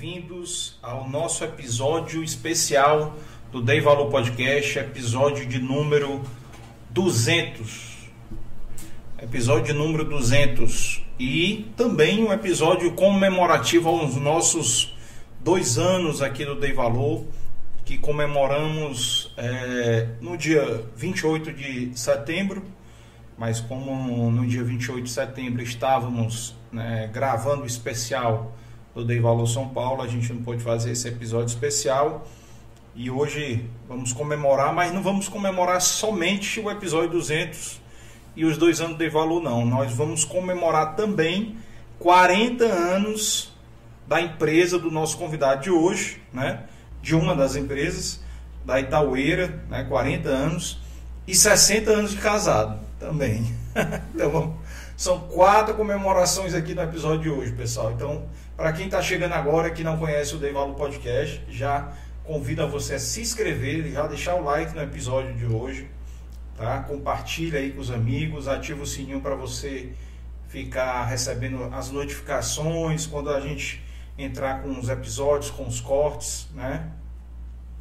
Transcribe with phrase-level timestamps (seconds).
[0.00, 3.16] Bem-vindos ao nosso episódio especial
[3.50, 6.22] do Dei Valor Podcast, episódio de número
[6.90, 8.08] 200.
[9.20, 11.04] Episódio número 200.
[11.18, 14.96] E também um episódio comemorativo aos nossos
[15.40, 17.24] dois anos aqui do Dei Valor,
[17.84, 22.62] que comemoramos é, no dia 28 de setembro,
[23.36, 28.54] mas como no dia 28 de setembro estávamos né, gravando o especial
[28.98, 32.26] do Dei Valor São Paulo, a gente não pôde fazer esse episódio especial.
[32.96, 37.80] E hoje vamos comemorar, mas não vamos comemorar somente o episódio 200
[38.34, 39.64] e os dois anos de valor, não.
[39.64, 41.56] Nós vamos comemorar também
[42.00, 43.52] 40 anos
[44.08, 46.64] da empresa do nosso convidado de hoje, né?
[47.00, 48.20] De uma das empresas,
[48.64, 49.84] da Itaueira, né?
[49.84, 50.80] 40 anos,
[51.24, 53.46] e 60 anos de casado também.
[54.12, 54.56] então,
[54.96, 57.92] são quatro comemorações aqui no episódio de hoje, pessoal.
[57.92, 58.26] Então,
[58.58, 61.92] para quem está chegando agora que não conhece o Dei Valor Podcast, já
[62.24, 65.88] convido a você a se inscrever e já deixar o like no episódio de hoje,
[66.56, 66.80] tá?
[66.80, 69.92] Compartilha aí com os amigos, ativa o sininho para você
[70.48, 73.80] ficar recebendo as notificações quando a gente
[74.18, 76.90] entrar com os episódios, com os cortes, né?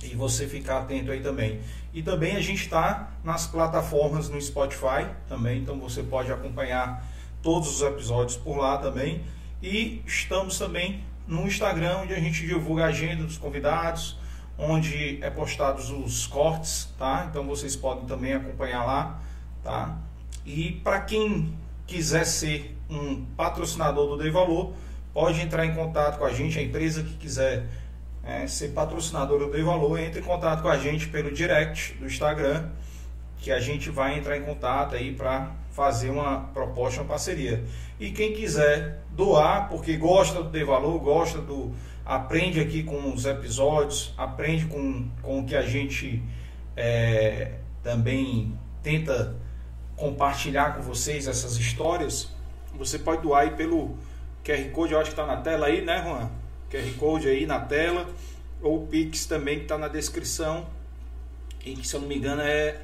[0.04, 1.60] E você ficar atento aí também.
[1.92, 7.04] E também a gente está nas plataformas no Spotify também, então você pode acompanhar
[7.42, 9.24] todos os episódios por lá também.
[9.62, 14.18] E estamos também no Instagram, onde a gente divulga a agenda dos convidados,
[14.58, 17.28] onde é postados os cortes, tá?
[17.30, 19.22] Então vocês podem também acompanhar lá,
[19.64, 19.98] tá?
[20.46, 21.54] E para quem
[21.86, 24.74] quiser ser um patrocinador do Dei Valor,
[25.14, 27.68] pode entrar em contato com a gente, a empresa que quiser
[28.24, 32.06] é, ser patrocinador do Dei Valor, entre em contato com a gente pelo direct do
[32.06, 32.70] Instagram,
[33.38, 37.64] que a gente vai entrar em contato aí para fazer uma proposta, uma parceria.
[38.00, 41.74] E quem quiser doar, porque gosta do Dei Valor, gosta do.
[42.06, 46.22] aprende aqui com os episódios, aprende com, com o que a gente
[46.76, 49.36] é, também tenta
[49.96, 52.30] compartilhar com vocês essas histórias,
[52.78, 53.98] você pode doar aí pelo
[54.46, 56.30] QR Code, eu acho que está na tela aí, né, Juan?
[56.70, 58.08] QR Code aí na tela,
[58.62, 60.68] ou o Pix também que está na descrição,
[61.66, 62.80] e que, se eu não me engano, é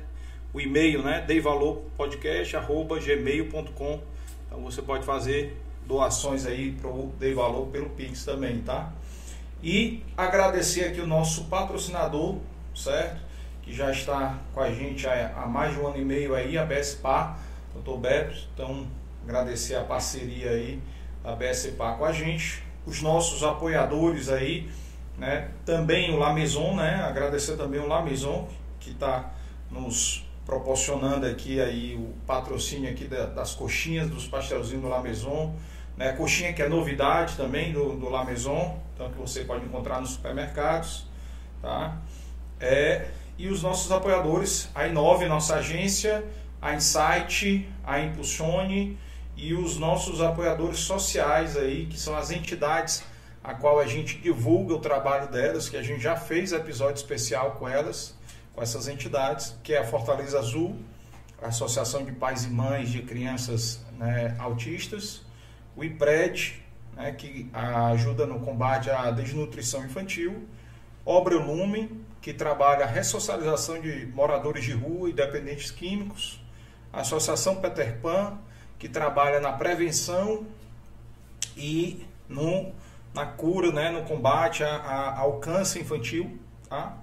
[0.52, 1.24] o e-mail, né?
[1.28, 4.02] deivalorpodcast.gmail.com
[4.48, 8.92] Então você pode fazer doações aí para o Dei Valor pelo Pix também, tá?
[9.62, 12.38] E agradecer aqui o nosso patrocinador,
[12.76, 13.22] certo?
[13.62, 16.66] Que já está com a gente há mais de um ano e meio aí, a
[16.66, 17.38] BSPA,
[17.74, 18.36] doutor Beto.
[18.54, 18.86] Então,
[19.24, 20.82] agradecer a parceria aí
[21.24, 22.62] da BSPA com a gente.
[22.86, 24.70] Os nossos apoiadores aí,
[25.18, 25.50] né?
[25.66, 26.96] Também o La Maison, né?
[26.96, 28.50] Agradecer também o La Maison,
[28.82, 29.32] que está
[29.72, 35.56] nos proporcionando aqui aí o patrocínio aqui das coxinhas, dos pastelzinhos do La Maison.
[35.98, 36.14] Né?
[36.14, 40.12] Coxinha que é novidade também do, do La Maison, então que você pode encontrar nos
[40.12, 41.08] supermercados.
[41.62, 41.98] Tá?
[42.60, 43.08] É,
[43.38, 46.24] e os nossos apoiadores, a Inove, nossa agência,
[46.62, 48.98] a Insight, a Impulsione
[49.36, 53.04] e os nossos apoiadores sociais aí, que são as entidades
[53.44, 57.52] a qual a gente divulga o trabalho delas, que a gente já fez episódio especial
[57.52, 58.16] com elas,
[58.56, 60.80] com essas entidades, que é a Fortaleza Azul,
[61.42, 65.23] a Associação de Pais e Mães de Crianças né, Autistas,
[65.76, 66.62] o IPRED,
[66.96, 70.48] né, que ajuda no combate à desnutrição infantil,
[71.06, 76.40] Obra Lume, que trabalha a ressocialização de moradores de rua e dependentes químicos,
[76.92, 78.38] Associação Peter Pan,
[78.80, 80.46] que trabalha na prevenção
[81.58, 82.72] e no,
[83.14, 86.40] na cura, né, no combate a, a, ao câncer infantil.
[86.70, 86.98] Tá?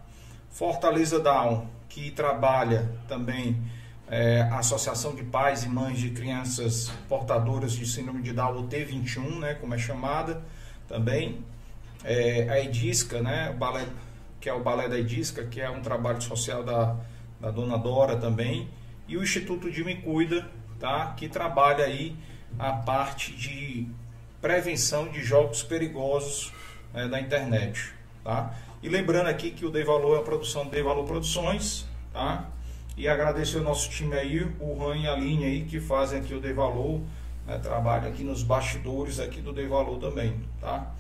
[0.51, 3.63] Fortaleza Down, que trabalha também
[4.11, 8.69] é, a Associação de Pais e Mães de Crianças Portadoras de Síndrome de Down, o
[8.69, 10.43] T21, né, como é chamada,
[10.89, 11.45] também.
[12.03, 13.87] É, a Edisca, né, o balé,
[14.41, 16.97] que é o Balé da Edisca, que é um trabalho social da,
[17.39, 18.69] da dona Dora também.
[19.07, 22.17] E o Instituto de Me Cuida, tá, que trabalha aí
[22.59, 23.87] a parte de
[24.41, 26.53] prevenção de jogos perigosos
[26.93, 27.93] né, da internet.
[28.25, 28.55] Tá?
[28.83, 32.49] E lembrando aqui que o Dei Valor é a produção Dei Valor Produções, tá?
[32.97, 36.35] E agradecer o nosso time aí, o Ran e a Linha aí, que fazem aqui
[36.35, 37.01] o Dei Valor,
[37.47, 37.59] né?
[37.59, 40.93] trabalham aqui nos bastidores aqui do Dei Valor também, tá?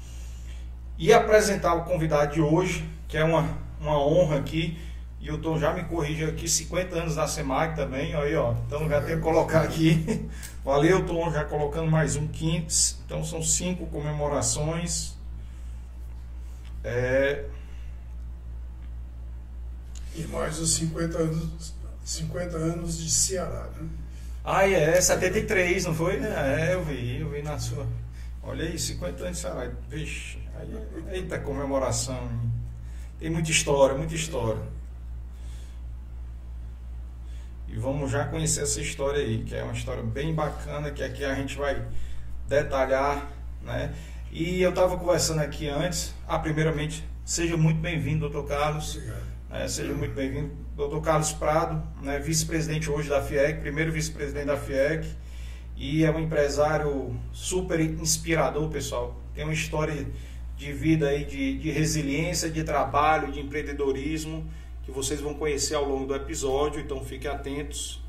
[0.98, 3.48] E apresentar o convidado de hoje, que é uma,
[3.80, 4.78] uma honra aqui,
[5.20, 8.88] e o Tom já me corrige aqui, 50 anos na SEMAC também, aí ó, então
[8.88, 10.28] já tenho que colocar aqui,
[10.64, 12.72] valeu Tom, já colocando mais um quinto,
[13.04, 15.14] então são cinco comemorações,
[16.82, 17.44] é,
[20.16, 23.88] e mais os 50 anos, 50 anos de Ceará, né?
[24.44, 26.16] Ah, é, 73, não foi?
[26.16, 27.86] É, eu vi, eu vi na sua.
[28.42, 29.70] Olha aí, 50 anos de Ceará.
[29.88, 30.74] Vixe, aí,
[31.12, 32.30] eita comemoração.
[33.18, 34.62] Tem muita história, muita história.
[37.68, 41.24] E vamos já conhecer essa história aí, que é uma história bem bacana, que aqui
[41.24, 41.86] a gente vai
[42.48, 43.30] detalhar,
[43.62, 43.94] né?
[44.32, 46.14] E eu estava conversando aqui antes.
[46.26, 48.96] Ah, primeiramente, seja muito bem-vindo, doutor Carlos.
[48.96, 49.29] Obrigado.
[49.52, 50.52] É, seja muito bem-vindo.
[50.76, 55.04] Doutor Carlos Prado, né, vice-presidente hoje da FIEC, primeiro vice-presidente da FIEC,
[55.76, 59.20] e é um empresário super inspirador, pessoal.
[59.34, 60.06] Tem uma história
[60.56, 64.48] de vida aí, de, de resiliência, de trabalho, de empreendedorismo
[64.84, 68.00] que vocês vão conhecer ao longo do episódio, então fiquem atentos.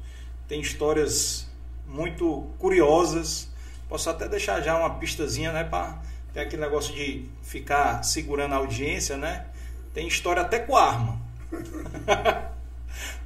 [0.47, 1.49] Tem histórias
[1.87, 3.49] muito curiosas.
[3.89, 6.03] Posso até deixar já uma pistazinha, né, para
[6.33, 9.47] ter aquele negócio de ficar segurando a audiência, né?
[9.91, 11.30] Tem história até com arma.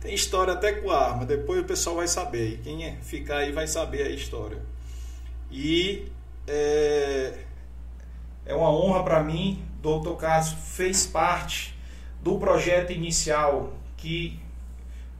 [0.01, 1.25] Tem história até com arma.
[1.25, 2.59] Depois o pessoal vai saber.
[2.63, 4.59] Quem ficar aí vai saber a história.
[5.51, 6.11] E
[6.47, 7.33] é,
[8.45, 9.63] é uma honra para mim.
[9.81, 11.75] Doutor Carlos fez parte
[12.21, 14.39] do projeto inicial que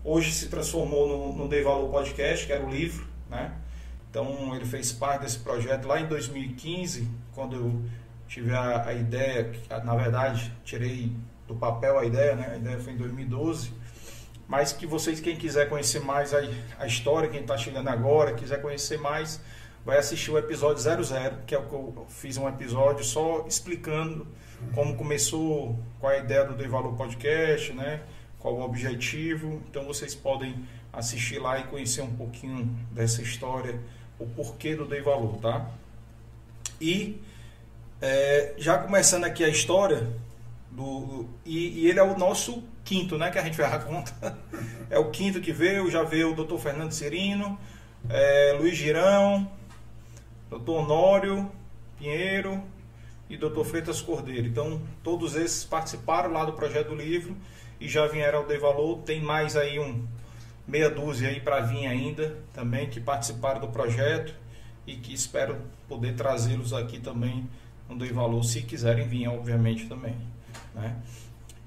[0.04, 3.54] hoje se transformou no, no Dei Valor Podcast, que era o livro, né?
[4.10, 7.81] Então ele fez parte desse projeto lá em 2015, quando eu
[8.28, 9.52] tive a, a ideia,
[9.84, 11.12] na verdade tirei
[11.47, 12.51] do papel a ideia, né?
[12.53, 13.71] A ideia foi em 2012.
[14.47, 16.39] Mas que vocês, quem quiser conhecer mais a,
[16.80, 19.39] a história, quem está chegando agora, quiser conhecer mais,
[19.83, 24.27] vai assistir o episódio 00, que é o que eu fiz um episódio só explicando
[24.74, 28.01] como começou, qual é a ideia do Dei Valor Podcast, né?
[28.39, 29.62] Qual o objetivo.
[29.69, 33.80] Então vocês podem assistir lá e conhecer um pouquinho dessa história,
[34.18, 35.69] o porquê do Dei Valor, tá?
[36.80, 37.21] E
[38.01, 40.07] é, já começando aqui a história
[40.75, 43.31] do e, e, ele é o nosso quinto, né?
[43.31, 44.13] Que a gente vai dar conta.
[44.88, 46.57] É o quinto que veio, já veio o Dr.
[46.57, 47.57] Fernando Serino,
[48.07, 49.51] é, Luiz Girão,
[50.48, 50.69] Dr.
[50.69, 51.51] Honório
[51.98, 52.63] Pinheiro,
[53.30, 53.63] e Dr.
[53.63, 54.48] Freitas Cordeiro.
[54.48, 57.36] Então, todos esses participaram lá do projeto do livro
[57.80, 59.00] e já vieram ao Dei Valor.
[59.00, 60.06] Tem mais aí um
[60.68, 64.33] meia dúzia aí para vir ainda também que participaram do projeto
[64.86, 65.57] e que espero
[65.88, 67.48] poder trazê-los aqui também
[67.89, 70.16] no Dei Valor, se quiserem vir, obviamente, também.
[70.76, 70.96] Né?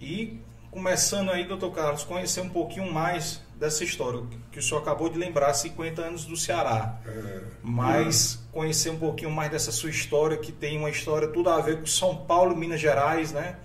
[0.00, 4.22] E começando aí, doutor Carlos, conhecer um pouquinho mais dessa história,
[4.52, 7.00] que o senhor acabou de lembrar, 50 anos do Ceará.
[7.04, 7.40] É.
[7.62, 11.80] Mas conhecer um pouquinho mais dessa sua história, que tem uma história tudo a ver
[11.80, 13.56] com São Paulo, Minas Gerais, né?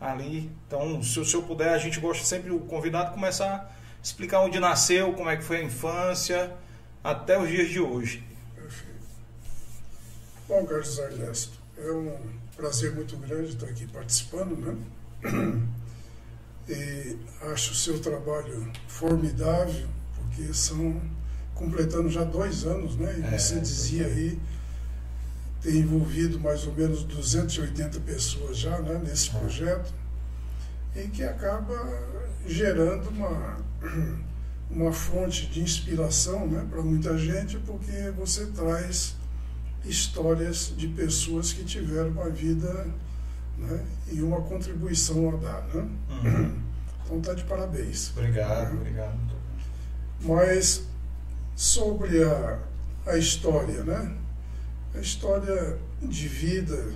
[0.00, 0.50] Ali.
[0.66, 3.70] Então, se o senhor puder, a gente gosta sempre, o convidado, começar a
[4.02, 6.56] explicar onde nasceu, como é que foi a infância,
[7.04, 8.24] até os dias de hoje.
[8.54, 9.06] Perfeito.
[10.48, 14.76] Bom, Carlos Ernesto, é um prazer muito grande estar aqui participando, né?
[16.68, 17.16] E
[17.52, 21.02] acho o seu trabalho formidável, porque são
[21.54, 23.18] completando já dois anos, né?
[23.18, 24.38] E é, você dizia aí,
[25.60, 29.38] tem envolvido mais ou menos 280 pessoas já né, nesse é.
[29.38, 29.92] projeto,
[30.94, 31.74] e que acaba
[32.46, 33.56] gerando uma,
[34.70, 39.16] uma fonte de inspiração né, para muita gente, porque você traz
[39.84, 42.86] histórias de pessoas que tiveram uma vida
[43.58, 45.62] né, e uma contribuição a dar.
[45.74, 45.88] Né?
[46.10, 46.62] Uhum.
[47.04, 48.10] Então está de parabéns.
[48.16, 49.18] Obrigado, obrigado.
[50.20, 50.86] Mas
[51.56, 52.58] sobre a,
[53.06, 54.16] a história, né?
[54.94, 56.94] A história de vida,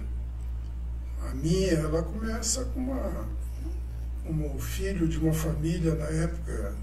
[1.28, 3.26] a minha, ela começa com uma,
[4.24, 6.74] como filho de uma família na época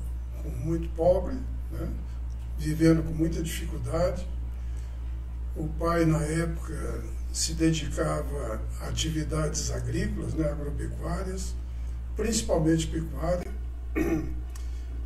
[0.63, 1.35] muito pobre,
[1.71, 1.89] né?
[2.57, 4.27] vivendo com muita dificuldade.
[5.55, 11.53] O pai, na época, se dedicava a atividades agrícolas, né, agropecuárias,
[12.15, 13.51] principalmente pecuária,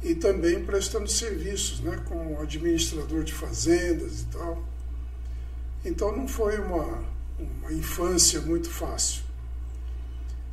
[0.02, 4.64] e também prestando serviços, né, como administrador de fazendas e tal.
[5.84, 7.04] Então não foi uma,
[7.40, 9.24] uma infância muito fácil.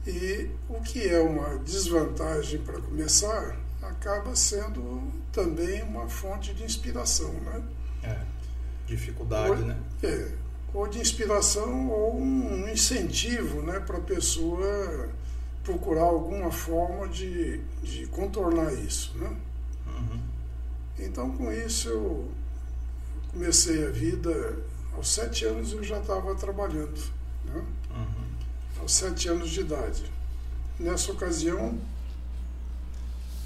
[0.07, 7.33] E o que é uma desvantagem para começar, acaba sendo também uma fonte de inspiração,
[7.33, 7.63] né?
[8.03, 8.21] É,
[8.87, 9.79] dificuldade, ou, né?
[10.03, 10.33] É,
[10.75, 15.09] ou de inspiração ou um incentivo né, para a pessoa
[15.63, 19.17] procurar alguma forma de, de contornar isso.
[19.17, 19.37] Né?
[19.87, 20.21] Uhum.
[20.99, 22.29] Então, com isso, eu
[23.33, 24.59] comecei a vida.
[24.95, 27.01] Aos sete anos eu já estava trabalhando.
[27.45, 27.65] Né?
[27.91, 28.81] Uhum.
[28.81, 30.13] Aos sete anos de idade.
[30.79, 31.79] Nessa ocasião,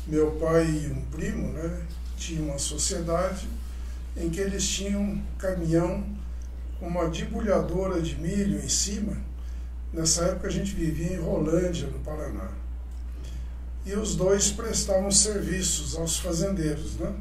[0.07, 3.47] meu pai e um primo né, tinham uma sociedade
[4.17, 6.05] em que eles tinham um caminhão
[6.79, 9.17] com uma debulhadora de milho em cima.
[9.93, 12.51] Nessa época a gente vivia em Rolândia, no Paraná.
[13.87, 17.15] E os dois prestavam serviços aos fazendeiros, né?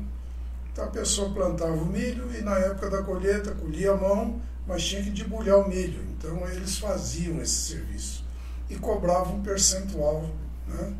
[0.72, 4.84] Então a pessoa plantava o milho e na época da colheita colhia a mão, mas
[4.84, 6.04] tinha que debulhar o milho.
[6.12, 8.24] Então eles faziam esse serviço
[8.70, 10.30] e cobravam um percentual
[10.68, 10.94] né,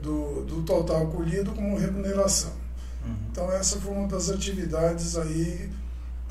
[0.00, 2.59] do, do total colhido como remuneração.
[3.04, 3.16] Uhum.
[3.30, 5.70] Então essa foi uma das atividades aí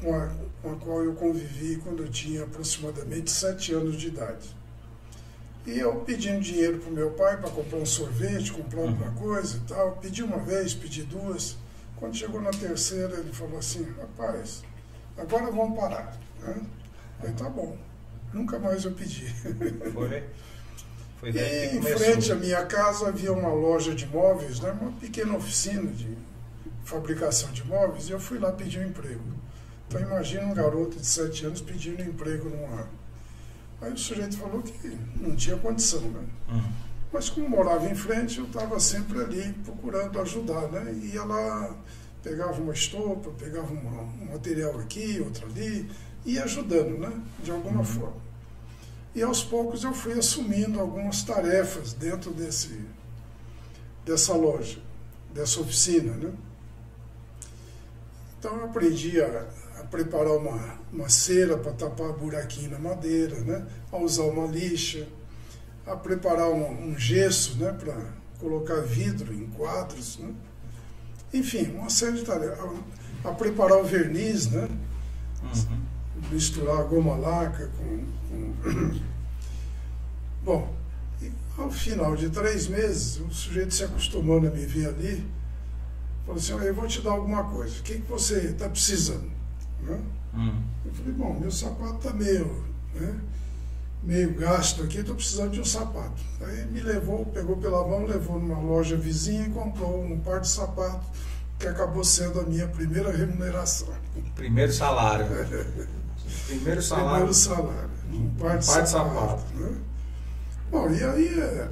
[0.02, 0.30] com a,
[0.62, 4.58] com a qual eu convivi quando eu tinha aproximadamente sete anos de idade.
[5.66, 9.16] E eu pedindo dinheiro para o meu pai para comprar um sorvete, comprar alguma uhum.
[9.16, 9.98] coisa e tal.
[9.98, 11.58] Pedi uma vez, pedi duas.
[11.98, 14.64] Quando chegou na terceira, ele falou assim: rapaz,
[15.18, 16.18] agora vamos parar.
[16.42, 16.62] Né?
[17.22, 17.78] Aí tá bom.
[18.34, 19.28] Nunca mais eu pedi.
[19.94, 20.24] Foi?
[21.20, 24.72] Foi e em frente à minha casa havia uma loja de móveis, né?
[24.80, 26.18] uma pequena oficina de
[26.90, 29.24] fabricação de móveis, e eu fui lá pedir um emprego.
[29.88, 32.88] Então imagina um garoto de sete anos pedindo emprego numa
[33.82, 36.22] Aí o sujeito falou que não tinha condição, né?
[36.50, 36.72] Uhum.
[37.14, 40.92] Mas como morava em frente, eu estava sempre ali procurando ajudar, né?
[41.14, 41.76] Ia lá,
[42.22, 45.90] pegava uma estopa, pegava uma, um material aqui, outro ali,
[46.26, 47.22] ia ajudando, né?
[47.42, 47.86] De alguma uhum.
[47.86, 48.30] forma.
[49.16, 52.82] E aos poucos eu fui assumindo algumas tarefas dentro desse,
[54.06, 54.80] dessa loja,
[55.34, 56.34] dessa oficina, né?
[58.40, 59.46] Então eu aprendi a,
[59.80, 63.68] a preparar uma, uma cera para tapar buraquinho na madeira, né?
[63.92, 65.06] a usar uma lixa,
[65.86, 67.74] a preparar um, um gesso né?
[67.74, 67.96] para
[68.40, 70.18] colocar vidro em quadros.
[70.20, 70.34] Né?
[71.34, 72.60] Enfim, uma série de tarefas.
[73.26, 74.70] A, a preparar o verniz, né?
[75.44, 75.82] Uhum.
[76.32, 78.06] misturar a goma laca com.
[78.30, 79.00] com...
[80.44, 80.74] Bom,
[81.58, 85.26] ao final de três meses, o sujeito se acostumando a me ver ali,
[86.30, 89.30] falou assim: Eu vou te dar alguma coisa, o que, que você está precisando?
[89.82, 90.00] Né?
[90.34, 90.62] Hum.
[90.86, 93.20] Eu falei, bom, meu sapato está meio, né,
[94.04, 96.22] meio gasto aqui, estou precisando de um sapato.
[96.42, 100.48] Aí me levou, pegou pela mão, levou numa loja vizinha e comprou um par de
[100.48, 101.08] sapatos,
[101.58, 103.90] que acabou sendo a minha primeira remuneração.
[104.36, 105.26] Primeiro salário.
[106.46, 107.26] Primeiro salário.
[107.26, 107.90] Primeiro salário.
[108.12, 109.42] Um par de, par de sapato.
[109.42, 109.56] sapato.
[109.56, 109.78] Né?
[110.72, 111.70] Bom, e aí é,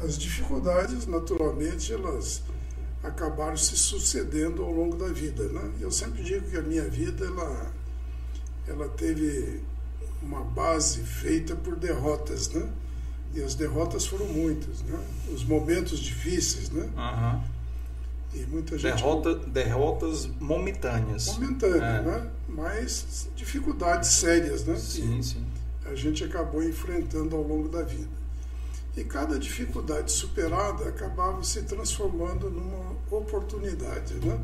[0.00, 2.42] as dificuldades, naturalmente, elas
[3.02, 5.44] acabaram se sucedendo ao longo da vida.
[5.48, 5.70] Né?
[5.80, 7.72] Eu sempre digo que a minha vida ela,
[8.66, 9.60] ela teve
[10.22, 12.68] uma base feita por derrotas, né?
[13.34, 14.98] E as derrotas foram muitas, né?
[15.32, 16.88] Os momentos difíceis, né?
[16.96, 17.42] Uhum.
[18.34, 18.94] E muita gente...
[18.94, 21.26] Derrota, derrotas momentâneas.
[21.34, 22.02] Momentâneas, é.
[22.02, 22.30] né?
[22.48, 24.76] Mas dificuldades sérias, né?
[24.76, 25.44] Sim, sim.
[25.84, 28.17] A gente acabou enfrentando ao longo da vida.
[28.98, 34.40] E cada dificuldade superada acabava se transformando numa oportunidade, né?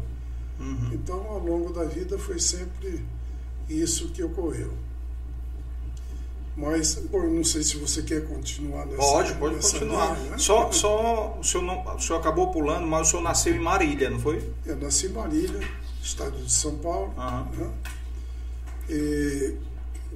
[0.60, 0.90] Uhum.
[0.92, 3.04] Então, ao longo da vida foi sempre
[3.68, 4.72] isso que ocorreu.
[6.56, 10.16] Mas, bom, não sei se você quer continuar nessa Pode, pode nessa continuar.
[10.16, 10.38] Linha, né?
[10.38, 14.08] Só, só o, senhor não, o senhor acabou pulando, mas o senhor nasceu em Marília,
[14.08, 14.52] não foi?
[14.64, 15.68] Eu nasci em Marília,
[16.00, 17.12] estado de São Paulo.
[17.18, 17.58] Uhum.
[17.58, 17.72] Né?
[18.88, 19.56] E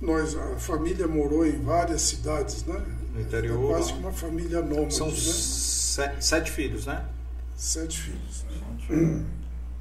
[0.01, 2.81] nós, a família morou em várias cidades, né?
[3.13, 3.71] No interior.
[3.71, 4.95] É quase que uma família nômade.
[4.95, 5.15] São né?
[5.15, 7.05] sete, sete, filhos, né?
[7.57, 8.45] Sete filhos.
[8.89, 9.25] Né?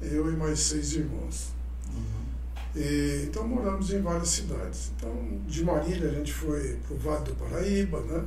[0.00, 1.52] Eu e mais seis irmãos.
[1.92, 2.80] Uhum.
[2.80, 4.92] E, então moramos em várias cidades.
[4.96, 8.24] Então, de Marília a gente foi para o Vale do Paraíba, né?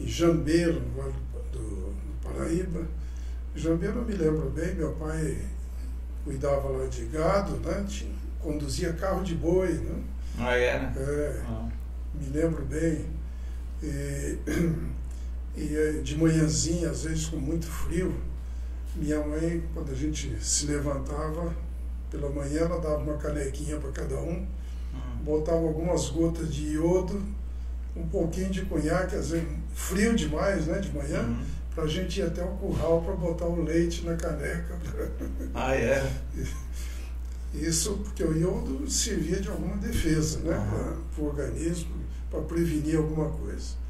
[0.00, 1.14] em Jambeiro, no Vale
[1.52, 2.86] do, do Paraíba.
[3.54, 5.38] Jambeiro eu me lembro bem, meu pai
[6.24, 7.84] cuidava lá de gado, né?
[7.88, 9.72] Tinha, conduzia carro de boi.
[9.72, 10.02] Né?
[10.38, 10.94] Ah, é, né?
[10.96, 11.68] É, ah.
[12.14, 13.06] Me lembro bem.
[13.82, 14.38] E,
[15.56, 18.14] e eh, de manhãzinha, às vezes com muito frio,
[18.96, 21.54] minha mãe, quando a gente se levantava
[22.10, 24.46] pela manhã, ela dava uma canequinha para cada um,
[24.92, 25.24] uhum.
[25.24, 27.22] botava algumas gotas de iodo,
[27.96, 31.44] um pouquinho de conhaque, às vezes frio demais, né, de manhã, uhum.
[31.74, 34.78] para a gente ir até o curral para botar o leite na caneca.
[35.54, 36.08] Ah, é?
[37.52, 41.02] Isso porque o iodo servia de alguma defesa né, uhum.
[41.14, 43.80] para o organismo para prevenir alguma coisa.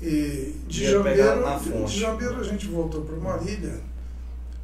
[0.00, 3.80] E de Jambeiro, de Jambeiro a gente voltou para Marília,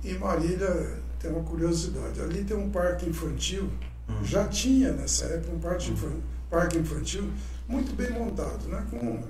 [0.05, 3.69] e Marília tem uma curiosidade, ali tem um parque infantil,
[4.09, 4.25] uhum.
[4.25, 6.21] já tinha nessa época um parque, uhum.
[6.51, 7.25] parque infantil
[7.69, 8.85] muito bem montado, né?
[8.91, 9.23] com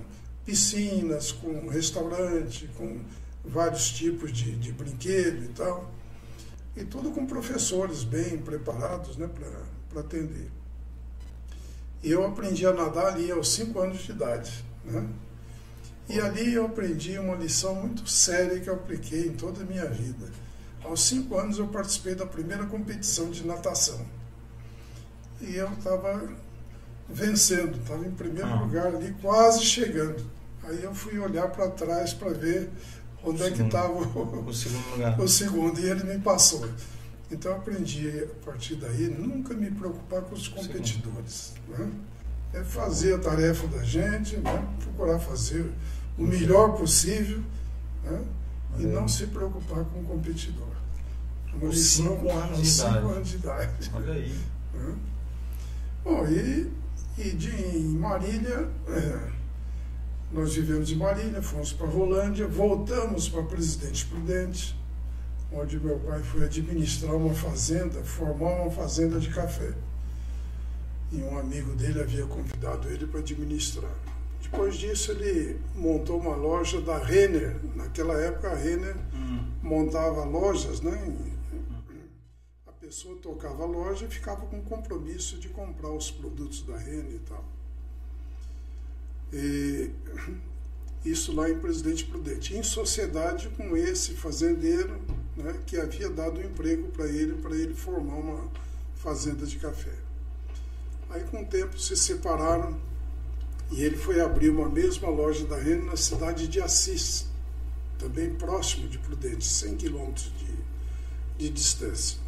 [0.47, 3.01] piscinas, com restaurante, com
[3.45, 5.91] vários tipos de, de brinquedo e tal.
[6.77, 9.29] E tudo com professores bem preparados né,
[9.91, 10.49] para atender.
[12.03, 14.65] Eu aprendi a nadar ali aos 5 anos de idade.
[14.85, 15.07] Né?
[16.09, 19.87] E ali eu aprendi uma lição muito séria que eu apliquei em toda a minha
[19.87, 20.27] vida.
[20.83, 24.01] Aos 5 anos eu participei da primeira competição de natação.
[25.41, 26.29] E eu estava
[27.09, 28.61] vencendo, estava em primeiro ah.
[28.61, 30.25] lugar ali, quase chegando.
[30.65, 32.71] Aí eu fui olhar para trás para ver
[33.23, 35.19] onde o é segundo, que estava o, o, segundo lugar.
[35.21, 36.69] O segundo, e ele me passou.
[37.31, 41.55] Então aprendi a partir daí nunca me preocupar com os competidores.
[41.69, 41.91] Né?
[42.55, 44.69] É fazer a tarefa da gente, né?
[44.79, 45.71] procurar fazer
[46.17, 47.43] o melhor possível
[48.03, 48.25] né?
[48.79, 50.69] e não se preocupar com o competidor.
[51.53, 52.95] Uma cinco anos de idade.
[52.95, 53.91] Cinco anos de idade.
[53.95, 54.41] Olha aí.
[54.75, 54.95] Né?
[56.05, 56.71] Bom, e,
[57.19, 59.31] e de, em Marília, é,
[60.33, 64.78] nós vivemos em Marília, fomos para Rolândia, voltamos para Presidente Prudente,
[65.53, 69.73] onde meu pai foi administrar uma fazenda, formar uma fazenda de café.
[71.11, 73.95] E um amigo dele havia convidado ele para administrar.
[74.43, 77.57] Depois disso, ele montou uma loja da Renner.
[77.75, 79.47] Naquela época, a Renner hum.
[79.63, 80.93] montava lojas, né?
[82.67, 87.15] A pessoa tocava a loja e ficava com compromisso de comprar os produtos da Renner
[87.15, 87.45] e tal.
[89.33, 89.91] E
[91.05, 95.01] isso lá em Presidente Prudente, em sociedade com esse fazendeiro
[95.39, 98.49] né, que havia dado um emprego para ele, para ele formar uma
[98.97, 99.95] fazenda de café.
[101.11, 102.77] Aí com o tempo se separaram
[103.71, 107.27] e ele foi abrir uma mesma loja da Rene na cidade de Assis,
[107.99, 112.19] também próximo de Prudente, 100 quilômetros de, de distância.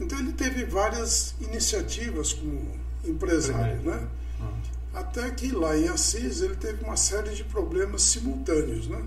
[0.00, 2.70] Então ele teve várias iniciativas como
[3.04, 4.08] empresário, né?
[4.40, 4.60] Uhum.
[4.94, 8.86] Até que lá em Assis ele teve uma série de problemas simultâneos.
[8.86, 9.04] Né?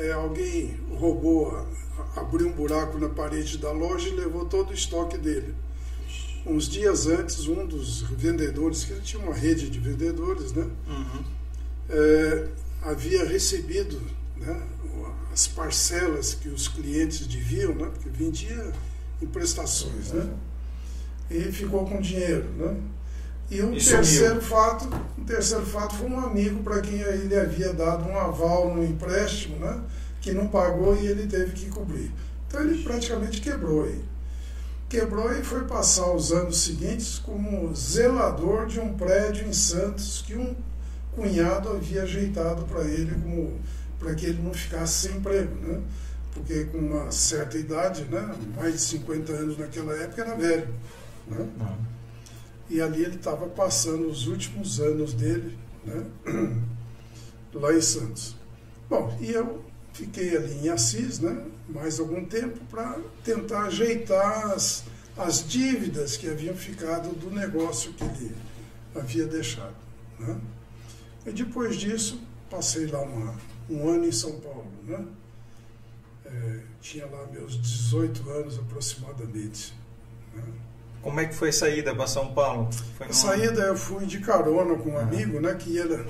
[0.00, 1.66] É, alguém roubou,
[2.16, 5.54] abriu um buraco na parede da loja e levou todo o estoque dele.
[6.46, 10.66] Uns dias antes, um dos vendedores, que ele tinha uma rede de vendedores, né?
[10.88, 11.24] Uhum.
[11.90, 12.48] É,
[12.82, 14.00] havia recebido
[14.36, 14.62] né,
[15.32, 17.90] as parcelas que os clientes deviam, né?
[17.92, 18.72] porque vendia
[19.20, 20.12] em prestações.
[20.12, 20.32] Né?
[21.30, 22.48] E ficou com dinheiro.
[22.56, 22.76] Né?
[23.50, 28.08] E um terceiro fato, um terceiro fato foi um amigo para quem ele havia dado
[28.08, 29.80] um aval no empréstimo, né,
[30.20, 32.12] que não pagou e ele teve que cobrir.
[32.46, 34.04] Então ele praticamente quebrou aí.
[34.88, 40.36] Quebrou e foi passar os anos seguintes como zelador de um prédio em Santos que
[40.36, 40.54] um
[41.12, 43.58] cunhado havia ajeitado para ele como
[43.98, 45.80] para que ele não ficasse sem emprego, né?
[46.32, 50.68] Porque com uma certa idade, né, mais de 50 anos naquela época era velho,
[51.28, 51.46] né?
[52.70, 56.06] E ali ele estava passando os últimos anos dele, né?
[57.52, 58.36] lá em Santos.
[58.88, 61.46] Bom, e eu fiquei ali em Assis, né?
[61.68, 64.84] Mais algum tempo para tentar ajeitar as,
[65.16, 68.36] as dívidas que haviam ficado do negócio que ele
[68.94, 69.74] havia deixado,
[70.18, 70.40] né?
[71.26, 73.36] E depois disso passei lá uma,
[73.68, 75.04] um ano em São Paulo, né?
[76.24, 79.74] É, tinha lá meus 18 anos aproximadamente.
[80.34, 80.44] Né?
[81.02, 82.68] Como é que foi a saída para São Paulo?
[82.96, 85.02] Foi a saída eu fui de carona com um ah.
[85.02, 85.54] amigo, né?
[85.54, 86.04] Que ele,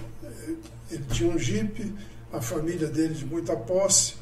[0.91, 1.95] ele tinha um jipe,
[2.33, 4.15] a família dele de muita posse,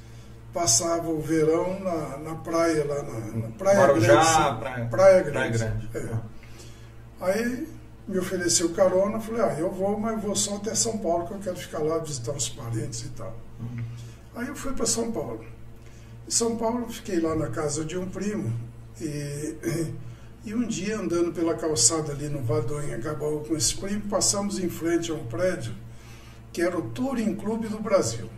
[0.53, 4.61] passava o verão na, na praia lá na, na Praia Marujá, Grande.
[4.61, 5.59] Praia, praia Grande.
[5.59, 5.91] Praia Grande.
[5.95, 6.19] É.
[7.21, 7.69] Aí
[8.07, 11.39] me ofereceu carona, falei, ah, eu vou, mas vou só até São Paulo, que eu
[11.39, 13.37] quero ficar lá visitar os parentes e tal.
[13.61, 13.85] Uhum.
[14.35, 15.45] Aí eu fui para São Paulo.
[16.27, 18.53] Em São Paulo, fiquei lá na casa de um primo
[19.01, 19.57] e
[20.45, 24.59] E um dia, andando pela calçada ali no Vale do Anhangabaú com esse primo, passamos
[24.59, 25.75] em frente a um prédio
[26.53, 28.29] que era o Touring Clube do Brasil.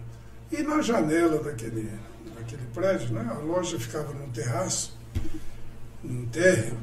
[0.50, 1.90] E na janela daquele,
[2.36, 4.98] daquele prédio, né, a loja ficava num terraço,
[6.02, 6.76] num térreo,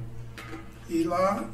[0.90, 1.50] e lá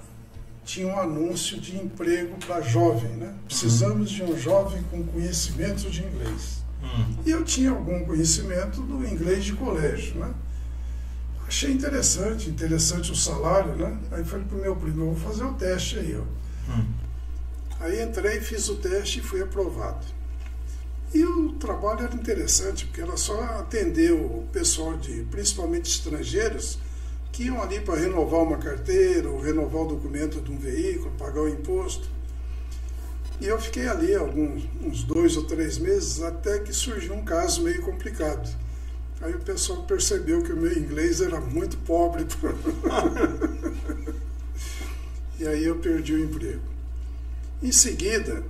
[0.63, 3.09] tinha um anúncio de emprego para jovem.
[3.11, 3.33] Né?
[3.45, 6.63] Precisamos de um jovem com conhecimento de inglês.
[6.81, 7.17] Uhum.
[7.25, 10.15] E eu tinha algum conhecimento do inglês de colégio.
[10.19, 10.33] Né?
[11.47, 13.97] Achei interessante, interessante o salário, né?
[14.11, 16.71] Aí falei pro meu primo, eu vou fazer o teste aí, ó.
[16.71, 16.85] Hum.
[17.79, 20.05] Aí entrei, fiz o teste e fui aprovado.
[21.13, 26.79] E o trabalho era interessante, porque era só atender o pessoal de, principalmente estrangeiros,
[27.31, 31.41] que iam ali para renovar uma carteira, ou renovar o documento de um veículo, pagar
[31.41, 32.07] o imposto.
[33.41, 37.61] E eu fiquei ali alguns uns dois ou três meses, até que surgiu um caso
[37.61, 38.62] meio complicado
[39.23, 42.27] Aí o pessoal percebeu que o meu inglês era muito pobre.
[45.39, 46.59] e aí eu perdi o emprego.
[47.61, 48.43] Em seguida,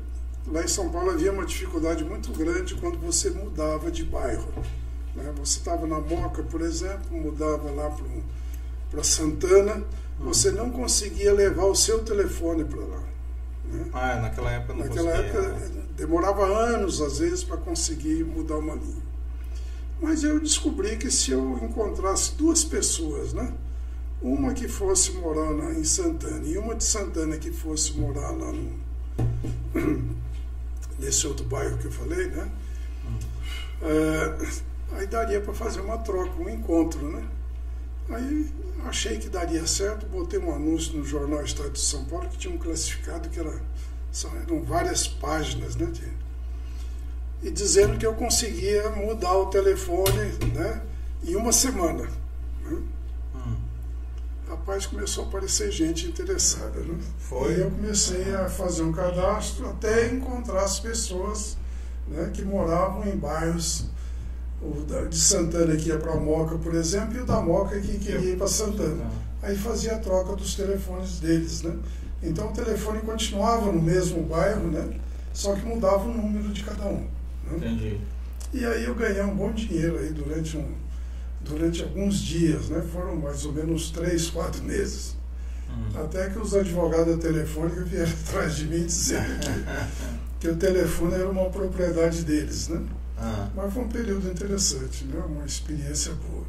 [0.48, 4.52] lá em São Paulo havia uma dificuldade muito grande quando você mudava de bairro.
[5.16, 5.32] Né?
[5.38, 7.96] Você estava na Moca, por exemplo, mudava lá
[8.90, 10.26] para Santana, hum.
[10.26, 13.04] você não conseguia levar o seu telefone para lá.
[13.66, 13.86] Né?
[13.94, 15.84] Ah, naquela época não Naquela época né?
[15.96, 19.03] demorava anos, às vezes, para conseguir mudar uma linha.
[20.04, 23.54] Mas eu descobri que se eu encontrasse duas pessoas, né?
[24.22, 28.52] Uma que fosse morar lá em Santana e uma de Santana que fosse morar lá
[28.52, 28.74] no,
[31.00, 32.52] nesse outro bairro que eu falei, né?
[33.82, 37.26] É, aí daria para fazer uma troca, um encontro, né?
[38.10, 38.52] Aí
[38.84, 42.54] achei que daria certo, botei um anúncio no jornal Estado de São Paulo que tinha
[42.54, 43.58] um classificado que era,
[44.12, 45.86] são, eram várias páginas, né?
[45.86, 46.23] De,
[47.44, 50.82] e dizendo que eu conseguia mudar o telefone né,
[51.24, 52.04] em uma semana.
[52.64, 52.78] Né?
[53.36, 53.56] Hum.
[54.50, 56.80] Rapaz, começou a aparecer gente interessada.
[56.80, 56.98] Né?
[57.20, 57.54] Foi.
[57.54, 61.58] E eu comecei a fazer um cadastro até encontrar as pessoas
[62.08, 63.88] né, que moravam em bairros
[64.62, 68.32] o de Santana que ia para Moca, por exemplo, e o da Moca que queria
[68.32, 69.06] ir para Santana.
[69.42, 71.76] Aí fazia a troca dos telefones deles, né?
[72.22, 74.98] Então o telefone continuava no mesmo bairro, né?
[75.34, 77.06] Só que mudava o número de cada um.
[77.46, 77.58] Né?
[77.58, 78.00] Entendi.
[78.54, 80.72] E aí eu ganhei um bom dinheiro aí durante, um,
[81.42, 82.84] durante alguns dias, né?
[82.94, 85.16] Foram mais ou menos três, quatro meses.
[85.70, 86.04] Uhum.
[86.04, 91.16] Até que os advogados da telefônica vieram atrás de mim dizendo que, que o telefone
[91.16, 92.86] era uma propriedade deles, né?
[93.18, 93.50] Ah.
[93.56, 95.22] Mas foi um período interessante, né?
[95.26, 96.46] uma experiência boa.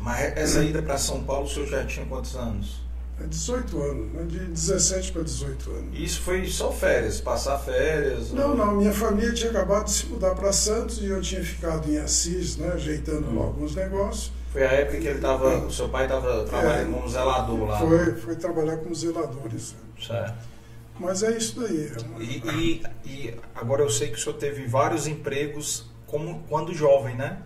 [0.00, 2.85] Mas essa ida para São Paulo, o senhor já tinha quantos anos?
[3.18, 4.24] É 18 anos, né?
[4.28, 5.98] de 17 para 18 anos.
[5.98, 8.30] Isso foi só férias, passar férias?
[8.32, 8.56] Não, ou...
[8.56, 11.96] não, minha família tinha acabado de se mudar para Santos e eu tinha ficado em
[11.98, 12.72] Assis, né?
[12.74, 13.42] ajeitando hum.
[13.42, 14.32] alguns negócios.
[14.52, 17.78] Foi a época que ele estava, o seu pai estava trabalhando é, como zelador lá.
[17.78, 19.74] Foi, foi trabalhar como zeladores.
[20.00, 20.34] Certo.
[20.98, 21.92] Mas é isso daí.
[21.92, 26.72] É e, e, e, agora eu sei que o senhor teve vários empregos como quando
[26.72, 27.38] jovem, né?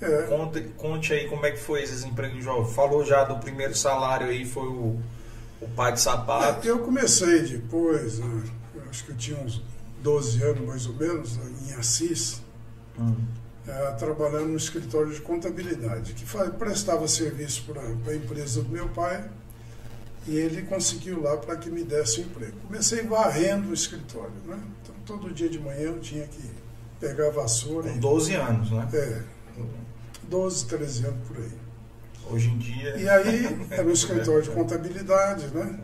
[0.00, 0.22] É.
[0.22, 2.74] Conte, conte aí como é que foi esses empregos jovens.
[2.74, 5.00] Falou já do primeiro salário aí, foi o,
[5.60, 6.66] o pai de sapato.
[6.66, 8.44] É, eu comecei depois, né?
[8.90, 9.62] acho que eu tinha uns
[10.02, 12.42] 12 anos mais ou menos, em Assis,
[12.98, 13.14] hum.
[13.66, 16.24] é, trabalhando no escritório de contabilidade, que
[16.58, 19.28] prestava serviço para a empresa do meu pai
[20.26, 22.56] e ele conseguiu lá para que me desse um emprego.
[22.66, 24.58] Comecei varrendo o escritório, né?
[24.82, 26.50] Então, todo dia de manhã eu tinha que
[26.98, 27.90] pegar a vassoura.
[27.90, 28.88] Com 12 anos, né?
[28.92, 29.22] É,
[30.24, 31.65] 12, 13 anos por aí.
[32.30, 32.96] Hoje em dia.
[32.96, 35.78] E aí, era um escritório de contabilidade, né?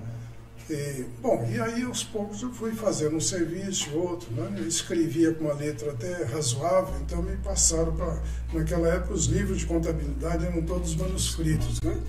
[0.68, 4.54] E, bom, e aí aos poucos eu fui fazendo um serviço, outro, né?
[4.58, 8.22] Eu escrevia com uma letra até razoável, então me passaram para.
[8.52, 12.00] Naquela época, os livros de contabilidade eram todos manuscritos, né?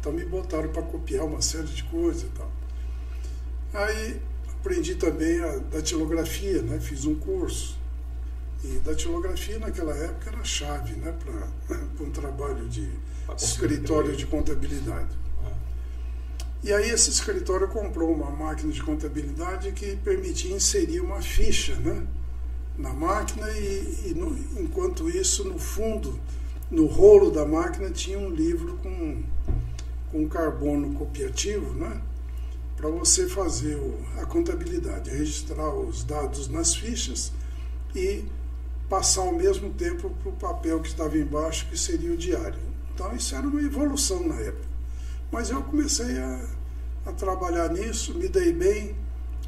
[0.00, 2.50] Então me botaram para copiar uma série de coisas e tal.
[3.74, 4.20] Aí
[4.66, 6.80] aprendi também a datilografia, né?
[6.80, 7.76] fiz um curso.
[8.64, 11.14] E datilografia naquela época era chave né?
[11.68, 12.88] para um trabalho de
[13.36, 15.08] escritório de contabilidade.
[16.62, 22.06] E aí esse escritório comprou uma máquina de contabilidade que permitia inserir uma ficha né?
[22.76, 26.18] na máquina e, e no, enquanto isso, no fundo,
[26.70, 29.22] no rolo da máquina tinha um livro com
[30.10, 32.00] com carbono copiativo, né?
[32.76, 37.32] para você fazer o, a contabilidade, registrar os dados nas fichas
[37.94, 38.24] e
[38.88, 42.58] passar ao mesmo tempo para o papel que estava embaixo, que seria o diário.
[42.96, 44.64] Então isso era uma evolução na época.
[45.30, 46.40] Mas eu comecei a,
[47.04, 48.96] a trabalhar nisso, me dei bem,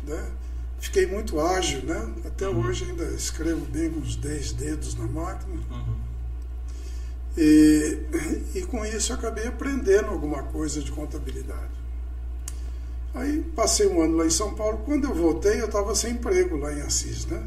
[0.05, 0.31] né?
[0.79, 2.13] fiquei muito ágil, né?
[2.27, 2.67] até uhum.
[2.67, 5.55] hoje ainda escrevo bem com os 10 dedos na máquina.
[5.71, 5.97] Uhum.
[7.39, 7.99] E,
[8.55, 11.79] e com isso eu acabei aprendendo alguma coisa de contabilidade.
[13.15, 14.83] Aí passei um ano lá em São Paulo.
[14.85, 17.43] Quando eu voltei, eu estava sem emprego lá em Assis, né?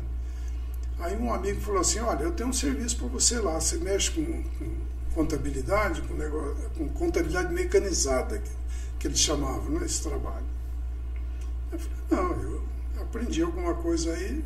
[1.00, 3.60] Aí um amigo falou assim: Olha, eu tenho um serviço para você lá.
[3.60, 8.52] Você mexe com, com contabilidade, com, negócio, com contabilidade mecanizada, que,
[9.00, 9.86] que eles chamavam, né?
[9.86, 10.45] Esse trabalho.
[11.71, 12.63] Eu falei: Não, eu
[13.02, 14.43] aprendi alguma coisa aí.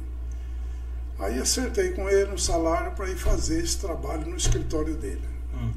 [1.17, 5.21] Aí acertei com ele um salário para ir fazer esse trabalho no escritório dele.
[5.54, 5.71] Hum.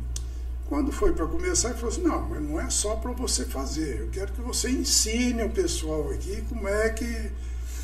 [0.69, 4.01] Quando foi para começar, ele falou assim: não, mas não é só para você fazer,
[4.01, 7.31] eu quero que você ensine o pessoal aqui como é que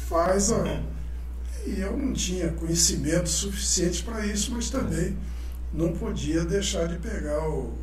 [0.09, 0.83] faz a.
[1.67, 5.17] E eu não tinha conhecimento suficiente para isso, mas também
[5.75, 7.77] não podia deixar de pegar o,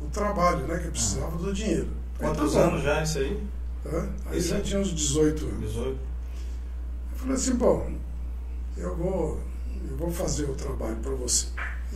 [0.00, 0.78] o trabalho, né?
[0.78, 1.88] Que precisava do dinheiro.
[2.18, 3.42] Quantos então, anos já isso aí?
[3.86, 4.08] Hã?
[4.26, 5.72] Aí já tinha uns 18 anos.
[5.72, 5.88] 18.
[5.88, 7.90] Eu falei assim, bom,
[8.76, 9.40] eu vou,
[9.90, 11.46] eu vou fazer o trabalho para você.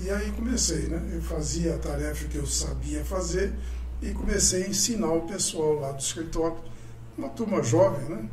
[0.03, 1.11] E aí comecei, né?
[1.13, 3.55] Eu fazia a tarefa que eu sabia fazer
[4.03, 6.57] e comecei a ensinar o pessoal lá do escritório,
[7.17, 8.29] uma turma jovem, né?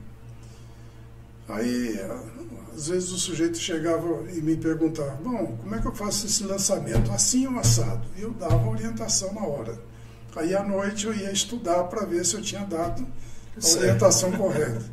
[1.48, 2.00] Aí,
[2.76, 6.44] às vezes o sujeito chegava e me perguntava, bom, como é que eu faço esse
[6.44, 7.12] lançamento?
[7.12, 8.08] Assim ou assado?
[8.18, 9.78] E eu dava orientação na hora.
[10.36, 13.06] Aí à noite eu ia estudar para ver se eu tinha dado
[13.62, 14.84] a orientação correta.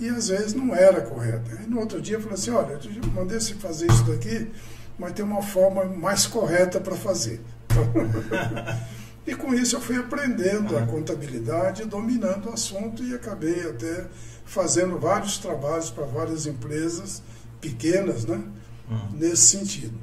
[0.00, 1.58] E às vezes não era correta.
[1.58, 4.50] Aí no outro dia eu falei assim, olha, eu mandei você fazer isso daqui,
[4.98, 7.40] mas tem uma forma mais correta para fazer.
[9.26, 14.06] e com isso eu fui aprendendo a contabilidade, dominando o assunto e acabei até
[14.44, 17.22] fazendo vários trabalhos para várias empresas
[17.60, 18.42] pequenas, né?
[18.90, 19.12] Uhum.
[19.12, 19.96] Nesse sentido.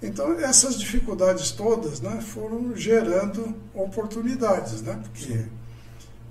[0.00, 5.00] Então, essas dificuldades todas né, foram gerando oportunidades, né?
[5.02, 5.44] Porque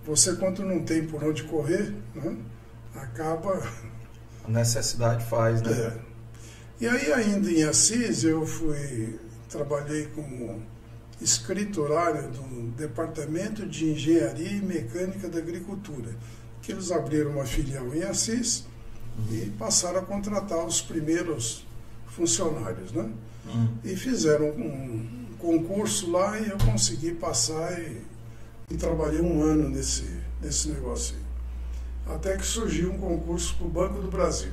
[0.05, 2.35] você, quando não tem por onde correr, né,
[2.95, 3.61] acaba.
[4.43, 5.71] A necessidade faz, né?
[5.71, 5.99] É.
[6.81, 9.19] E aí, ainda em Assis, eu fui.
[9.47, 10.61] Trabalhei como
[11.21, 16.15] escriturário do Departamento de Engenharia e Mecânica da Agricultura,
[16.61, 18.65] que eles abriram uma filial em Assis
[19.17, 19.35] uhum.
[19.35, 21.65] e passaram a contratar os primeiros
[22.07, 23.09] funcionários, né?
[23.45, 23.77] Uhum.
[23.83, 28.01] E fizeram um concurso lá e eu consegui passar e,
[28.69, 30.05] e trabalhei um ano nesse,
[30.41, 32.15] nesse negócio aí.
[32.15, 34.51] Até que surgiu um concurso para o Banco do Brasil.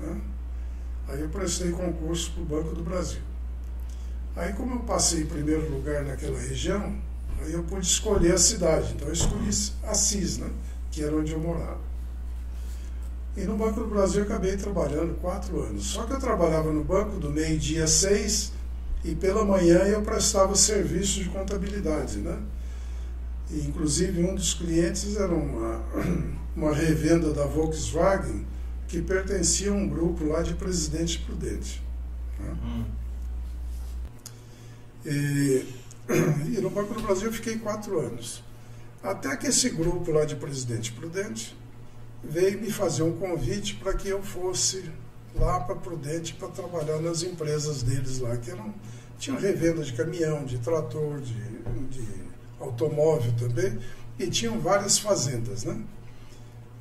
[0.00, 0.20] Né?
[1.08, 3.20] Aí eu prestei concurso para o Banco do Brasil.
[4.38, 6.94] Aí como eu passei em primeiro lugar naquela região,
[7.42, 8.92] aí eu pude escolher a cidade.
[8.94, 9.48] Então eu escolhi
[9.82, 10.48] Assis, né?
[10.92, 11.80] que era onde eu morava.
[13.36, 15.86] E no Banco do Brasil eu acabei trabalhando quatro anos.
[15.86, 18.52] Só que eu trabalhava no banco do meio-dia seis
[19.04, 22.38] e pela manhã eu prestava serviço de contabilidade, né?
[23.50, 25.82] E, inclusive um dos clientes era uma,
[26.54, 28.46] uma revenda da Volkswagen
[28.86, 31.82] que pertencia a um grupo lá de Presidente Prudente.
[32.38, 32.56] Né?
[32.62, 32.84] Hum.
[35.08, 35.66] E,
[36.56, 38.44] e no Banco do Brasil eu fiquei quatro anos.
[39.02, 41.56] Até que esse grupo lá de Presidente Prudente
[42.22, 44.90] veio me fazer um convite para que eu fosse
[45.34, 48.74] lá para Prudente para trabalhar nas empresas deles lá, que eram,
[49.18, 51.34] tinham revenda de caminhão, de trator, de,
[51.90, 52.06] de
[52.60, 53.78] automóvel também,
[54.18, 55.80] e tinham várias fazendas, né?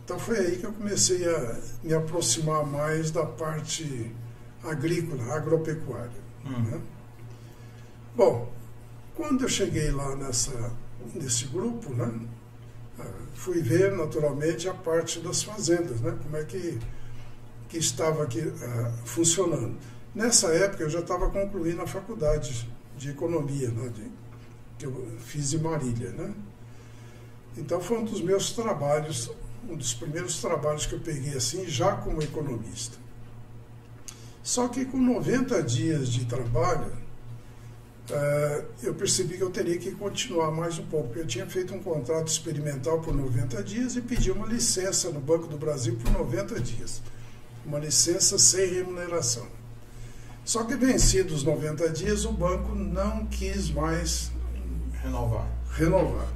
[0.03, 4.11] Então foi aí que eu comecei a me aproximar mais da parte
[4.63, 6.27] agrícola, agropecuária.
[6.45, 6.63] Hum.
[6.63, 6.81] Né?
[8.17, 8.51] Bom,
[9.15, 10.71] quando eu cheguei lá nessa,
[11.13, 12.11] nesse grupo, né?
[13.35, 16.17] fui ver naturalmente a parte das fazendas, né?
[16.23, 16.79] como é que,
[17.69, 19.77] que estava aqui uh, funcionando.
[20.15, 23.89] Nessa época eu já estava concluindo a faculdade de economia, né?
[23.89, 24.11] de,
[24.79, 26.09] que eu fiz em Marília.
[26.09, 26.33] Né?
[27.55, 29.29] Então foi um dos meus trabalhos,
[29.69, 32.97] um dos primeiros trabalhos que eu peguei assim, já como economista.
[34.41, 37.05] Só que com 90 dias de trabalho,
[38.09, 41.17] uh, eu percebi que eu teria que continuar mais um pouco.
[41.17, 45.47] Eu tinha feito um contrato experimental por 90 dias e pedi uma licença no Banco
[45.47, 47.01] do Brasil por 90 dias.
[47.65, 49.45] Uma licença sem remuneração.
[50.45, 54.31] Só que vencidos os 90 dias, o banco não quis mais
[55.03, 55.47] renovar.
[55.71, 56.27] renovar.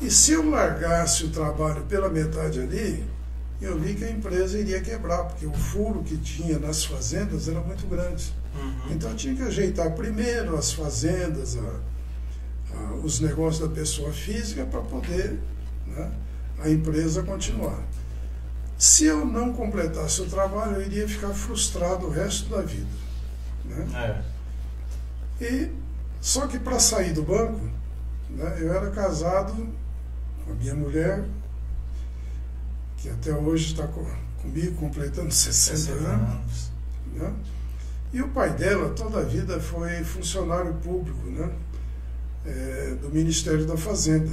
[0.00, 3.04] E se eu largasse o trabalho pela metade ali,
[3.60, 7.60] eu vi que a empresa iria quebrar, porque o furo que tinha nas fazendas era
[7.60, 8.32] muito grande.
[8.54, 8.92] Uhum.
[8.92, 11.80] Então tinha que ajeitar primeiro as fazendas, a,
[12.76, 15.38] a, os negócios da pessoa física para poder
[15.86, 16.12] né,
[16.60, 17.82] a empresa continuar.
[18.78, 22.88] Se eu não completasse o trabalho, eu iria ficar frustrado o resto da vida.
[23.64, 24.22] Né?
[25.40, 25.44] É.
[25.44, 25.70] E,
[26.20, 27.60] só que para sair do banco,
[28.30, 29.68] né, eu era casado
[30.44, 31.24] com a minha mulher,
[32.96, 33.86] que até hoje está
[34.40, 36.10] comigo, completando 60, 60 anos.
[36.10, 36.70] anos.
[37.14, 37.34] Né?
[38.12, 41.50] E o pai dela toda a vida foi funcionário público né?
[42.44, 44.30] É, do Ministério da Fazenda.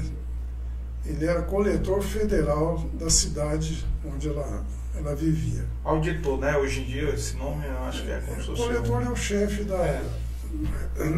[1.06, 5.66] Ele era coletor federal da cidade onde ela, ela vivia.
[5.84, 6.58] Auditor, né?
[6.58, 9.64] Hoje em dia esse nome eu acho que é como se Coletor é o chefe
[9.64, 9.78] da.
[9.78, 10.04] É.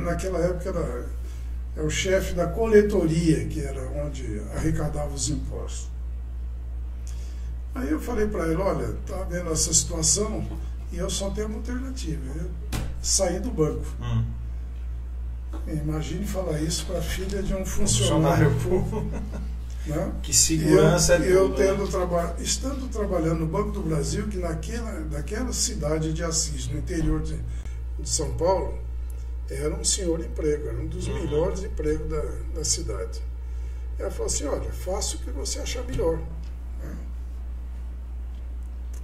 [0.03, 1.19] Naquela época era
[1.79, 5.89] é o chefe da coletoria, que era onde arrecadava os impostos.
[7.73, 10.45] Aí eu falei para ele, olha, tá vendo essa situação?
[10.91, 12.49] E eu só tenho uma alternativa, eu
[13.01, 13.85] sair do banco.
[14.01, 14.23] Hum.
[15.67, 19.05] Imagine falar isso para a filha de um funcionário, público.
[19.85, 20.11] Né?
[20.21, 24.99] Que segurança eu, é eu tendo traba estando trabalhando no Banco do Brasil, que naquela,
[25.11, 27.39] naquela cidade de Assis, no interior de,
[27.99, 28.77] de São Paulo,
[29.49, 31.15] era um senhor emprego, era um dos uhum.
[31.15, 32.21] melhores empregos da,
[32.53, 33.21] da cidade.
[33.97, 36.19] Ela falou assim, olha, faça o que você achar melhor.
[36.83, 36.97] Né?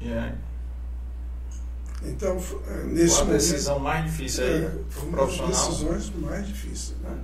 [0.02, 0.38] Yeah.
[2.08, 2.38] Então,
[2.68, 6.98] é, nesse Qual a decisão mais difícil aí, é, foi uma das decisões mais difíceis.
[7.02, 7.18] Né?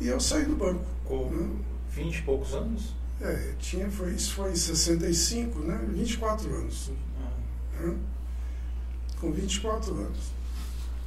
[0.00, 0.84] E eu saí do banco.
[1.04, 1.48] Com né?
[1.90, 2.94] 20 e poucos anos?
[3.20, 5.80] É, tinha, foi, isso foi em 65, né?
[5.88, 6.90] 24 anos.
[7.20, 7.82] Ah.
[7.82, 7.96] Né?
[9.20, 10.32] Com 24 anos.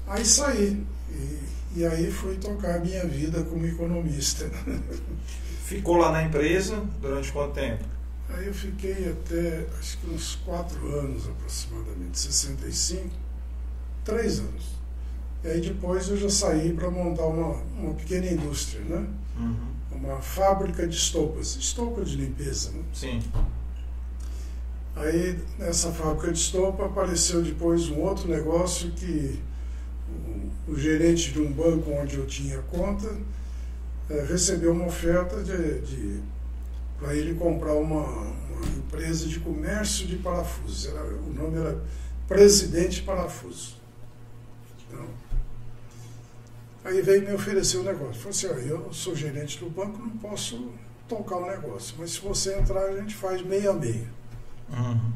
[0.08, 0.86] Aí saí.
[1.10, 1.40] E,
[1.78, 4.50] e aí fui tocar a minha vida como economista.
[5.66, 7.84] Ficou lá na empresa durante quanto tempo?
[8.30, 13.10] Aí eu fiquei até, acho que uns quatro anos aproximadamente, 65,
[14.04, 14.78] três anos.
[15.44, 19.08] E aí depois eu já saí para montar uma, uma pequena indústria, né?
[19.38, 19.68] Uhum.
[19.92, 22.72] Uma fábrica de estopas, estopa de limpeza.
[22.72, 22.84] Né?
[22.94, 23.24] Sim.
[24.96, 29.40] Aí nessa fábrica de estopa apareceu depois um outro negócio que
[30.68, 33.16] o, o gerente de um banco onde eu tinha conta
[34.10, 36.22] é, recebeu uma oferta de, de
[37.00, 40.88] para ele comprar uma, uma, empresa de comércio de parafusos.
[40.88, 41.82] Era, o nome era
[42.28, 43.78] Presidente Parafuso.
[44.88, 45.06] Então,
[46.84, 48.16] aí veio me oferecer o um negócio.
[48.16, 50.72] Falou assim, ah, eu sou gerente do banco, não posso
[51.08, 54.08] tocar o negócio, mas se você entrar, a gente faz meia a meia.
[54.70, 55.14] Uhum.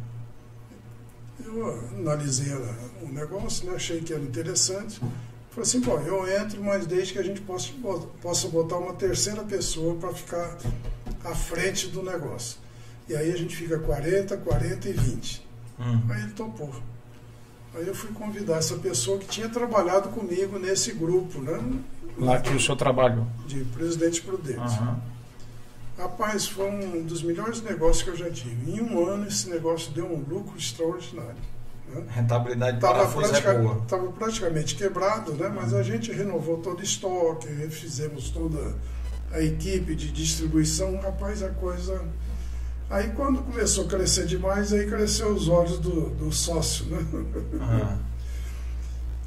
[1.43, 2.53] Eu analisei
[3.01, 5.01] o negócio, né, achei que era interessante.
[5.51, 7.69] Falei assim, bom, eu entro, mas desde que a gente possa,
[8.21, 10.57] possa botar uma terceira pessoa para ficar
[11.25, 12.57] à frente do negócio.
[13.09, 15.47] E aí a gente fica 40, 40 e 20.
[15.77, 16.01] Hum.
[16.09, 16.73] Aí ele topou.
[17.75, 21.59] Aí eu fui convidar essa pessoa que tinha trabalhado comigo nesse grupo, né?
[22.17, 23.27] Lá que o senhor trabalhou.
[23.45, 24.59] De Presidente Prudente.
[24.59, 24.95] Uhum.
[25.97, 28.71] Rapaz, foi um dos melhores negócios que eu já tive.
[28.71, 31.35] Em um ano esse negócio deu um lucro extraordinário.
[31.93, 32.03] Né?
[32.09, 33.77] Rentabilidade tava pratica, é boa.
[33.83, 35.51] Estava praticamente quebrado, né?
[35.53, 38.75] mas a gente renovou todo o estoque, refizemos toda
[39.31, 40.99] a equipe de distribuição.
[40.99, 42.01] Rapaz, a coisa.
[42.89, 46.85] Aí quando começou a crescer demais, aí cresceu os olhos do, do sócio.
[46.85, 46.97] Né?
[47.13, 47.97] Uhum.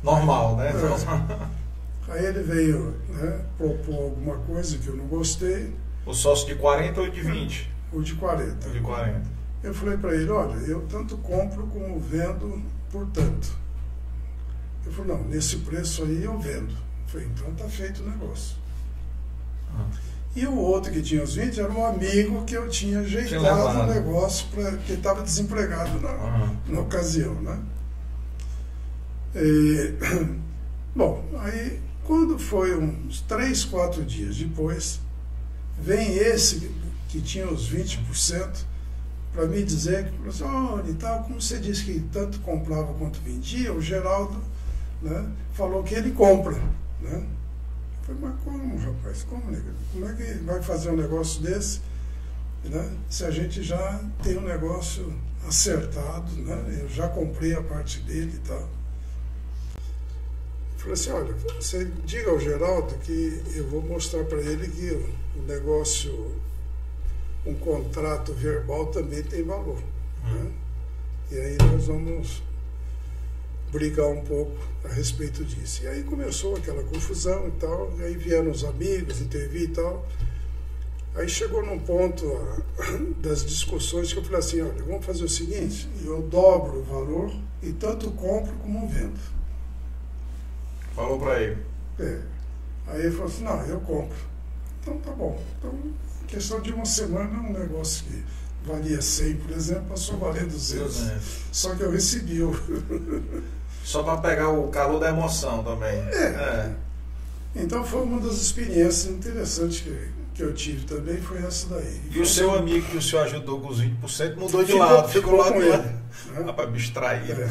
[0.03, 0.71] Normal, né?
[0.71, 1.65] É.
[2.13, 5.73] Aí ele veio né, propor alguma coisa que eu não gostei.
[6.05, 7.71] O sócio de 40 ou de 20?
[7.93, 8.69] O de 40.
[8.69, 9.23] O de 40.
[9.65, 13.49] Eu falei para ele, olha, eu tanto compro como vendo por tanto.
[14.85, 16.71] Ele falou, não, nesse preço aí eu vendo.
[16.71, 18.57] Eu falei, então tá feito o negócio.
[19.75, 19.87] Ah.
[20.37, 23.87] E o outro que tinha os 20 era um amigo que eu tinha ajeitado o
[23.87, 26.57] negócio, porque ele estava desempregado na, uhum.
[26.69, 27.35] na ocasião.
[27.37, 27.59] Né?
[29.35, 29.95] E,
[30.95, 35.01] bom, aí quando foi uns 3, 4 dias depois,
[35.81, 36.71] vem esse
[37.09, 38.74] que tinha os 20%,
[39.35, 43.73] para me dizer que, professor, e tal, como você disse que tanto comprava quanto vendia,
[43.73, 44.41] o Geraldo
[45.03, 46.55] né, falou que ele compra.
[47.01, 47.27] Né?
[48.09, 49.23] Eu falei, mas como, rapaz?
[49.25, 49.73] Como, nega?
[49.93, 51.81] Como é que vai fazer um negócio desse
[52.65, 55.13] né, se a gente já tem um negócio
[55.47, 56.79] acertado, né?
[56.81, 58.69] Eu já comprei a parte dele e tal.
[60.73, 64.91] Eu falei assim, olha, você diga ao Geraldo que eu vou mostrar para ele que
[65.39, 66.33] o negócio
[67.47, 69.79] um contrato verbal também tem valor.
[70.25, 70.35] Hum.
[70.35, 70.53] Né?
[71.31, 72.43] E aí nós vamos
[73.73, 75.83] brigar um pouco a respeito disso.
[75.83, 80.07] E aí começou aquela confusão e tal, e aí vieram os amigos intervir e tal.
[81.17, 82.25] Aí chegou num ponto
[83.21, 87.33] das discussões que eu falei assim, olha, vamos fazer o seguinte, eu dobro o valor
[87.63, 89.19] e tanto compro como vendo.
[90.95, 91.63] Falou para ele.
[91.99, 92.21] É.
[92.87, 94.17] Aí ele falou assim, não, eu compro.
[94.81, 95.41] Então tá bom.
[95.59, 95.73] Então
[96.35, 98.23] questão de uma semana, um negócio que
[98.65, 100.85] valia 100, por exemplo, passou a valer 200.
[100.85, 101.23] 200.
[101.53, 102.53] Só que eu recebi o.
[103.85, 105.95] Só para pegar o calor da emoção também.
[105.95, 106.25] É.
[106.25, 106.75] é.
[107.55, 112.01] Então foi uma das experiências interessantes que, que eu tive também, foi essa daí.
[112.11, 114.79] E, e o seu amigo que o senhor ajudou com os 20% mudou de ficou,
[114.79, 115.77] lado, ficou, lá com ele.
[115.77, 116.01] Né?
[116.47, 117.31] Rapaz, me extrair.
[117.31, 117.51] É.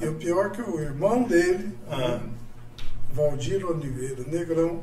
[0.04, 2.20] e o pior é que o irmão dele, ah.
[3.12, 4.82] Valdir Oliveira Negrão,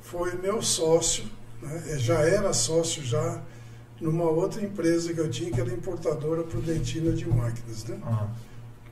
[0.00, 1.24] foi meu sócio
[1.62, 1.98] né?
[1.98, 3.42] já era sócio já
[4.00, 7.84] numa outra empresa que eu tinha, que era importadora prudentina de máquinas.
[7.84, 7.98] Né?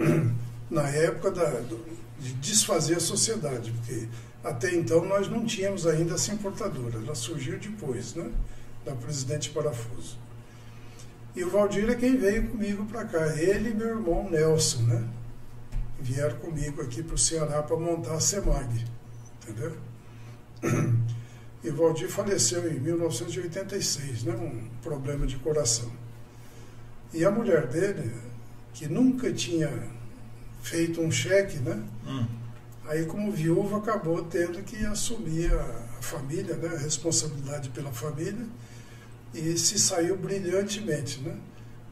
[0.01, 0.35] Uhum.
[0.71, 1.85] Na época da, do,
[2.19, 4.09] de desfazer a sociedade, porque
[4.43, 8.31] até então nós não tínhamos ainda essa importadora, ela surgiu depois, né?
[8.85, 10.19] da Presidente Parafuso.
[11.35, 15.09] E o Valdir é quem veio comigo para cá, ele e meu irmão Nelson, né?
[16.01, 18.85] Vieram comigo aqui para o Ceará para montar a SEMAG,
[19.43, 19.77] entendeu?
[21.65, 25.91] E Valdir faleceu em 1986, né, um problema de coração.
[27.13, 28.13] E a mulher dele,
[28.75, 29.73] que nunca tinha
[30.63, 31.83] feito um cheque, né?
[32.07, 32.27] Hum.
[32.87, 38.47] Aí, como viúva, acabou tendo que assumir a, família, né, a responsabilidade pela família,
[39.33, 41.35] e se saiu brilhantemente, né?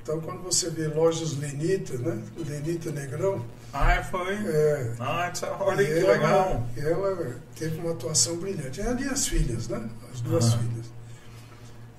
[0.02, 2.22] Então, quando você vê lojas Lenita, né?
[2.46, 3.42] Lenita Negrão,
[3.72, 4.34] ah, foi?
[4.34, 4.94] É.
[5.00, 6.66] Ah, olha que ela, legal.
[6.76, 8.80] Ela teve uma atuação brilhante.
[8.80, 9.88] Ela e as filhas, né?
[10.12, 10.86] As duas filhas.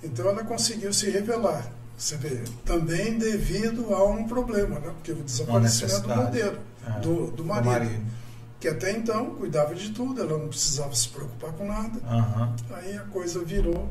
[0.03, 1.71] Então ela conseguiu se revelar.
[1.97, 4.91] Você vê, também devido a um problema, né?
[4.95, 6.99] Porque o desaparecimento do modelo, é.
[6.99, 8.05] do, do marido, do marido.
[8.59, 11.99] Que até então cuidava de tudo, ela não precisava se preocupar com nada.
[11.99, 12.55] Uhum.
[12.75, 13.89] Aí a coisa virou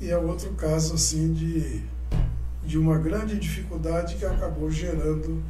[0.00, 1.82] e é outro caso assim de,
[2.64, 5.42] de uma grande dificuldade que acabou gerando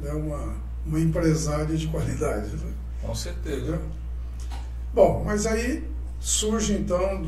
[0.00, 0.56] né, uma
[0.86, 2.54] uma empresária de qualidade.
[2.56, 2.72] Né?
[3.02, 3.80] Com certeza.
[4.92, 5.88] Bom, mas aí
[6.20, 7.22] surge então,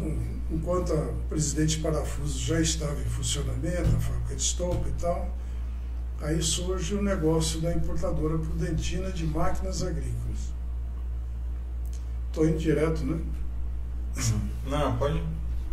[0.50, 5.30] enquanto a Presidente Parafuso já estava em funcionamento, a fábrica de estopa e tal,
[6.20, 10.54] aí surge o negócio da importadora Prudentina de máquinas agrícolas.
[12.28, 13.20] Estou indo direto, né?
[14.66, 15.22] Não, pode.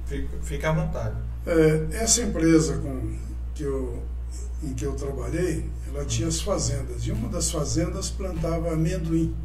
[0.05, 1.15] Fica, fica à vontade.
[1.45, 3.17] É, essa empresa com,
[3.53, 4.03] que eu,
[4.61, 7.05] em que eu trabalhei, ela tinha as fazendas.
[7.05, 9.35] E uma das fazendas plantava amendoim.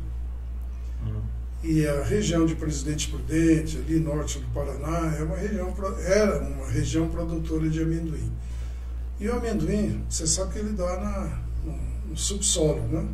[1.63, 5.75] E a região de Presidente Prudente, ali norte do Paraná, é uma região,
[6.07, 8.33] era uma região produtora de amendoim.
[9.19, 13.09] E o amendoim, você sabe que ele dá na, no, no subsolo, né?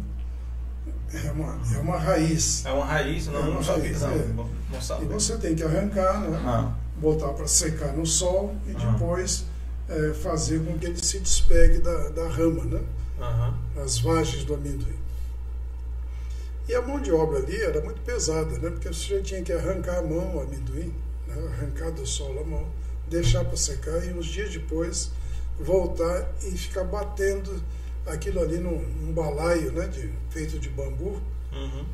[1.14, 2.66] É uma, é uma raiz.
[2.66, 3.82] É uma raiz, não, É uma não sabia.
[3.85, 4.16] raiz, não, é.
[4.26, 4.35] não,
[4.72, 5.09] não E sabia.
[5.09, 6.39] você tem que arrancar, né?
[6.45, 8.91] Ah, botar para secar no sol e Ah.
[8.91, 9.47] depois
[9.89, 12.80] eh, fazer com que ele se despegue da, da rama, né?
[13.21, 13.55] Aham.
[13.83, 14.99] as vagens do amendoim.
[16.69, 18.71] E a mão de obra ali era muito pesada, né?
[18.71, 20.93] porque você já tinha que arrancar a mão, o amendoim,
[21.27, 21.35] né?
[21.53, 22.67] arrancar do solo a mão,
[23.09, 25.11] deixar para secar e uns dias depois
[25.61, 27.62] voltar e ficar batendo
[28.07, 29.87] aquilo ali num, num balaio né?
[29.89, 31.21] de, feito de bambu
[31.53, 31.85] Uhum.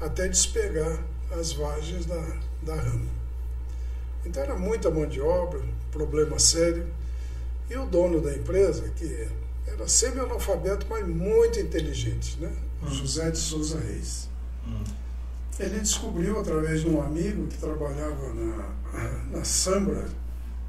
[0.00, 1.02] até despegar
[1.32, 2.22] as vagens da,
[2.62, 3.10] da rama.
[4.24, 5.60] Então era muita mão de obra,
[5.90, 6.86] problema sério.
[7.68, 9.26] E o dono da empresa, que
[9.82, 12.50] era semi-analfabeto, mas muito inteligente, né?
[12.82, 12.88] Hum.
[12.88, 14.28] José de Souza Reis.
[14.66, 14.84] Hum.
[15.58, 20.08] Ele descobriu através de um amigo que trabalhava na, na Sambra,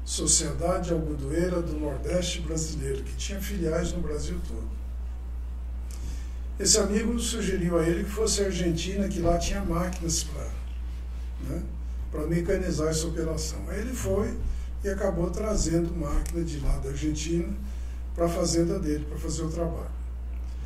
[0.04, 4.74] Sociedade Algodoeira do Nordeste Brasileiro, que tinha filiais no Brasil todo.
[6.58, 10.50] Esse amigo sugeriu a ele que fosse a Argentina, que lá tinha máquinas para
[11.48, 11.62] né,
[12.12, 13.58] para mecanizar essa operação.
[13.68, 14.32] Aí ele foi
[14.84, 17.52] e acabou trazendo máquina de lá da Argentina
[18.14, 19.94] para a fazenda dele, para fazer o trabalho.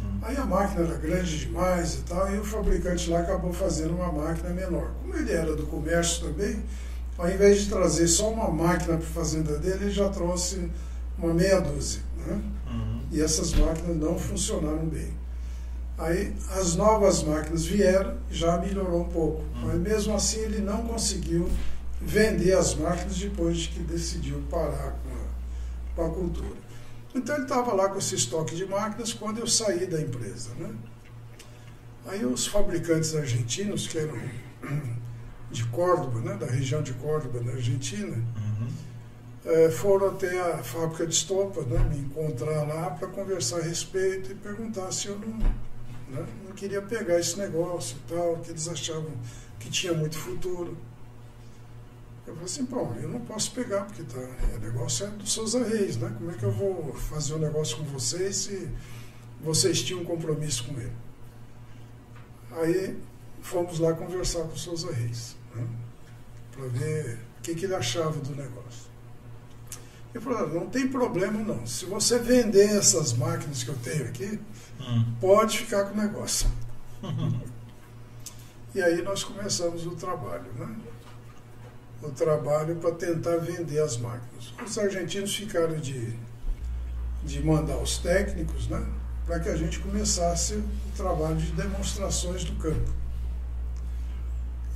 [0.02, 0.18] Hum.
[0.22, 4.12] Aí a máquina era grande demais e tal, e o fabricante lá acabou fazendo uma
[4.12, 4.90] máquina menor.
[5.00, 6.62] Como ele era do comércio também,
[7.16, 10.70] ao invés de trazer só uma máquina para a fazenda dele, ele já trouxe
[11.18, 12.02] uma meia dúzia.
[12.26, 12.40] Né?
[12.70, 13.00] Uhum.
[13.10, 15.16] E essas máquinas não funcionaram bem.
[15.98, 21.50] Aí as novas máquinas vieram, já melhorou um pouco, mas mesmo assim ele não conseguiu
[22.00, 26.67] vender as máquinas depois de que decidiu parar com a, com a cultura.
[27.18, 30.50] Então ele estava lá com esse estoque de máquinas quando eu saí da empresa.
[30.56, 30.72] Né?
[32.06, 34.16] Aí os fabricantes argentinos, que eram
[35.50, 38.68] de Córdoba, né, da região de Córdoba, na Argentina, Uhum.
[39.44, 44.30] eh, foram até a fábrica de estopa, né, me encontrar lá para conversar a respeito
[44.32, 48.68] e perguntar se eu não, né, não queria pegar esse negócio e tal, que eles
[48.68, 49.10] achavam
[49.58, 50.76] que tinha muito futuro.
[52.28, 55.64] Eu falei assim, bom, eu não posso pegar, porque tá, o negócio é do Souza
[55.64, 56.14] Reis, né?
[56.18, 58.68] Como é que eu vou fazer um negócio com vocês se
[59.40, 60.92] vocês tinham um compromisso com ele?
[62.52, 62.98] Aí
[63.40, 65.66] fomos lá conversar com o Souza Reis, né?
[66.52, 68.88] para ver o que, que ele achava do negócio.
[70.14, 71.66] Ele falou, "Ah, não tem problema não.
[71.66, 74.38] Se você vender essas máquinas que eu tenho aqui,
[74.80, 75.14] Hum.
[75.20, 76.46] pode ficar com o negócio.
[78.74, 80.76] E aí nós começamos o trabalho, né?
[82.02, 84.52] O trabalho para tentar vender as máquinas.
[84.64, 86.16] Os argentinos ficaram de,
[87.24, 88.86] de mandar os técnicos, né?
[89.26, 90.64] Para que a gente começasse o
[90.96, 92.90] trabalho de demonstrações do campo.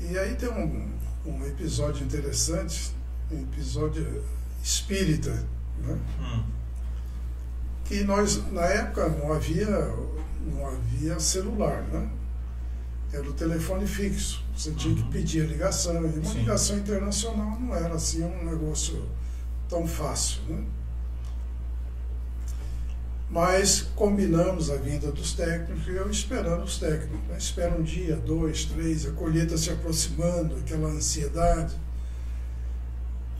[0.01, 0.93] E aí tem um,
[1.25, 2.93] um episódio interessante,
[3.31, 4.25] um episódio
[4.63, 5.31] espírita,
[5.79, 5.99] né?
[6.21, 6.45] Hum.
[7.85, 9.69] que nós na época não havia
[10.45, 12.09] não havia celular, né?
[13.13, 14.43] Era o telefone fixo.
[14.57, 15.11] Você tinha que Uhum.
[15.11, 15.95] pedir a ligação.
[16.07, 16.39] E uma Sim.
[16.39, 19.07] ligação internacional não era assim um negócio
[19.69, 20.65] tão fácil, né?
[23.29, 27.29] Mas combinamos a vinda dos técnicos e eu esperando os técnicos.
[27.29, 27.39] Né?
[27.39, 31.75] Espera um dia, dois, três, a colheita se aproximando, aquela ansiedade.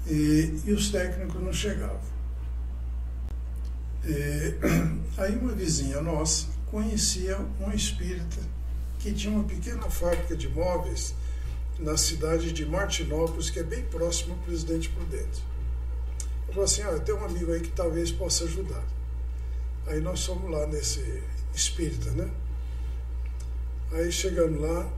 [0.07, 2.01] E, e os técnicos não chegavam.
[4.05, 4.55] E,
[5.19, 8.41] aí uma vizinha nossa conhecia um espírita
[9.03, 11.13] que tinha uma pequena fábrica de móveis
[11.79, 15.43] na cidade de Martinópolis, que é bem próximo ao Presidente Prudente.
[16.47, 18.85] Eu falei assim, ah, tem um amigo aí que talvez possa ajudar.
[19.89, 21.21] Aí nós fomos lá nesse
[21.53, 22.31] espírita, né?
[23.91, 24.89] Aí chegamos lá,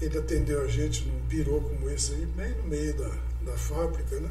[0.00, 3.10] ele atendeu a gente num birô como esse aí, bem no meio da,
[3.42, 4.30] da fábrica, né?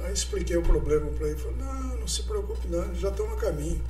[0.00, 3.36] Aí expliquei o problema para ele, falou, não, não se preocupe não, já estão a
[3.36, 3.80] caminho.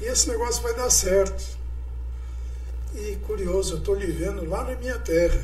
[0.00, 1.56] E esse negócio vai dar certo.
[2.94, 5.42] E curioso, eu estou lhe vendo lá na minha terra.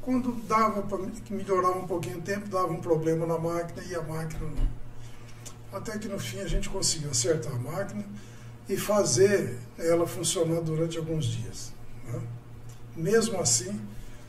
[0.01, 0.99] Quando dava para
[1.31, 5.79] melhorar um pouquinho o tempo, dava um problema na máquina e a máquina não.
[5.79, 8.05] Até que no fim a gente conseguiu acertar a máquina
[8.69, 11.73] e fazer ela funcionar durante alguns dias.
[12.05, 12.21] Né?
[12.97, 13.81] Mesmo assim,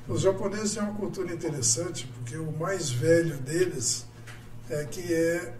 [0.08, 4.06] os japoneses têm uma cultura interessante, porque o mais velho deles
[4.70, 5.54] é que é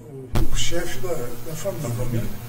[0.00, 2.20] o, o chefe da, da família.
[2.22, 2.45] Né?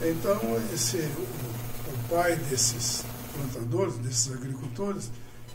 [0.00, 0.38] Então,
[0.72, 5.10] esse, o, o pai desses plantadores, desses agricultores,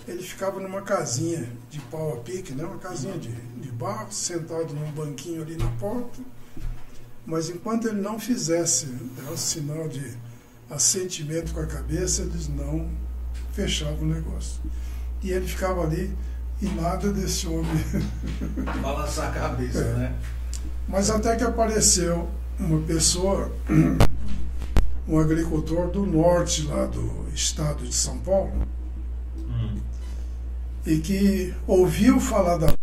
[0.07, 2.65] ele ficava numa casinha de pau a pique, né?
[2.65, 6.19] uma casinha de, de barro, sentado num banquinho ali na porta.
[7.25, 10.17] Mas enquanto ele não fizesse né, o sinal de
[10.69, 12.89] assentimento com a cabeça, eles não
[13.53, 14.61] fechavam o negócio.
[15.21, 16.13] E ele ficava ali
[16.61, 17.71] e nada desse homem.
[18.81, 19.93] Balançar a cabeça, é.
[19.93, 20.15] né?
[20.87, 22.29] Mas até que apareceu
[22.59, 23.51] uma pessoa,
[25.07, 28.51] um agricultor do norte lá do estado de São Paulo,
[30.85, 32.73] e que ouviu falar da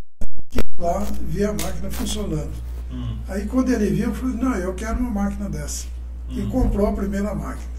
[0.48, 2.50] que lá via a máquina funcionando.
[2.90, 3.18] Hum.
[3.28, 5.86] Aí quando ele viu, falou, não, eu quero uma máquina dessa.
[6.28, 6.38] Hum.
[6.38, 7.70] E comprou a primeira máquina.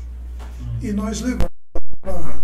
[0.62, 0.78] Hum.
[0.82, 1.50] E nós levamos
[2.00, 2.40] para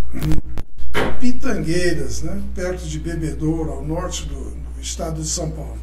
[1.20, 5.78] Pitangueiras, né, perto de Bebedouro, ao norte do, do, estado de São Paulo.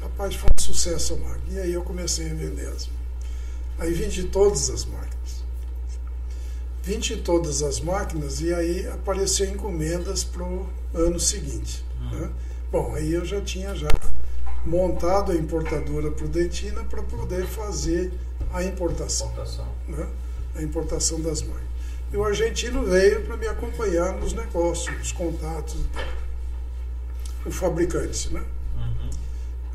[0.00, 1.58] Rapaz, foi um sucesso a máquina.
[1.58, 2.88] E aí eu comecei a vender as.
[3.78, 5.17] Aí vendi todas as máquinas.
[6.88, 11.84] 20 todas as máquinas e aí apareceu encomendas para o ano seguinte.
[12.00, 12.18] Uhum.
[12.18, 12.30] Né?
[12.72, 13.90] Bom, aí eu já tinha já
[14.64, 18.10] montado a importadora prudentina para poder fazer
[18.54, 19.28] a importação.
[19.28, 19.68] importação.
[19.86, 20.06] Né?
[20.56, 21.68] A importação das máquinas.
[22.10, 26.04] E o argentino veio para me acompanhar nos negócios, nos contatos e tal.
[27.44, 28.42] O fabricante, né?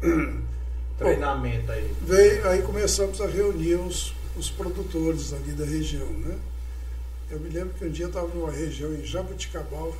[0.02, 0.42] Uhum.
[0.98, 1.96] Treinamento Bom, aí.
[2.02, 6.36] Veio, aí começamos a reunir os, os produtores ali da região, né?
[7.30, 9.96] Eu me lembro que um dia eu estava numa região em Jabuticabal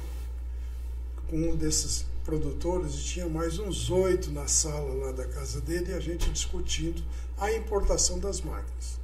[1.30, 5.92] com um desses produtores e tinha mais uns oito na sala lá da casa dele
[5.92, 7.04] e a gente discutindo
[7.38, 9.00] a importação das máquinas.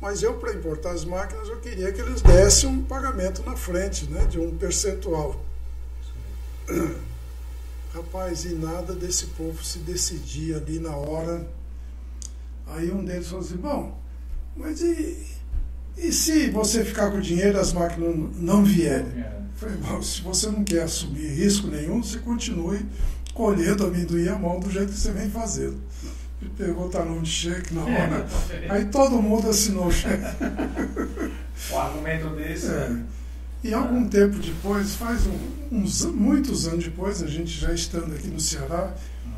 [0.00, 4.04] Mas eu, para importar as máquinas, eu queria que eles dessem um pagamento na frente,
[4.06, 5.40] né, de um percentual.
[7.94, 11.48] Rapaz, e nada desse povo se decidia ali na hora.
[12.66, 13.98] Aí um deles falou assim: bom,
[14.54, 15.35] mas e,
[15.96, 19.24] e se você ficar com o dinheiro e as máquinas não vierem?
[19.56, 22.84] Falei, se você não quer assumir risco nenhum, você continue
[23.32, 25.80] colhendo amendoim à mão do jeito que você vem fazendo.
[26.58, 28.26] Pegou o talão de cheque na hora.
[28.68, 30.24] Aí todo mundo assinou o cheque.
[31.72, 32.66] O argumento desse.
[32.66, 32.96] É.
[33.64, 38.28] E algum tempo depois, faz um, uns muitos anos depois, a gente já estando aqui
[38.28, 38.94] no Ceará,
[39.26, 39.30] hum.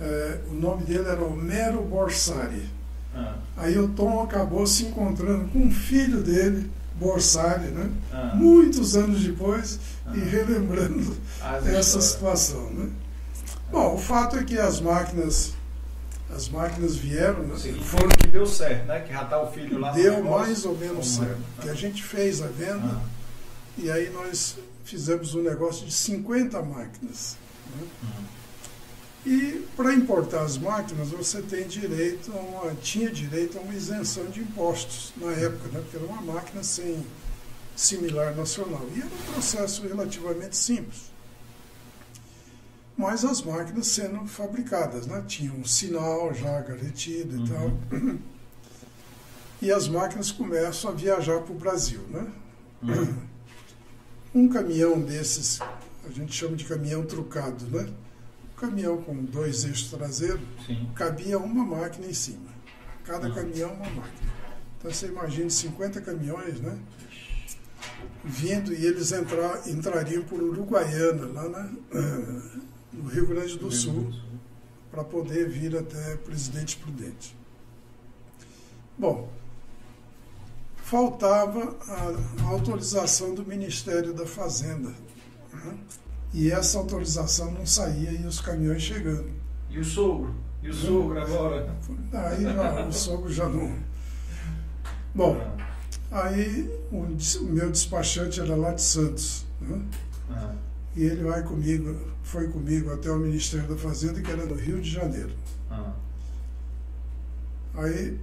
[0.00, 2.68] é, o nome dele era Homero Borsari
[3.14, 3.34] ah.
[3.56, 7.90] Aí o Tom acabou se encontrando com um filho dele, Borsari, né?
[8.12, 8.32] Ah.
[8.34, 10.16] Muitos anos depois, ah.
[10.16, 12.04] e relembrando As essa histórias.
[12.04, 12.70] situação.
[12.70, 12.90] Né?
[13.70, 15.54] Bom, o fato é que as máquinas
[16.34, 17.56] as máquinas vieram, né?
[17.58, 19.00] Sim, foram que deu certo, né?
[19.00, 21.40] Que já tá o filho lá Deu mais ou menos certo.
[21.58, 21.62] É?
[21.62, 23.00] Que a gente fez a venda ah.
[23.76, 27.36] e aí nós fizemos um negócio de 50 máquinas.
[27.74, 27.86] Né?
[28.02, 28.29] Uhum.
[29.24, 34.24] E para importar as máquinas, você tem direito a uma, tinha direito a uma isenção
[34.26, 35.80] de impostos na época, né?
[35.80, 37.04] porque era uma máquina sem
[37.76, 38.86] similar nacional.
[38.94, 41.10] E era um processo relativamente simples.
[42.96, 45.22] Mas as máquinas sendo fabricadas, né?
[45.26, 47.46] tinham um sinal já garantido e uhum.
[47.46, 48.20] tal.
[49.62, 52.00] E as máquinas começam a viajar para o Brasil.
[52.08, 52.26] Né?
[52.82, 53.16] Uhum.
[54.34, 57.86] Um caminhão desses, a gente chama de caminhão trucado, né?
[58.60, 60.90] Caminhão com dois eixos traseiros, Sim.
[60.94, 62.50] cabia uma máquina em cima.
[63.04, 63.34] Cada uhum.
[63.34, 64.30] caminhão, uma máquina.
[64.78, 66.78] Então você imagina 50 caminhões, né?
[68.22, 74.12] Vindo e eles entrar, entrariam por Uruguaiana, lá na, uh, no Rio Grande do Sul,
[74.90, 77.34] para poder vir até Presidente Prudente.
[78.98, 79.30] Bom,
[80.76, 84.92] faltava a autorização do Ministério da Fazenda.
[85.52, 85.78] Né?
[86.32, 89.30] E essa autorização não saía e os caminhões chegando.
[89.68, 90.34] E o sogro?
[90.62, 91.74] E o sogro agora?
[92.12, 93.74] Aí já, o sogro já não.
[95.14, 95.36] Bom,
[96.10, 99.44] aí o meu despachante era lá de Santos.
[99.60, 99.82] Né?
[100.30, 100.54] Ah.
[100.94, 104.80] E ele vai comigo, foi comigo até o Ministério da Fazenda, que era no Rio
[104.80, 105.32] de Janeiro.
[105.70, 105.92] Ah.
[107.74, 108.18] Aí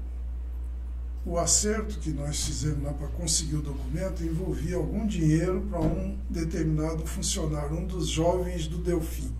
[1.27, 6.17] o acerto que nós fizemos lá para conseguir o documento envolvia algum dinheiro para um
[6.29, 9.31] determinado funcionário, um dos jovens do Delfim.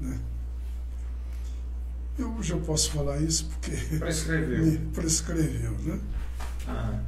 [0.00, 0.18] Né?
[2.18, 6.00] Eu já posso falar isso porque prescreveu, me prescreveu né?
[6.68, 7.00] Ah.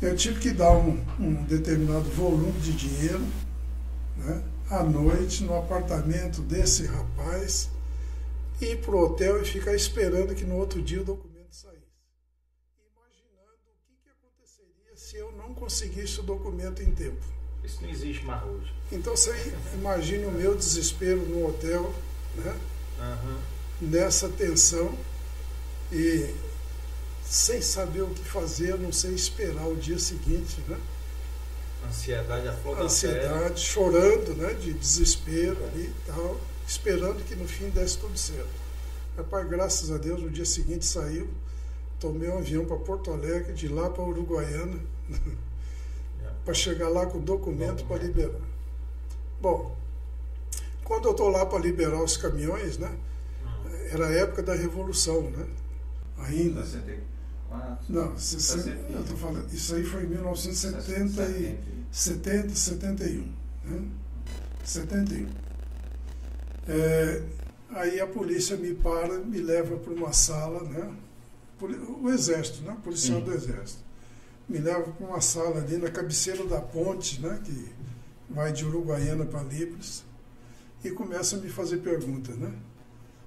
[0.00, 3.24] Eu tive que dar um, um determinado volume de dinheiro
[4.16, 7.68] né, à noite no apartamento desse rapaz,
[8.60, 11.82] ir para o hotel e ficar esperando que no outro dia o documento saísse.
[12.78, 15.20] Imaginando o que, que aconteceria se
[15.68, 17.20] conseguisse o documento em tempo.
[17.62, 18.72] Isso não existe mais hoje.
[18.90, 21.94] Então você imagine o meu desespero no hotel,
[22.36, 22.56] né?
[22.98, 23.38] Uhum.
[23.80, 24.98] nessa tensão
[25.92, 26.34] e
[27.24, 30.76] sem saber o que fazer, não sei esperar o dia seguinte, né?
[31.86, 34.54] Ansiedade a flor Ansiedade, chorando, né?
[34.54, 38.48] De desespero ali e tal, esperando que no fim desse tudo certo.
[39.16, 41.28] Rapaz, graças a Deus, no dia seguinte saiu,
[42.00, 44.80] tomei um avião para Porto Alegre, de lá para Uruguaiana.
[46.48, 48.40] para chegar lá com documento para liberar.
[49.38, 49.76] Bom,
[50.82, 52.90] quando eu estou lá para liberar os caminhões, né?
[53.90, 55.46] Era a época da Revolução, né?
[56.16, 56.64] Ainda.
[57.86, 61.58] Não, 60, eu tô falando, isso aí foi em 1970 e
[61.92, 63.32] 70, 71.
[63.64, 63.88] Né?
[64.64, 65.28] 71.
[66.66, 67.22] É,
[67.72, 70.96] aí a polícia me para, me leva para uma sala, né?
[71.60, 72.74] O exército, né?
[72.82, 73.24] Policial Sim.
[73.26, 73.87] do exército.
[74.48, 77.40] Me leva para uma sala ali na cabeceira da ponte, né?
[77.44, 77.68] Que
[78.30, 80.04] vai de Uruguaiana para Libres.
[80.82, 82.52] E começa a me fazer perguntas, né?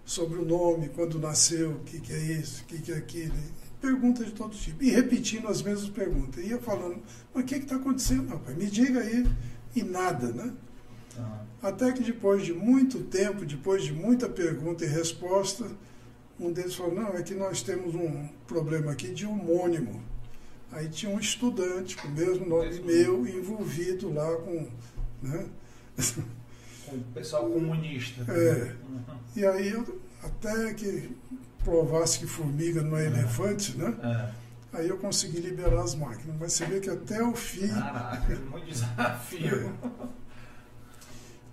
[0.04, 3.36] Sobre o nome, quando nasceu, o que, que é isso, o que, que é aquilo
[3.82, 4.82] perguntas de todo tipo.
[4.84, 6.46] E repetindo as mesmas perguntas.
[6.46, 7.02] Ia falando,
[7.34, 8.56] mas o que está acontecendo, rapaz?
[8.56, 9.28] Me diga aí.
[9.76, 10.54] E nada, né?
[11.18, 11.42] Ah.
[11.64, 15.66] Até que depois de muito tempo, depois de muita pergunta e resposta,
[16.40, 20.02] um deles falou, não, é que nós temos um problema aqui de homônimo.
[20.72, 24.68] Aí tinha um estudante com o mesmo nome meu envolvido lá com.
[25.22, 25.46] Né?
[26.86, 28.26] Com o pessoal comunista.
[28.32, 28.76] É.
[29.36, 31.16] E aí eu, até que
[31.64, 33.08] provasse que formiga não é, é.
[33.08, 33.96] elefante, né?
[34.04, 34.78] É.
[34.78, 36.36] Aí eu consegui liberar as máquinas.
[36.40, 37.68] Mas você vê que até o fim.
[37.68, 39.74] Caraca, muito desafio.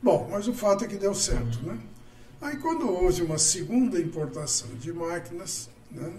[0.01, 1.77] Bom, mas o fato é que deu certo, né?
[2.41, 6.12] Aí quando houve uma segunda importação de máquinas, né?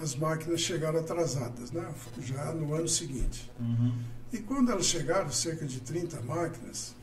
[0.00, 1.92] As máquinas chegaram atrasadas, né?
[2.20, 3.50] Já no ano seguinte.
[3.58, 4.02] Uhum.
[4.32, 6.94] E quando elas chegaram, cerca de 30 máquinas,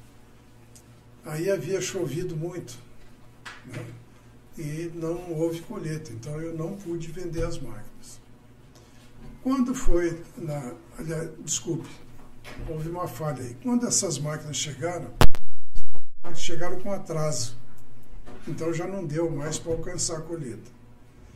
[1.26, 2.78] aí havia chovido muito.
[3.66, 3.86] Né?
[4.58, 8.20] e não houve colheita, então eu não pude vender as máquinas.
[9.42, 10.74] Quando foi na.
[10.98, 11.89] Aliás, desculpe,
[12.70, 13.56] houve uma falha aí.
[13.64, 15.12] Quando essas máquinas chegaram,
[16.36, 17.58] chegaram com atraso.
[18.48, 20.70] Então já não deu mais para alcançar a colheita.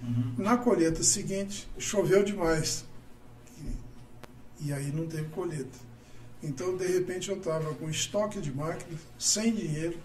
[0.02, 0.36] Uhum.
[0.38, 2.86] Na colheita seguinte, choveu demais.
[4.60, 5.78] E, e aí não teve colheita.
[6.44, 9.98] Então, de repente, eu estava com estoque de máquinas, sem dinheiro,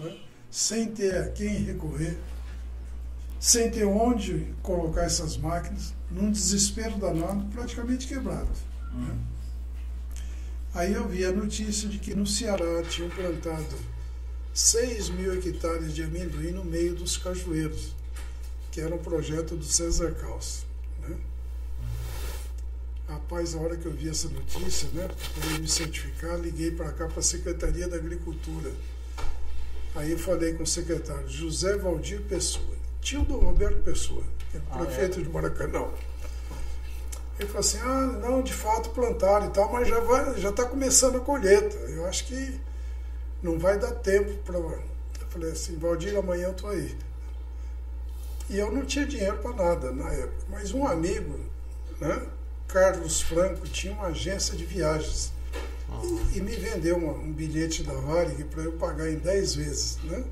[0.00, 0.18] né,
[0.50, 2.18] sem ter a quem recorrer
[3.38, 8.48] sem ter onde colocar essas máquinas, num desespero danado, praticamente quebrado.
[8.92, 9.18] Né?
[10.74, 13.76] Aí eu vi a notícia de que no Ceará tinham plantado
[14.52, 17.94] 6 mil hectares de amendoim no meio dos cajueiros,
[18.76, 20.66] que era um projeto do César Caos.
[21.00, 21.16] Né?
[23.08, 27.06] Rapaz, a hora que eu vi essa notícia, né, para me certificar, liguei para cá
[27.06, 28.70] para a Secretaria da Agricultura.
[29.94, 34.60] Aí eu falei com o secretário José Valdir Pessoa tio do Roberto Pessoa, que é
[34.70, 35.22] ah, prefeito é?
[35.22, 35.86] de Maracanã.
[37.38, 40.66] Ele falou assim, ah, não, de fato plantaram e tal, mas já vai, já está
[40.66, 41.76] começando a colheita.
[41.88, 42.60] Eu acho que
[43.42, 44.58] não vai dar tempo para.
[44.58, 44.82] Eu
[45.30, 46.94] falei assim, Valdir, amanhã eu estou aí.
[48.48, 50.44] E eu não tinha dinheiro para nada na época.
[50.48, 51.38] Mas um amigo,
[52.00, 52.26] né,
[52.68, 55.32] Carlos Franco, tinha uma agência de viagens.
[56.32, 59.98] E, e me vendeu uma, um bilhete da Varig para eu pagar em 10 vezes.
[60.04, 60.24] Né?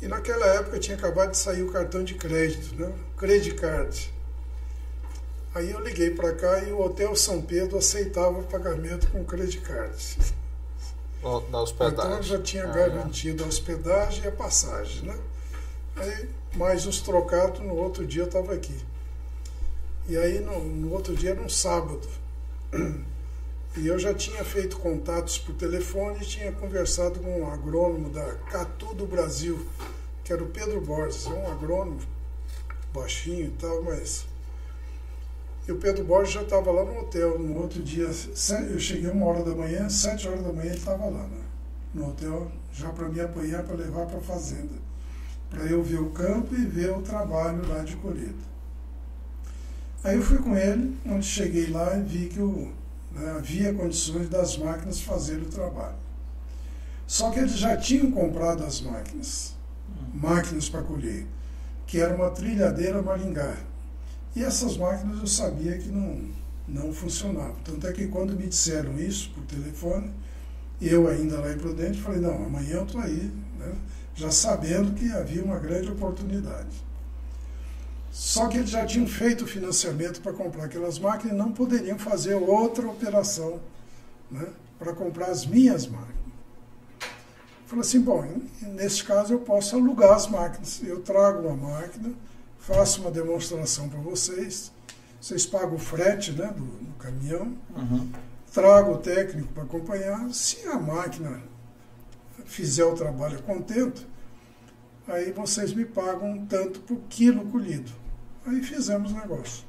[0.00, 2.92] E naquela época tinha acabado de sair o cartão de crédito, né?
[3.16, 4.18] Credit Card.
[5.54, 9.60] Aí eu liguei para cá e o Hotel São Pedro aceitava o pagamento com credit
[9.60, 10.18] card.
[11.50, 11.98] Da hospedagem.
[11.98, 12.72] Então eu já tinha ah.
[12.72, 15.18] garantido a hospedagem e a passagem, né?
[15.98, 18.74] Aí, mais os trocados, no outro dia eu estava aqui.
[20.08, 22.06] E aí, no, no outro dia era um sábado.
[23.76, 28.34] E eu já tinha feito contatos por telefone e tinha conversado com um agrônomo da
[28.50, 29.64] Catu do Brasil,
[30.24, 32.00] que era o Pedro Borges, é um agrônomo
[32.92, 34.26] baixinho e tal, mas.
[35.68, 37.38] E o Pedro Borges já estava lá no hotel.
[37.38, 38.08] No outro dia,
[38.70, 41.48] eu cheguei uma hora da manhã, sete horas da manhã ele estava lá, né?
[41.94, 44.74] no hotel, já para me apanhar para levar para a fazenda,
[45.50, 48.48] para eu ver o campo e ver o trabalho lá de colheita.
[50.04, 52.72] Aí eu fui com ele, onde cheguei lá e vi que o,
[53.12, 55.96] né, havia condições das máquinas fazerem o trabalho.
[57.06, 59.54] Só que eles já tinham comprado as máquinas,
[60.14, 61.26] máquinas para colher,
[61.86, 63.56] que era uma trilhadeira Maringá.
[64.36, 66.20] E essas máquinas eu sabia que não,
[66.68, 67.56] não funcionavam.
[67.64, 70.12] Tanto é que quando me disseram isso por telefone,
[70.80, 73.74] eu ainda lá em Prudente, falei, não, amanhã eu estou aí, né,
[74.18, 76.84] já sabendo que havia uma grande oportunidade.
[78.10, 81.96] Só que eles já tinham feito o financiamento para comprar aquelas máquinas e não poderiam
[81.96, 83.60] fazer outra operação
[84.28, 86.18] né, para comprar as minhas máquinas.
[87.66, 88.26] Falei assim, bom,
[88.62, 90.80] nesse caso eu posso alugar as máquinas.
[90.82, 92.12] Eu trago uma máquina,
[92.58, 94.72] faço uma demonstração para vocês,
[95.20, 98.10] vocês pagam o frete né, do, do caminhão, uhum.
[98.52, 100.28] trago o técnico para acompanhar.
[100.32, 101.40] Se a máquina
[102.48, 104.06] fizer o trabalho contento,
[105.06, 107.92] aí vocês me pagam tanto por quilo colhido.
[108.44, 109.64] Aí fizemos o negócio.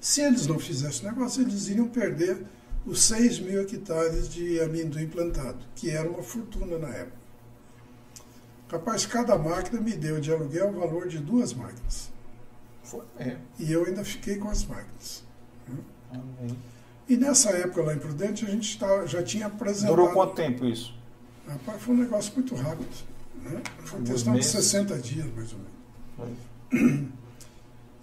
[0.00, 2.44] Se eles não fizessem o negócio, eles iriam perder
[2.84, 7.16] os 6 mil hectares de amendoim plantado, que era uma fortuna na época.
[8.68, 12.10] Rapaz, cada máquina me deu de aluguel o valor de duas máquinas.
[12.82, 13.36] Foi, é.
[13.58, 15.24] E eu ainda fiquei com as máquinas.
[17.08, 19.94] E nessa época lá em Prudente, a gente já tinha apresentado.
[19.94, 20.94] Durou quanto tempo isso?
[21.46, 22.88] Rapaz, foi um negócio muito rápido.
[23.42, 23.62] Né?
[23.84, 27.16] Foi questão de 60 dias, mais ou menos.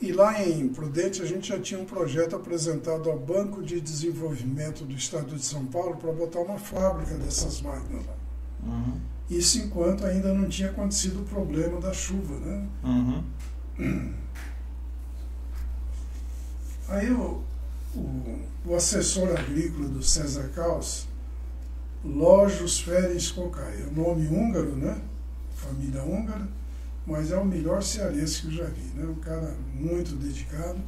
[0.03, 4.83] E lá em Prudente a gente já tinha um projeto apresentado ao Banco de Desenvolvimento
[4.83, 8.15] do Estado de São Paulo para botar uma fábrica dessas máquinas lá.
[8.65, 8.99] Uhum.
[9.29, 12.67] Isso enquanto ainda não tinha acontecido o problema da chuva, né?
[12.83, 14.13] Uhum.
[16.89, 17.41] Aí o,
[17.95, 21.07] o, o, assessor agrícola do César Caos,
[22.03, 25.01] Lojos Ferenc Cocai, é o nome húngaro, né?
[25.55, 26.47] Família húngara
[27.05, 29.05] mas é o melhor cearense que eu já vi, né?
[29.05, 30.79] um cara muito dedicado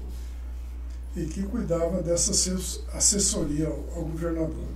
[1.16, 2.32] e que cuidava dessa
[2.94, 4.68] assessoria ao, ao governador.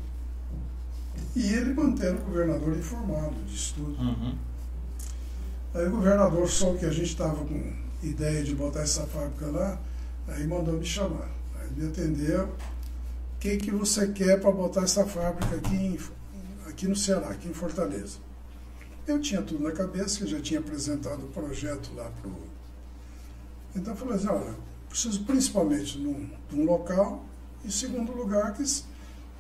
[1.36, 4.02] E ele mantendo o governador informado disso tudo.
[4.02, 4.36] Uhum.
[5.74, 9.80] Aí o governador soube que a gente estava com ideia de botar essa fábrica lá,
[10.28, 11.30] aí mandou me chamar.
[11.60, 12.46] Aí me atendeu.
[12.46, 16.00] O que, que você quer para botar essa fábrica aqui, em,
[16.80, 18.20] aqui no Ceará, aqui em Fortaleza?
[19.06, 22.36] Eu tinha tudo na cabeça, que eu já tinha apresentado o projeto lá para o.
[23.76, 24.56] Então eu falei assim, olha,
[24.88, 27.26] preciso principalmente de um, de um local,
[27.66, 28.64] e segundo lugar, que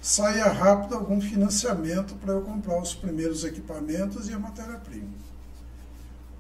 [0.01, 5.13] saia rápido algum financiamento para eu comprar os primeiros equipamentos e a matéria-prima.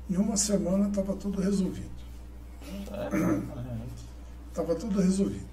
[0.09, 1.89] Em uma semana estava tudo resolvido.
[4.49, 5.48] Estava tudo resolvido.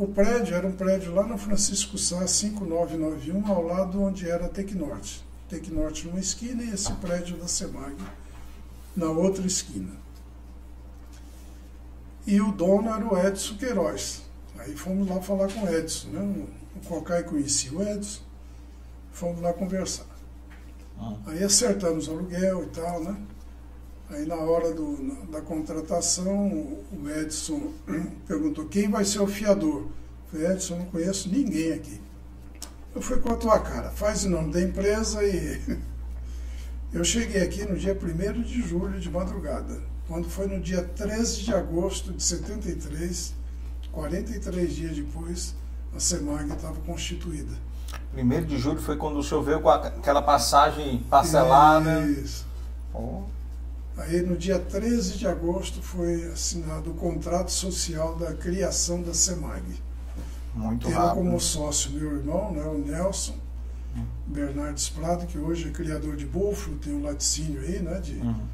[0.00, 4.48] O prédio era um prédio lá no Francisco Sá 5991, ao lado onde era a
[4.48, 5.22] Tecnorte.
[5.46, 7.96] Tecnorte numa esquina e esse prédio da SEMAG
[8.96, 9.92] na outra esquina.
[12.26, 14.22] E o dono era o Edson Queiroz.
[14.56, 16.46] Aí fomos lá falar com o Edson, né?
[16.76, 18.22] O Cocai conhecia o Edson,
[19.12, 20.06] fomos lá conversar.
[20.98, 21.14] Ah.
[21.26, 23.20] Aí acertamos o aluguel e tal, né?
[24.10, 26.48] Aí na hora do, da contratação,
[26.92, 27.72] o Edson
[28.26, 29.82] perguntou quem vai ser o fiador.
[29.82, 29.90] Eu
[30.40, 32.00] falei, Edson, não conheço ninguém aqui.
[32.92, 35.78] Eu fui com a tua cara, faz o nome da empresa e.
[36.92, 39.80] Eu cheguei aqui no dia 1 de julho de madrugada.
[40.08, 43.32] Quando foi no dia 13 de agosto de 73,
[43.92, 45.54] 43 dias depois,
[45.94, 47.54] a SEMAG estava constituída.
[48.12, 52.02] 1 de julho foi quando o senhor veio com aquela passagem parcelada.
[52.08, 52.44] Isso.
[52.92, 53.22] Oh.
[54.00, 59.62] Aí no dia 13 de agosto foi assinado o contrato social da criação da SEMAG.
[60.54, 61.16] Muito Tendo rápido.
[61.16, 63.34] como sócio meu irmão, né, o Nelson
[63.94, 64.04] hum.
[64.26, 68.00] Bernardes Prado, que hoje é criador de búfalo, tem um laticínio aí, né?
[68.00, 68.46] De, uhum.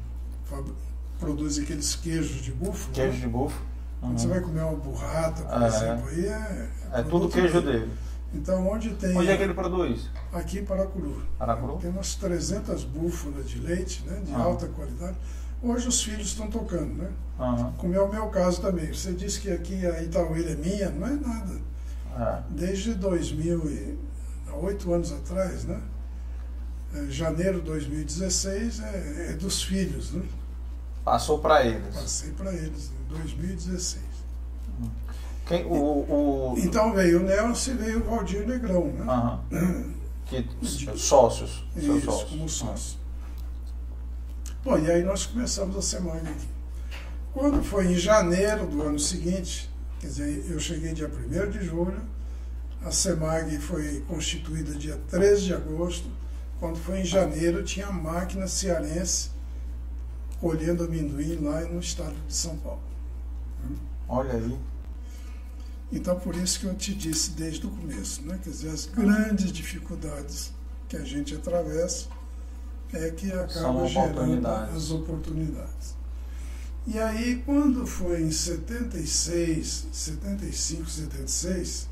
[1.19, 2.93] Produz aqueles queijos de búfalo.
[2.93, 3.19] Queijo né?
[3.19, 3.61] de búfalo.
[3.61, 4.09] Uhum.
[4.09, 5.67] Quando você vai comer uma burrata, por é.
[5.67, 6.69] exemplo, aí é.
[6.91, 7.79] É, é tudo queijo dele.
[7.79, 7.91] dele.
[8.33, 9.17] Então, onde tem.
[9.17, 10.09] Onde é que ele produz?
[10.33, 11.23] Aqui em Paracuru.
[11.39, 11.77] Paracuru?
[11.77, 14.21] Tem umas 300 búfalas de leite, né?
[14.23, 14.41] De uhum.
[14.41, 15.15] alta qualidade.
[15.61, 17.09] Hoje os filhos estão tocando, né?
[17.39, 17.71] Uhum.
[17.73, 18.93] Como é o meu caso também.
[18.93, 21.61] Você disse que aqui a Itauíra é minha, não é nada.
[22.19, 22.43] É.
[22.49, 23.97] Desde 2000 e
[24.61, 25.81] oito anos atrás, né?
[26.93, 30.23] é, janeiro de 2016 é, é dos filhos, né?
[31.03, 31.95] Passou para eles.
[31.95, 34.03] Passei para eles, em 2016.
[35.45, 36.55] Quem, o, o...
[36.57, 39.39] Então veio o Nelson e veio o Valdir Negrão, né?
[39.51, 39.97] Uhum.
[40.27, 40.45] Que,
[40.97, 41.63] sócios.
[41.73, 42.29] Isso, sócios.
[42.29, 42.99] como sócio.
[44.67, 46.45] Bom, e aí nós começamos a semana aqui.
[47.33, 52.01] Quando foi em janeiro do ano seguinte, quer dizer, eu cheguei dia 1 de julho,
[52.83, 56.11] a SEMAG foi constituída dia 13 de agosto,
[56.59, 59.31] quando foi em janeiro tinha a máquina cearense
[60.41, 62.83] colhendo amendoim lá no estado de São Paulo.
[64.09, 64.59] Olha aí.
[65.93, 68.37] Então, por isso que eu te disse desde o começo, né?
[68.43, 70.51] quer dizer, as grandes dificuldades
[70.89, 72.16] que a gente atravessa
[72.93, 75.95] é que acaba gerando as oportunidades.
[76.85, 81.89] E aí, quando foi em 76, 75, 76,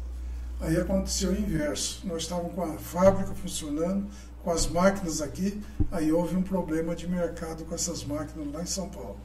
[0.61, 2.07] aí aconteceu o inverso.
[2.07, 4.07] Nós estávamos com a fábrica funcionando,
[4.41, 8.65] com as máquinas aqui, aí houve um problema de mercado com essas máquinas lá em
[8.65, 9.17] São Paulo.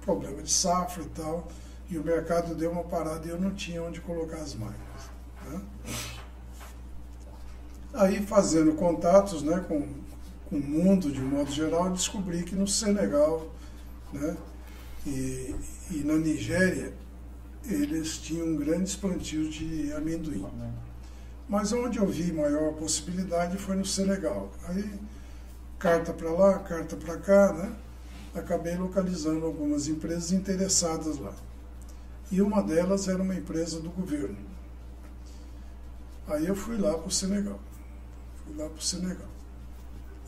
[0.00, 1.46] Problema de safra e tal
[1.90, 5.10] e o mercado deu uma parada e eu não tinha onde colocar as máquinas.
[5.46, 5.60] Né?
[7.94, 9.88] Aí, fazendo contatos né, com,
[10.48, 13.50] com o mundo de um modo geral, descobri que no Senegal
[14.12, 14.36] né,
[15.06, 15.54] e,
[15.90, 16.92] e na Nigéria
[17.64, 20.46] eles tinham grandes plantios de amendoim.
[21.48, 24.50] Mas onde eu vi maior possibilidade foi no Senegal.
[24.68, 24.98] Aí,
[25.78, 27.74] carta para lá, carta para cá, né?
[28.34, 31.34] acabei localizando algumas empresas interessadas lá
[32.30, 34.36] e uma delas era uma empresa do governo.
[36.26, 37.58] Aí eu fui lá para o Senegal.
[38.44, 39.28] Fui lá para o Senegal.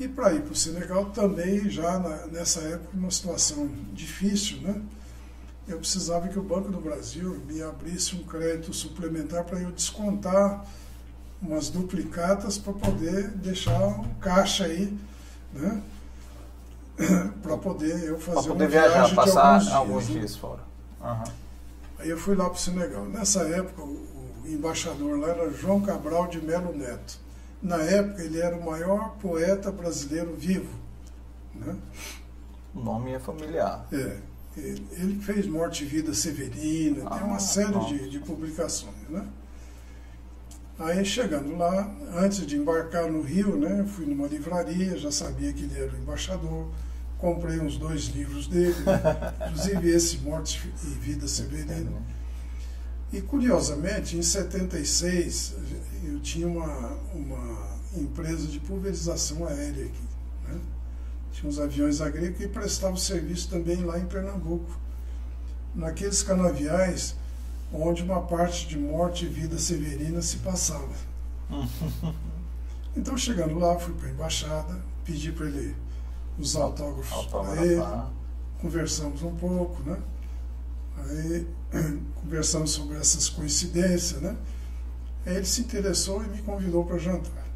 [0.01, 4.80] E para ir para o Senegal também, já na, nessa época, uma situação difícil, né?
[5.68, 10.64] Eu precisava que o Banco do Brasil me abrisse um crédito suplementar para eu descontar
[11.42, 14.98] umas duplicatas para poder deixar um caixa aí,
[15.53, 15.82] né?
[17.42, 20.18] para poder eu fazer pra poder uma viajar, viagem passar alguns dias, alguns né?
[20.18, 20.61] dias fora.
[21.03, 21.24] Uhum.
[21.98, 23.05] Aí eu fui lá para o Senegal.
[23.05, 24.09] Nessa época, o,
[24.46, 27.18] embaixador lá era João Cabral de Melo Neto.
[27.62, 30.72] Na época, ele era o maior poeta brasileiro vivo.
[31.54, 31.76] Né?
[32.74, 33.86] O nome é familiar.
[33.92, 34.16] É.
[34.56, 39.08] Ele fez Morte e Vida Severina, ah, tem uma série de, de, publicações.
[39.08, 39.24] Né?
[40.78, 45.62] Aí, chegando lá, antes de embarcar no Rio, né, fui numa livraria, já sabia que
[45.62, 46.68] ele era o embaixador
[47.20, 48.74] comprei uns dois livros dele,
[49.46, 52.02] inclusive esse Morte e Vida Severina.
[53.12, 55.54] E curiosamente, em 76,
[56.04, 60.02] eu tinha uma, uma empresa de pulverização aérea aqui.
[60.48, 60.61] Né?
[61.32, 64.78] Tinha uns aviões agrícolas e prestava serviço também lá em Pernambuco.
[65.74, 67.16] Naqueles canaviais
[67.72, 70.88] onde uma parte de morte e vida severina se passava.
[72.96, 75.76] Então, chegando lá, fui para a embaixada, pedi para ele
[76.36, 77.80] os autógrafos para ele,
[78.61, 79.96] conversamos um pouco, né?
[81.09, 81.46] Aí
[82.22, 84.36] conversamos sobre essas coincidências, né?
[85.26, 87.46] Aí ele se interessou e me convidou para jantar.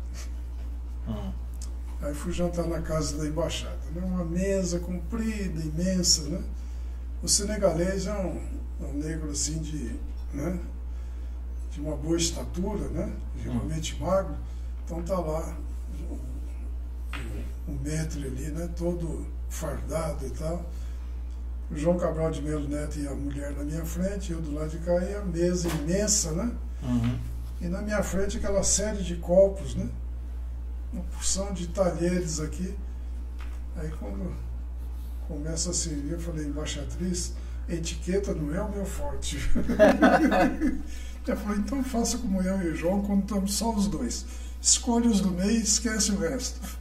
[1.08, 1.32] Hum.
[2.02, 4.02] Aí fui jantar na casa da embaixada, né?
[4.04, 6.42] Uma mesa comprida, imensa, né?
[7.22, 9.98] O senegalês é um, um negro assim de,
[10.34, 10.60] né?
[11.70, 13.12] de uma boa estatura, né?
[13.42, 14.06] Geralmente hum.
[14.06, 14.36] magro.
[14.84, 15.56] Então tá lá
[17.66, 20.64] um metro ali, né, todo fardado e tal.
[21.70, 24.70] O João Cabral de Melo Neto e a mulher na minha frente, eu do lado
[24.70, 26.52] de cá, e a mesa imensa, né?
[26.82, 27.18] Uhum.
[27.60, 29.88] E na minha frente aquela série de copos, né?
[30.92, 32.74] Uma porção de talheres aqui.
[33.76, 34.32] Aí quando
[35.26, 37.32] começa a servir, eu falei, embaixatriz,
[37.68, 39.38] etiqueta não é o meu forte.
[41.26, 44.26] eu falei, então faça como eu e o João quando estamos só os dois
[44.64, 46.58] escolhe os do meio e esquece o resto.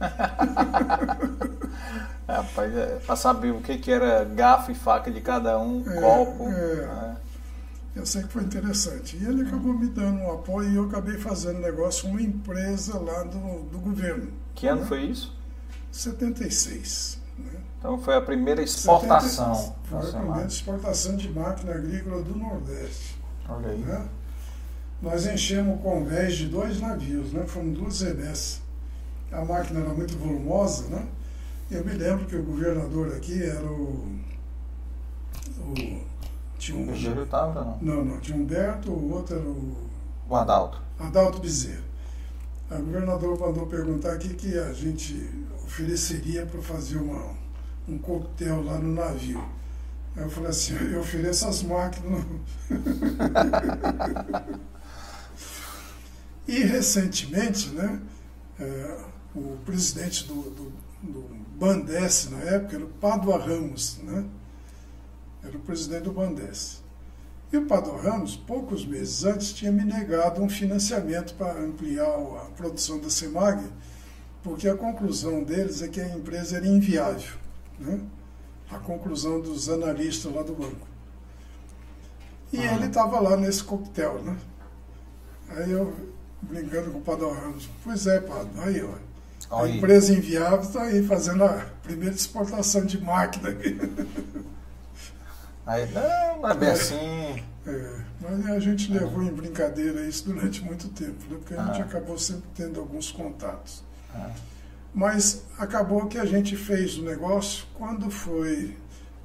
[2.26, 6.00] Rapaz, é, para saber o que, que era garfo e faca de cada um, é,
[6.00, 6.48] copo.
[6.48, 6.86] É.
[6.86, 7.16] Né?
[7.94, 9.18] Eu sei que foi interessante.
[9.18, 12.98] E ele acabou me dando um apoio e eu acabei fazendo negócio com uma empresa
[12.98, 14.32] lá do, do governo.
[14.54, 14.86] Que ano né?
[14.86, 15.36] foi isso?
[15.92, 17.18] 76.
[17.38, 17.52] Né?
[17.78, 19.54] Então foi a primeira exportação.
[19.54, 19.74] 76.
[19.84, 23.20] Foi a primeira exportação de máquina agrícola do Nordeste.
[23.46, 23.78] Olha aí.
[23.78, 24.08] Né?
[25.04, 27.44] Nós enchemos convés de dois navios, né?
[27.46, 28.62] Foram duas remessas.
[29.30, 31.06] A máquina era muito volumosa, né?
[31.70, 34.08] Eu me lembro que o governador aqui era o.
[35.58, 36.00] o
[36.58, 36.90] tinha um.
[36.90, 37.96] O estava, não?
[37.96, 38.20] Não, não.
[38.20, 39.76] Tinha Humberto, o outro era o.
[40.26, 40.80] O Adalto.
[40.98, 41.84] Adalto Bezerra.
[42.70, 45.30] O governador mandou perguntar o que, que a gente
[45.64, 47.34] ofereceria para fazer uma,
[47.86, 49.44] um coquetel lá no navio.
[50.16, 52.24] Aí eu falei assim, eu ofereço as máquinas.
[56.46, 58.00] E recentemente, né,
[58.60, 60.72] é, o presidente do, do,
[61.02, 64.24] do Bandes na época era o Padua Ramos, né?
[65.42, 66.82] Era o presidente do Bandes.
[67.52, 72.50] E o Padua Ramos, poucos meses antes, tinha me negado um financiamento para ampliar a
[72.56, 73.62] produção da Semag,
[74.42, 77.36] porque a conclusão deles é que a empresa era inviável.
[77.78, 78.00] Né?
[78.70, 80.86] A conclusão dos analistas lá do banco.
[82.52, 82.74] E ah.
[82.74, 84.36] ele estava lá nesse coquetel, né?
[85.50, 86.13] Aí eu,
[86.48, 89.14] brincando com o Padua Ramos, pois é, Padua, aí, ó.
[89.50, 93.78] A empresa inviável está aí fazendo a primeira exportação de máquina aqui.
[95.66, 97.42] Aí, não, não é bem é, assim.
[97.66, 101.38] É, mas a gente levou em brincadeira isso durante muito tempo, né?
[101.38, 101.66] porque a ah.
[101.66, 103.82] gente acabou sempre tendo alguns contatos.
[104.14, 104.30] Ah.
[104.94, 108.76] Mas acabou que a gente fez o negócio quando foi.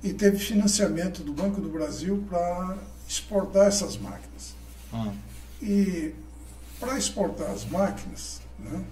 [0.02, 4.56] E teve financiamento do Banco do Brasil para exportar essas máquinas.
[4.94, 5.12] Ah.
[5.62, 6.16] E
[6.80, 8.84] para exportar as máquinas, né?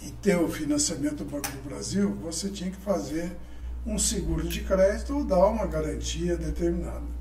[0.00, 3.36] e ter o financiamento do Banco do Brasil, você tinha que fazer
[3.84, 7.18] um seguro de crédito ou dar uma garantia determinada.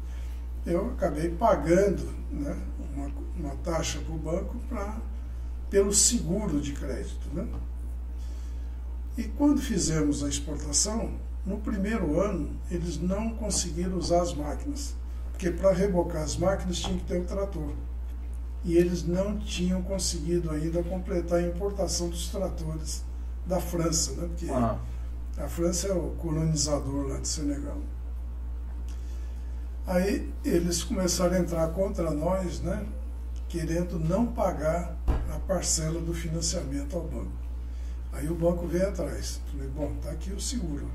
[0.65, 2.55] Eu acabei pagando né,
[2.93, 4.97] uma, uma taxa para o banco pra,
[5.69, 7.27] pelo seguro de crédito.
[7.33, 7.47] Né?
[9.17, 11.13] E quando fizemos a exportação,
[11.45, 14.93] no primeiro ano, eles não conseguiram usar as máquinas,
[15.31, 17.71] porque para rebocar as máquinas tinha que ter um trator
[18.67, 23.01] e eles não tinham conseguido ainda completar a importação dos tratores
[23.45, 24.27] da França, né?
[24.27, 24.77] porque ah.
[25.37, 27.77] a França é o colonizador lá de Senegal.
[29.87, 32.85] Aí eles começaram a entrar contra nós, né?
[33.47, 34.97] querendo não pagar
[35.33, 37.31] a parcela do financiamento ao banco.
[38.11, 39.39] Aí o banco veio atrás.
[39.49, 40.89] Falei, bom, está aqui o seguro.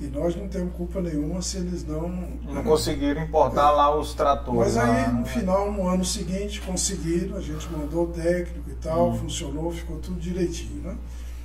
[0.00, 2.08] E nós não temos culpa nenhuma se eles não.
[2.08, 3.72] Não conseguiram importar é.
[3.72, 4.74] lá os tratores.
[4.74, 9.10] Mas aí, no final, no ano seguinte, conseguiram, a gente mandou o técnico e tal,
[9.10, 9.18] hum.
[9.18, 10.96] funcionou, ficou tudo direitinho, né?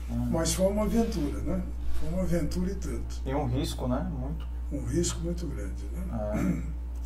[0.10, 0.30] Hum.
[0.32, 1.62] Mas foi uma aventura, né?
[2.00, 3.22] Foi uma aventura e tanto.
[3.24, 4.12] E um risco, né?
[4.20, 4.48] Muito.
[4.72, 6.64] Um risco muito grande, né?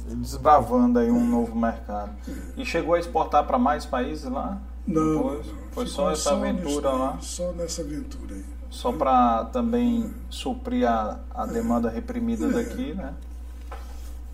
[0.10, 0.16] É.
[0.16, 1.30] Desbravando aí um é.
[1.30, 2.12] novo mercado.
[2.28, 2.62] É.
[2.62, 4.62] E chegou a exportar para mais países lá?
[4.88, 5.18] Não.
[5.18, 5.48] Depois?
[5.72, 7.18] Foi só essa só aventura lá?
[7.20, 13.14] Só nessa aventura aí só para também suprir a, a demanda reprimida daqui, né?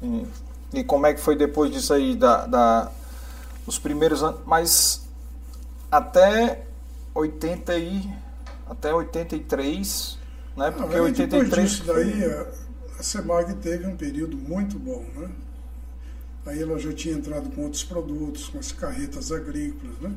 [0.02, 0.26] E,
[0.76, 2.92] e, como é que foi depois disso aí, da, da
[3.68, 5.06] os primeiros anos, mas
[5.92, 6.64] até
[7.14, 8.10] 80 e,
[8.66, 10.18] até 83,
[10.56, 10.72] né?
[10.72, 12.48] Porque ah, 83 depois disso daí, a,
[12.98, 15.30] a Semag teve um período muito bom, né?
[16.46, 20.14] Aí ela já tinha entrado com outros produtos, com as carretas agrícolas, né?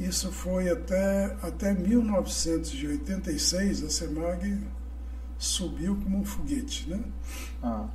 [0.00, 4.58] Isso foi até, até 1986, a SEMAG
[5.38, 6.88] subiu como um foguete.
[6.88, 7.04] Né?
[7.62, 7.86] Ah.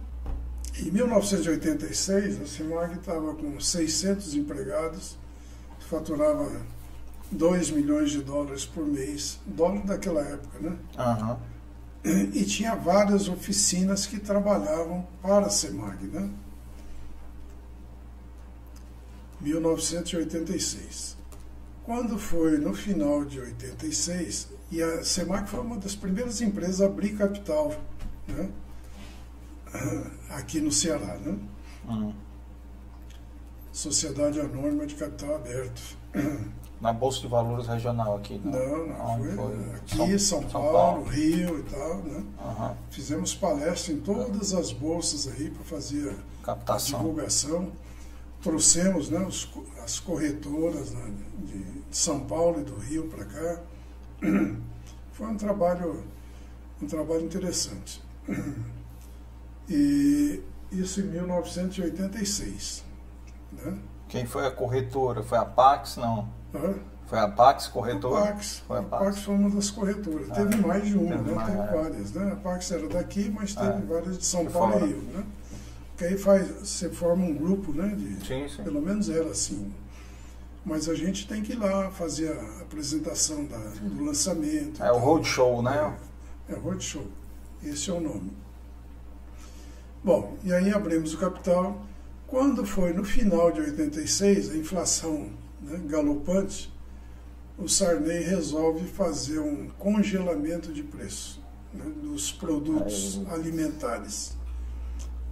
[0.77, 5.17] Em 1986, a SEMAG estava com 600 empregados,
[5.79, 6.61] faturava
[7.31, 10.77] 2 milhões de dólares por mês, dólar daquela época, né?
[10.99, 11.37] Uhum.
[12.35, 16.29] E tinha várias oficinas que trabalhavam para a SEMAG, né?
[19.41, 21.14] 1986.
[21.85, 26.85] Quando foi no final de 86, e a SEMAC foi uma das primeiras empresas a
[26.85, 27.71] abrir capital
[28.27, 28.49] né?
[30.31, 31.15] aqui no Ceará.
[31.17, 31.37] Né?
[31.87, 32.13] Uhum.
[33.71, 35.81] Sociedade Anônima de Capital Aberto.
[36.81, 38.41] Na Bolsa de Valores Regional aqui?
[38.43, 41.97] Não, não, não foi, foi, aqui, São, São, Paulo, Paulo, Rio e tal.
[41.97, 42.23] Né?
[42.43, 42.75] Uhum.
[42.89, 46.99] Fizemos palestra em todas as bolsas aí para fazer Captação.
[46.99, 47.71] divulgação
[48.45, 49.49] trouxemos né, os,
[49.83, 53.61] as corretoras né, de São Paulo e do Rio para cá.
[55.13, 56.03] Foi um trabalho,
[56.79, 58.01] um trabalho interessante.
[59.67, 62.85] E isso em 1986.
[63.51, 63.79] Né?
[64.07, 65.23] Quem foi a corretora?
[65.23, 65.97] Foi a Pax?
[65.97, 66.29] Não.
[66.53, 66.75] Hã?
[67.07, 68.25] Foi a Pax corretora?
[68.25, 68.63] A Pax.
[68.67, 69.01] Foi a Pax.
[69.01, 70.29] a Pax foi uma das corretoras.
[70.29, 71.45] Ah, teve mais de uma, teve, né?
[71.45, 71.81] teve é.
[71.81, 72.11] várias.
[72.11, 72.31] Né?
[72.31, 75.01] A Pax era daqui, mas teve ah, várias de São Paulo e Rio.
[75.01, 75.23] Né?
[75.97, 77.95] Que aí faz, você forma um grupo, né?
[77.95, 78.63] De, sim, sim.
[78.63, 79.71] Pelo menos era assim.
[80.65, 84.83] Mas a gente tem que ir lá fazer a apresentação da, do lançamento.
[84.83, 85.95] É o roadshow, né?
[86.49, 87.05] É, é o roadshow.
[87.63, 88.31] Esse é o nome.
[90.03, 91.85] Bom, e aí abrimos o capital.
[92.27, 95.29] Quando foi no final de 86, a inflação
[95.61, 96.73] né, galopante,
[97.57, 101.41] o Sarney resolve fazer um congelamento de preço
[101.73, 104.35] né, dos produtos alimentares.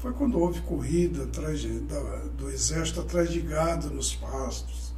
[0.04, 1.98] Foi quando houve corrida atrás de, da,
[2.38, 4.94] do exército atrás de gado nos pastos.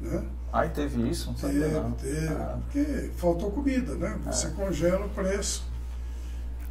[0.00, 0.24] Né?
[0.52, 1.26] Aí teve isso?
[1.26, 1.90] Não teve, não.
[1.90, 2.28] teve.
[2.28, 2.56] Ah.
[2.62, 4.16] Porque faltou comida, né?
[4.24, 4.50] Você é.
[4.50, 5.66] congela o preço.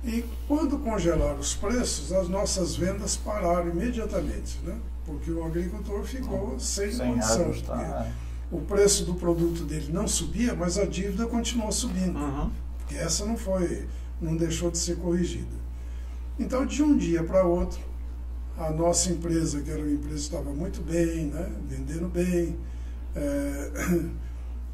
[0.01, 4.79] E quando congelaram os preços, as nossas vendas pararam imediatamente, né?
[5.05, 7.51] Porque o agricultor ficou sem, sem condição.
[8.49, 12.17] o preço do produto dele não subia, mas a dívida continuou subindo.
[12.17, 12.49] Uhum.
[12.77, 13.89] Porque essa não foi,
[14.21, 15.66] não deixou de ser corrigida.
[16.39, 17.79] Então, de um dia para outro,
[18.57, 22.57] a nossa empresa, que era uma empresa que estava muito bem, né, vendendo bem,
[23.15, 23.71] é,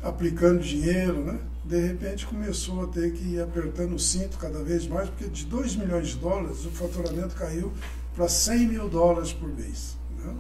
[0.03, 4.86] aplicando dinheiro, né, de repente começou a ter que ir apertando o cinto cada vez
[4.88, 7.72] mais, porque de 2 milhões de dólares o faturamento caiu
[8.16, 9.97] para 100 mil dólares por mês.
[10.18, 10.36] Né?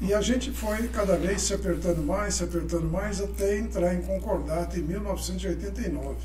[0.00, 4.02] E a gente foi cada vez se apertando mais, se apertando mais, até entrar em
[4.02, 6.16] concordata em 1989.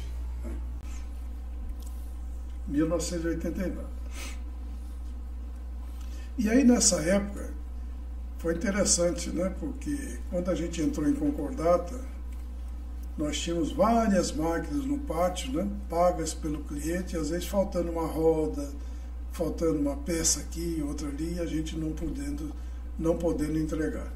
[2.68, 3.88] 1989.
[6.38, 7.51] E aí nessa época
[8.39, 9.53] foi interessante, né?
[9.59, 11.99] Porque quando a gente entrou em concordata,
[13.18, 15.68] nós tínhamos várias máquinas no pátio, né?
[15.89, 18.70] Pagas pelo cliente, e às vezes faltando uma roda,
[19.32, 22.51] faltando uma peça aqui, outra ali, e a gente não podendo,
[22.97, 24.11] não podendo entregar.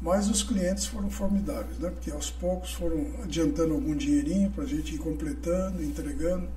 [0.00, 1.90] Mas os clientes foram formidáveis, né?
[1.90, 6.48] Porque aos poucos foram adiantando algum dinheirinho para a gente ir completando, entregando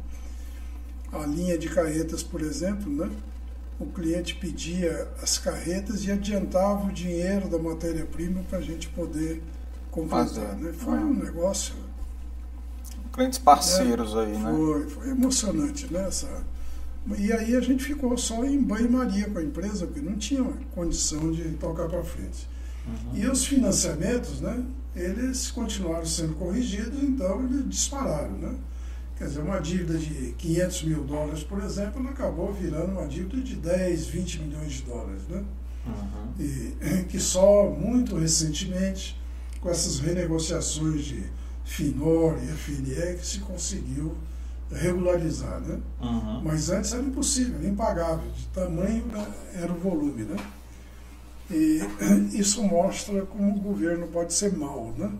[1.11, 3.09] a linha de carretas, por exemplo, né?
[3.81, 9.41] o cliente pedia as carretas e adiantava o dinheiro da matéria-prima para a gente poder
[9.89, 10.55] completar.
[10.55, 10.71] Né?
[10.71, 11.73] Foi um negócio.
[13.11, 14.21] Clientes parceiros né?
[14.21, 14.51] aí, né?
[14.51, 16.07] Foi, foi emocionante, né?
[16.07, 16.27] Essa...
[17.17, 20.43] E aí a gente ficou só em banho-maria com a empresa, porque não tinha
[20.75, 22.47] condição de tocar para frente.
[22.85, 23.17] Uhum.
[23.17, 24.63] E os financiamentos, né?
[24.95, 28.55] Eles continuaram sendo corrigidos, então eles dispararam, né?
[29.21, 33.55] Quer dizer, uma dívida de 500 mil dólares, por exemplo, acabou virando uma dívida de
[33.55, 35.43] 10, 20 milhões de dólares, né?
[35.85, 36.33] Uhum.
[36.39, 39.15] E que só muito recentemente,
[39.61, 41.23] com essas renegociações de
[41.63, 44.17] FINOR e FNE, que se conseguiu
[44.71, 45.79] regularizar, né?
[46.01, 46.41] Uhum.
[46.43, 49.03] Mas antes era impossível, impagável, de tamanho
[49.53, 50.37] era o volume, né?
[51.51, 51.79] E
[52.33, 55.11] isso mostra como o governo pode ser mau, né?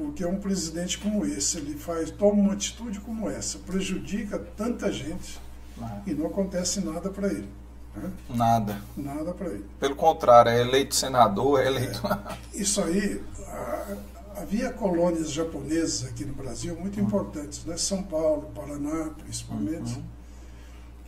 [0.00, 5.38] Porque um presidente como esse, ele faz, toma uma atitude como essa, prejudica tanta gente
[5.80, 6.00] ah.
[6.06, 7.48] e não acontece nada para ele.
[7.94, 8.10] Né?
[8.30, 8.80] Nada.
[8.96, 9.66] Nada para ele.
[9.78, 12.00] Pelo contrário, é eleito senador, é eleito.
[12.06, 13.96] É, isso aí, a,
[14.36, 17.06] havia colônias japonesas aqui no Brasil muito uhum.
[17.06, 17.76] importantes, né?
[17.76, 19.96] São Paulo, Paraná, principalmente.
[19.96, 20.04] Uhum.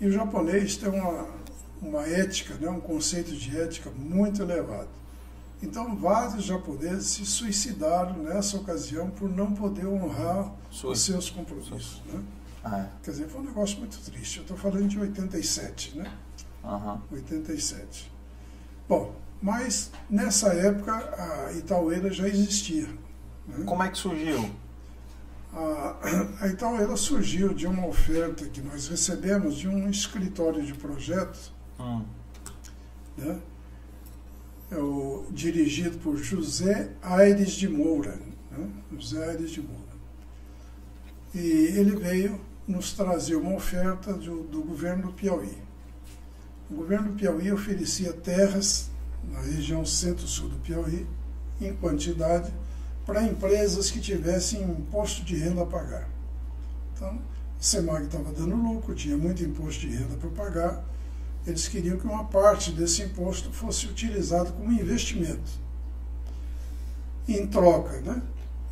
[0.03, 1.29] E o japonês tem uma,
[1.81, 2.69] uma ética, né?
[2.69, 5.02] um conceito de ética muito elevado.
[5.63, 10.93] Então, vários japoneses se suicidaram nessa ocasião por não poder honrar Sui.
[10.93, 12.03] os seus compromissos.
[12.07, 12.21] Né?
[12.65, 12.89] Ah, é.
[13.03, 14.39] Quer dizer, foi um negócio muito triste.
[14.39, 16.13] Eu estou falando de 87, né?
[16.65, 17.01] Uhum.
[17.13, 18.13] 87.
[18.89, 22.89] Bom, mas nessa época a Itaueira já existia.
[23.47, 23.65] Né?
[23.65, 24.51] Como é que surgiu?
[25.53, 25.97] A,
[26.41, 31.53] a Itaueira surgiu de uma oferta que nós recebemos de um escritório de projetos.
[31.79, 32.05] Hum.
[33.17, 33.39] Né?
[34.73, 38.19] É o, dirigido por José Aires de Moura.
[38.51, 38.69] Né?
[38.99, 39.83] José Aires de Moura.
[41.35, 41.39] E
[41.77, 45.57] ele veio nos trazer uma oferta do, do governo do Piauí.
[46.71, 48.91] O governo do Piauí oferecia terras
[49.31, 51.07] na região centro-sul do Piauí,
[51.61, 52.53] em quantidade,
[53.05, 56.09] para empresas que tivessem imposto de renda a pagar.
[56.95, 60.85] Então, a SEMAG estava dando lucro, tinha muito imposto de renda para pagar,
[61.47, 65.63] eles queriam que uma parte desse imposto fosse utilizado como investimento.
[67.29, 68.23] Em troca, né?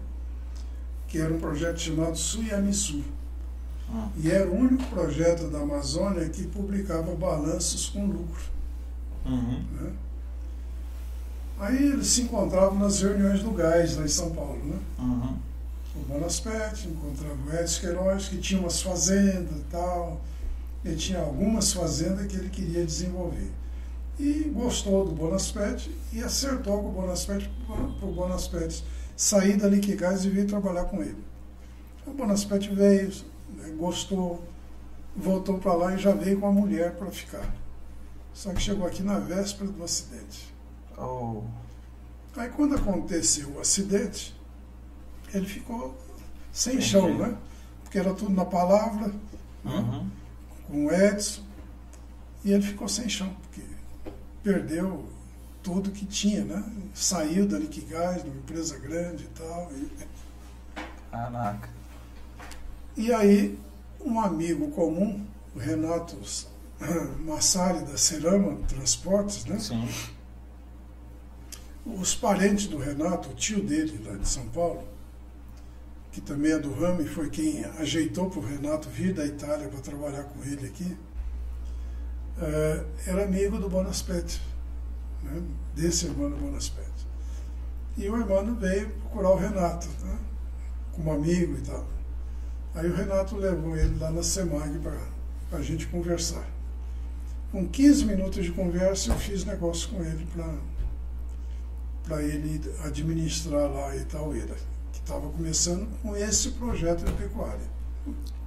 [1.07, 3.03] que era um projeto chamado Suyamisu.
[3.89, 4.09] Hum.
[4.17, 8.53] E era o único projeto da Amazônia que publicava balanços com lucro.
[9.25, 9.63] Uhum.
[9.79, 9.91] né?
[11.59, 14.61] Aí eles se encontravam nas reuniões do gás lá em São Paulo.
[14.65, 14.79] Né?
[14.99, 15.37] Uhum.
[15.95, 20.19] O Bonaspete, encontrava o Edson Queiroz, que tinha umas fazendas e tal.
[20.83, 23.49] Ele tinha algumas fazendas que ele queria desenvolver.
[24.19, 28.83] E gostou do Bonaspete e acertou com o Bonaspete para o Bonaspete
[29.15, 31.23] sair da Liquigás e vir trabalhar com ele.
[32.05, 33.11] O Bonaspete veio,
[33.49, 34.43] né, gostou,
[35.15, 37.53] voltou para lá e já veio com a mulher para ficar.
[38.33, 40.53] Só que chegou aqui na véspera do acidente.
[40.97, 41.41] Oh.
[42.35, 44.35] Aí quando aconteceu o acidente,
[45.33, 45.95] ele ficou
[46.51, 46.89] sem Entendi.
[46.89, 47.37] chão, né?
[47.83, 49.13] Porque era tudo na palavra, né?
[49.65, 50.09] Uhum.
[50.67, 51.41] com o Edson,
[52.43, 53.33] e ele ficou sem chão,
[54.43, 55.05] perdeu
[55.63, 56.63] tudo que tinha, né?
[56.93, 59.71] Saiu da Liquigás, de uma empresa grande e tal.
[59.71, 59.91] E,
[61.09, 61.69] Caraca.
[62.97, 63.57] e aí
[64.01, 65.25] um amigo comum,
[65.55, 66.17] o Renato
[67.25, 69.57] Massari da Cerama Transportes, né?
[69.57, 69.87] Sim.
[71.85, 74.83] Os parentes do Renato, o tio dele lá de São Paulo,
[76.11, 79.67] que também é do ramo e foi quem ajeitou para o Renato vir da Itália
[79.67, 80.95] para trabalhar com ele aqui,
[82.41, 84.41] eh, era amigo do Bonaspete,
[85.21, 85.41] né,
[85.75, 86.89] desse irmão do Bonaspete.
[87.97, 90.17] E o irmão veio procurar o Renato, né,
[90.93, 91.85] como amigo e tal.
[92.75, 96.47] Aí o Renato levou ele lá na SEMAG para a gente conversar.
[97.51, 100.27] Com 15 minutos de conversa, eu fiz negócio com ele
[102.03, 104.55] para ele administrar lá a Itaueira,
[104.91, 107.73] que estava começando com esse projeto de pecuária.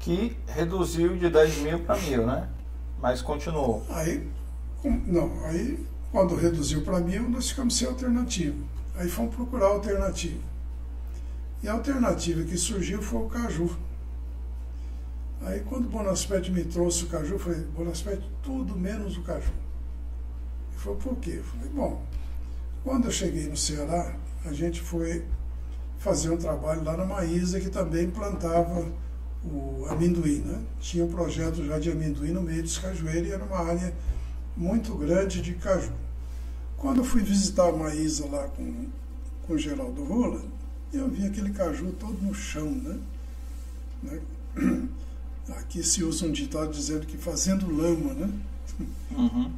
[0.01, 2.49] Que reduziu de 10 mil para mil, né?
[3.01, 3.85] Mas continuou.
[3.91, 4.27] Aí,
[4.85, 8.57] não, aí quando reduziu para mil, nós ficamos sem alternativa.
[8.95, 10.41] Aí fomos procurar alternativa.
[11.63, 13.77] E a alternativa que surgiu foi o caju.
[15.43, 19.53] Aí quando o Bonaspete me trouxe o caju, eu falei, Bonaspete, tudo menos o caju.
[20.71, 21.35] Ele falou, por quê?
[21.37, 22.03] Eu falei, bom,
[22.83, 25.25] quando eu cheguei no Ceará, a gente foi
[25.99, 28.87] fazer um trabalho lá na Maísa, que também plantava
[29.53, 30.41] o amendoim.
[30.41, 30.63] Né?
[30.81, 33.95] Tinha um projeto já de amendoim no meio dos cajueiros e era uma área
[34.57, 35.93] muito grande de caju.
[36.77, 38.87] Quando eu fui visitar a Maísa lá com,
[39.47, 40.43] com o Geraldo Rola,
[40.93, 42.71] eu vi aquele caju todo no chão.
[42.71, 42.99] Né?
[44.03, 44.21] Né?
[45.59, 48.33] Aqui se usa um ditado dizendo que fazendo lama, né?
[49.13, 49.53] Uhum.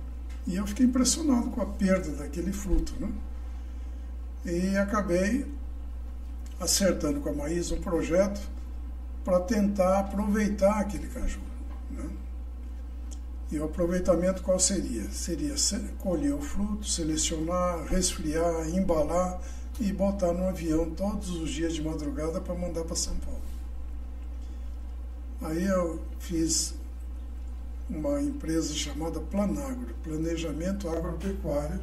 [0.46, 3.10] E eu fiquei impressionado com a perda daquele fruto, né?
[4.44, 5.46] E acabei
[6.60, 8.40] acertando com a Maísa um projeto
[9.28, 11.40] para tentar aproveitar aquele caju.
[11.90, 12.08] Né?
[13.52, 15.10] E o aproveitamento qual seria?
[15.10, 19.38] Seria se- colher o fruto, selecionar, resfriar, embalar
[19.78, 23.38] e botar no avião todos os dias de madrugada para mandar para São Paulo.
[25.42, 26.74] Aí eu fiz
[27.88, 31.80] uma empresa chamada Planagro, Planejamento Agropecuário,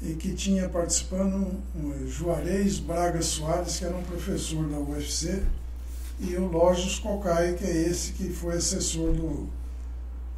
[0.00, 1.60] e que tinha participando
[2.06, 5.42] Juarez Braga Soares, que era um professor da UFC,
[6.20, 9.48] e o Lógios Cocai, que é esse que foi assessor do,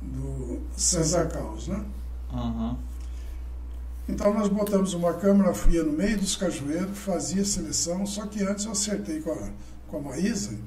[0.02, 1.84] do César Caos, né?
[2.32, 2.76] Uhum.
[4.08, 8.64] Então nós botamos uma câmara fria no meio dos cajueiros, fazia seleção, só que antes
[8.64, 9.48] eu acertei com a,
[9.88, 10.58] com a Maísa,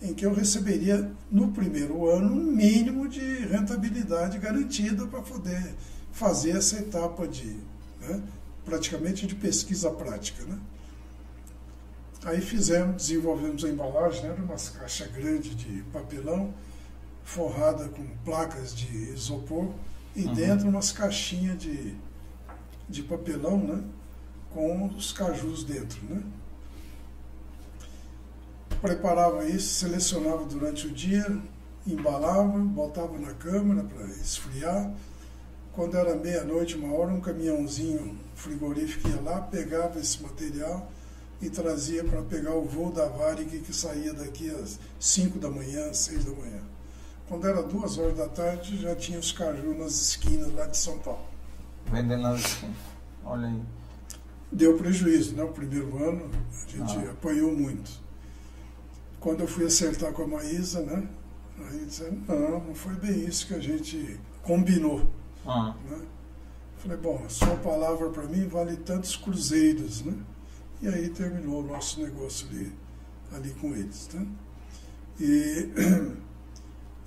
[0.00, 5.74] em que eu receberia no primeiro ano um mínimo de rentabilidade garantida para poder
[6.12, 7.56] fazer essa etapa de,
[8.00, 8.22] né,
[8.64, 10.44] praticamente de pesquisa prática.
[10.44, 10.58] Né?
[12.24, 16.54] Aí fizemos, desenvolvemos a embalagem, né, era umas caixas grandes de papelão,
[17.24, 19.72] forrada com placas de isopor,
[20.14, 20.34] e Uhum.
[20.34, 21.96] dentro umas caixinhas de,
[22.88, 23.82] de papelão, né?
[24.52, 26.22] Com os cajus dentro, né?
[28.80, 31.24] Preparava isso, selecionava durante o dia,
[31.86, 34.92] embalava, botava na câmara para esfriar.
[35.72, 40.90] Quando era meia-noite, uma hora, um caminhãozinho frigorífico ia lá, pegava esse material
[41.42, 45.90] e trazia para pegar o voo da Varig que saía daqui às 5 da manhã,
[45.90, 46.60] às 6 da manhã.
[47.28, 50.98] Quando era duas horas da tarde, já tinha os cajus nas esquinas lá de São
[51.00, 51.24] Paulo.
[51.90, 52.76] Vendendo nas esquinas.
[53.24, 53.62] Olha aí.
[54.52, 55.42] Deu prejuízo, né?
[55.42, 57.10] O primeiro ano a gente Ah.
[57.10, 57.90] apanhou muito.
[59.18, 61.08] Quando eu fui acertar com a Maísa, né?
[61.70, 65.06] Aí disseram, não, não foi bem isso que a gente combinou.
[65.46, 65.74] Ah.
[65.88, 65.98] Né?
[66.78, 70.14] Falei, bom, a sua palavra para mim vale tantos cruzeiros, né?
[70.82, 72.72] E aí terminou o nosso negócio ali,
[73.32, 74.26] ali com eles, né?
[75.20, 75.68] E,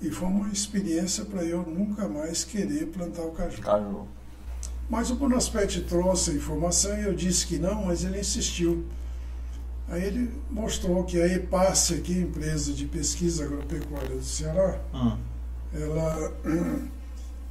[0.00, 3.60] e foi uma experiência para eu nunca mais querer plantar o caju.
[3.60, 4.08] Caju.
[4.88, 8.86] Mas o Bonaspete trouxe a informação e eu disse que não, mas ele insistiu.
[9.88, 15.18] Aí ele mostrou que a EPASSE, aqui, empresa de pesquisa agropecuária do Ceará, Ah.
[15.74, 16.32] ela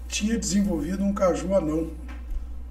[0.10, 1.92] tinha desenvolvido um caju anão.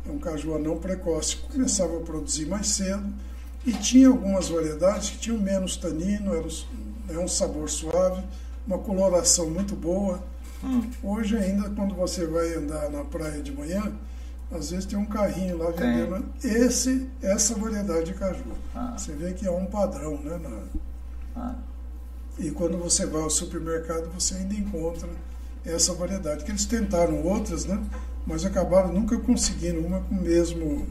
[0.04, 1.36] É um caju anão precoce.
[1.36, 3.14] Começava a produzir mais cedo
[3.66, 6.46] e tinha algumas variedades que tinham menos tanino, era
[7.08, 8.22] é um sabor suave,
[8.66, 10.22] uma coloração muito boa.
[10.62, 10.82] Hum.
[11.02, 13.92] Hoje ainda, quando você vai andar na praia de manhã,
[14.50, 15.92] às vezes tem um carrinho lá Tem.
[16.06, 18.44] vendendo esse, essa variedade de caju.
[18.74, 18.94] Ah.
[18.96, 20.38] Você vê que é um padrão, né?
[20.38, 20.62] na-
[21.36, 21.54] Ah.
[22.38, 25.08] e quando você vai ao supermercado, você ainda encontra
[25.64, 26.44] essa variedade.
[26.44, 27.82] Que eles tentaram outras, né?
[28.26, 30.86] Mas acabaram nunca conseguindo uma com o mesmo,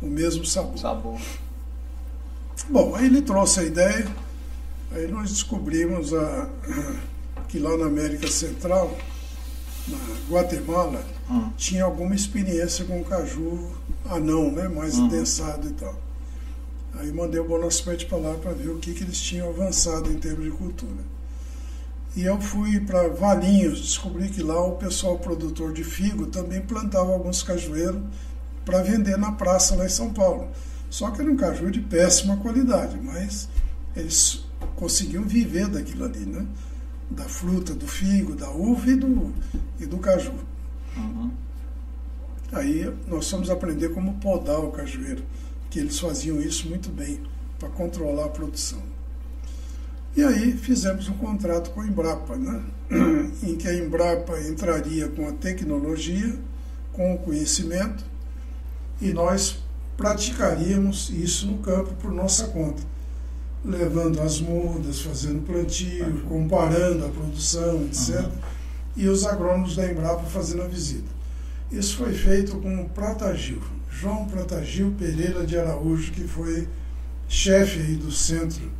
[0.00, 0.78] o mesmo sabor.
[0.78, 1.20] Sabor.
[2.68, 4.06] Bom, aí ele trouxe a ideia,
[4.92, 6.48] aí nós descobrimos a,
[7.48, 8.96] que lá na América Central,
[9.88, 11.48] na Guatemala, Hum.
[11.56, 13.70] tinha alguma experiência com caju
[14.08, 14.66] anão, né?
[14.66, 15.06] mais Uhum.
[15.06, 15.94] adensado e tal.
[16.98, 20.18] Aí mandei o Bonaspete para lá para ver o que, que eles tinham avançado em
[20.18, 21.04] termos de cultura.
[22.16, 27.12] E eu fui para Valinhos, descobri que lá o pessoal produtor de figo também plantava
[27.12, 28.02] alguns cajueiros
[28.64, 30.48] para vender na praça lá em São Paulo.
[30.90, 33.48] Só que era um caju de péssima qualidade, mas
[33.94, 34.44] eles
[34.74, 36.44] conseguiam viver daquilo ali, né?
[37.08, 39.32] Da fruta, do figo, da uva e do,
[39.78, 40.34] e do caju.
[40.96, 41.30] Uhum.
[42.52, 45.22] Aí nós fomos aprender como podar o cajueiro,
[45.70, 47.20] que eles faziam isso muito bem
[47.58, 48.82] para controlar a produção.
[50.16, 52.64] E aí fizemos um contrato com a Embrapa, né?
[53.44, 56.36] em que a Embrapa entraria com a tecnologia,
[56.92, 58.04] com o conhecimento,
[59.00, 59.62] e nós
[60.00, 62.82] praticaríamos isso no campo por nossa conta,
[63.62, 68.24] levando as mudas, fazendo plantio, comparando a produção, etc.
[68.96, 71.08] E os agrônomos da Embrapa fazendo a visita.
[71.70, 73.60] Isso foi feito com o Pratagil,
[73.90, 76.66] João Pratagil Pereira de Araújo, que foi
[77.28, 78.72] chefe aí do Centro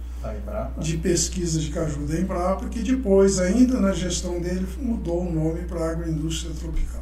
[0.79, 5.65] de Pesquisa de Caju da Embrapa, que depois, ainda na gestão dele, mudou o nome
[5.65, 7.00] para Agroindústria Tropical.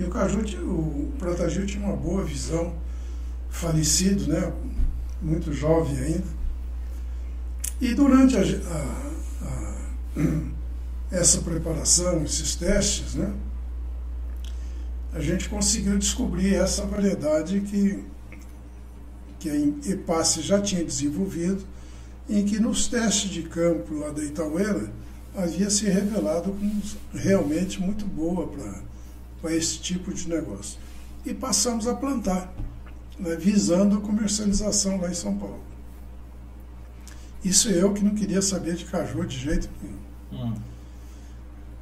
[0.00, 2.74] E o Caju, o Pratagil tinha uma boa visão,
[3.50, 4.50] falecido, né?
[5.20, 6.24] muito jovem ainda.
[7.78, 9.10] E durante a, a-
[9.46, 9.76] a-
[11.12, 13.30] essa preparação, esses testes, né?
[15.12, 18.02] a gente conseguiu descobrir essa variedade que,
[19.38, 21.62] que a EPASSE já tinha desenvolvido,
[22.28, 24.90] em que nos testes de campo lá da Itaueira
[25.36, 26.56] havia se revelado
[27.12, 28.89] realmente muito boa para
[29.48, 30.78] esse tipo de negócio.
[31.24, 32.52] E passamos a plantar,
[33.18, 35.60] né, visando a comercialização lá em São Paulo.
[37.44, 40.46] Isso eu que não queria saber de caju de jeito nenhum.
[40.46, 40.54] Hum.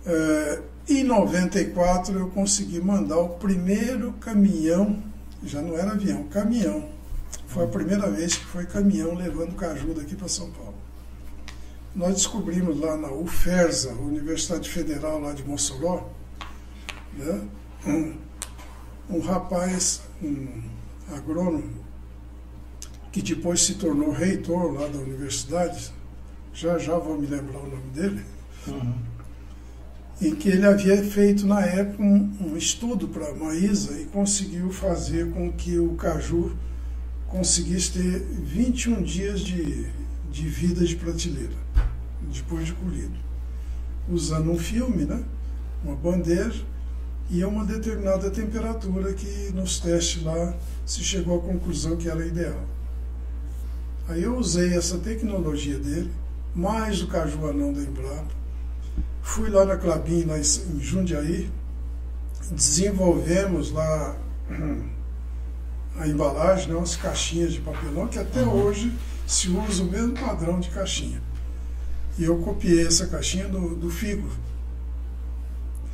[0.06, 5.02] É, em 94 eu consegui mandar o primeiro caminhão,
[5.42, 6.88] já não era avião, caminhão.
[7.46, 10.74] Foi a primeira vez que foi caminhão levando caju daqui para São Paulo.
[11.94, 16.08] Nós descobrimos lá na UFERSA, Universidade Federal lá de Mossoró,
[17.18, 17.42] né,
[17.86, 18.14] um,
[19.16, 20.62] um rapaz, um
[21.14, 21.84] agrônomo,
[23.12, 25.92] que depois se tornou reitor lá da universidade,
[26.52, 28.22] já já vou me lembrar o nome dele,
[28.66, 28.92] Uhum.
[30.20, 34.70] em que ele havia feito na época um, um estudo para a Maísa e conseguiu
[34.70, 36.54] fazer com que o caju
[37.28, 39.86] conseguisse ter 21 dias de,
[40.30, 41.54] de vida de prateleira,
[42.34, 43.16] depois de colhido,
[44.08, 45.22] usando um filme, né,
[45.84, 46.64] uma bandeja
[47.30, 50.54] e a uma determinada temperatura que nos testes lá
[50.86, 52.60] se chegou à conclusão que era ideal.
[54.08, 56.10] Aí eu usei essa tecnologia dele,
[56.54, 58.38] mais o caju anão da Embrapa,
[59.22, 61.50] Fui lá na Clabin, lá em Jundiaí,
[62.50, 64.16] desenvolvemos lá
[65.98, 68.64] a embalagem, né, umas caixinhas de papelão, que até Uhum.
[68.64, 68.92] hoje
[69.26, 71.20] se usa o mesmo padrão de caixinha.
[72.18, 74.28] E eu copiei essa caixinha do, do figo.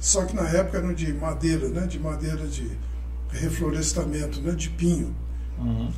[0.05, 2.70] Só que na época eram de madeira, né, de madeira de
[3.31, 5.16] reflorestamento, né, de pinho
[5.59, 5.90] Uhum.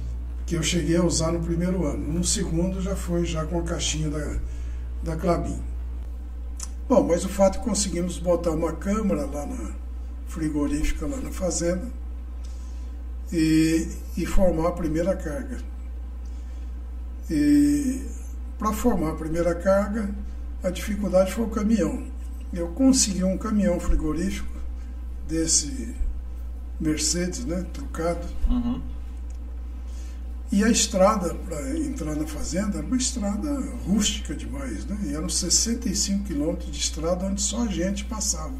[0.47, 2.13] que eu cheguei a usar no primeiro ano.
[2.13, 4.39] No segundo já foi já com a caixinha da,
[5.03, 5.61] da Clabin.
[6.89, 9.73] Bom, mas o fato é que conseguimos botar uma câmara lá na
[10.29, 11.89] frigorífica, lá na fazenda,
[13.33, 15.59] e, e formar a primeira carga.
[17.29, 18.07] E
[18.59, 20.09] para formar a primeira carga,
[20.63, 22.05] a dificuldade foi o caminhão.
[22.57, 24.49] Eu consegui um caminhão frigorífico
[25.29, 25.95] desse
[26.81, 28.27] Mercedes, né, trucado.
[28.49, 28.81] Uhum.
[30.51, 34.97] E a estrada para entrar na fazenda era uma estrada rústica demais, né?
[35.05, 38.55] E eram 65 quilômetros de estrada onde só a gente passava.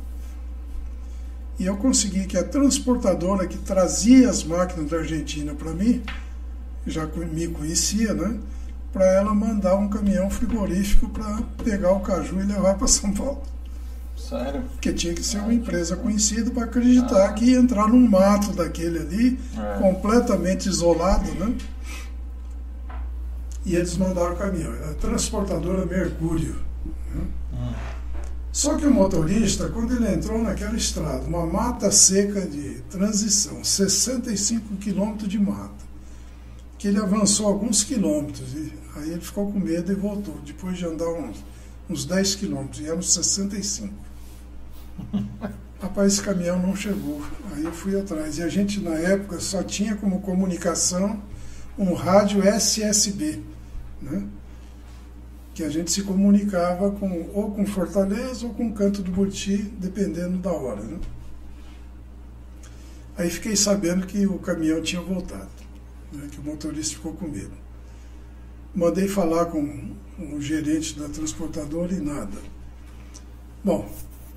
[1.59, 6.03] E eu consegui que a transportadora que trazia as máquinas da Argentina para mim,
[6.87, 8.39] já me conhecia, né?
[8.93, 13.56] Para ela mandar um caminhão frigorífico para pegar o caju e levar para São Paulo.
[14.29, 14.63] Sério?
[14.73, 17.33] Porque tinha que ser uma empresa conhecida para acreditar ah.
[17.33, 19.79] que ia entrar num mato daquele ali, é.
[19.79, 21.55] completamente isolado, né?
[23.65, 24.73] E eles mandaram o caminhão.
[24.75, 26.57] Era a transportadora Mercúrio.
[27.15, 27.25] Né?
[27.53, 27.73] Hum.
[28.51, 34.77] Só que o motorista, quando ele entrou naquela estrada, uma mata seca de transição, 65
[34.77, 35.85] quilômetros de mata,
[36.79, 40.87] que ele avançou alguns quilômetros, e aí ele ficou com medo e voltou, depois de
[40.87, 41.45] andar uns,
[41.89, 43.93] uns 10 quilômetros, e eram 65.
[45.81, 47.23] Rapaz, esse caminhão não chegou.
[47.55, 48.39] Aí eu fui atrás.
[48.39, 51.23] E a gente, na época, só tinha como comunicação
[51.79, 53.41] um rádio SSB,
[54.01, 54.27] né?
[55.57, 60.37] que a gente se comunicava com, ou com Fortaleza ou com Canto do Burti, dependendo
[60.37, 60.83] da hora.
[60.83, 60.99] Né?
[63.17, 65.49] Aí fiquei sabendo que o caminhão tinha voltado,
[66.13, 66.29] né?
[66.31, 67.55] que o motorista ficou com medo.
[68.75, 72.37] Mandei falar com o gerente da transportadora e nada.
[73.65, 73.91] Bom,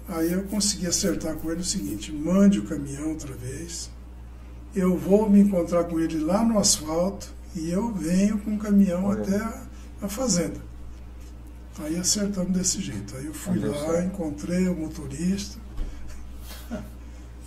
[0.09, 3.89] aí eu consegui acertar com ele o seguinte: mande o caminhão outra vez,
[4.75, 9.05] eu vou me encontrar com ele lá no asfalto e eu venho com o caminhão
[9.05, 9.21] Olha.
[9.21, 9.63] até a,
[10.03, 10.59] a, fazenda.
[11.79, 13.15] Aí acertamos desse jeito.
[13.15, 15.57] Aí eu fui Olha lá, encontrei o motorista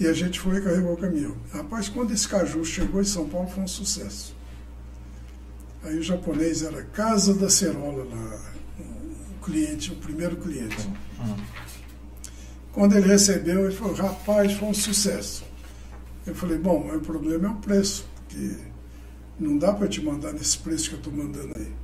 [0.00, 1.36] e a gente foi e carregou o caminhão.
[1.52, 4.34] Rapaz, quando esse caju chegou em São Paulo foi um sucesso.
[5.84, 8.40] Aí o japonês era Casa da Cerola lá,
[8.78, 10.88] o cliente, o primeiro cliente.
[11.18, 11.36] Uhum.
[12.72, 15.44] Quando ele recebeu, ele falou, rapaz, foi um sucesso.
[16.26, 18.56] Eu falei, bom, o problema é o preço, porque
[19.38, 21.62] não dá para te mandar nesse preço que eu estou mandando aí.
[21.62, 21.74] Ele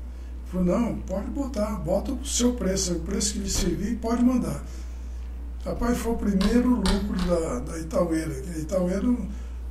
[0.50, 4.64] falou, não, pode botar, bota o seu preço, o preço que lhe servir, pode mandar.
[5.64, 8.32] Rapaz, foi o primeiro lucro da, da Itaueira.
[8.32, 9.14] A Itaueira,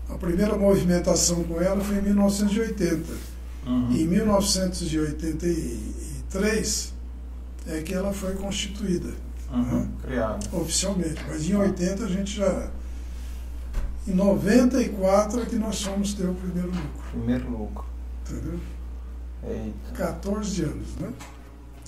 [0.10, 3.12] a primeira movimentação com ela foi em 1980.
[3.66, 3.92] Uhum.
[3.92, 6.94] Em 1983
[7.68, 9.27] é que ela foi constituída.
[9.52, 9.80] Uhum.
[9.80, 9.88] Né?
[10.04, 10.40] Criada.
[10.54, 11.22] Oficialmente.
[11.28, 12.70] Mas em 80 a gente já
[14.08, 17.04] em 94 é que nós fomos ter o primeiro lucro.
[17.12, 17.86] Primeiro lucro.
[18.26, 18.60] Entendeu?
[19.44, 19.92] Eita.
[19.96, 21.12] 14 anos, né?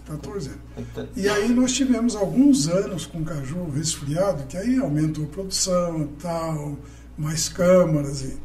[0.06, 0.62] 14 anos.
[0.78, 1.10] Eita.
[1.16, 6.08] E aí nós tivemos alguns anos com caju resfriado, que aí aumentou a produção e
[6.22, 6.78] tal,
[7.18, 8.22] mais câmaras.
[8.22, 8.38] E,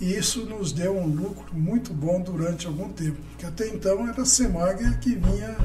[0.00, 3.16] e isso nos deu um lucro muito bom durante algum tempo.
[3.30, 5.56] Porque até então era a Semag que vinha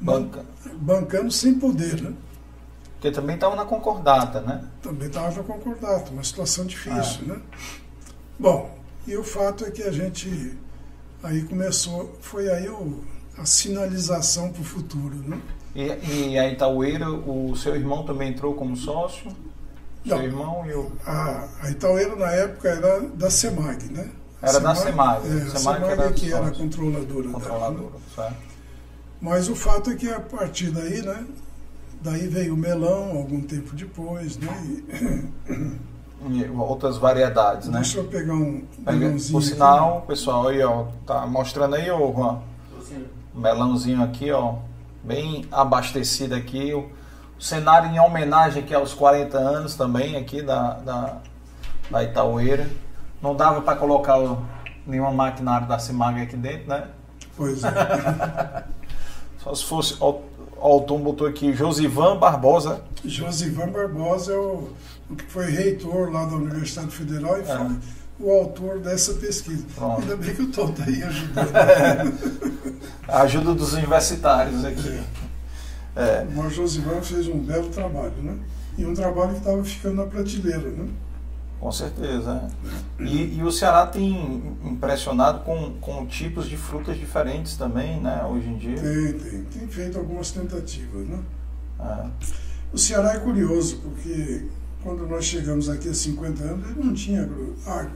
[0.00, 0.44] Banca.
[0.76, 2.12] bancando sem poder, né?
[2.94, 4.64] Porque também estava na concordata, né?
[4.82, 7.32] Também estava na concordata, uma situação difícil, ah.
[7.32, 7.40] né?
[8.38, 10.56] Bom, e o fato é que a gente
[11.22, 13.02] aí começou, foi aí o,
[13.36, 15.40] a sinalização para o futuro, né?
[15.74, 19.30] E, e a Itaueira, o seu irmão também entrou como sócio?
[20.04, 20.92] Não, seu irmão e o...
[21.06, 24.10] A, a Itaueira na época era da SEMAG, né?
[24.42, 25.28] Era Semag, da SEMAG.
[25.28, 27.90] É, a SEMAG, era que era a controladora, controladora dela.
[27.90, 28.00] Né?
[28.14, 28.49] Certo.
[29.20, 31.26] Mas o fato é que a partir daí, né,
[32.02, 34.48] Daí veio o melão algum tempo depois, né?
[36.30, 37.80] E outras variedades, né?
[37.80, 39.32] Deixa eu pegar um melãozinho.
[39.32, 40.06] Por sinal, aqui.
[40.06, 42.38] pessoal, aí, ó, tá mostrando aí, ó, Juan,
[43.34, 44.54] melãozinho aqui, ó,
[45.04, 46.72] bem abastecido aqui.
[46.72, 46.90] O,
[47.38, 51.16] o cenário em homenagem aqui aos 40 anos também aqui da, da,
[51.90, 52.66] da Itaueira.
[53.20, 54.42] Não dava para colocar o,
[54.86, 56.88] nenhuma maquinário da Cimag aqui dentro, né?
[57.36, 58.64] Pois é.
[59.42, 62.82] Só se fosse Ó, o Tom botou aqui Josivan Barbosa.
[63.04, 64.68] Josivan Barbosa é o,
[65.08, 67.44] o, que foi reitor lá da Universidade Federal e é.
[67.44, 67.76] foi
[68.20, 69.64] o autor dessa pesquisa.
[69.74, 70.02] Pronto.
[70.02, 72.80] Ainda bem que o Tom está aí ajudando.
[73.08, 75.00] A ajuda dos universitários aqui.
[75.96, 76.26] É.
[76.34, 78.36] Mas Josivan fez um belo trabalho, né?
[78.76, 80.88] E um trabalho que estava ficando na prateleira, né?
[81.60, 82.50] Com certeza.
[82.98, 83.02] É.
[83.04, 88.48] E, e, o Ceará tem impressionado com, com tipos de frutas diferentes também, né, hoje
[88.48, 88.80] em dia?
[88.80, 89.44] Tem, tem.
[89.44, 91.18] Tem feito algumas tentativas, né?
[91.78, 92.06] É.
[92.72, 94.46] O Ceará é curioso, porque
[94.82, 97.92] quando nós chegamos aqui há 50 anos, ele não tinha agro, agro,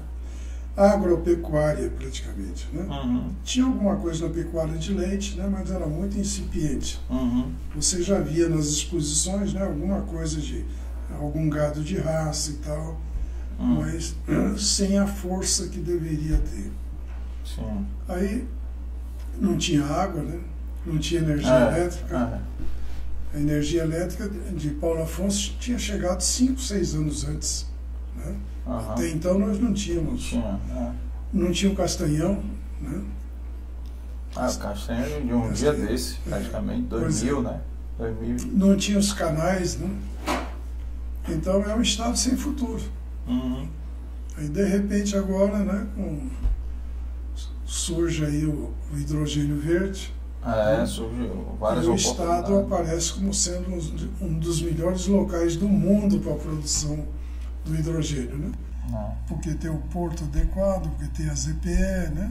[0.76, 2.82] agropecuária praticamente, né?
[2.82, 3.30] Uhum.
[3.44, 7.00] Tinha alguma coisa na pecuária de leite, né, mas era muito incipiente.
[7.08, 7.50] Uhum.
[7.76, 10.66] Você já via nas exposições, né, alguma coisa de
[11.18, 12.98] algum gado de raça e tal
[13.58, 13.80] hum.
[13.80, 14.14] mas
[14.58, 16.72] sem a força que deveria ter.
[17.44, 17.86] Sim.
[18.08, 18.46] Aí
[19.40, 20.40] não tinha água, né?
[20.86, 22.42] não tinha energia é, elétrica.
[23.34, 27.66] A energia elétrica de Paulo Afonso tinha chegado 5, 6 anos antes.
[28.16, 28.36] Né?
[28.66, 28.92] Aham.
[28.92, 30.22] Até então nós não tínhamos.
[30.22, 30.92] Tinha, é.
[31.32, 32.42] Não tinha o Castanhão.
[32.80, 33.02] Né?
[34.36, 35.88] Ah, o Castanho de um dia Castanho.
[35.88, 36.30] desse, É.
[36.30, 37.60] praticamente, Pois 2000, né?
[37.98, 38.36] 2000.
[38.52, 39.78] Não tinha os canais.
[39.78, 39.90] Né?
[41.28, 42.82] Então é um estado sem futuro.
[43.26, 43.68] Uhum.
[44.36, 46.28] Aí de repente agora, né, com,
[47.64, 50.12] surge aí o, o hidrogênio verde,
[50.46, 55.66] É, surgiu várias e o estado aparece como sendo um, um dos melhores locais do
[55.68, 57.06] mundo para a produção
[57.64, 58.52] do hidrogênio, né?
[58.92, 59.12] É.
[59.26, 62.30] Porque tem o porto adequado, porque tem a ZPE, né?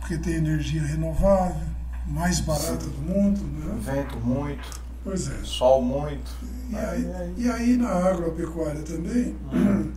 [0.00, 1.62] Porque tem energia renovável,
[2.06, 3.78] mais barata do mundo, né?
[3.80, 5.36] Vento muito, Pois é.
[5.44, 6.30] sol muito.
[6.70, 9.92] E Aí, aí, e aí na agropecuária também Hum.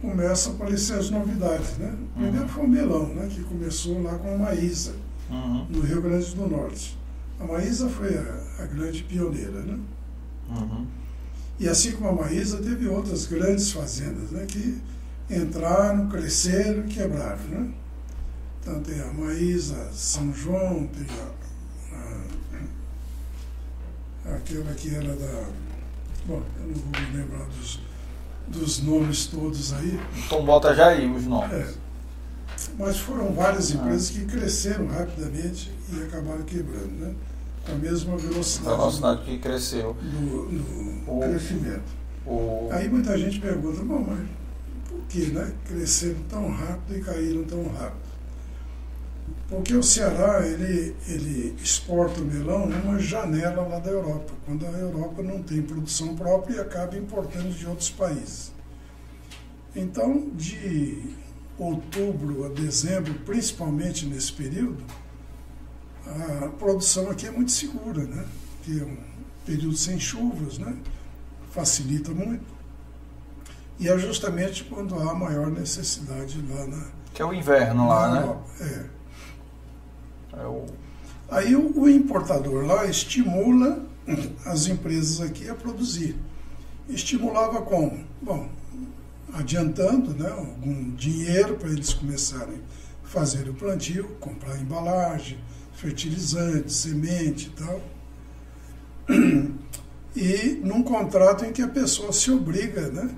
[0.00, 1.94] começam a aparecer as novidades, né?
[2.14, 3.28] Primeiro foi o melão, né?
[3.30, 4.94] Que começou lá com a Maísa,
[5.30, 5.66] Uhum.
[5.70, 6.98] no Rio Grande do Norte.
[7.38, 9.78] A Maísa foi a, a grande pioneira, né?
[10.48, 10.86] Uhum.
[11.58, 14.44] E assim como a Maísa, teve outras grandes fazendas, né?
[14.46, 14.78] Que
[15.30, 17.70] entraram, cresceram e quebraram, né?
[18.60, 21.43] Então tem a Maísa São João, tem a-
[24.26, 25.44] aquela que era da...
[26.26, 27.80] Bom, eu não vou me lembrar dos,
[28.48, 31.52] dos nomes todos aí, Então bota já aí os nomes.
[31.52, 31.74] É.
[32.78, 33.74] Mas foram várias Ah.
[33.74, 37.14] empresas que cresceram rapidamente e acabaram quebrando, né?
[37.66, 39.94] Com a mesma A velocidade, velocidade que cresceu.
[39.94, 41.82] do, do O- crescimento.
[42.26, 42.68] O...
[42.72, 44.26] Aí muita gente pergunta, bom, mas
[44.88, 48.03] por que né, cresceram tão rápido e caíram tão rápido?
[49.48, 54.70] Porque o Ceará ele, ele exporta o melão numa janela lá da Europa, quando a
[54.70, 58.52] Europa não tem produção própria e acaba importando de outros países.
[59.76, 61.14] Então, de
[61.58, 64.82] outubro a dezembro, principalmente nesse período,
[66.06, 68.24] a produção aqui é muito segura, né?
[68.62, 68.96] Que é um
[69.44, 70.76] período sem chuvas, né?
[71.50, 72.54] Facilita muito.
[73.78, 78.20] E é justamente quando há maior necessidade lá na, Que é o inverno lá, na
[78.20, 78.36] né?
[78.60, 78.84] É.
[80.36, 80.84] É.
[81.30, 83.84] Aí o, o importador lá estimula
[84.44, 86.16] as empresas aqui a produzir.
[86.88, 88.04] Estimulava como?
[88.20, 88.48] Bom,
[89.32, 92.60] adiantando né, algum dinheiro para eles começarem
[93.04, 95.38] a fazer o plantio, comprar embalagem,
[95.74, 97.80] fertilizante, semente e tal.
[100.16, 103.10] E num contrato em que a pessoa se obriga né,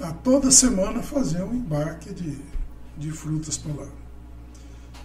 [0.00, 2.36] a toda semana fazer um embarque de,
[2.98, 3.88] de frutas para lá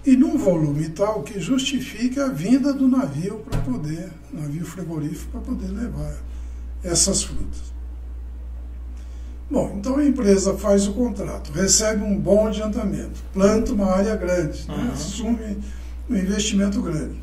[0.05, 5.41] e num volume tal que justifique a vinda do navio para poder, navio frigorífico, para
[5.41, 6.15] poder levar
[6.83, 7.71] essas frutas.
[9.49, 14.65] Bom, então a empresa faz o contrato, recebe um bom adiantamento, planta uma área grande,
[14.67, 14.91] né, Uhum.
[14.91, 15.57] assume
[16.09, 17.21] um investimento grande.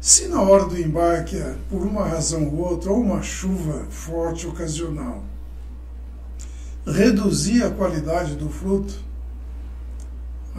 [0.00, 1.36] Se na hora do embarque,
[1.68, 5.22] por uma razão ou outra, ou uma chuva forte ocasional,
[6.86, 8.94] reduzir a qualidade do fruto,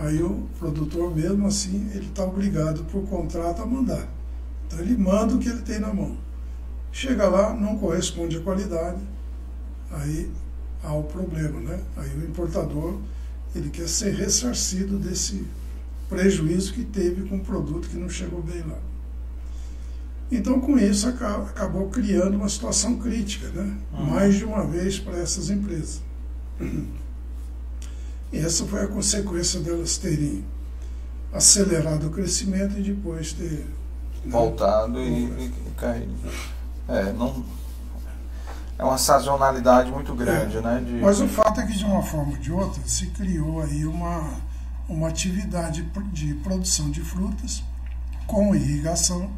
[0.01, 4.07] Aí o produtor, mesmo assim, ele está obrigado por contrato a mandar.
[4.67, 6.15] Então ele manda o que ele tem na mão.
[6.91, 8.99] Chega lá, não corresponde à qualidade,
[9.91, 10.29] aí
[10.83, 11.79] há o problema, né?
[11.97, 12.97] Aí o importador,
[13.55, 15.45] ele quer ser ressarcido desse
[16.07, 18.77] prejuízo que teve com o produto que não chegou bem lá.
[20.31, 23.77] Então, com isso, aca- acabou criando uma situação crítica, né?
[23.91, 24.05] Uhum.
[24.05, 26.01] mais de uma vez para essas empresas.
[28.31, 30.45] E essa foi a consequência delas terem
[31.33, 33.65] acelerado o crescimento e depois ter.
[34.23, 36.13] né, voltado e, e, e caído.
[36.87, 37.43] É, não,
[38.79, 40.81] é uma sazonalidade muito grande, né?
[40.85, 43.85] De, Mas o fato é que, de uma forma ou de outra, se criou aí
[43.85, 44.31] uma,
[44.87, 45.83] uma atividade
[46.13, 47.61] de produção de frutas
[48.25, 49.29] com irrigação,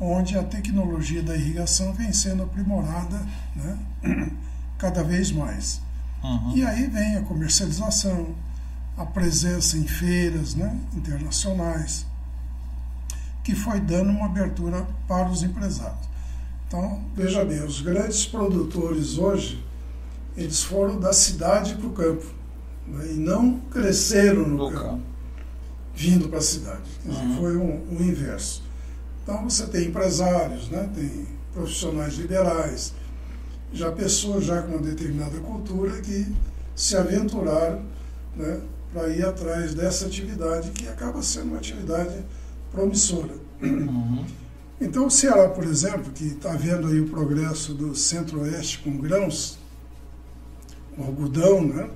[0.00, 3.24] onde a tecnologia da irrigação vem sendo aprimorada
[3.54, 3.78] né,
[4.76, 5.80] cada vez mais.
[6.22, 6.56] Uhum.
[6.56, 8.34] E aí vem a comercialização,
[8.96, 12.04] a presença em feiras né, internacionais,
[13.44, 16.08] que foi dando uma abertura para os empresários.
[16.66, 19.64] Então, veja bem, os grandes produtores hoje,
[20.36, 22.26] eles foram da cidade para o campo,
[22.86, 25.02] né, e não cresceram no campo, campo.
[25.94, 26.82] vindo para a cidade.
[27.02, 27.36] Quer dizer, Uhum.
[27.38, 28.62] Foi um, o inverso.
[29.22, 32.92] Então você tem empresários, né, tem profissionais liberais,
[33.72, 36.26] já pessoas já com uma determinada cultura que
[36.74, 37.82] se aventuraram
[38.36, 38.60] né,
[38.92, 42.24] para ir atrás dessa atividade que acaba sendo uma atividade
[42.72, 43.34] promissora.
[43.62, 44.24] Uhum.
[44.80, 49.58] Então o Ceará, por exemplo, que está vendo aí o progresso do centro-oeste com grãos,
[50.94, 51.90] com algodão, né?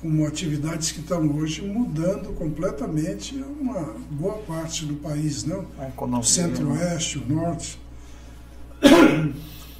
[0.00, 5.66] com atividades que estão hoje mudando completamente uma boa parte do país, não?
[5.78, 7.80] A o centro-oeste, o norte.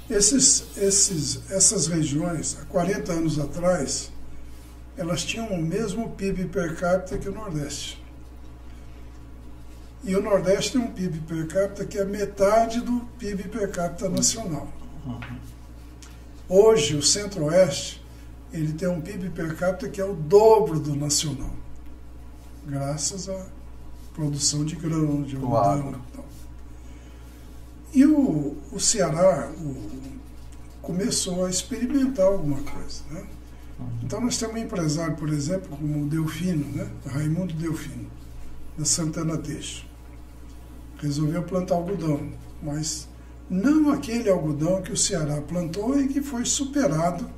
[0.09, 4.11] Esses, esses, essas regiões, há 40 anos atrás,
[4.97, 8.03] elas tinham o mesmo PIB per capita que o Nordeste.
[10.03, 14.09] E o Nordeste tem um PIB per capita que é metade do PIB per capita
[14.09, 14.67] nacional.
[16.47, 18.03] Hoje, o Centro-Oeste,
[18.51, 21.53] ele tem um PIB per capita que é o dobro do nacional,
[22.65, 23.45] graças à
[24.13, 26.28] produção de grão, de algodão tal.
[27.93, 29.75] E o, o Ceará o,
[30.81, 33.01] começou a experimentar alguma coisa.
[33.11, 33.25] Né?
[34.03, 36.87] Então nós temos um empresário, por exemplo, como o Delfino, né?
[37.05, 38.09] Raimundo Delfino,
[38.77, 39.87] da Santana Teixo.
[41.01, 42.29] Resolveu plantar algodão,
[42.61, 43.07] mas
[43.49, 47.29] não aquele algodão que o Ceará plantou e que foi superado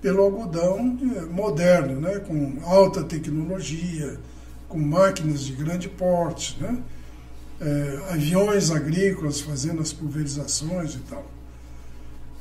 [0.00, 2.18] pelo algodão eh, moderno, né?
[2.18, 4.20] com alta tecnologia,
[4.68, 6.76] com máquinas de grande porte, né?
[7.66, 11.24] É, aviões agrícolas fazendo as pulverizações e tal.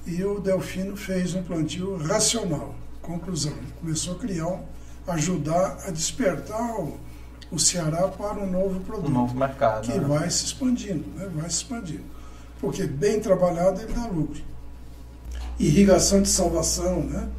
[0.05, 2.75] E o Delfino fez um plantio racional.
[3.01, 4.63] Conclusão, começou a criar, um,
[5.07, 6.97] ajudar a despertar o,
[7.49, 9.07] o Ceará para um novo produto.
[9.07, 9.85] Um novo mercado.
[9.85, 10.05] Que né?
[10.05, 11.29] vai se expandindo, né?
[11.33, 12.03] vai se expandindo.
[12.59, 14.41] Porque bem trabalhado ele dá lucro.
[15.57, 17.29] Irrigação de salvação, né?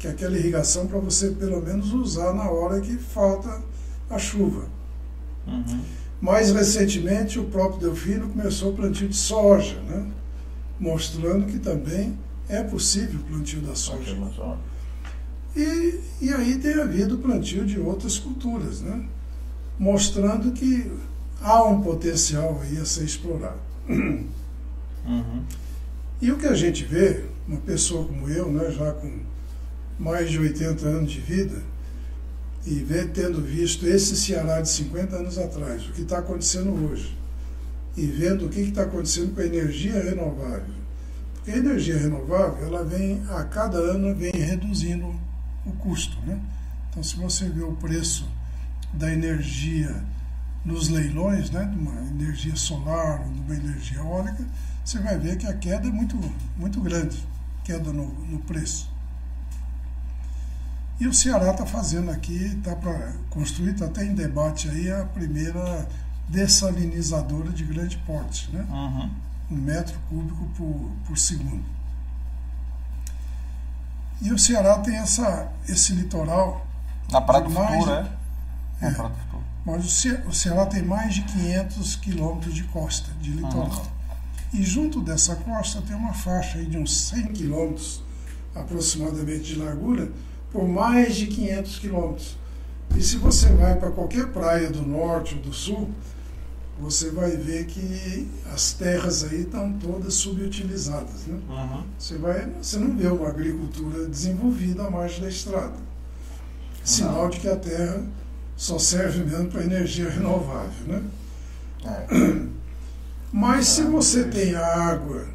[0.00, 3.62] que é aquela irrigação para você pelo menos usar na hora que falta
[4.08, 4.66] a chuva.
[5.46, 5.84] Uhum.
[6.20, 10.06] Mais recentemente, o próprio Delfino começou o plantio de soja, né?
[10.78, 12.18] mostrando que também
[12.48, 14.16] é possível o plantio da soja.
[15.56, 19.04] E, e aí tem havido o plantio de outras culturas, né?
[19.78, 20.90] mostrando que
[21.40, 23.58] há um potencial aí a ser explorado.
[23.88, 25.42] Uhum.
[26.20, 29.10] E o que a gente vê, uma pessoa como eu, né, já com
[29.98, 31.62] mais de 80 anos de vida,
[32.66, 37.16] e vê, tendo visto esse Ceará de 50 anos atrás, o que está acontecendo hoje,
[37.96, 40.74] e vendo o que está acontecendo com a energia renovável.
[41.34, 45.06] Porque a energia renovável, ela vem, a cada ano, vem reduzindo
[45.64, 46.18] o custo.
[46.26, 46.38] Né?
[46.90, 48.28] Então, se você vê o preço
[48.92, 50.04] da energia
[50.64, 54.44] nos leilões, né, de uma energia solar ou de uma energia eólica,
[54.84, 56.18] você vai ver que a queda é muito,
[56.56, 57.16] muito grande,
[57.64, 58.89] queda no, no preço.
[61.00, 65.02] E o Ceará está fazendo aqui, está para construir, está até em debate aí a
[65.06, 65.88] primeira
[66.28, 68.66] dessalinizadora de grande porte, né?
[68.68, 69.10] Uhum.
[69.50, 71.64] Um metro cúbico por, por segundo.
[74.20, 76.66] E o Ceará tem essa, esse litoral.
[77.10, 78.06] Na Praia do Futuro, é?
[78.82, 78.90] é.
[78.90, 79.42] Na Praia do Futuro.
[79.64, 83.68] Mas o Ceará tem mais de 500 quilômetros de costa, de litoral.
[83.68, 84.00] Uhum.
[84.52, 88.02] E junto dessa costa tem uma faixa aí de uns 100 quilômetros
[88.54, 90.12] aproximadamente de largura,
[90.52, 92.38] por mais de 500 quilômetros.
[92.96, 95.90] E se você vai para qualquer praia do norte ou do sul,
[96.80, 101.26] você vai ver que as terras aí estão todas subutilizadas.
[101.26, 101.38] Né?
[101.48, 101.84] Uhum.
[101.98, 105.76] Você, vai, você não vê uma agricultura desenvolvida à margem da estrada.
[106.82, 108.02] Sinal de que a terra
[108.56, 110.86] só serve mesmo para energia renovável.
[110.86, 111.02] Né?
[111.84, 112.06] É.
[113.32, 115.26] Mas se você tem água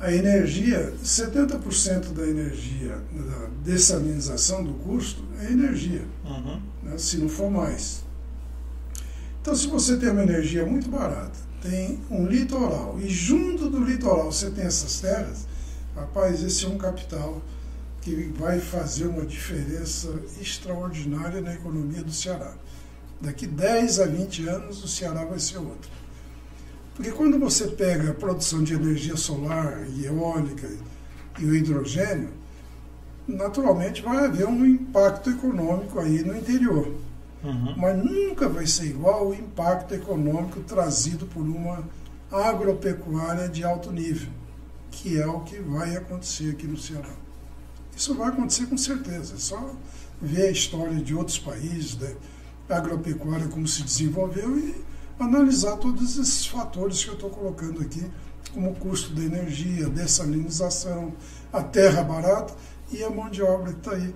[0.00, 6.60] a energia, 70% da energia, da dessalinização do custo é energia, uhum.
[6.82, 8.02] né, se não for mais.
[9.42, 14.32] Então, se você tem uma energia muito barata, tem um litoral, e junto do litoral
[14.32, 15.46] você tem essas terras,
[15.94, 17.42] rapaz, esse é um capital
[18.00, 20.08] que vai fazer uma diferença
[20.40, 22.54] extraordinária na economia do Ceará.
[23.20, 25.90] Daqui 10 a 20 anos, o Ceará vai ser outro.
[26.94, 30.68] Porque quando você pega a produção de energia solar e eólica
[31.38, 32.30] e o hidrogênio,
[33.26, 36.92] naturalmente vai haver um impacto econômico aí no interior.
[37.42, 37.74] Uhum.
[37.76, 41.82] Mas nunca vai ser igual o impacto econômico trazido por uma
[42.30, 44.28] agropecuária de alto nível,
[44.90, 47.08] que é o que vai acontecer aqui no Ceará.
[47.96, 49.34] Isso vai acontecer com certeza.
[49.34, 49.74] É só
[50.20, 54.89] ver a história de outros países, da agropecuária, como se desenvolveu e
[55.24, 58.10] analisar todos esses fatores que eu estou colocando aqui,
[58.52, 61.12] como o custo da energia, dessalinização,
[61.52, 62.54] a terra barata
[62.90, 64.14] e a mão de obra que está aí,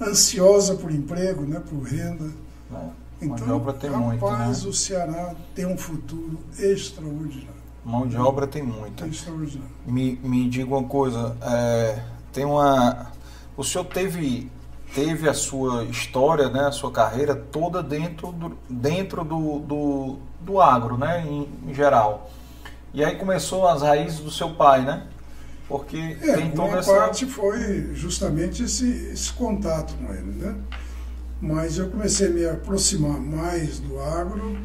[0.00, 2.32] ansiosa por emprego, né, por renda.
[2.72, 2.88] É,
[3.22, 4.70] então, mão de obra tem rapaz, muito, né?
[4.70, 7.56] o Ceará tem um futuro extraordinário.
[7.84, 9.04] Mão de obra tem muito.
[9.04, 9.70] É extraordinário.
[9.86, 12.02] Me, me diga uma coisa, é,
[12.32, 13.12] tem uma...
[13.56, 14.50] O senhor teve
[14.94, 20.16] teve a sua história, né, a sua carreira toda dentro do, dentro do, do,
[20.46, 22.30] do agro, né, em, em, geral.
[22.94, 25.02] E aí começou as raízes do seu pai, né?
[25.68, 26.94] Porque é, tem toda uma essa...
[26.94, 30.54] parte foi justamente esse, esse contato com ele, né?
[31.40, 34.56] Mas eu comecei a me aproximar mais do agro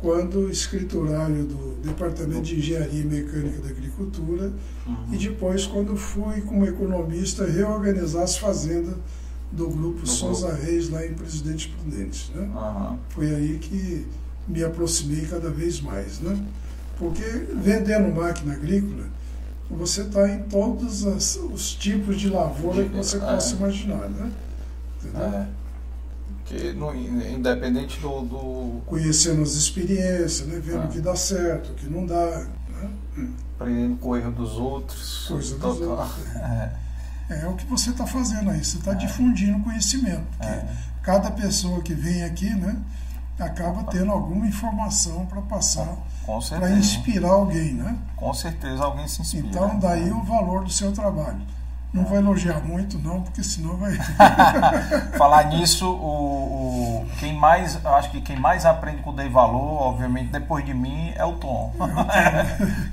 [0.00, 4.52] quando escriturário do Departamento de Engenharia Mecânica da Agricultura
[4.86, 5.06] uhum.
[5.12, 8.94] e depois quando fui como economista reorganizar as fazendas
[9.50, 10.54] do grupo Souza.
[10.54, 12.30] Reis lá em Presidente Prudente.
[12.34, 12.42] Né?
[12.42, 12.98] Uhum.
[13.08, 14.06] Foi aí que
[14.46, 16.20] me aproximei cada vez mais.
[16.20, 16.38] Né?
[16.98, 17.24] Porque
[17.54, 19.04] vendendo máquina agrícola,
[19.70, 23.20] você está em todos as, os tipos de lavoura que você é.
[23.20, 24.08] possa imaginar.
[24.08, 24.32] Né?
[25.02, 25.22] Entendeu?
[25.22, 25.46] É.
[26.44, 30.60] Que no, independente do, do, Conhecendo as experiências, né?
[30.62, 30.88] vendo o é.
[30.88, 32.46] que dá certo, o que não dá.
[32.68, 33.28] Né?
[33.58, 35.26] Aprendendo com o erro dos outros.
[35.28, 36.10] Coisa dos outros.
[37.28, 37.40] É.
[37.42, 37.48] é.
[37.48, 38.94] o que você está fazendo aí, você está é.
[38.94, 40.24] difundindo conhecimento.
[40.38, 40.64] É.
[41.02, 42.76] Cada pessoa que vem aqui, né?
[43.42, 45.96] Acaba tendo alguma informação para passar,
[46.48, 47.96] para inspirar alguém, né?
[48.16, 49.46] Com certeza alguém se inspira.
[49.46, 51.40] Então daí o valor do seu trabalho.
[51.92, 53.92] Não vou elogiar muito, não, porque senão vai.
[55.16, 59.80] Falar nisso, o, o, quem mais, acho que quem mais aprende com o Dei Valor,
[59.80, 61.72] obviamente, depois de mim, é o Tom.
[61.78, 62.06] É o Tom.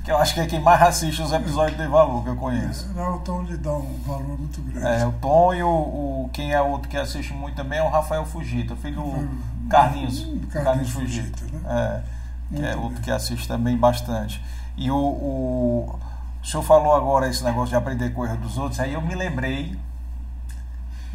[0.04, 2.36] que eu acho que é quem mais assiste os episódios do Dei Valor que eu
[2.36, 2.88] conheço.
[2.96, 4.86] É, o Tom lhe dá um valor muito grande.
[4.86, 7.90] É, o Tom e o, o quem é outro que assiste muito também é o
[7.90, 10.26] Rafael Fugita, filho do Carlinhos.
[10.52, 12.02] Carlinhos, Fugita né?
[12.52, 14.42] É, que é outro que assiste também bastante.
[14.76, 15.98] E o, o
[16.44, 19.00] o senhor falou agora esse negócio de aprender com o erro dos outros, aí eu
[19.00, 19.74] me lembrei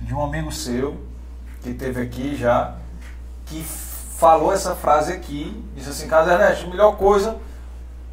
[0.01, 1.05] de um amigo seu
[1.61, 2.75] que teve aqui já,
[3.45, 7.37] que falou essa frase aqui, disse assim, Casa Ernesto, a melhor coisa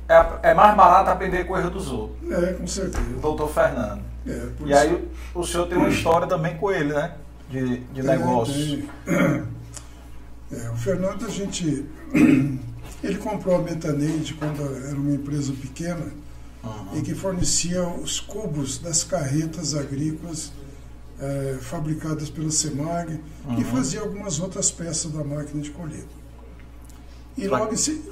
[0.06, 2.30] é, é mais barato aprender com o erro dos outros.
[2.30, 3.18] É, com certeza.
[3.18, 4.02] Doutor Fernando.
[4.26, 4.78] É, e isso...
[4.78, 7.12] aí o senhor tem uma história também com ele, né?
[7.48, 8.84] De, de negócios.
[10.52, 11.86] É, o Fernando, a gente.
[13.02, 16.06] Ele comprou a Metaneide quando era uma empresa pequena
[16.64, 16.98] uhum.
[16.98, 20.52] e que fornecia os cubos das carretas agrícolas
[21.20, 23.60] é, fabricadas pela Semag uhum.
[23.60, 26.16] e fazia algumas outras peças da máquina de colheita.
[27.36, 27.66] E logo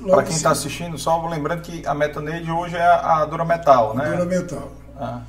[0.06, 4.10] Para quem está assistindo, só lembrando que a Metaneide hoje é a Durametal, né?
[4.10, 4.70] Durametal.
[4.98, 5.22] Ah.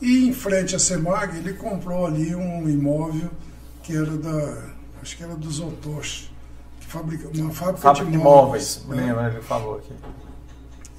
[0.00, 3.30] E em frente à Semag, ele comprou ali um imóvel
[3.82, 4.74] que era da.
[5.02, 6.30] Acho que era dos Otoshi,
[6.94, 8.76] fabrica, uma fábrica, fábrica de, móveis.
[8.76, 9.06] De móveis, né?
[9.06, 9.92] lembra, ele falou aqui.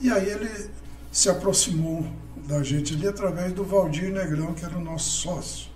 [0.01, 0.69] E aí ele
[1.11, 2.05] se aproximou
[2.45, 5.69] da gente ali através do Valdir Negrão, que era o nosso sócio.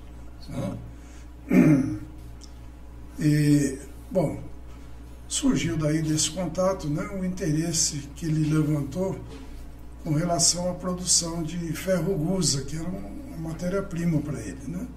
[0.49, 0.77] Né?
[3.21, 3.77] E,
[4.09, 4.41] bom,
[5.27, 9.19] surgiu daí desse contato né, o interesse que ele levantou
[10.05, 14.61] com relação à produção de ferro gusa, que era uma matéria-prima para ele.
[14.69, 14.87] Né?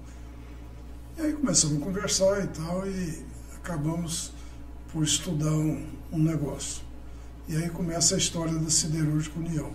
[1.17, 3.25] E aí começamos a conversar e tal, e
[3.57, 4.31] acabamos
[4.93, 6.83] por estudar um, um negócio.
[7.49, 9.71] E aí começa a história da Siderúrgica União.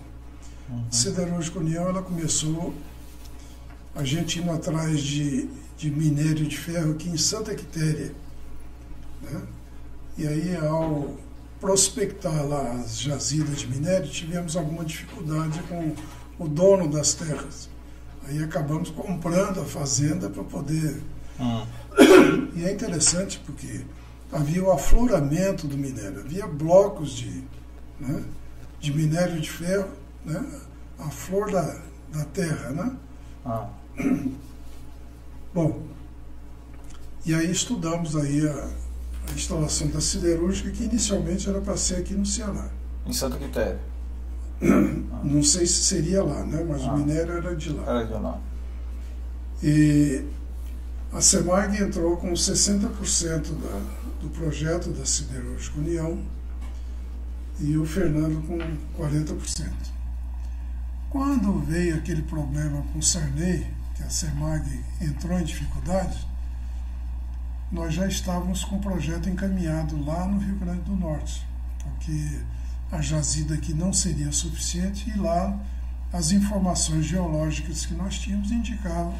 [0.69, 0.85] Uhum.
[0.89, 2.73] Siderúrgica União ela começou
[3.93, 8.13] a gente indo atrás de, de minério de ferro aqui em Santa Quitéria.
[9.21, 9.41] Né?
[10.17, 11.17] E aí, ao
[11.59, 15.93] prospectar lá as jazidas de minério, tivemos alguma dificuldade com
[16.39, 17.69] o dono das terras.
[18.25, 21.01] Aí acabamos comprando a fazenda para poder.
[21.37, 22.51] Uhum.
[22.55, 23.81] E é interessante porque
[24.31, 27.43] havia o afloramento do minério, havia blocos de,
[27.99, 28.23] né,
[28.79, 29.89] de minério de ferro
[30.23, 30.45] né?
[30.99, 31.81] a flor da,
[32.11, 32.69] da terra.
[32.71, 32.95] Né?
[33.45, 33.69] Ah.
[35.53, 35.83] Bom,
[37.25, 38.69] e aí estudamos aí a,
[39.29, 42.69] a, instalação da siderúrgica, que inicialmente era para ser aqui no Ceará.
[43.05, 43.79] Em Santa Quitéria?
[45.23, 46.63] Não sei se seria lá, né?
[46.67, 46.93] mas ah.
[46.93, 47.83] o minério era de lá.
[47.83, 48.39] Era de lá.
[49.61, 50.23] E
[51.11, 52.89] a SEMAG entrou com 60%
[53.41, 56.21] da, do projeto da Siderúrgica União
[57.59, 58.57] e o Fernando com
[59.01, 59.71] 40%.
[61.09, 63.65] Quando veio aquele problema com o Sarney,
[63.95, 66.27] que a SEMAG entrou em dificuldade,
[67.71, 71.45] nós já estávamos com o projeto encaminhado lá no Rio Grande do Norte,
[71.83, 72.41] porque
[72.91, 75.59] a jazida aqui não seria suficiente e lá
[76.11, 79.15] as informações geológicas que nós tínhamos indicavam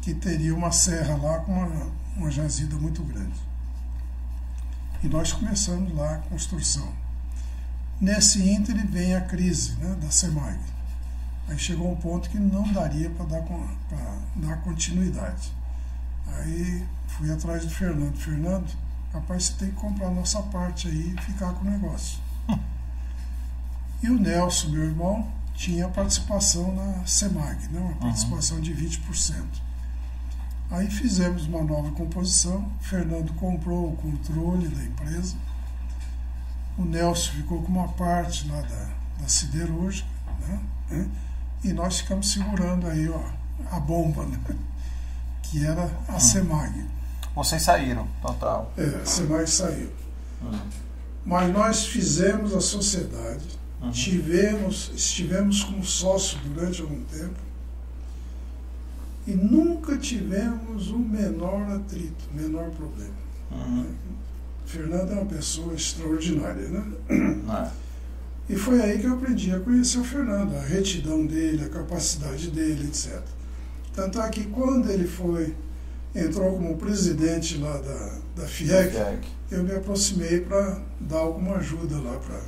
[0.00, 1.86] que teria uma serra lá com uma,
[2.16, 3.49] uma jazida muito grande.
[5.02, 6.92] E nós começamos lá a construção.
[8.00, 10.58] Nesse ínter vem a crise né, da SEMAG.
[11.48, 13.44] Aí chegou um ponto que não daria para dar,
[14.36, 15.52] dar continuidade.
[16.26, 18.16] Aí fui atrás do Fernando.
[18.16, 18.70] Fernando,
[19.12, 22.18] rapaz, você tem que comprar a nossa parte aí e ficar com o negócio.
[24.02, 27.80] e o Nelson, meu irmão, tinha participação na SEMAG, né?
[27.80, 28.62] uma participação uhum.
[28.62, 29.44] de 20%.
[30.70, 32.70] Aí fizemos uma nova composição.
[32.80, 35.34] O Fernando comprou o controle da empresa.
[36.78, 38.88] O Nelson ficou com uma parte lá da,
[39.20, 40.08] da siderúrgica.
[40.90, 41.08] Né?
[41.62, 43.20] e nós ficamos segurando aí ó,
[43.70, 44.38] a bomba, né?
[45.42, 46.20] que era a hum.
[46.20, 46.86] SEMAG.
[47.34, 48.72] Vocês saíram, total.
[48.76, 49.92] É, a SEMAG saiu.
[50.42, 50.58] Hum.
[51.24, 53.90] Mas nós fizemos a sociedade, uhum.
[53.90, 57.49] tivemos, estivemos como sócio durante algum tempo
[59.30, 63.14] e nunca tivemos o menor atrito, o menor problema.
[63.52, 63.86] Uhum.
[64.66, 66.84] Fernando é uma pessoa extraordinária, né?
[67.48, 67.70] É.
[68.52, 72.50] E foi aí que eu aprendi a conhecer o Fernando, a retidão dele, a capacidade
[72.50, 73.20] dele, etc.
[73.94, 75.54] Tanto é que quando ele foi,
[76.12, 79.28] entrou como presidente lá da, da FIEC, FIEC.
[79.52, 82.40] eu me aproximei para dar alguma ajuda lá para.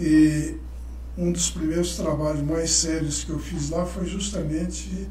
[0.00, 0.56] E
[1.16, 5.08] um dos primeiros trabalhos mais sérios que eu fiz lá foi justamente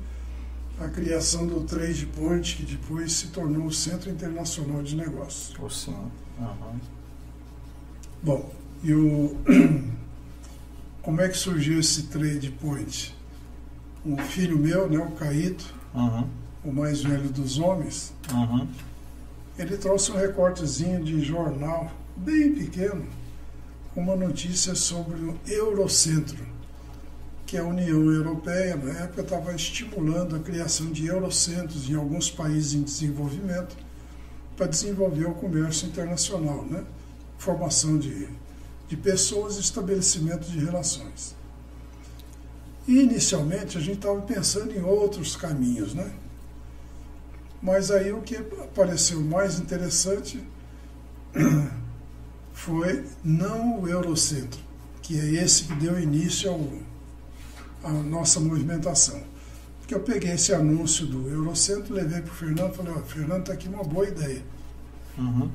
[0.79, 5.57] a criação do Trade Point, que depois se tornou o Centro Internacional de Negócios.
[5.59, 5.95] O sim.
[6.39, 6.79] Uhum.
[8.21, 8.51] Bom,
[8.83, 9.35] e o
[11.01, 13.15] como é que surgiu esse Trade Point?
[14.05, 16.27] Um filho meu, né, o Caíto, uhum.
[16.63, 18.67] o mais velho dos homens, uhum.
[19.57, 23.05] ele trouxe um recortezinho de jornal bem pequeno
[23.95, 26.45] uma notícia sobre o Eurocentro,
[27.45, 32.73] que a União Europeia, na época, estava estimulando a criação de eurocentros em alguns países
[32.73, 33.77] em desenvolvimento
[34.57, 36.83] para desenvolver o comércio internacional, né?
[37.37, 38.27] formação de,
[38.87, 41.35] de pessoas e estabelecimento de relações.
[42.87, 46.11] E, inicialmente, a gente estava pensando em outros caminhos, né?
[47.61, 50.43] Mas aí o que apareceu mais interessante
[52.55, 54.59] foi não o Eurocentro,
[55.01, 56.67] que é esse que deu início ao,
[57.83, 59.21] à nossa movimentação.
[59.79, 63.41] Porque eu peguei esse anúncio do Eurocentro, levei para o Fernando e falei, ó, Fernando,
[63.41, 64.41] está aqui uma boa ideia.
[65.17, 65.51] Uhum.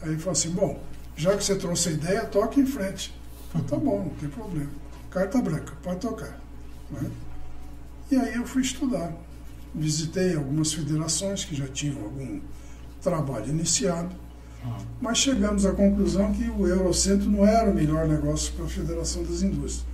[0.00, 0.82] Aí ele falou assim, bom,
[1.14, 3.14] já que você trouxe a ideia, toque em frente.
[3.52, 4.70] falei, tá bom, não tem problema.
[5.10, 6.40] Carta branca, pode tocar.
[6.90, 7.10] Né?
[8.10, 9.12] E aí eu fui estudar.
[9.74, 12.40] Visitei algumas federações que já tinham algum
[13.02, 14.16] trabalho iniciado
[15.00, 19.22] mas chegamos à conclusão que o Eurocentro não era o melhor negócio para a Federação
[19.22, 19.86] das Indústrias,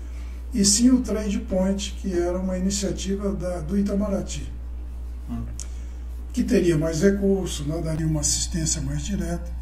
[0.52, 4.50] e sim o Trade Point, que era uma iniciativa da, do Itamaraty,
[6.32, 9.52] que teria mais recursos, né, daria uma assistência mais direta,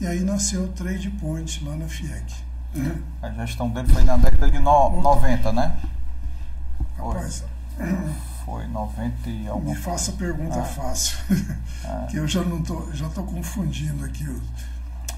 [0.00, 2.34] e aí nasceu o Trade Point lá na FIEC.
[2.74, 3.00] Né?
[3.22, 5.78] A gestão dele foi na década de no, 90, né?
[6.96, 7.44] Rapaz,
[8.44, 9.70] foi 90 e algum.
[9.70, 10.64] Me faça pergunta ah.
[10.64, 11.16] fácil,
[11.84, 12.06] ah.
[12.10, 14.26] que eu já não tô, já tô confundindo aqui.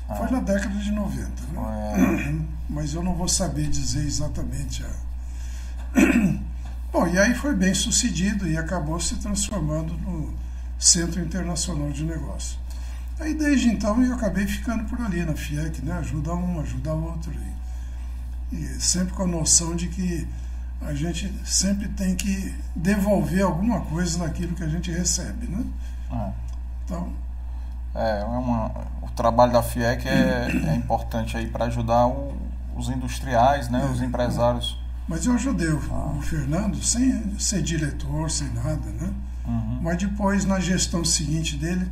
[0.09, 0.15] Ah.
[0.15, 2.45] Foi na década de 90, né?
[2.71, 4.91] mas eu não vou saber dizer exatamente a.
[6.93, 10.33] Bom, e aí foi bem sucedido e acabou se transformando no
[10.79, 12.59] Centro Internacional de Negócios.
[13.19, 15.93] Aí desde então eu acabei ficando por ali na FIEC, né?
[15.95, 17.33] Ajuda um, ajuda outro.
[18.53, 20.29] E, e sempre com a noção de que
[20.81, 25.65] a gente sempre tem que devolver alguma coisa daquilo que a gente recebe, né?
[26.13, 26.31] É.
[26.85, 27.13] Então,
[27.95, 28.69] é, é uma,
[29.03, 32.37] o trabalho da FIEC é, é importante aí para ajudar o,
[32.77, 34.79] os industriais, né, é, os empresários.
[35.09, 36.13] Mas eu ajudei o, ah.
[36.19, 39.13] o, Fernando sem ser diretor, sem nada, né?
[39.47, 39.79] Uhum.
[39.83, 41.89] Mas depois, na gestão seguinte dele,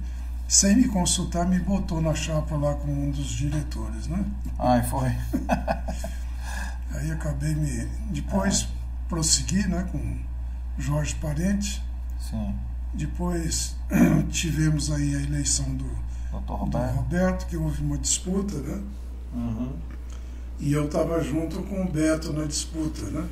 [0.49, 4.25] sem me consultar, me botou na chapa lá com um dos diretores, né?
[4.59, 5.09] Ai, foi.
[6.95, 7.89] Aí acabei me.
[8.11, 8.69] Depois
[9.05, 9.09] ah.
[9.09, 10.19] prossegui né, com
[10.79, 11.83] Jorge Parente.
[12.19, 12.55] Sim.
[12.93, 13.77] Depois
[14.31, 15.85] tivemos aí a eleição do,
[16.33, 16.93] Roberto.
[16.93, 18.83] do Roberto, que houve uma disputa, né?
[19.35, 19.73] Uhum.
[20.61, 23.29] E eu estava junto com o Beto na disputa, né?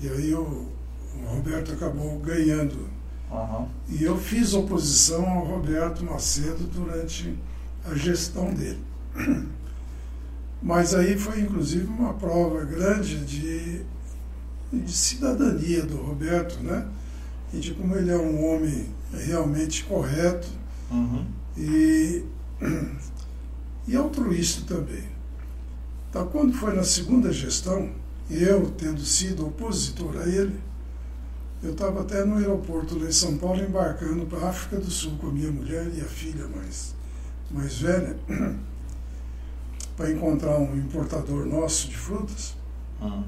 [0.00, 0.68] E aí o,
[1.14, 2.88] o Roberto acabou ganhando.
[3.30, 3.68] Uhum.
[3.88, 7.38] E eu fiz oposição ao Roberto Macedo durante
[7.84, 8.82] a gestão dele.
[10.62, 13.82] Mas aí foi inclusive uma prova grande de,
[14.72, 16.86] de cidadania do Roberto, né?
[17.52, 20.48] E de como ele é um homem realmente correto
[20.90, 21.26] uhum.
[21.56, 22.24] e,
[23.88, 25.04] e altruísta também.
[26.08, 27.90] Então, quando foi na segunda gestão,
[28.30, 30.58] eu tendo sido opositor a ele,
[31.62, 35.16] eu estava até no aeroporto lá em São Paulo embarcando para a África do Sul
[35.20, 36.94] com a minha mulher e a filha mais,
[37.50, 38.16] mais velha.
[40.00, 42.54] para encontrar um importador nosso de frutas.
[43.02, 43.22] Uhum.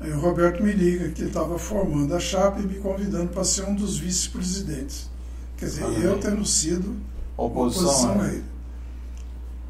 [0.00, 3.44] Aí o Roberto me liga que ele estava formando a chapa e me convidando para
[3.44, 5.10] ser um dos vice-presidentes.
[5.58, 6.02] Quer dizer, uhum.
[6.02, 6.96] eu tendo sido
[7.36, 8.44] oposição, oposição a ele.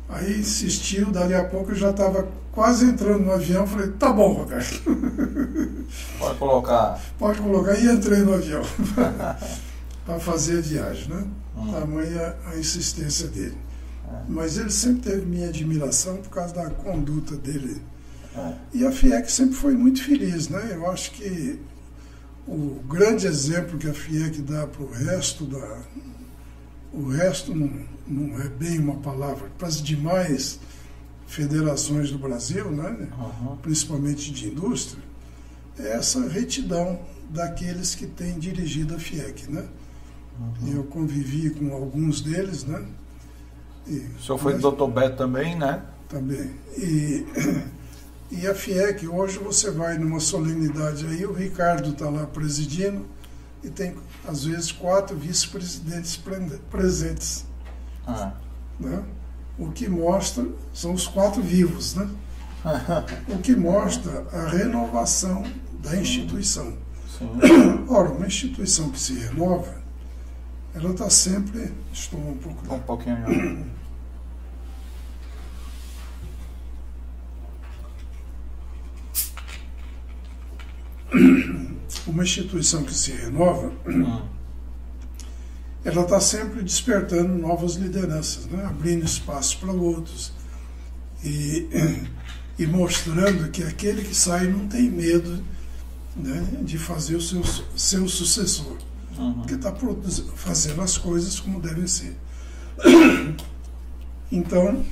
[0.08, 4.32] Aí insistiu, dali a pouco eu já estava quase entrando no avião, falei, tá bom,
[4.32, 4.82] Roberto.
[6.18, 7.00] Pode colocar.
[7.18, 8.62] Pode colocar, e entrei no avião
[10.06, 11.24] para fazer a viagem, né?
[11.56, 11.72] Uhum.
[11.72, 13.56] Tamanha a insistência dele.
[14.28, 17.80] Mas ele sempre teve minha admiração por causa da conduta dele.
[18.36, 18.54] É.
[18.74, 20.70] E a FIEC sempre foi muito feliz, né?
[20.72, 21.58] Eu acho que
[22.46, 25.82] o grande exemplo que a FIEC dá para o resto da,
[26.92, 27.70] o resto não,
[28.06, 29.48] não é bem uma palavra.
[29.56, 30.58] Para as demais
[31.26, 33.56] federações do Brasil, né, uhum.
[33.58, 35.02] principalmente de indústria,
[35.78, 37.00] é essa retidão
[37.30, 39.50] daqueles que têm dirigido a FIEC.
[39.50, 39.64] Né?
[40.38, 40.72] Uhum.
[40.72, 42.64] Eu convivi com alguns deles.
[42.64, 42.84] Né?
[43.86, 44.90] E, o senhor foi mas, do Dr.
[44.90, 45.82] Beto também, né?
[46.08, 46.50] Também.
[46.76, 47.24] E,
[48.30, 53.04] e a FIEC, hoje você vai numa solenidade aí, o Ricardo está lá presidindo
[53.62, 53.96] e tem,
[54.26, 56.18] às vezes, quatro vice-presidentes
[56.70, 57.44] presentes.
[58.06, 58.32] Ah.
[58.78, 59.02] Né?
[59.58, 62.08] O que mostra, são os quatro vivos, né?
[63.28, 65.44] o que mostra a renovação
[65.82, 66.74] da instituição.
[67.18, 67.28] Sim.
[67.88, 69.74] Ora, uma instituição que se renova,
[70.74, 71.72] ela está sempre.
[71.92, 72.74] Estou um pouco.
[72.74, 73.66] Um pouquinho.
[82.06, 83.72] uma instituição que se renova,
[85.84, 88.64] ela está sempre despertando novas lideranças, né?
[88.64, 90.32] abrindo espaço para outros
[91.24, 91.68] e,
[92.58, 95.42] e mostrando que aquele que sai não tem medo
[96.16, 97.42] né, de fazer o seu,
[97.76, 98.76] seu sucessor,
[99.16, 99.34] uhum.
[99.34, 99.74] porque está
[100.34, 102.16] fazendo as coisas como devem ser.
[104.32, 104.84] Então,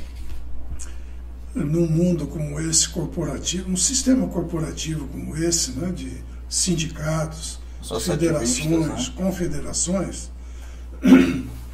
[1.55, 6.13] num mundo como esse corporativo, um sistema corporativo como esse, né, de
[6.49, 7.59] sindicatos,
[8.01, 9.15] federações, né?
[9.17, 10.31] confederações,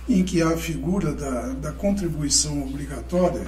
[0.08, 3.46] em que há a figura da, da contribuição obrigatória,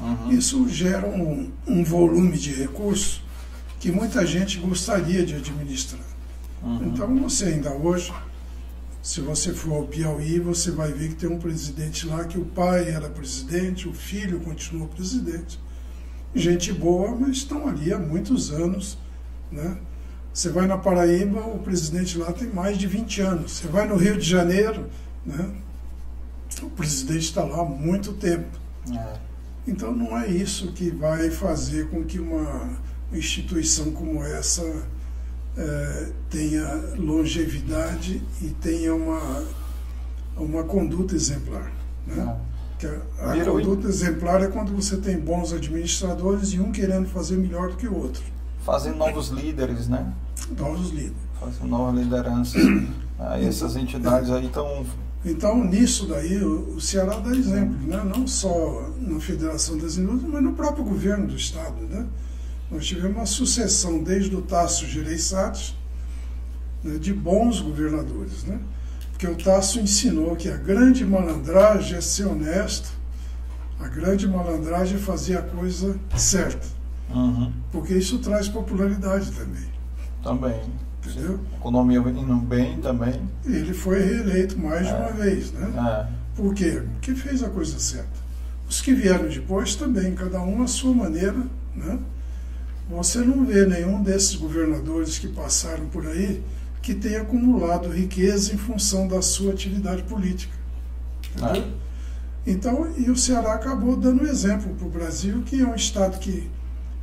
[0.00, 0.30] uhum.
[0.30, 3.22] isso gera um, um, volume de recursos
[3.78, 6.00] que muita gente gostaria de administrar.
[6.62, 6.86] Uhum.
[6.86, 8.12] Então, você ainda hoje,
[9.04, 12.44] se você for ao Piauí, você vai ver que tem um presidente lá que o
[12.46, 15.60] pai era presidente, o filho continuou presidente.
[16.34, 18.96] Gente boa, mas estão ali há muitos anos,
[19.52, 19.76] né?
[20.32, 23.52] Você vai na Paraíba, o presidente lá tem mais de 20 anos.
[23.52, 24.88] Você vai no Rio de Janeiro,
[25.24, 25.54] né?
[26.62, 28.58] o presidente está lá há muito tempo.
[28.90, 29.18] É.
[29.68, 32.70] Então não é isso que vai fazer com que uma
[33.12, 34.64] instituição como essa
[35.56, 36.66] é, tenha
[36.96, 39.44] longevidade e tenha uma,
[40.36, 41.72] uma conduta exemplar.
[42.06, 42.36] Né?
[42.82, 43.00] É.
[43.20, 47.70] a, a conduta exemplar é quando você tem bons administradores e um querendo fazer melhor
[47.70, 48.22] do que o outro.
[48.64, 50.12] Fazem novos líderes, né?
[50.58, 51.16] novos líderes.
[51.40, 52.62] Fazer novas lideranças.
[53.18, 54.84] Aí essas entidades aí estão.
[55.24, 58.02] Então, nisso daí, o Ceará dá exemplo, né?
[58.04, 61.80] não só na Federação das Indústrias, mas no próprio governo do Estado.
[61.88, 62.06] Né?
[62.74, 65.78] Nós tivemos uma sucessão, desde o Tasso Gereissati,
[66.82, 68.42] né, de bons governadores.
[68.42, 68.58] Né?
[69.12, 72.90] Porque o Tasso ensinou que a grande malandragem é ser honesto,
[73.78, 76.66] a grande malandragem é fazer a coisa certa.
[77.14, 77.52] Uhum.
[77.70, 79.68] Porque isso traz popularidade também.
[80.20, 80.60] Também.
[81.06, 81.38] Entendeu?
[81.56, 83.20] Economia indo bem também.
[83.44, 84.90] Ele foi reeleito mais é.
[84.90, 86.08] de uma vez, né?
[86.10, 86.12] É.
[86.34, 86.82] Por quê?
[86.94, 88.24] Porque fez a coisa certa.
[88.68, 91.36] Os que vieram depois também, cada um à sua maneira,
[91.76, 92.00] né?
[92.88, 96.42] Você não vê nenhum desses governadores que passaram por aí
[96.82, 100.54] que tenha acumulado riqueza em função da sua atividade política.
[101.42, 101.66] É.
[102.46, 106.50] Então, e o Ceará acabou dando exemplo para o Brasil, que é um estado que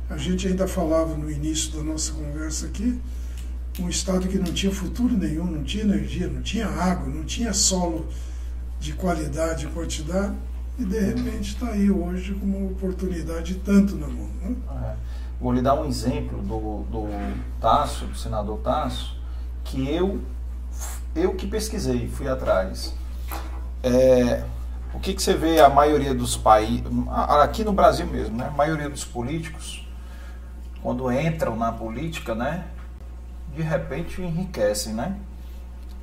[0.08, 3.00] a gente ainda falava no início da nossa conversa aqui,
[3.80, 7.52] um estado que não tinha futuro nenhum, não tinha energia, não tinha água, não tinha
[7.52, 8.06] solo
[8.78, 10.34] de qualidade e quantidade,
[10.78, 14.30] e de repente está aí hoje com uma oportunidade tanto na mão.
[14.42, 14.54] Né?
[14.70, 15.11] É.
[15.42, 17.08] Vou lhe dar um exemplo do, do
[17.60, 19.16] Tasso, do senador Tasso,
[19.64, 20.20] que eu,
[21.16, 22.94] eu que pesquisei, fui atrás.
[23.82, 24.44] É,
[24.94, 26.84] o que, que você vê a maioria dos países,
[27.40, 28.46] aqui no Brasil mesmo, né?
[28.46, 29.82] a maioria dos políticos
[30.82, 32.64] quando entram na política, né,
[33.54, 35.16] de repente enriquecem, né?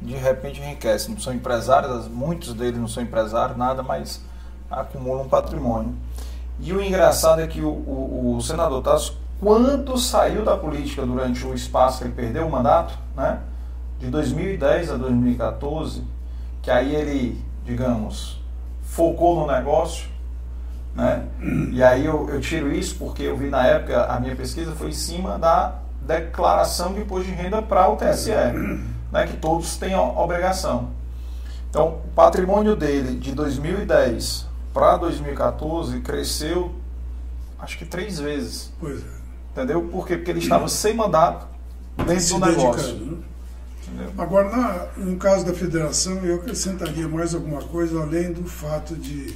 [0.02, 1.14] De repente enriquecem.
[1.14, 4.22] Não são empresários, muitos deles não são empresários, nada, mas
[4.72, 5.94] acumulam patrimônio.
[6.61, 11.45] E o engraçado é que o, o, o senador Tasso, quando saiu da política durante
[11.45, 13.40] o espaço que ele perdeu o mandato, né?
[13.98, 16.03] De 2010 a 2014,
[16.61, 18.41] que aí ele, digamos,
[18.82, 20.10] focou no negócio,
[20.94, 21.26] né?
[21.72, 24.90] E aí eu, eu tiro isso porque eu vi na época, a minha pesquisa foi
[24.90, 25.76] em cima da
[26.06, 28.32] declaração de imposto de renda para o TSE,
[29.11, 29.28] né?
[29.28, 30.90] que todos têm obrigação.
[31.70, 36.74] Então, o patrimônio dele de 2010 para 2014 cresceu,
[37.60, 38.74] acho que três vezes.
[38.80, 39.19] Pois é.
[39.52, 39.82] Entendeu?
[39.84, 40.18] Por quê?
[40.18, 41.48] Porque ele estava sem mandato
[41.98, 42.96] dentro Se do negócio.
[42.96, 43.18] Né?
[44.18, 49.36] Agora, na, no caso da federação, eu acrescentaria mais alguma coisa além do fato de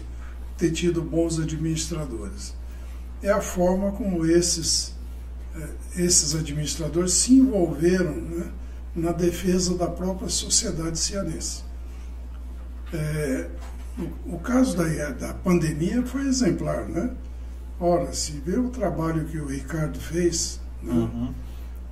[0.58, 2.54] ter tido bons administradores.
[3.22, 4.94] É a forma como esses,
[5.56, 8.52] eh, esses administradores se envolveram né,
[8.96, 11.64] na defesa da própria sociedade cianense.
[12.94, 13.50] É,
[13.98, 17.12] o, o, caso da, da pandemia foi exemplar, né?
[17.86, 20.94] Ora, se vê o trabalho que o Ricardo fez, né?
[20.94, 21.34] uhum.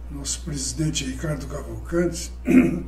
[0.10, 2.32] nosso presidente Ricardo Cavalcante,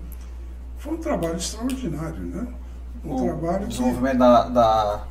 [0.79, 2.47] foi um trabalho extraordinário, né?
[3.03, 4.19] Um o trabalho desenvolvimento que...
[4.19, 5.03] da, da,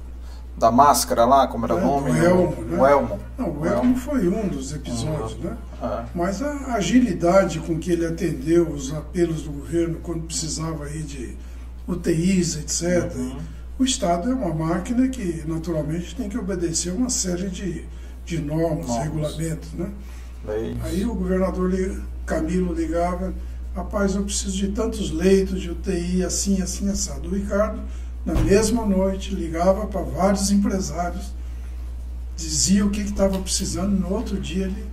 [0.57, 2.11] da, máscara lá, como era é, o nome?
[2.13, 2.79] O Elmo, né?
[2.79, 3.21] O Elmo.
[3.37, 5.51] Não, o Elmo foi um dos episódios, uhum.
[5.51, 5.59] né?
[5.83, 6.05] É.
[6.15, 11.37] Mas a agilidade com que ele atendeu os apelos do governo quando precisava aí de
[11.87, 13.15] UTIs, etc.
[13.15, 13.37] Uhum.
[13.79, 17.85] O Estado é uma máquina que, naturalmente, tem que obedecer uma série de,
[18.25, 19.05] de normas, normas.
[19.05, 19.73] regulamentos.
[19.73, 19.91] Né?
[20.49, 21.73] É aí o governador
[22.27, 23.33] Camilo ligava,
[23.75, 27.29] rapaz, eu preciso de tantos leitos de UTI, assim, assim, assado.
[27.29, 27.81] O Ricardo,
[28.25, 31.33] na mesma noite, ligava para vários empresários,
[32.37, 34.87] dizia o que estava precisando, no outro dia ele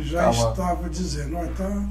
[0.00, 0.50] já Calma.
[0.50, 1.88] estava dizendo, olha, está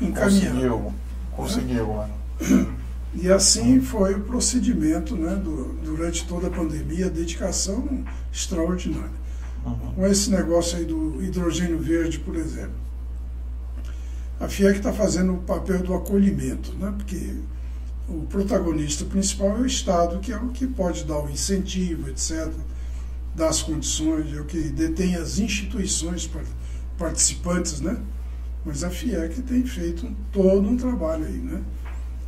[0.00, 0.56] encaminhado.
[0.56, 0.92] Conseguiu,
[1.32, 2.76] conseguiu, mano.
[3.18, 9.26] E assim foi o procedimento né, do, durante toda a pandemia, a dedicação extraordinária.
[9.64, 9.94] Uhum.
[9.94, 12.86] Com esse negócio aí do hidrogênio verde, por exemplo.
[14.38, 17.36] A FIEC está fazendo o papel do acolhimento, né, porque
[18.06, 22.52] o protagonista principal é o Estado, que é o que pode dar o incentivo, etc.,
[23.34, 26.30] dar as condições, é o que detém as instituições
[26.98, 27.98] participantes, né?
[28.64, 31.62] Mas a FIEC tem feito todo um trabalho aí, né?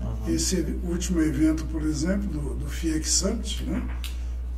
[0.00, 0.34] Uhum.
[0.34, 3.82] Esse último evento, por exemplo, do, do FIEC Summit, né,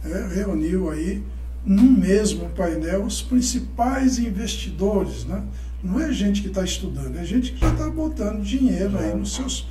[0.05, 1.23] é, reuniu aí
[1.65, 5.25] no mesmo painel os principais investidores.
[5.25, 5.43] Né?
[5.83, 9.35] Não é gente que está estudando, é gente que já está botando dinheiro aí nos
[9.35, 9.69] seus,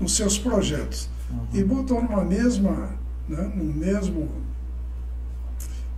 [0.00, 1.08] nos seus projetos.
[1.30, 1.60] Uhum.
[1.60, 2.90] E botou numa mesma,
[3.28, 4.28] né, no mesmo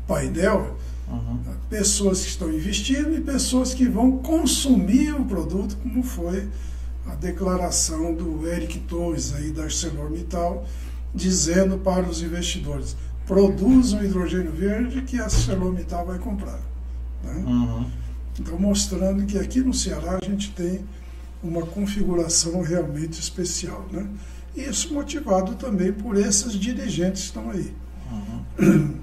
[0.06, 0.76] painel
[1.08, 1.38] uhum.
[1.68, 6.48] pessoas que estão investindo e pessoas que vão consumir o produto, como foi
[7.06, 10.66] a declaração do Eric Torres aí da ArcelorMittal
[11.14, 12.96] dizendo para os investidores
[13.26, 16.60] produzam hidrogênio verde que a ArcelorMittal vai comprar.
[17.22, 17.44] Né?
[17.46, 17.90] Uhum.
[18.38, 20.84] Então mostrando que aqui no Ceará a gente tem
[21.42, 23.86] uma configuração realmente especial.
[23.90, 24.06] Né?
[24.56, 27.72] Isso motivado também por esses dirigentes que estão aí.
[28.10, 28.94] Uhum.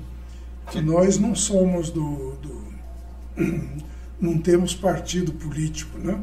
[0.71, 2.63] Que nós não somos do, do
[4.19, 6.17] não temos partido político, né?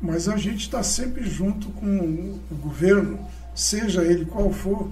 [0.00, 3.18] Mas a gente está sempre junto com o governo,
[3.54, 4.88] seja ele qual for,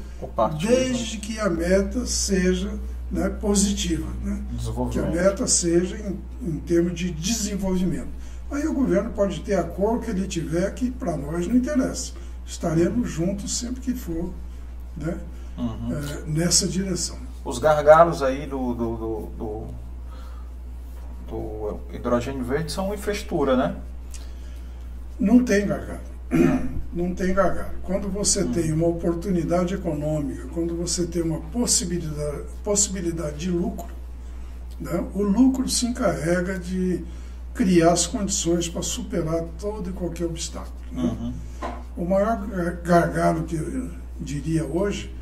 [0.61, 2.71] desde que a meta seja
[3.11, 4.43] né, positiva, né?
[4.91, 8.09] que a meta seja em, em termos de desenvolvimento.
[8.51, 12.13] Aí o governo pode ter a cor que ele tiver, que para nós não interessa.
[12.47, 14.33] Estaremos juntos sempre que for
[14.97, 15.19] né,
[15.57, 15.93] uhum.
[15.93, 17.19] é, nessa direção.
[17.45, 19.67] Os gargalos aí do, do, do, do,
[21.29, 23.77] do hidrogênio verde são infraestrutura, né?
[25.19, 26.01] Não tem gargalo.
[26.93, 27.74] Não tem gargalo.
[27.82, 28.53] Quando você hum.
[28.53, 33.89] tem uma oportunidade econômica, quando você tem uma possibilidade, possibilidade de lucro,
[34.81, 37.05] né, o lucro se encarrega de
[37.55, 40.73] criar as condições para superar todo e qualquer obstáculo.
[40.93, 41.03] Né?
[41.03, 41.32] Uhum.
[41.97, 42.47] O maior
[42.85, 43.90] gargalo que eu
[44.20, 45.12] diria hoje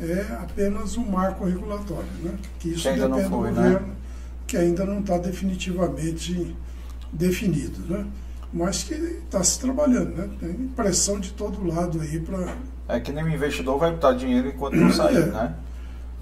[0.00, 2.34] é apenas um marco regulatório, né?
[2.58, 3.62] que isso que depende foi, do né?
[3.62, 3.94] governo, né?
[4.46, 6.56] que ainda não está definitivamente
[7.12, 7.80] definido.
[7.86, 8.06] Né?
[8.52, 10.28] Mas que está se trabalhando, né?
[10.38, 12.56] Tem pressão de todo lado aí para.
[12.88, 15.54] É que nem o investidor vai botar dinheiro enquanto não sair, é, né?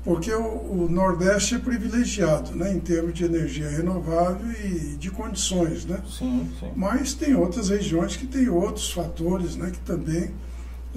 [0.05, 5.85] Porque o, o, Nordeste é privilegiado, né, em termos de energia renovável e de condições,
[5.85, 5.99] né?
[6.09, 6.71] Sim, sim.
[6.75, 10.31] Mas tem outras regiões que têm outros fatores, né, que também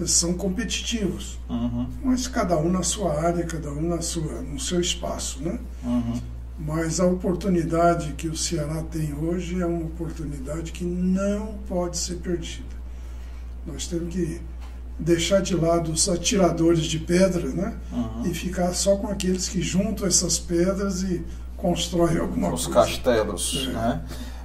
[0.05, 1.37] são competitivos.
[1.49, 1.87] Uhum.
[2.03, 5.59] Mas cada um na sua área, cada um na sua, no seu espaço, né?
[5.83, 6.21] Uhum.
[6.57, 12.15] Mas a oportunidade que o Ceará tem hoje é uma oportunidade que não pode ser
[12.15, 12.73] perdida.
[13.65, 14.39] Nós temos que
[14.99, 17.75] deixar de lado os atiradores de pedra né?
[17.91, 18.25] Uhum.
[18.25, 21.25] e ficar só com aqueles que juntam essas pedras e
[21.57, 22.79] constroem alguma os coisa.
[22.81, 23.67] Os castelos.
[23.69, 23.73] É.
[23.73, 24.01] Né?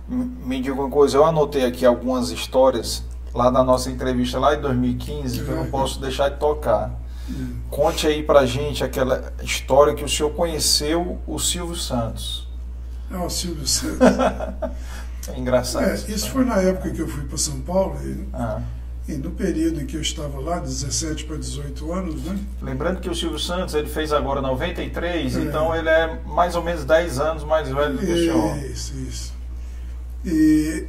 [0.08, 3.04] Me diga uma coisa, eu anotei aqui algumas histórias
[3.34, 5.44] lá na nossa entrevista lá em 2015 é.
[5.44, 5.66] que eu não é.
[5.66, 6.98] posso deixar de tocar.
[7.70, 12.48] Conte aí pra gente aquela história que o senhor conheceu o Silvio Santos.
[13.10, 13.98] É o Silvio Santos.
[15.28, 15.84] é engraçado.
[15.84, 17.96] É, isso foi na época que eu fui para São Paulo.
[18.02, 18.62] E, ah.
[19.06, 22.38] e, no período em que eu estava lá, 17 para 18 anos, né?
[22.62, 25.40] Lembrando que o Silvio Santos ele fez agora 93, é.
[25.40, 28.56] então ele é mais ou menos 10 anos mais velho do que o senhor.
[28.58, 29.34] Isso, isso.
[30.24, 30.86] E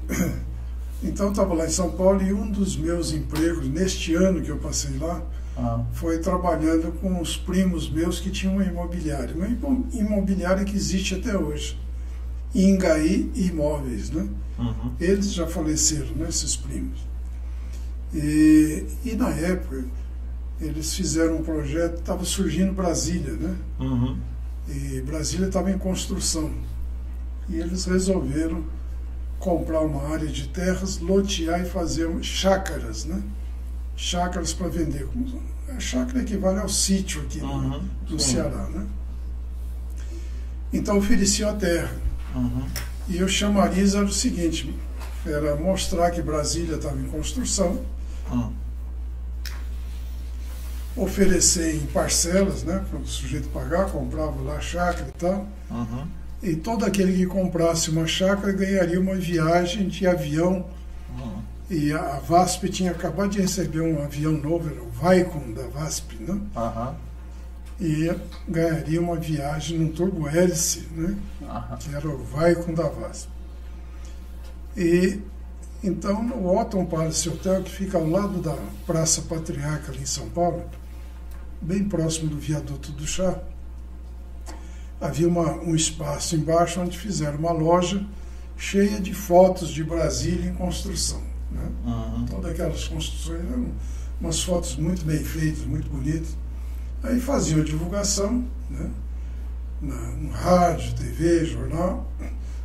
[1.03, 4.57] então estava lá em São Paulo e um dos meus empregos neste ano que eu
[4.57, 5.21] passei lá
[5.59, 5.85] ah.
[5.93, 9.47] foi trabalhando com os primos meus que tinham uma imobiliária, uma
[9.93, 11.77] imobiliária que existe até hoje,
[12.53, 14.27] Ingaí Imóveis, né?
[14.57, 14.91] Uhum.
[14.99, 17.07] Eles já faleceram, né, esses primos.
[18.13, 19.85] E, e na época
[20.59, 23.55] eles fizeram um projeto, estava surgindo Brasília, né?
[23.79, 24.17] Uhum.
[24.67, 26.51] E Brasília estava em construção.
[27.47, 28.63] E eles resolveram
[29.39, 33.21] comprar uma área de terras, lotear e fazer chácaras, né?
[34.01, 35.05] Chácaras para vender.
[35.75, 37.83] A chácara equivale ao sítio aqui Uhum.
[38.09, 38.35] no Sim.
[38.35, 38.87] Ceará, né?
[40.71, 41.91] Então ofereciam a terra.
[42.33, 42.65] Uhum.
[43.09, 44.73] E o chamariz era o seguinte,
[45.25, 47.81] era mostrar que Brasília estava em construção,
[48.31, 48.53] Uhum.
[50.95, 56.07] oferecer em parcelas, né, para o sujeito pagar, comprava lá a chácara e tal, Uhum.
[56.41, 60.65] e todo aquele que comprasse uma chácara ganharia uma viagem de avião.
[61.69, 65.67] E a a VASP tinha acabado de receber um avião novo, era o Vicon da
[65.67, 66.95] VASP, né, Aham.
[67.79, 68.13] e
[68.47, 71.77] ganharia uma viagem num turbo-hélice, né, Aham.
[71.77, 73.29] que era o Vicon da VASP.
[74.75, 75.19] E
[75.83, 78.55] então no Otton Palace Hotel, que fica ao lado da
[78.85, 80.63] Praça Patriarca ali em São Paulo,
[81.61, 83.39] bem próximo do viaduto do Chá,
[84.99, 88.05] havia uma, um espaço embaixo onde fizeram uma loja
[88.57, 91.28] cheia de fotos de Brasília em construção.
[91.51, 91.69] Né?
[91.85, 92.25] Uhum.
[92.25, 93.71] Todas aquelas construções eram
[94.19, 96.35] umas fotos muito bem feitas, muito bonitas.
[97.03, 98.89] Aí faziam a divulgação, né?
[99.81, 102.11] Na, no rádio, TV, jornal,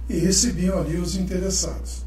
[0.09, 2.05] e recebiam ali os interessados.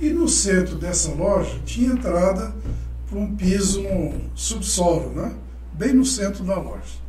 [0.00, 2.54] E no centro dessa loja tinha entrada
[3.06, 5.34] para um piso no subsolo, né?
[5.80, 7.00] bem no centro da loja.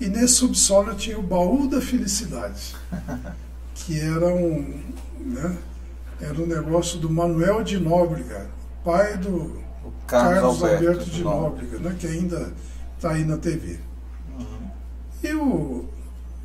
[0.00, 2.74] E nesse subsolo tinha o baú da felicidade,
[3.74, 4.82] que era um,
[5.20, 5.56] né?
[6.20, 8.48] Era um negócio do Manuel de Nóbrega,
[8.84, 11.96] pai do O Carlos, Alberto, de Nóbrega, né?
[11.98, 12.52] que ainda
[12.96, 13.78] está aí na TV.
[14.38, 14.70] Uhum.
[15.22, 15.84] E o,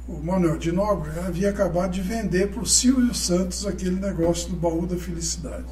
[0.07, 4.56] o Manuel de Nóbrega havia acabado de vender para o Silvio Santos aquele negócio do
[4.56, 5.65] baú da felicidade.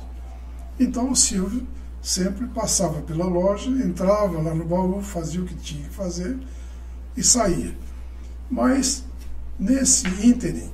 [0.80, 1.68] Então o Silvio
[2.02, 6.38] sempre passava pela loja, entrava lá no baú, fazia o que tinha que fazer
[7.18, 7.76] e saía.
[8.50, 9.04] Mas
[9.60, 10.72] nesse ínterim,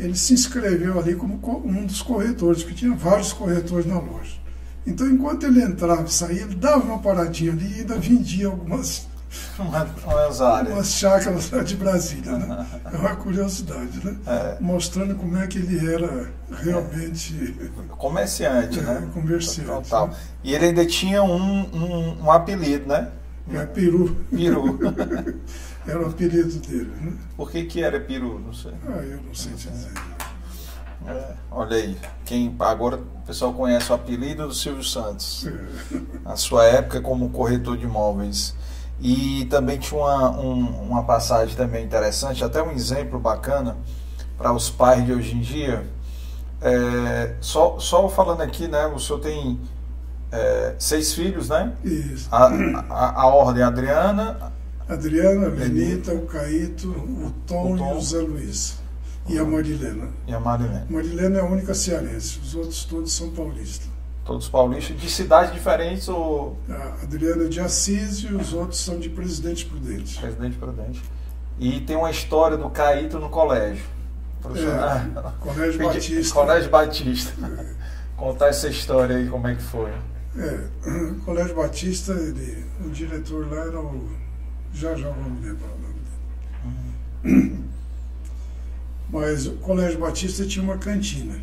[0.00, 4.38] ele se inscreveu ali como co- um dos corretores, porque tinha vários corretores na loja.
[4.86, 9.08] Então, enquanto ele entrava e saía, ele dava uma paradinha ali e ainda vendia algumas
[9.60, 9.86] Uma-
[10.72, 12.66] Umas chácaras de Brasília, né?
[12.92, 14.16] É uma curiosidade, né?
[14.26, 14.56] É.
[14.60, 17.54] Mostrando como é que ele era realmente
[17.96, 19.04] Comerciante, né?
[19.08, 20.08] É, comerciante, Total.
[20.08, 20.14] né?
[20.42, 23.08] E ele ainda tinha um, um, um apelido, né?
[23.52, 24.16] é, peru.
[24.30, 24.78] Peru.
[25.86, 27.12] Era o apelido dele, né?
[27.36, 28.38] Por que, que era peru?
[28.38, 28.72] Não sei.
[28.86, 29.92] Ah, eu não sei dizer.
[31.06, 31.96] É, olha aí.
[32.24, 35.46] Quem, agora o pessoal conhece o apelido do Silvio Santos.
[35.46, 38.54] É, A sua época como corretor de imóveis.
[39.00, 43.76] E também tinha uma, um- uma passagem também interessante, até um exemplo bacana
[44.36, 45.86] para os pais de hoje em dia.
[46.60, 48.86] É, só, só falando aqui, né?
[48.86, 49.58] O senhor tem
[50.30, 51.72] é, seis filhos, né?
[51.82, 52.28] Isso.
[52.30, 52.48] A,
[52.90, 54.52] a, a ordem Adriana,
[54.94, 57.94] Adriana, a Lenita, o Caíto, o Tom, O Tom.
[57.94, 58.78] e o Zé Luiz.
[59.28, 60.08] E a Marilena.
[60.26, 60.86] e a Marilene.
[60.90, 63.88] Marilena é a única cearense, os outros todos são paulistas.
[64.24, 68.98] Todos paulistas, de cidades diferentes ou A Adriana é de Assis e os outros são
[68.98, 70.18] de Presidente Prudente.
[70.20, 71.02] Presidente Prudente.
[71.58, 73.84] E tem uma história do Caíto no colégio.
[74.40, 76.34] Professor, É, Colégio Pedi- Batista.
[76.34, 77.32] Colégio Batista.
[78.16, 79.90] Contar essa história aí, como é que foi.
[80.36, 84.08] É, o Colégio Batista, ele, o diretor lá era o.
[84.74, 85.94] Já já vamos lembrar o nome
[87.24, 87.60] dele.
[89.10, 91.38] Mas o Colégio Batista tinha uma cantina.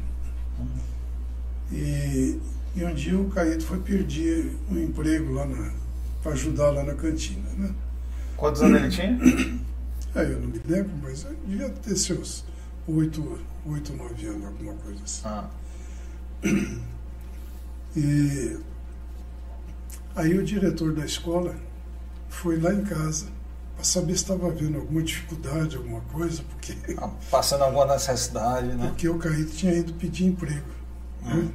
[1.72, 2.40] E,
[2.76, 5.46] e um dia o Caíto foi pedir um emprego lá
[6.24, 7.50] para ajudar lá na cantina.
[7.58, 7.74] Né?
[8.38, 9.20] Quantos anos ele tinha?
[10.16, 12.46] Aí eu não me lembro, mas eu devia ter seus
[12.88, 15.22] oito, oito, nove anos, alguma coisa assim.
[15.26, 15.50] Ah,
[17.96, 18.58] E
[20.16, 21.56] aí o diretor da escola
[22.30, 23.28] foi lá em casa
[23.76, 28.88] para saber se estava havendo alguma dificuldade, alguma coisa, porque, ah, passando alguma necessidade, né?
[28.88, 30.66] porque o Caíto tinha ido pedir emprego.
[31.22, 31.36] né?
[31.36, 31.52] Hum.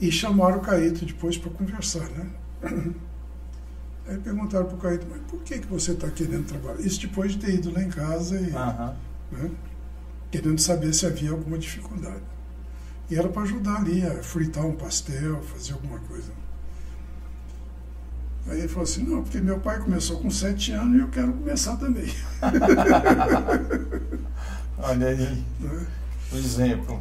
[0.00, 2.26] E chamaram o Caíto depois para conversar, né?
[4.08, 6.80] Aí perguntaram para o Caíto, mas por que, que você está querendo trabalhar?
[6.80, 8.50] Isso depois de ter ido lá em casa e
[9.30, 9.50] né,
[10.28, 12.22] querendo saber se havia alguma dificuldade.
[13.08, 16.32] E era para ajudar ali a fritar um pastel, fazer alguma coisa.
[18.48, 21.32] Aí ele falou assim, não, porque meu pai começou com sete anos e eu quero
[21.32, 22.12] começar também.
[24.78, 25.86] Olha aí, né?
[26.32, 27.00] o exemplo.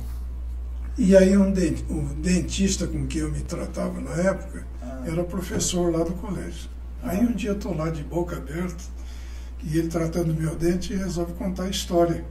[0.98, 5.24] E aí um den- o dentista com quem eu me tratava na época Ah, era
[5.24, 6.70] professor lá do colégio.
[7.02, 8.84] Aí um dia eu estou lá de boca aberta
[9.64, 12.24] e ele tratando meu dente resolve contar a história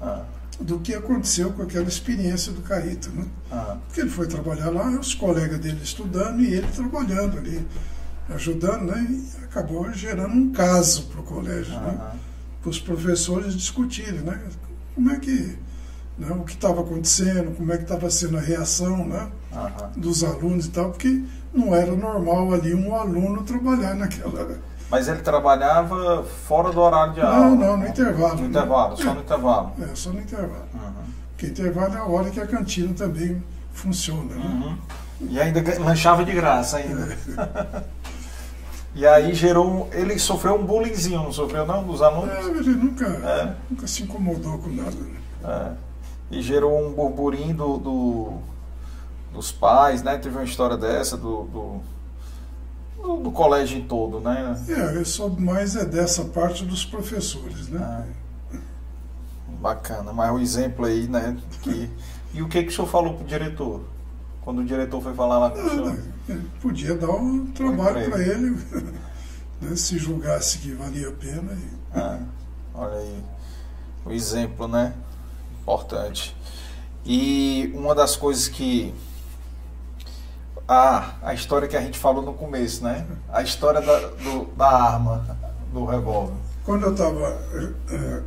[0.00, 0.24] ah,
[0.60, 3.24] do que aconteceu com aquela experiência do Caíto, né?
[3.50, 7.66] ah, Porque ele foi trabalhar lá, os colegas dele estudando e ele trabalhando ali.
[8.34, 9.06] Ajudando, né?
[9.08, 11.98] E acabou gerando um caso para o colégio, né?
[12.60, 14.40] Para os professores discutirem, né?
[14.94, 15.56] Como é que,
[16.18, 16.30] né?
[16.30, 19.28] o que estava acontecendo, como é que estava sendo a reação, né?
[19.96, 24.58] Dos alunos e tal, porque não era normal ali um aluno trabalhar naquela.
[24.90, 27.36] Mas ele trabalhava fora do horário de aula?
[27.36, 28.40] Não, não, no intervalo.
[28.40, 29.72] No intervalo, só no intervalo.
[29.80, 30.64] É, só no intervalo.
[31.30, 33.42] Porque intervalo é a hora que a cantina também
[33.72, 34.44] funciona, né?
[34.44, 34.78] Uhum.
[35.28, 37.16] E ainda lanchava de graça ainda.
[38.94, 39.88] e aí gerou.
[39.92, 42.34] Ele sofreu um bullyingzinho, não sofreu não, dos alunos?
[42.34, 43.54] É, ele nunca, é.
[43.70, 44.90] nunca se incomodou com nada.
[44.90, 45.16] Né?
[45.44, 46.36] É.
[46.36, 48.32] E gerou um burburinho do, do,
[49.32, 50.18] dos pais, né?
[50.18, 51.80] Teve uma história dessa do, do,
[53.02, 54.60] do, do colégio em todo, né?
[54.68, 58.06] É, eu soube mais é dessa parte dos professores, né?
[58.52, 58.58] É.
[59.60, 61.36] Bacana, mas o exemplo aí, né?
[61.62, 61.90] Que,
[62.32, 63.82] e o que, que o senhor falou pro diretor?
[64.42, 65.98] Quando o diretor foi falar lá com o senhor?
[66.60, 68.56] Podia dar um trabalho para ele,
[69.60, 71.52] né, se julgasse que valia a pena.
[71.52, 71.98] E...
[71.98, 72.20] Ah,
[72.74, 73.24] olha aí,
[74.04, 74.94] o exemplo, né?
[75.62, 76.36] Importante.
[77.04, 78.94] E uma das coisas que.
[80.68, 83.06] Ah, a história que a gente falou no começo, né?
[83.32, 85.36] A história da, do, da arma,
[85.72, 86.34] do revólver.
[86.64, 88.22] Quando eu estava é, é,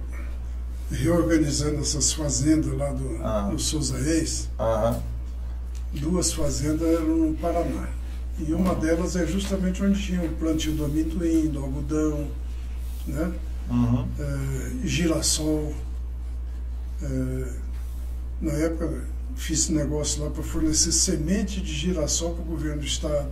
[0.91, 3.49] reorganizando essas fazendas lá do, ah.
[3.49, 4.49] do Souza Reis,
[5.93, 7.89] duas fazendas eram no Paraná.
[8.39, 12.27] E uma delas é justamente onde tinha o plantio do amendoim, do algodão,
[13.07, 13.31] né?
[13.69, 14.07] Uhum.
[14.19, 15.73] É, girassol.
[17.01, 17.53] É,
[18.41, 19.05] na época
[19.35, 23.31] fiz negócio lá para fornecer semente de girassol para o governo do estado.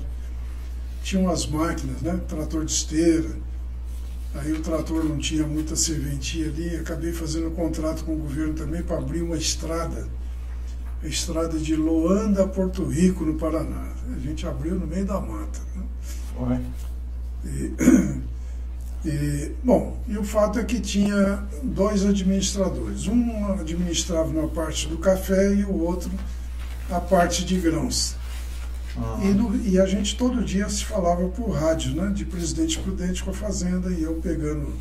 [1.03, 2.19] Tinham as máquinas, né?
[2.27, 3.29] Trator de esteira.
[4.35, 8.53] Aí o trator não tinha muita serventia ali, acabei fazendo um contrato com o governo
[8.53, 10.07] também para abrir uma estrada
[11.03, 13.91] a estrada de Loanda a Porto Rico, no Paraná.
[14.15, 15.59] A gente abriu no meio da mata.
[15.75, 16.61] Né?
[17.45, 17.73] E,
[19.07, 23.07] e, bom, e o fato é que tinha dois administradores.
[23.07, 26.11] Um administrava uma parte do café e o outro
[26.89, 28.15] a parte de grãos.
[28.95, 29.29] Uhum.
[29.29, 33.23] E, no, e, a gente todo dia se falava por rádio, né, de Presidente Prudente
[33.23, 34.73] com a Fazenda, e eu pegando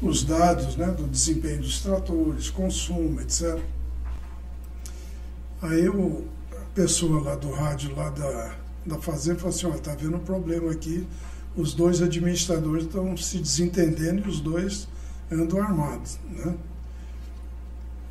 [0.00, 3.60] os dados né, do desempenho dos tratores, consumo, etc.
[5.62, 9.92] Aí o, a pessoa lá do rádio, lá da, da fazenda, falou assim, olha, está
[9.92, 11.06] havendo um problema aqui,
[11.56, 14.88] os dois administradores estão se desentendendo e os dois
[15.30, 16.18] andam armados.
[16.30, 16.56] Né?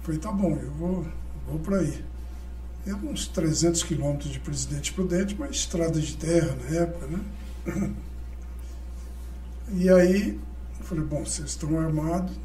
[0.02, 1.06] Falei, tá bom, eu vou,
[1.46, 2.04] vou para aí.
[2.88, 7.92] Era uns 300 quilômetros de Presidente Prudente, mas estrada de terra na época, né?
[9.74, 10.38] E aí,
[10.82, 12.36] falei, bom, vocês estão armados,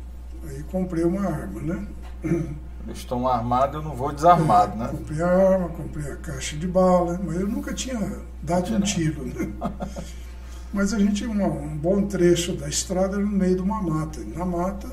[0.45, 1.87] aí comprei uma arma, né?
[2.87, 4.89] Eles estão armados, eu não vou desarmado, né?
[4.89, 9.25] Comprei a arma, comprei a caixa de bala, mas eu nunca tinha dado um tiro,
[9.27, 9.53] né?
[10.73, 14.21] Mas a gente, um, um bom trecho da estrada era no meio de uma mata.
[14.37, 14.89] Na mata,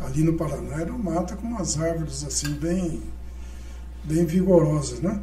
[0.00, 3.02] ali no Paraná, era uma mata com umas árvores assim, bem,
[4.02, 5.20] bem vigorosas, né?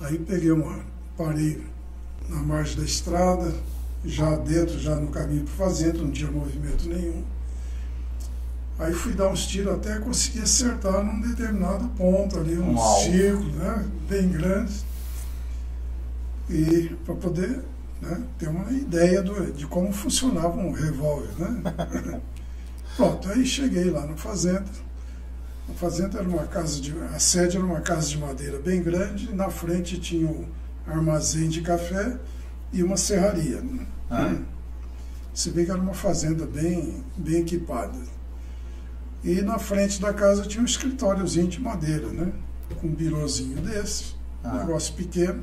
[0.00, 0.80] Aí peguei uma,
[1.16, 1.64] parei
[2.28, 3.52] na margem da estrada,
[4.04, 7.24] já dentro, já no caminho para fazenda, não tinha movimento nenhum.
[8.82, 13.00] Aí fui dar uns tiros até conseguir acertar num determinado ponto ali, um Uau.
[13.00, 13.88] círculo, né?
[14.08, 14.72] Bem grande.
[16.50, 17.62] E para poder
[18.00, 22.20] né, ter uma ideia do, de como funcionava um revólver, né?
[22.96, 24.66] Pronto, aí cheguei lá na fazenda.
[25.70, 26.92] A fazenda era uma casa de.
[27.14, 30.44] A sede era uma casa de madeira bem grande, na frente tinha um
[30.88, 32.18] armazém de café
[32.72, 33.60] e uma serraria.
[33.60, 33.86] Né?
[34.10, 34.34] Ah.
[35.32, 37.96] Se bem que era uma fazenda bem, bem equipada.
[39.24, 42.32] E na frente da casa tinha um escritóriozinho de madeira, né?
[42.80, 44.58] Com um birozinho desse, ah.
[44.58, 45.42] negócio pequeno.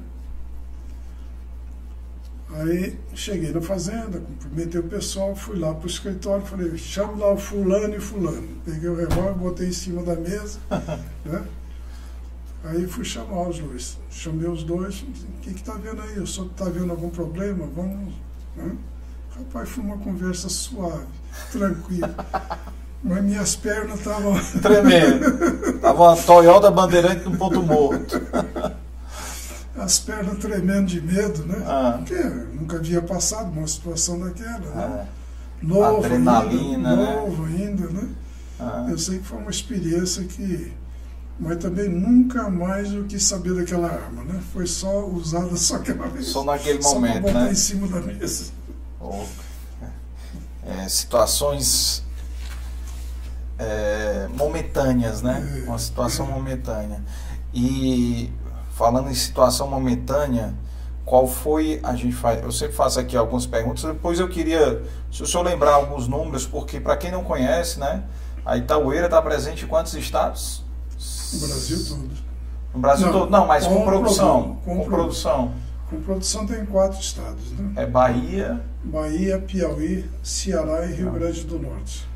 [2.51, 7.33] Aí cheguei na fazenda, cumprimentei o pessoal, fui lá para o escritório, falei, chama lá
[7.33, 8.47] o fulano e fulano.
[8.65, 10.59] Peguei o revólver, botei em cima da mesa,
[11.23, 11.45] né?
[12.63, 13.97] Aí fui chamar os dois.
[14.09, 16.19] Chamei os dois, o que está vendo aí?
[16.19, 17.67] O senhor está vendo algum problema?
[17.67, 18.13] Vamos.
[18.55, 18.75] Né?
[19.37, 21.05] Rapaz, foi uma conversa suave,
[21.51, 22.13] tranquila.
[23.03, 24.33] Mas minhas pernas estavam.
[24.61, 25.79] Tremendo.
[25.79, 28.21] Tava uma Toyota Bandeirante no ponto morto.
[29.77, 31.63] As pernas tremendo de medo, né?
[31.65, 31.93] Ah.
[31.97, 32.21] Porque
[32.53, 34.73] nunca havia passado uma situação daquela, né?
[34.75, 35.05] Ah.
[35.61, 37.15] Novo Adrenalina, ainda, né?
[37.15, 38.09] novo ainda, né?
[38.59, 38.87] Ah.
[38.89, 40.73] Eu sei que foi uma experiência que.
[41.39, 44.41] Mas também nunca mais eu quis saber daquela arma, né?
[44.51, 46.27] Foi só usada só aquela vez.
[46.27, 47.51] Só naquele só momento, botar né?
[47.51, 48.51] em cima da mesa.
[48.99, 49.23] Oh.
[50.65, 52.03] É, situações
[53.59, 55.63] é, momentâneas, né?
[55.67, 57.03] Uma situação momentânea.
[57.53, 58.31] E
[58.71, 60.53] falando em situação momentânea,
[61.05, 65.23] qual foi a gente faz eu sempre faço aqui algumas perguntas depois eu queria se
[65.23, 68.03] o senhor lembrar alguns números porque para quem não conhece né
[68.45, 70.63] a Itaueira está presente em quantos estados?
[71.33, 72.09] No Brasil todo.
[72.73, 73.29] No Brasil não, todo?
[73.31, 75.53] Não mas com, com produção com, com produção.
[75.89, 77.73] Com produção tem quatro estados né?
[77.75, 78.61] É Bahia.
[78.83, 81.13] Bahia Piauí Ceará e Rio ah.
[81.13, 82.08] Grande do Norte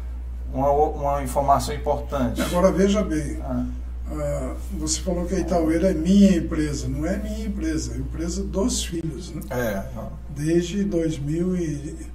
[0.54, 3.66] uma, uma informação importante agora veja bem ah
[4.12, 6.88] ah, você falou que a Itaueira é minha empresa.
[6.88, 9.32] Não é minha empresa, é empresa dos filhos.
[9.32, 9.42] Né?
[9.50, 9.84] É.
[10.30, 12.08] Desde, 2000 e,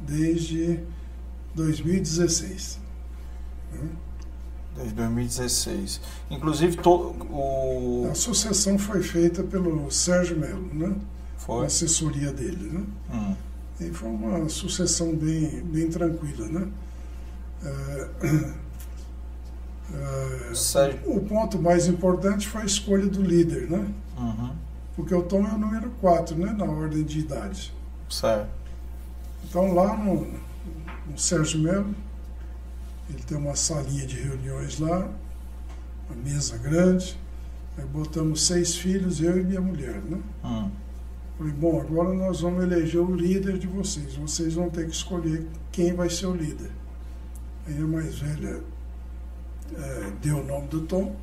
[0.00, 0.80] desde
[1.54, 2.78] 2016.
[3.72, 3.88] Né?
[4.76, 6.00] Desde 2016.
[6.30, 8.08] Inclusive, to, o...
[8.10, 10.94] a sucessão foi feita pelo Sérgio Melo, né?
[11.38, 11.64] Foi.
[11.64, 12.70] A assessoria dele.
[12.70, 12.84] Né?
[13.14, 13.34] Hum.
[13.80, 16.48] E foi uma sucessão bem, bem tranquila.
[16.48, 16.68] Né?
[17.64, 18.08] É,
[19.94, 23.88] É, o ponto mais importante foi a escolha do líder, né?
[24.18, 24.50] Uhum.
[24.96, 26.52] Porque o Tom é o número 4, né?
[26.52, 27.72] Na ordem de idade.
[28.10, 28.48] Certo.
[29.44, 30.26] Então lá no,
[31.08, 31.94] no Sérgio Melo,
[33.08, 35.08] ele tem uma salinha de reuniões lá,
[36.08, 37.16] uma mesa grande.
[37.78, 40.18] Aí botamos seis filhos, eu e minha mulher, né?
[40.42, 40.70] Uhum.
[41.38, 44.14] Falei, bom, agora nós vamos eleger o líder de vocês.
[44.16, 46.70] Vocês vão ter que escolher quem vai ser o líder.
[47.66, 48.62] Aí a mais velha
[49.76, 51.16] é, deu o nome do Tom.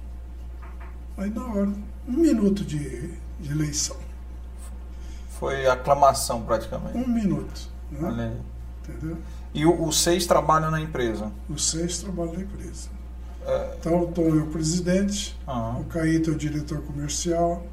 [1.17, 1.73] Aí na hora,
[2.07, 3.95] um minuto de, de eleição.
[5.39, 6.97] Foi aclamação praticamente.
[6.97, 7.69] Um minuto.
[7.91, 7.99] Né?
[8.01, 8.37] Olha aí.
[8.83, 9.17] Entendeu?
[9.53, 11.31] E o, os seis trabalham na empresa?
[11.47, 12.89] Os seis trabalham na empresa.
[13.45, 13.75] É...
[13.79, 15.81] Então o Tom é o presidente, uhum.
[15.81, 17.65] o Caíto é o diretor comercial,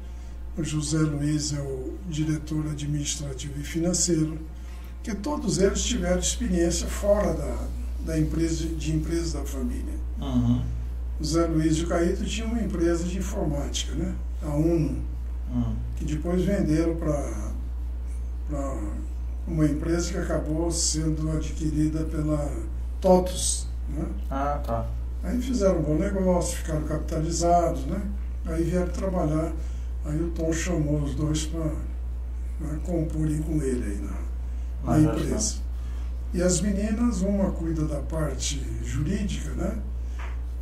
[0.57, 4.37] o José Luiz é o diretor administrativo e financeiro,
[5.01, 7.57] que todos eles tiveram experiência fora da,
[8.05, 9.93] da empresa, de empresa da família.
[10.19, 10.61] Uhum.
[11.19, 14.15] O Zé Luiz de Caíto tinha uma empresa de informática, né?
[14.41, 14.97] a Uno,
[15.53, 15.75] uhum.
[15.95, 18.77] que depois venderam para
[19.47, 22.51] uma empresa que acabou sendo adquirida pela
[22.99, 23.67] TOTUS.
[23.89, 24.05] Né?
[24.29, 24.87] Ah, tá.
[25.23, 28.01] Aí fizeram um bom negócio, ficaram capitalizados, né?
[28.45, 29.51] Aí vieram trabalhar,
[30.03, 31.69] aí o Tom chamou os dois para
[32.83, 35.55] comporem com ele aí na, na empresa.
[36.33, 39.77] E as meninas, uma cuida da parte jurídica, né?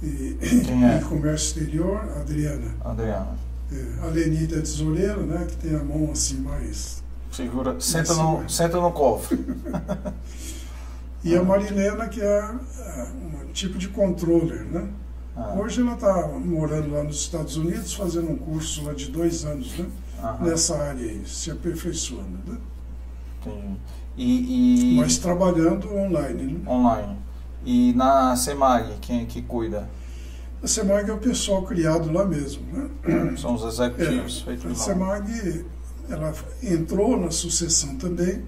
[0.02, 0.98] E, é?
[0.98, 2.74] e comércio exterior, Adriana.
[2.82, 3.38] Adriana.
[3.72, 5.46] É, a Lenita é tesoureira, né?
[5.48, 7.04] Que tem a mão assim mais.
[7.32, 9.38] Segura, senta, no, senta no cofre.
[11.24, 13.08] e a Marilena, que é, é
[13.48, 14.90] um tipo de controller, né?
[15.36, 15.54] Ah.
[15.54, 19.78] Hoje ela está morando lá nos Estados Unidos, fazendo um curso lá de dois anos,
[19.78, 19.86] né?
[20.22, 20.46] Aham.
[20.46, 22.58] Nessa área aí, se aperfeiçoando, né?
[23.42, 23.78] Entendi.
[24.22, 24.98] E, e...
[24.98, 26.60] Mas trabalhando online, né?
[26.70, 27.18] Online.
[27.66, 29.90] E na SEMAG, quem é que cuida?
[30.62, 32.90] A SEMAG é o pessoal criado lá mesmo, né?
[33.38, 34.76] São os executivos É, a.
[34.76, 35.66] SEMAG
[36.10, 38.44] ela entrou na sucessão também,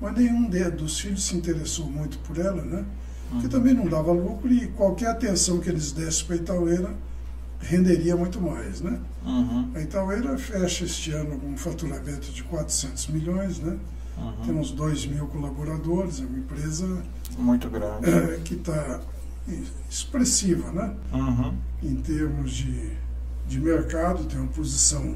[0.00, 2.84] mas nenhum dos filhos se interessou muito por ela, né?
[3.30, 3.50] Porque Uhum.
[3.50, 6.94] também não dava lucro e qualquer atenção que eles dessem para a Itaueira
[7.58, 9.00] renderia muito mais, né?
[9.24, 13.76] Uhum, A Itaueira fecha este ano com um faturamento de 400 milhões, né?
[14.44, 14.60] Tem uhum.
[14.60, 17.02] uns 2 mil colaboradores, é uma empresa
[17.38, 18.08] Muito grande.
[18.08, 19.00] eh, que está
[19.88, 20.94] expressiva, né?
[21.12, 21.54] Uhum.
[21.82, 22.92] em termos de,
[23.46, 25.14] de mercado, tem uma posição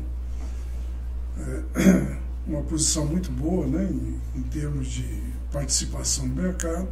[1.38, 2.16] é,
[2.46, 5.22] uma posição muito boa né, em, em termos de
[5.52, 6.88] participação no mercado.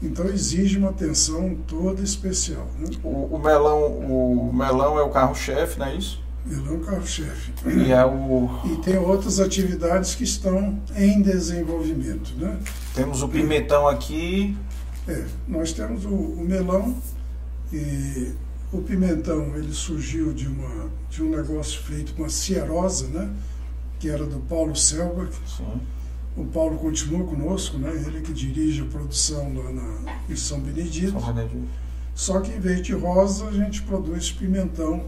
[0.00, 2.68] Então exige uma atenção toda especial.
[2.78, 2.88] Né?
[3.02, 6.22] O, o melão, o melão é o carro-chefe, não é isso?
[6.50, 7.52] Ele é um carro-chefe.
[7.66, 12.34] E é o E tem outras atividades que estão em desenvolvimento.
[12.36, 12.58] Né?
[12.94, 14.56] temos o pimentão aqui.
[15.06, 16.94] É, nós temos o, o melão
[17.72, 18.32] e
[18.72, 23.30] o pimentão ele surgiu de, uma, de um negócio feito com a Ciarosa, né?
[23.98, 25.32] que era do Paulo Selbach.
[25.46, 25.80] Sim.
[26.36, 27.90] O Paulo continua conosco, né?
[28.06, 31.18] ele que dirige a produção lá na, em São Benedito.
[31.20, 31.68] São Benedito.
[32.14, 35.06] Só que em vez de rosa, a gente produz pimentão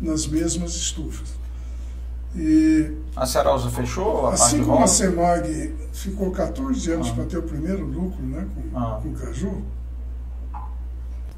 [0.00, 1.28] nas mesmas estufas.
[2.36, 4.86] E A Cerosa fechou a parte assim de como a?
[4.86, 7.14] Semag ficou 14 anos Ah.
[7.14, 9.00] para ter o primeiro lucro né, com, Ah.
[9.02, 9.62] com o caju,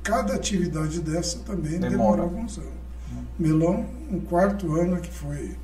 [0.03, 2.23] cada atividade dessa também Demora.
[2.23, 2.71] alguns anos.
[3.39, 5.57] Melão, um quarto ano que foi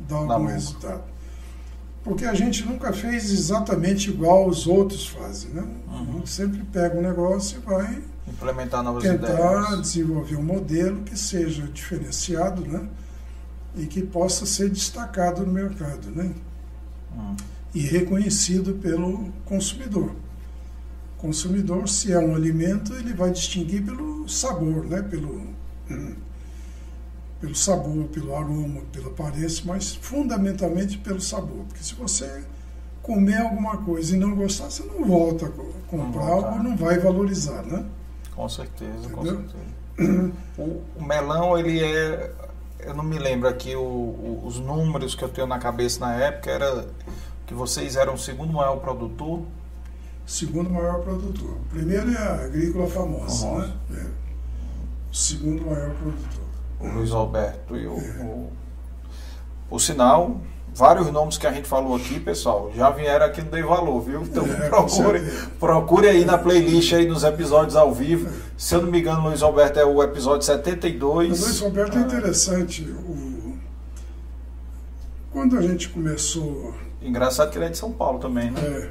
[0.00, 0.48] dar Dá algum lucro.
[0.54, 1.02] resultado.
[2.04, 5.50] Porque a gente nunca fez exatamente igual os outros fazem.
[5.50, 5.64] Né?
[5.88, 6.12] A Uhum.
[6.14, 9.82] gente sempre pega um negócio e vai Implementar novas tentar ideias.
[9.82, 12.88] desenvolver um modelo que seja diferenciado né?
[13.76, 16.32] e que possa ser destacado no mercado né?
[17.16, 17.36] Hum.
[17.74, 20.14] e reconhecido pelo consumidor.
[21.16, 25.02] O consumidor, se é um alimento, ele vai distinguir pelo sabor, né?
[25.02, 25.48] pelo,
[25.90, 26.14] hum,
[27.40, 31.64] pelo sabor, pelo aroma, pela aparência, mas fundamentalmente pelo sabor.
[31.68, 32.44] Porque se você
[33.02, 35.50] comer alguma coisa e não gostar, você não volta a
[35.88, 37.84] comprar não algo, não vai valorizar, né?
[38.34, 39.16] Com certeza, Entendeu?
[39.16, 40.32] com certeza.
[40.58, 42.32] o, o, melão, ele é.
[42.80, 46.14] Eu não me lembro aqui o, o, os números que eu tenho na cabeça na
[46.14, 46.88] época, era
[47.46, 49.42] que vocês eram o segundo maior produtor.
[50.26, 51.50] Segundo maior produtor.
[51.56, 53.72] O primeiro é a agrícola famosa, famosa.
[53.90, 54.06] né?
[54.06, 54.10] É.
[55.10, 56.44] O segundo maior produtor.
[56.80, 58.24] O Luiz Alberto e o, é.
[58.24, 58.50] o.
[59.68, 60.40] Por sinal,
[60.74, 64.22] vários nomes que a gente falou aqui, pessoal, já vieram aqui no Dei Valor, viu?
[64.22, 65.20] Então é, procure,
[65.60, 68.30] procure aí na playlist aí nos episódios ao vivo.
[68.56, 71.40] Se eu não me engano, Luiz Alberto é o episódio 72.
[71.40, 72.04] O Luiz Alberto é ah.
[72.04, 72.82] interessante.
[72.82, 73.54] O...
[75.30, 76.74] Quando a gente começou.
[77.00, 78.60] Engraçado que ele é de São Paulo também, né?
[78.60, 78.90] É.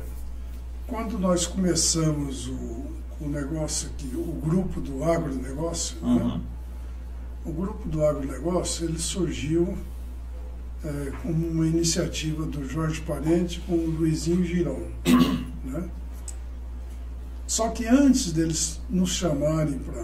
[0.86, 2.86] Quando nós começamos o,
[3.22, 6.08] o negócio aqui, o grupo do agronegócio, né?
[6.08, 6.28] uhum.
[6.28, 6.42] né?
[7.46, 9.78] o grupo do agronegócio, ele surgiu
[10.84, 14.88] é, como uma iniciativa do Jorge Parente com o Luizinho Girão.
[15.64, 15.88] Né?
[17.46, 20.04] Só que antes deles nos chamarem para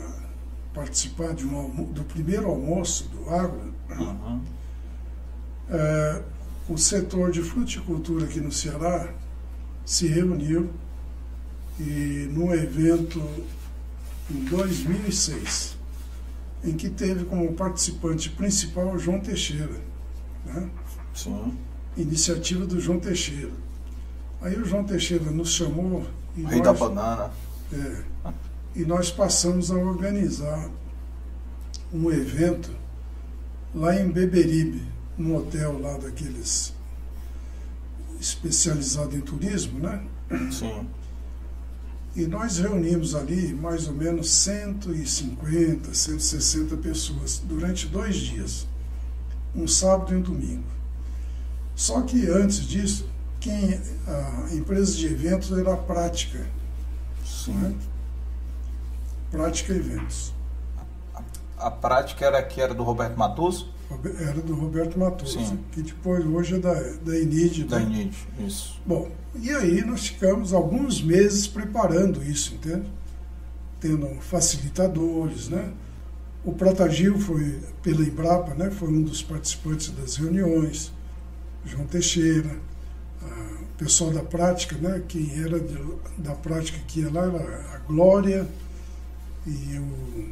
[0.72, 4.40] participar de um, do primeiro almoço do agro, uhum.
[5.68, 6.22] é,
[6.70, 9.12] o setor de fruticultura aqui no Ceará
[9.84, 10.70] se reuniu
[11.80, 13.20] e num evento
[14.30, 15.76] em 2006,
[16.64, 19.82] em que teve como participante principal o João Teixeira
[20.48, 20.70] né?
[21.14, 21.58] Sim.
[21.96, 23.52] Iniciativa do João Teixeira.
[24.42, 26.06] Aí o João Teixeira nos chamou.
[26.36, 27.32] E Rei nós, da banana.
[27.74, 28.04] É,
[28.76, 30.70] e nós passamos a organizar
[31.92, 32.70] um evento
[33.74, 34.84] lá em Beberibe,
[35.18, 36.74] num hotel lá daqueles
[38.20, 40.04] especializado em turismo, né?
[40.52, 40.88] Sim.
[42.16, 48.68] E nós reunimos ali mais ou menos 150, 160 pessoas durante dois dias
[49.58, 50.64] um sábado e um domingo.
[51.76, 53.10] Só que antes disso,
[53.40, 56.46] quem a empresa de eventos era a prática.
[57.26, 57.54] Sim.
[57.54, 57.76] Né?
[59.32, 60.34] Prática Eventos.
[61.58, 63.74] A, a, prática era que era do Roberto Matoso?
[64.20, 65.60] Era do Roberto Matoso, Sim.
[65.72, 67.66] que depois hoje é da, da Enid.
[67.66, 67.86] Da né?
[67.86, 68.80] Enid, isso.
[68.86, 72.90] Bom, e aí nós ficamos alguns meses preparando isso, entende?
[73.80, 75.72] Tendo facilitadores, né?
[76.44, 80.94] O Pratagil foi, pela Embrapa, né, foi um dos participantes das reuniões,
[81.66, 82.56] João Teixeira,
[83.62, 85.78] o pessoal da prática, né, quem era de,
[86.18, 88.48] da prática que ia lá era a Glória
[89.46, 90.30] e o.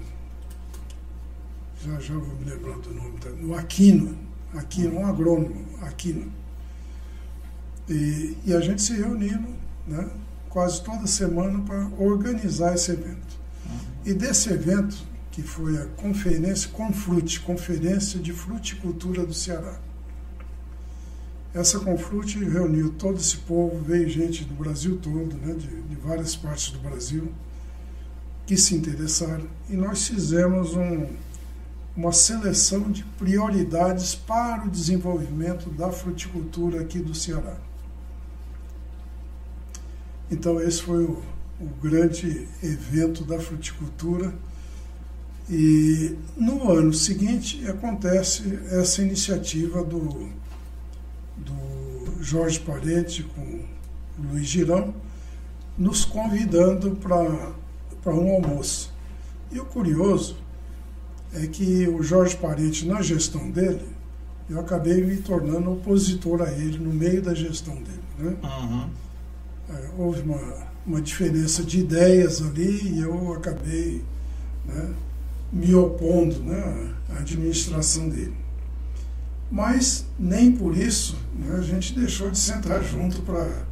[1.83, 3.29] Já já vou me lembrar do nome, tá?
[3.29, 4.17] o Aquino,
[4.55, 6.31] Aquino, um agrônomo, Aquino.
[7.87, 9.47] E, e a gente se reunindo
[9.87, 10.09] né,
[10.49, 13.37] quase toda semana para organizar esse evento.
[14.03, 14.97] E desse evento,
[15.35, 19.77] que foi a conferência Confrute, Conferência de Fruticultura do Ceará.
[21.53, 26.37] Essa Confrute reuniu todo esse povo, veio gente do Brasil todo, né, de, de várias
[26.37, 27.33] partes do Brasil,
[28.47, 31.05] que se interessaram, e nós fizemos um,
[31.97, 37.57] uma seleção de prioridades para o desenvolvimento da fruticultura aqui do Ceará.
[40.31, 41.21] Então, esse foi o,
[41.59, 44.33] o grande evento da fruticultura
[45.49, 50.29] e no ano seguinte acontece essa iniciativa do,
[51.37, 54.93] do Jorge Parente com o Luiz Girão,
[55.77, 58.91] nos convidando para um almoço.
[59.51, 60.37] E o curioso
[61.33, 63.85] é que o Jorge Parente, na gestão dele,
[64.49, 68.03] eu acabei me tornando opositor a ele no meio da gestão dele.
[68.17, 68.35] Né?
[68.43, 68.89] Uhum.
[69.69, 74.03] É, houve uma, uma diferença de ideias ali e eu acabei
[74.65, 74.93] né,
[75.55, 78.35] me opondo né, à administração dele.
[79.49, 83.63] Mas nem por isso né, a gente deixou de sentar junto para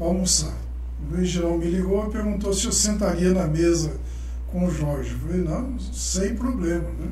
[0.00, 0.56] almoçar.
[1.00, 3.92] O Luiz Girão me ligou e perguntou se eu sentaria na mesa
[4.48, 5.12] com o Jorge.
[5.12, 6.88] Eu falei, não, sem problema.
[6.98, 7.08] Né?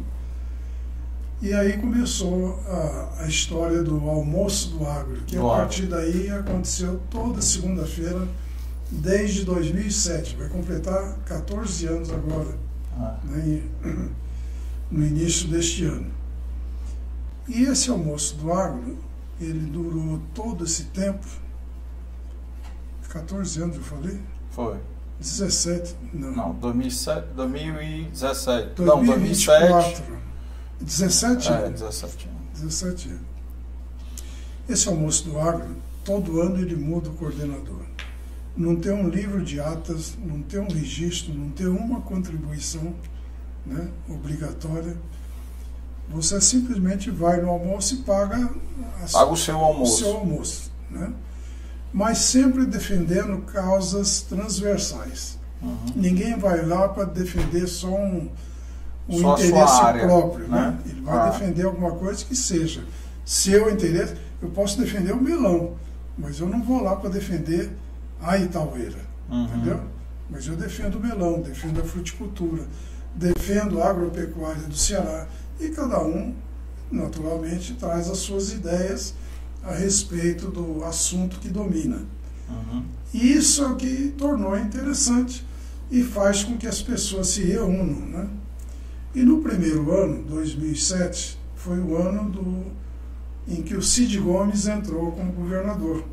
[1.41, 7.01] E aí começou a, a história do almoço do agro, que a partir daí aconteceu
[7.09, 8.27] toda segunda-feira
[8.91, 10.35] desde 2007.
[10.37, 12.65] Vai completar 14 anos agora
[12.99, 13.19] ah.
[13.25, 13.63] né,
[14.91, 16.11] no início deste ano.
[17.49, 18.99] E esse almoço do agro,
[19.41, 21.27] ele durou todo esse tempo,
[23.09, 24.21] 14 anos eu falei?
[24.51, 24.77] Foi.
[25.21, 26.33] 17, não.
[26.33, 28.71] Não, 2007, 2017.
[28.75, 29.65] 2024.
[29.65, 30.03] Não, 2007.
[30.81, 31.65] 17 anos?
[31.65, 32.61] É, 17 anos.
[32.61, 33.21] 17 anos.
[34.69, 37.85] Esse almoço do agro, todo ano ele muda o coordenador
[38.57, 42.95] não ter um livro de atas, não ter um registro, não ter uma contribuição
[43.67, 44.97] né, obrigatória.
[46.11, 49.95] Você simplesmente vai no almoço e paga, a, paga o seu almoço.
[49.95, 51.13] O seu almoço né?
[51.93, 55.39] Mas sempre defendendo causas transversais.
[55.63, 55.77] Uhum.
[55.95, 58.29] Ninguém vai lá para defender só um,
[59.09, 60.49] um só interesse área, próprio.
[60.49, 60.61] Né?
[60.61, 60.79] né?
[60.87, 61.31] Ele vai ah.
[61.31, 62.85] defender alguma coisa que seja
[63.25, 64.15] seu interesse.
[64.43, 65.75] Eu posso defender o melão,
[66.19, 67.71] mas eu não vou lá para defender
[68.25, 68.99] a Itaueira.
[69.31, 69.45] Uhum.
[69.45, 69.81] Entendeu?
[70.31, 72.67] Mas eu defendo o melão, defendo a fruticultura,
[73.15, 75.29] defendo a agropecuária do Ceará.
[75.61, 76.35] E cada um,
[76.91, 79.15] naturalmente, traz as suas ideias
[79.63, 82.03] a respeito do assunto que domina.
[82.49, 82.85] Uhum.
[83.13, 85.45] Isso é o que tornou interessante
[85.91, 88.01] e faz com que as pessoas se reúnam.
[88.09, 88.29] Né?
[89.15, 92.65] E no primeiro ano, 2007, foi o ano do,
[93.47, 96.05] em que o Cid Gomes entrou como governador.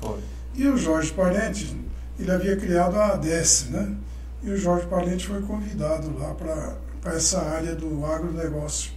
[0.00, 0.20] Foi.
[0.54, 1.76] E o Jorge Parente,
[2.18, 3.96] ele havia criado a ADES, né?
[4.42, 8.92] E o Jorge Parente foi convidado lá para essa área do agronegócio,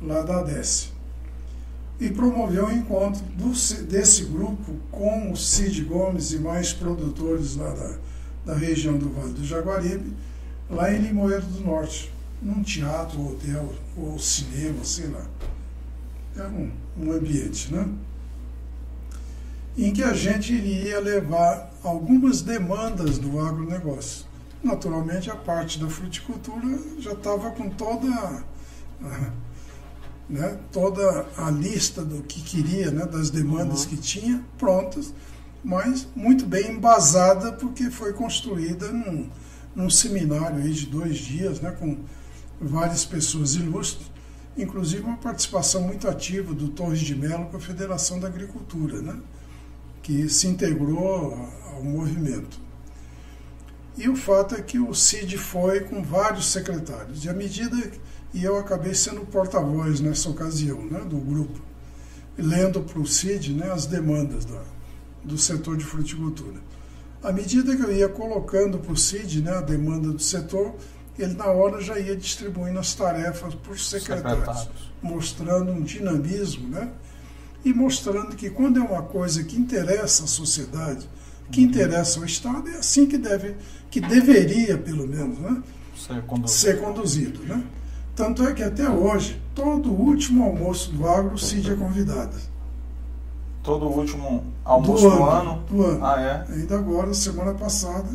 [0.00, 0.92] lá da ADES
[2.02, 3.52] e promoveu o encontro do,
[3.84, 7.96] desse grupo com o Cid Gomes e mais produtores lá da,
[8.44, 10.12] da região do Vale do Jaguaribe,
[10.68, 15.24] lá em Limoeiro do Norte, num teatro, hotel ou cinema, sei lá.
[16.34, 17.88] Era um, um ambiente, né?
[19.76, 24.26] Em que a gente iria levar algumas demandas do agronegócio.
[24.62, 28.42] Naturalmente, a parte da fruticultura já estava com toda a,
[30.28, 33.90] né, toda a lista do que queria, né, das demandas uhum.
[33.90, 35.12] que tinha, prontas,
[35.64, 39.28] mas muito bem embasada, porque foi construída num,
[39.74, 41.98] num seminário aí de dois dias, né, com
[42.60, 44.10] várias pessoas ilustres,
[44.56, 49.16] inclusive uma participação muito ativa do Torres de Melo com a Federação da Agricultura, né,
[50.02, 51.34] que se integrou
[51.74, 52.60] ao movimento.
[53.96, 57.76] E o fato é que o CID foi com vários secretários, e à medida
[58.34, 61.60] e eu acabei sendo porta-voz nessa ocasião né, do grupo,
[62.36, 64.62] lendo para o CID né, as demandas da,
[65.22, 66.60] do setor de fruticultura.
[67.22, 70.74] À medida que eu ia colocando para o CID né, a demanda do setor,
[71.18, 74.92] ele na hora já ia distribuindo as tarefas por secretários, secretários.
[75.02, 76.90] mostrando um dinamismo, né?
[77.64, 81.08] E mostrando que quando é uma coisa que interessa a sociedade,
[81.50, 81.66] que uhum.
[81.66, 83.56] interessa o Estado, é assim que deve,
[83.90, 85.62] que deveria, pelo menos, né?
[85.96, 86.50] Ser conduzido.
[86.50, 87.62] Ser conduzido né?
[88.14, 92.36] Tanto é que até hoje, todo o último almoço do agro, Cid é convidada.
[93.62, 95.64] Todo o último almoço do, do ano, ano?
[95.68, 96.04] Do ano.
[96.04, 96.52] Ah, é?
[96.52, 98.08] Ainda agora, semana passada,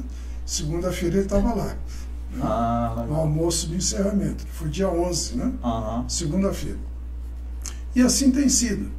[0.45, 1.66] segunda-feira ele estava lá.
[2.32, 2.42] Né?
[2.43, 3.06] Ah.
[3.08, 4.45] No almoço do encerramento.
[4.51, 5.53] Foi dia 11, né?
[5.64, 6.09] Uhum.
[6.09, 6.77] Segunda-feira.
[7.95, 8.92] E assim tem sido.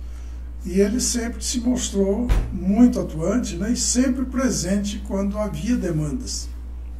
[0.68, 3.72] E ele sempre se mostrou muito atuante né?
[3.72, 6.47] e sempre presente quando havia demandas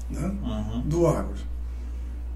[0.08, 0.34] né?
[0.42, 0.80] Uhum.
[0.86, 1.36] do agro.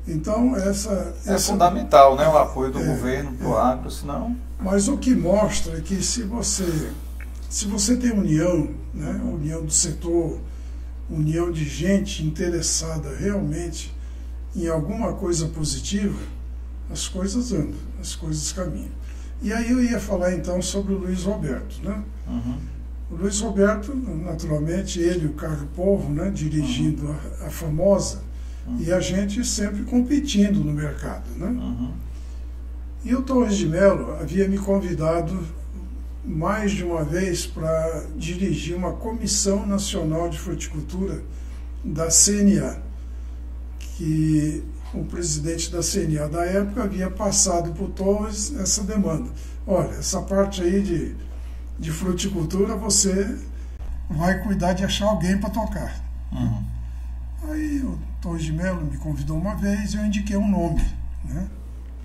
[0.07, 1.15] Então, essa.
[1.25, 2.28] É essa, fundamental, né?
[2.28, 4.36] O apoio do é, governo para o é, agro, senão.
[4.61, 6.93] Mas o que mostra é que se você,
[7.49, 9.19] se você tem união, né?
[9.25, 10.39] união do setor,
[11.09, 13.91] união de gente interessada realmente
[14.55, 16.19] em alguma coisa positiva,
[16.91, 19.02] as coisas andam, as coisas caminham.
[19.43, 22.03] E aí eu ia falar então sobre o Luiz Roberto, né?
[22.29, 22.57] Uhum.
[23.11, 27.17] O Luiz Roberto, naturalmente, ele e o Carlos Povo, né, dirigindo uhum.
[27.43, 28.23] a, a famosa
[28.67, 28.81] Uhum.
[28.81, 31.25] E a gente sempre competindo no mercado.
[31.37, 31.47] Né?
[31.47, 31.93] Uhum.
[33.05, 35.37] E o Torres de Mello havia me convidado
[36.25, 41.21] mais de uma vez para dirigir uma Comissão Nacional de Fruticultura
[41.85, 42.81] da CNA,
[43.81, 44.62] que
[44.95, 49.31] o presidente da CNA da época havia passado para o Torres essa demanda.
[49.67, 51.17] Olha, essa parte aí de,
[51.79, 53.39] de fruticultura você
[54.11, 56.05] vai cuidar de achar alguém para tocar.
[56.31, 56.65] Uhum.
[57.49, 60.85] Aí o Torres de Mello me convidou uma vez e eu indiquei um nome,
[61.25, 61.49] né?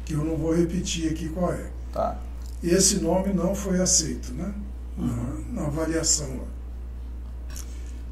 [0.06, 1.70] que eu não vou repetir aqui qual é.
[1.92, 2.18] Tá.
[2.64, 4.54] Esse nome não foi aceito né?
[4.98, 5.44] Uhum.
[5.54, 6.42] Na, na, avaliação.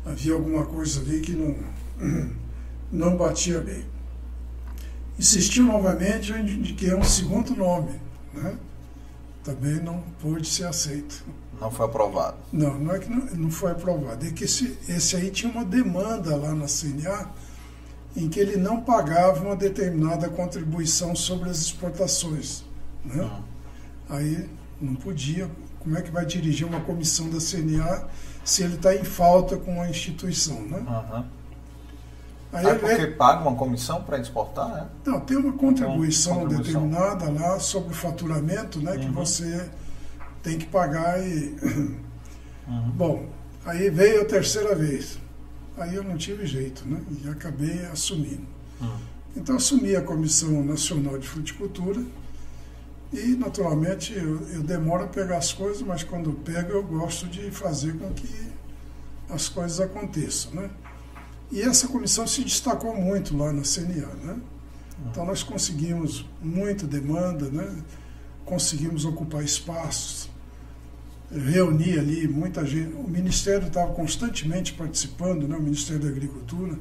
[0.06, 1.56] Havia alguma coisa ali que não,
[2.92, 3.86] não batia bem.
[5.18, 8.00] Insistiu novamente, eu indiquei um segundo nome.
[8.34, 8.58] Né?
[9.44, 11.24] Também não pôde ser aceito.
[11.60, 12.38] Não foi aprovado.
[12.52, 14.26] Não, não é que não, não foi aprovado.
[14.26, 17.30] É que esse, esse aí tinha uma demanda lá na CNA
[18.16, 22.64] em que ele não pagava uma determinada contribuição sobre as exportações.
[23.04, 23.24] Né?
[23.24, 23.44] Uhum.
[24.10, 24.50] Aí
[24.82, 25.50] não podia.
[25.80, 28.08] Como é que vai dirigir uma comissão da CNA
[28.44, 30.62] se ele está em falta com a instituição?
[30.62, 30.80] Né?
[30.80, 31.26] Uhum.
[32.54, 34.70] Aí é porque paga uma comissão para exportar?
[34.70, 34.88] Né?
[35.06, 39.00] Não, tem uma contribuição, contribuição, determinada lá sobre o faturamento né, uhum.
[39.00, 39.70] que você
[40.42, 41.56] tem que pagar e.
[42.68, 42.90] Uhum.
[42.96, 43.30] Bom,
[43.64, 45.20] aí veio a terceira vez.
[45.78, 47.00] Aí eu não tive jeito, né?
[47.24, 48.48] E acabei assumindo.
[48.82, 48.98] Uhum.
[49.38, 52.02] Então assumi a Comissão Nacional de Fruticultura
[53.12, 57.52] e naturalmente eu, eu demoro a pegar as coisas, mas quando pego eu gosto de
[57.52, 58.52] fazer com que
[59.30, 60.70] as coisas aconteçam, né?
[61.52, 64.40] E essa comissão se destacou muito lá na CNA, né?
[65.10, 67.84] Então nós conseguimos muita demanda, né?
[68.46, 70.30] conseguimos ocupar espaços,
[71.32, 72.94] reunir ali muita gente.
[72.94, 75.58] O Ministério estava constantemente participando, né?
[75.58, 76.78] o Ministério da Agricultura,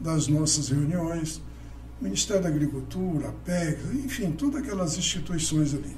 [0.00, 1.40] das nossas reuniões,
[2.00, 5.96] o Ministério da Agricultura, a PEG, enfim, todas aquelas instituições ali.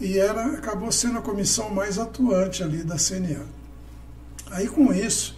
[0.00, 3.46] E era, acabou sendo a comissão mais atuante ali da CNA.
[4.50, 5.36] Aí com isso,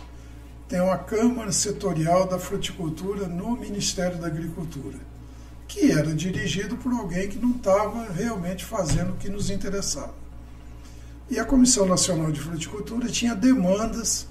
[0.68, 4.98] tem uma Câmara Setorial da Fruticultura no Ministério da Agricultura,
[5.68, 10.14] que era dirigido por alguém que não estava realmente fazendo o que nos interessava.
[11.30, 14.26] E a Comissão Nacional de Fruticultura tinha demandas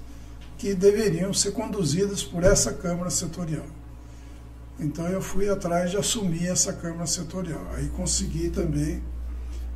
[0.58, 3.66] que deveriam ser conduzidas por essa Câmara Setorial.
[4.78, 7.66] Então eu fui atrás de assumir essa Câmara Setorial.
[7.74, 9.02] Aí consegui também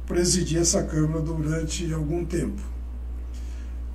[0.07, 2.61] presidir essa Câmara durante algum tempo.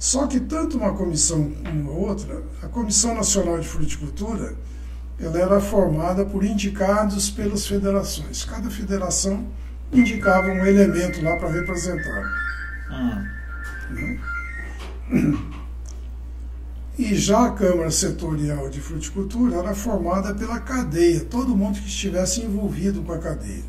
[0.05, 4.53] Só que tanto uma comissão como outra, a Comissão Nacional de Fruticultura,
[5.19, 8.45] ela era formada por indicados pelas federações.
[8.45, 9.47] Cada federação
[9.91, 12.23] indicava um elemento lá para representar.
[13.89, 14.19] Né?
[16.99, 22.41] E já a Câmara Setorial de Fruticultura era formada pela cadeia, todo mundo que estivesse
[22.41, 23.63] envolvido com a cadeia.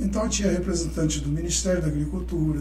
[0.00, 2.60] Então tinha representantes do Ministério da Agricultura,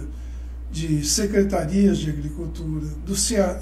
[0.72, 3.62] de secretarias de agricultura, do CEA,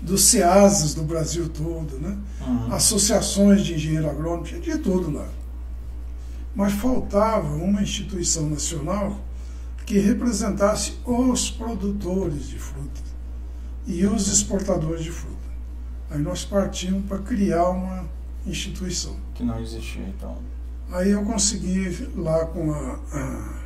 [0.00, 2.16] dos CEASAS do Brasil todo, né?
[2.40, 2.72] Uhum.
[2.74, 5.26] associações de engenheiro agrônomo, tinha de tudo lá.
[6.54, 9.18] Mas faltava uma instituição nacional
[9.84, 13.00] que representasse os produtores de fruta
[13.86, 15.34] e os exportadores de fruta.
[16.10, 18.04] Aí nós partimos para criar uma
[18.46, 19.16] instituição.
[19.34, 20.38] Que não existia, então.
[20.92, 23.63] Aí eu consegui lá com a, a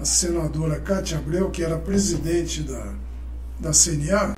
[0.00, 2.94] a senadora Cátia Abreu, que era presidente da,
[3.60, 4.36] da CNA,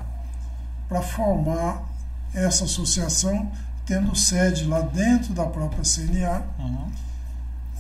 [0.89, 1.83] para formar
[2.35, 3.51] essa associação,
[3.87, 6.91] tendo sede lá dentro da própria CNA, uhum.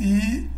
[0.00, 0.50] e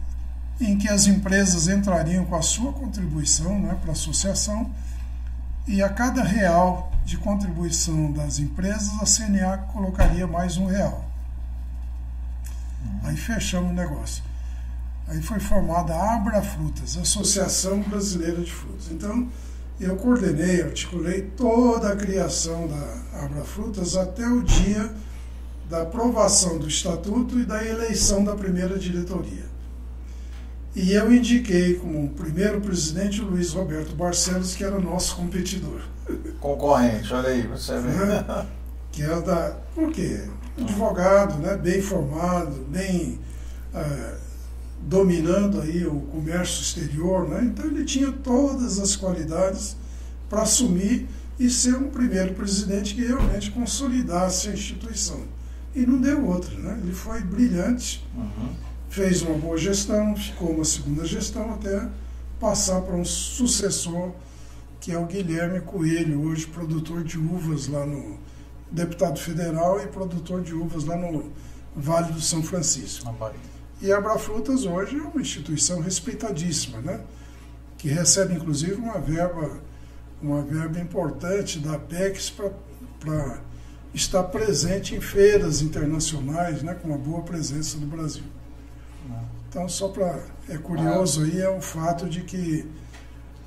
[0.60, 4.70] em que as empresas entrariam com a sua contribuição né, para a associação,
[5.66, 11.04] e a cada real de contribuição das empresas, a CNA colocaria mais um real.
[12.84, 13.00] Uhum.
[13.04, 14.22] Aí fechamos o negócio.
[15.08, 18.88] Aí foi formada a Abra Frutas, Associação Brasileira de Frutas.
[18.90, 19.28] Então,
[19.80, 24.90] eu coordenei, articulei toda a criação da Abra Frutas até o dia
[25.68, 29.44] da aprovação do estatuto e da eleição da primeira diretoria.
[30.74, 35.80] E eu indiquei como primeiro presidente o Luiz Roberto Barcelos, que era nosso competidor.
[36.38, 37.88] Concorrente, olha aí, você vê.
[37.88, 38.46] É,
[38.92, 39.56] que era da.
[39.74, 40.24] Por quê?
[40.60, 43.18] Advogado, né, bem formado, bem.
[43.74, 44.25] Uh,
[44.86, 47.42] dominando aí o comércio exterior, né?
[47.42, 49.76] então ele tinha todas as qualidades
[50.30, 51.08] para assumir
[51.40, 55.20] e ser um primeiro presidente que realmente consolidasse a instituição.
[55.74, 56.78] E não deu outra, né?
[56.80, 58.54] ele foi brilhante, uhum.
[58.88, 61.88] fez uma boa gestão, ficou uma segunda gestão até
[62.38, 64.12] passar para um sucessor,
[64.80, 68.18] que é o Guilherme Coelho, hoje produtor de uvas lá no
[68.70, 71.32] deputado federal e produtor de uvas lá no
[71.74, 73.04] Vale do São Francisco.
[73.04, 73.55] Na Bahia.
[73.80, 77.00] E a Abrafrutas hoje é uma instituição respeitadíssima, né?
[77.76, 79.60] que recebe inclusive uma verba,
[80.20, 82.32] uma verba importante da Apex
[82.98, 83.40] para
[83.92, 86.74] estar presente em feiras internacionais, né?
[86.74, 88.24] com uma boa presença no Brasil.
[89.48, 90.20] Então, só para.
[90.48, 92.66] É curioso aí é o fato de que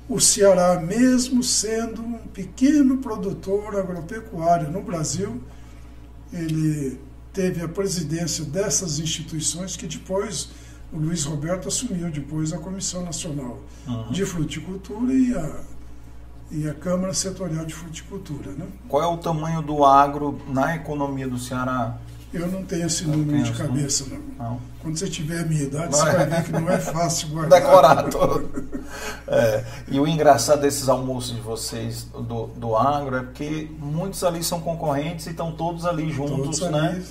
[0.08, 5.40] o Ceará, mesmo sendo um pequeno produtor agropecuário no Brasil,
[6.32, 6.98] ele
[7.32, 10.50] teve a presidência dessas instituições que depois
[10.92, 14.10] o Luiz Roberto assumiu depois a Comissão Nacional uhum.
[14.10, 15.60] de Fruticultura e a,
[16.50, 18.50] e a Câmara Setorial de Fruticultura.
[18.52, 18.66] Né?
[18.88, 21.96] Qual é o tamanho do agro na economia do Ceará?
[22.32, 24.44] Eu não tenho esse não número de cabeça, não.
[24.44, 24.60] não.
[24.80, 27.60] Quando você tiver a minha idade, você vai ver que não é fácil guardar.
[27.60, 28.70] Decorar todo.
[29.26, 34.44] É, e o engraçado desses almoços de vocês do, do agro é porque muitos ali
[34.44, 36.88] são concorrentes e estão todos ali juntos, todos né?
[36.88, 37.04] Ali,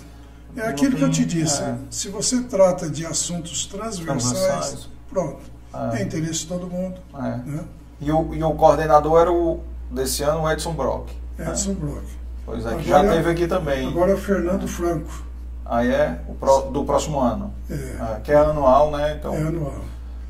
[0.56, 1.62] é aquilo que eu te disse.
[1.62, 1.76] É.
[1.90, 4.90] Se você trata de assuntos transversais, transversais.
[5.10, 5.40] pronto.
[5.74, 6.00] É.
[6.00, 6.04] é.
[6.04, 6.98] interesse de todo mundo.
[7.16, 7.38] É.
[7.38, 7.64] Né?
[8.02, 11.10] E, o, e o coordenador era o, desse ano o Edson Brock.
[11.38, 12.19] Edson Brock.
[12.50, 13.88] Pois é, que já teve aqui também.
[13.88, 15.24] Agora é o Fernando Franco.
[15.64, 17.54] Aí é o pro, do próximo ano.
[17.70, 17.96] É.
[18.00, 19.18] Ah, que é anual, né?
[19.20, 19.82] Então, é anual.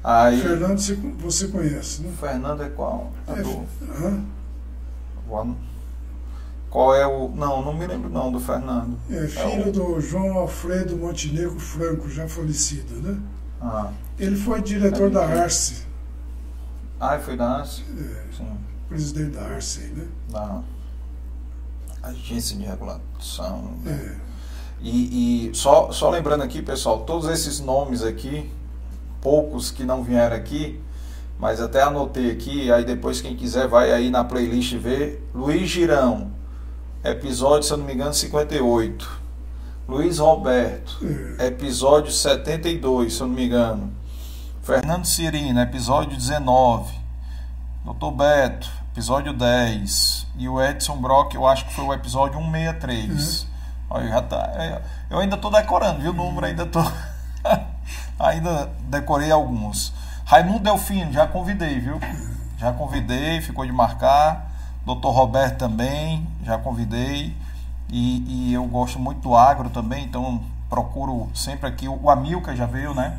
[0.03, 0.79] Aí, Fernando
[1.19, 2.11] você conhece, né?
[2.19, 3.13] Fernando é qual?
[3.25, 3.49] É, do...
[3.49, 4.25] Uhum.
[6.69, 7.29] Qual é o.
[7.29, 8.97] Não, não me lembro não do Fernando.
[9.09, 9.71] É filho é o...
[9.71, 13.17] do João Alfredo Montenegro Franco, já falecido, né?
[13.61, 13.91] Ah.
[14.17, 15.85] Ele foi diretor é da Arce.
[16.99, 17.83] Ah, foi da Arce?
[17.97, 18.57] É, Sim.
[18.89, 20.05] Presidente da Arce, né?
[20.29, 20.61] Da
[22.01, 23.73] Agência de Regulação.
[23.83, 24.17] Né?
[24.25, 24.29] É.
[24.81, 28.49] E, e só, só lembrando aqui, pessoal, todos esses nomes aqui,
[29.21, 30.79] poucos que não vieram aqui,
[31.37, 35.25] mas até anotei aqui, aí depois quem quiser vai aí na playlist ver.
[35.33, 36.31] Luiz Girão,
[37.03, 39.19] episódio, se eu não me engano, 58.
[39.87, 40.99] Luiz Roberto,
[41.39, 41.47] é.
[41.47, 43.91] episódio 72, se eu não me engano.
[44.61, 46.93] Fernando Cirino, episódio 19.
[47.83, 50.27] Doutor Beto, episódio 10.
[50.37, 53.41] E o Edson Brock, eu acho que foi o episódio 163.
[53.41, 53.49] Uhum.
[53.91, 56.11] Olha, já tá, é, eu ainda estou decorando, viu?
[56.11, 56.79] O número ainda tô.
[58.19, 59.93] ainda decorei alguns.
[60.25, 61.99] Raimundo Delfino, já convidei, viu?
[62.57, 64.47] Já convidei, ficou de marcar.
[64.85, 67.35] Doutor Roberto também, já convidei.
[67.89, 71.87] E, e, eu gosto muito do agro também, então procuro sempre aqui.
[71.87, 73.17] O Amilca já veio, né?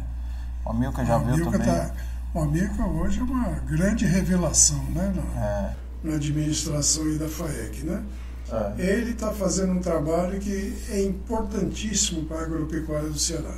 [0.65, 1.75] O Amilca já o veio Amilca também.
[1.75, 1.91] Tá,
[2.33, 5.13] o Amilca hoje é uma grande revelação, né?
[5.15, 5.77] Na, é.
[6.05, 8.05] na administração da FAEC, né?
[8.53, 8.75] É.
[8.79, 13.57] Ele está fazendo um trabalho que é importantíssimo para a agropecuária do Ceará,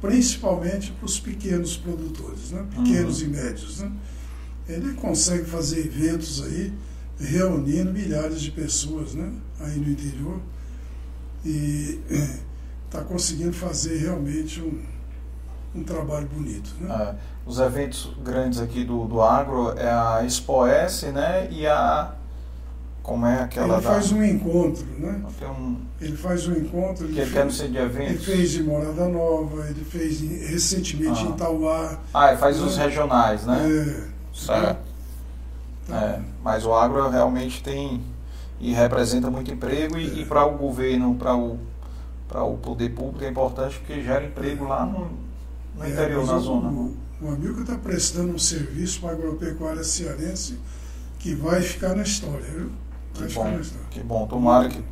[0.00, 2.64] principalmente para os pequenos produtores, né?
[2.70, 3.26] pequenos uhum.
[3.26, 3.80] e médios.
[3.80, 3.92] Né?
[4.68, 6.72] Ele consegue fazer eventos aí,
[7.18, 9.30] reunindo milhares de pessoas né?
[9.60, 10.40] aí no interior
[11.44, 12.00] e
[12.86, 14.80] está conseguindo fazer realmente um,
[15.74, 16.70] um trabalho bonito.
[16.80, 16.94] Né?
[16.94, 17.14] É.
[17.46, 21.48] Os eventos grandes aqui do, do agro é a Expo S né?
[21.50, 22.12] e a
[23.04, 24.16] como é aquela Ele faz da...
[24.16, 25.22] um encontro, né?
[25.42, 25.76] Um...
[26.00, 27.04] Ele faz um encontro.
[27.04, 28.10] Ele, ele fez, quer centro de eventos?
[28.10, 31.28] Ele fez em Morada Nova, ele fez recentemente ah.
[31.28, 31.98] em Tauá.
[32.14, 32.66] Ah, ele faz né?
[32.66, 33.58] os regionais, né?
[33.60, 34.34] É.
[34.34, 34.78] Certo.
[35.86, 36.02] Tá.
[36.02, 38.00] É, mas o agro realmente tem
[38.58, 40.22] e representa muito emprego e, é.
[40.22, 41.58] e para o governo, para o,
[42.26, 45.10] para o poder público é importante porque gera emprego lá no,
[45.74, 46.70] no é, interior, na zona.
[47.20, 50.58] O amigo está prestando um serviço para a agropecuária cearense
[51.18, 52.70] que vai ficar na história, viu?
[53.14, 54.26] Que bom, que bom.
[54.26, 54.84] Tomara que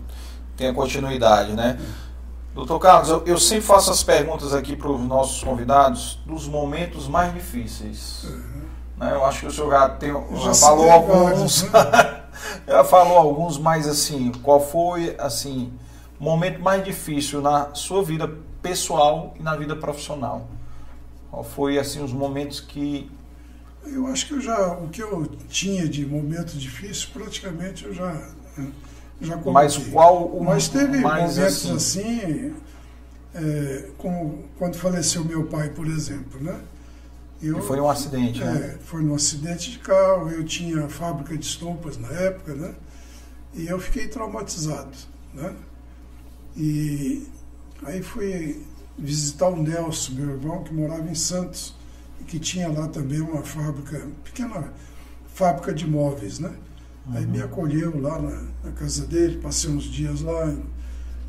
[0.56, 1.78] tenha continuidade, né?
[2.54, 7.08] Doutor Carlos, eu, eu sempre faço as perguntas aqui para os nossos convidados dos momentos
[7.08, 8.24] mais difíceis.
[8.24, 8.62] Uhum.
[8.98, 9.12] Né?
[9.12, 11.62] Eu acho que o senhor já, tem, já, já falou alguns.
[11.64, 12.22] Né?
[12.68, 15.72] já falou alguns, mas assim, qual foi assim
[16.20, 18.30] o momento mais difícil na sua vida
[18.60, 20.46] pessoal e na vida profissional?
[21.32, 23.10] Qual foi assim os momentos que
[23.86, 28.12] eu acho que eu já, o que eu tinha de momento difícil, praticamente eu já,
[29.18, 29.52] já comentei.
[29.52, 32.54] Mas qual o Mas teve mais momentos assim, assim
[33.34, 36.60] é, como quando faleceu meu pai, por exemplo, né?
[37.42, 38.78] Eu, e foi um acidente, é, né?
[38.84, 42.74] Foi um acidente de carro, eu tinha fábrica de estompas na época, né?
[43.54, 44.96] E eu fiquei traumatizado,
[45.32, 45.56] né?
[46.54, 47.26] E
[47.84, 48.62] aí fui
[48.98, 51.74] visitar o Nelson, meu irmão, que morava em Santos
[52.32, 54.72] que tinha lá também uma fábrica, pequena
[55.34, 56.50] fábrica de móveis, né?
[57.06, 57.16] Uhum.
[57.16, 57.44] Aí me uhum.
[57.44, 60.54] acolheu lá na, na, casa dele, passei uns dias lá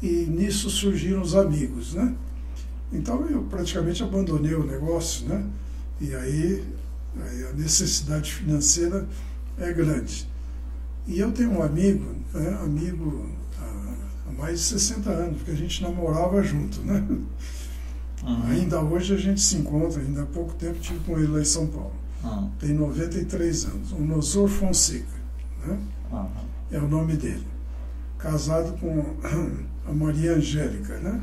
[0.01, 2.13] e nisso surgiram os amigos, né?
[2.91, 5.45] Então eu praticamente abandonei o negócio, né?
[5.99, 6.63] E aí,
[7.19, 9.07] aí a necessidade financeira
[9.57, 10.27] é grande.
[11.05, 12.57] E eu tenho um amigo, né?
[12.63, 13.29] amigo
[14.37, 17.05] mais de 60 anos, porque a gente namorava junto, né?
[18.23, 18.43] Uhum.
[18.51, 21.45] Ainda hoje a gente se encontra, ainda há pouco tempo tive com ele lá em
[21.45, 21.93] São Paulo.
[22.23, 22.49] Uhum.
[22.59, 23.91] Tem 93 anos.
[23.91, 25.05] O Nosor Fonseca.
[25.65, 25.77] Né?
[26.11, 26.29] Uhum.
[26.71, 27.45] É o nome dele.
[28.17, 29.05] Casado com
[29.85, 30.97] a Maria Angélica.
[30.99, 31.21] Né?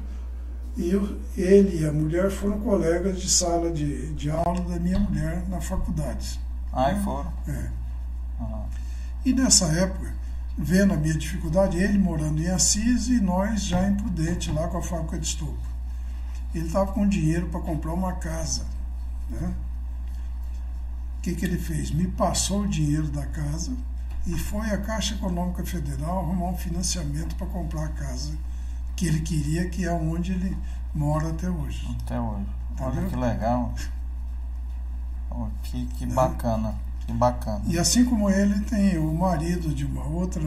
[0.77, 4.99] E eu, ele e a mulher foram colegas de sala de, de aula da minha
[4.99, 6.39] mulher na faculdade.
[6.73, 7.33] Ah, e foram?
[7.49, 7.71] É.
[9.25, 10.15] E nessa época,
[10.63, 14.79] vendo a minha dificuldade, ele morando em Assis e nós já em Prudente, lá com
[14.79, 15.71] a fábrica de estopa
[16.55, 18.67] ele estava com dinheiro para comprar uma casa.
[19.29, 19.55] Né?
[21.19, 21.91] O que, que ele fez?
[21.91, 23.73] Me passou o dinheiro da casa
[24.27, 28.33] e foi à Caixa Econômica Federal arrumar um financiamento para comprar a casa
[28.97, 30.57] que ele queria, que é onde ele
[30.95, 31.87] mora até hoje.
[32.03, 32.47] Até hoje.
[32.81, 33.75] Olha que legal.
[35.31, 36.15] Oh, que, que né?
[36.15, 36.75] bacana.
[37.07, 37.62] Que bacana.
[37.67, 40.43] E assim como ele, tem o marido de uma outra,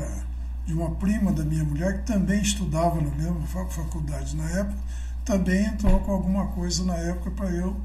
[0.65, 4.77] de uma prima da minha mulher, que também estudava na mesma faculdade na época,
[5.25, 7.75] também entrou com alguma coisa na época para eu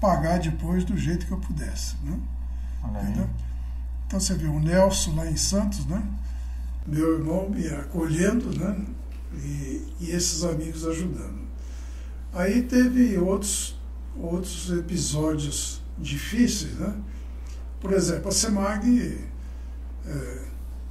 [0.00, 1.96] pagar depois do jeito que eu pudesse.
[2.04, 2.18] Né?
[4.06, 6.02] Então você vê o Nelson lá em Santos, né?
[6.86, 8.84] meu irmão me acolhendo né?
[9.34, 11.44] e, e esses amigos ajudando.
[12.32, 13.78] Aí teve outros,
[14.16, 16.94] outros episódios difíceis, né?
[17.84, 19.20] Por exemplo, a SEMAG,
[20.06, 20.38] é,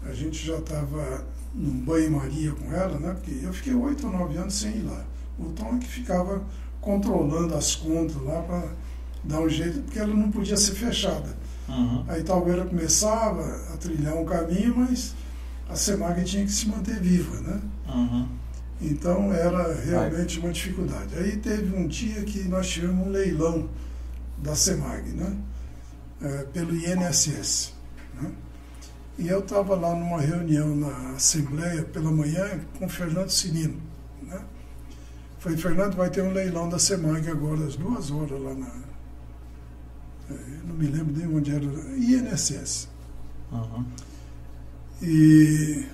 [0.06, 3.16] a gente já estava num banho-maria com ela, né?
[3.16, 5.04] Porque eu fiquei oito ou nove anos sem ir lá.
[5.40, 6.44] O Tom é que ficava
[6.80, 8.68] controlando as contas lá para
[9.24, 11.36] dar um jeito, porque ela não podia ser fechada.
[11.68, 12.06] Uhum.
[12.08, 13.42] Aí talvez ela começava
[13.74, 15.16] a trilhar um caminho, mas
[15.68, 17.60] a SEMAG tinha que se manter viva, né?
[17.88, 18.28] Uhum.
[18.80, 21.18] Então era realmente uma dificuldade.
[21.18, 23.68] Aí teve um dia que nós tivemos um leilão
[24.38, 25.36] da SEMAG, né?
[26.24, 27.74] É, pelo INSS.
[28.14, 28.32] Né?
[29.18, 33.80] E eu estava lá numa reunião na Assembleia pela manhã com o Fernando Sinino.
[34.22, 34.42] Né?
[35.38, 38.72] Falei, Fernando, vai ter um leilão da SEMAG agora, às duas horas lá na.
[40.30, 41.66] Eu não me lembro nem onde era.
[41.98, 42.88] INSS.
[43.52, 43.86] Uhum.
[45.02, 45.86] E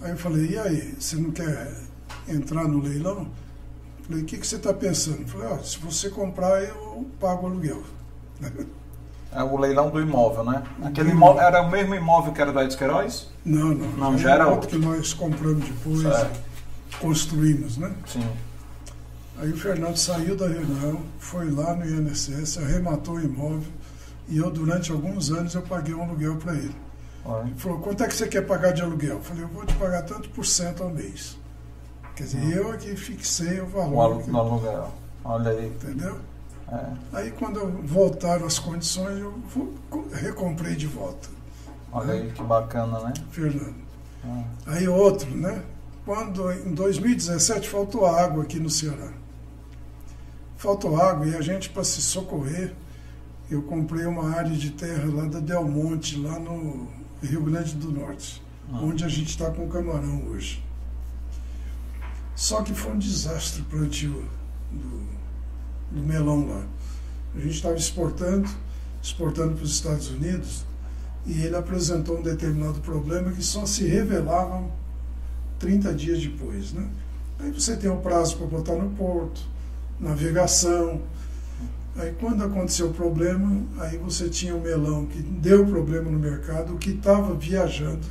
[0.00, 1.76] aí eu falei, e aí, você não quer
[2.28, 3.28] entrar no leilão?
[4.04, 5.26] Falei, o que, que você está pensando?
[5.26, 7.82] Falei, ó, se você comprar, eu pago o aluguel.
[9.32, 10.62] É o leilão do imóvel, né?
[10.82, 13.28] Aquele imóvel era o mesmo imóvel que era da Queiroz?
[13.44, 13.88] Não, não.
[13.92, 16.40] Não, já era outro que nós compramos depois, Certo.
[17.00, 17.92] construímos, né?
[18.06, 18.28] Sim.
[19.38, 23.72] Aí o Fernando saiu da reunião, foi lá no INSS, arrematou o imóvel
[24.28, 26.74] e eu, durante alguns anos, eu paguei um aluguel para ele.
[27.44, 29.16] Ele falou, quanto é que você quer pagar de aluguel?
[29.16, 31.36] Eu falei, eu vou te pagar tanto por cento ao mês.
[32.16, 34.90] Quer dizer, eu aqui fixei o O valor, no aluguel.
[35.24, 35.66] Olha aí.
[35.68, 36.16] entendeu?
[36.72, 36.86] É.
[37.12, 39.34] Aí quando voltaram as condições, eu
[40.12, 41.28] recomprei de volta,
[41.92, 43.12] Olha aí que bacana, né?
[43.32, 43.74] Fernando.
[44.24, 45.62] Ah, Aí outro, né?
[46.04, 49.12] Quando em 2017 faltou água aqui no Ceará.
[50.56, 52.72] Faltou água e a gente, para se socorrer,
[53.50, 56.86] eu comprei uma área de terra lá da Del Monte, lá no
[57.20, 58.40] Rio Grande do Norte,
[58.72, 58.78] Ah.
[58.80, 60.62] onde a gente está com o camarão hoje.
[62.36, 64.24] Só que foi um desastre o plantio
[64.70, 64.99] do,
[65.90, 66.64] do melão lá.
[67.34, 68.48] A gente estava exportando,
[69.02, 70.64] exportando para os Estados Unidos,
[71.26, 74.64] e ele apresentou um determinado problema que só se revelava
[75.58, 76.72] 30 dias depois.
[76.72, 76.88] Né?
[77.38, 79.42] Aí você tem o prazo para botar no porto,
[79.98, 81.00] navegação.
[81.96, 86.74] Aí quando aconteceu o problema, aí você tinha o melão que deu problema no mercado,
[86.74, 88.06] o que estava viajando,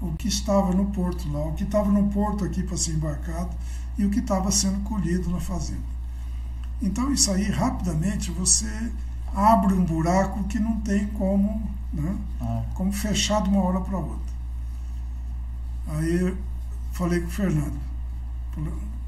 [0.00, 3.54] o que estava no porto lá, o que estava no porto aqui para ser embarcado
[3.98, 5.97] e o que estava sendo colhido na fazenda.
[6.80, 8.92] Então isso aí rapidamente você
[9.34, 12.16] abre um buraco que não tem como, né?
[12.40, 14.32] ah, como fechar de uma hora para outra.
[15.88, 16.36] Aí
[16.92, 17.78] falei com o Fernando.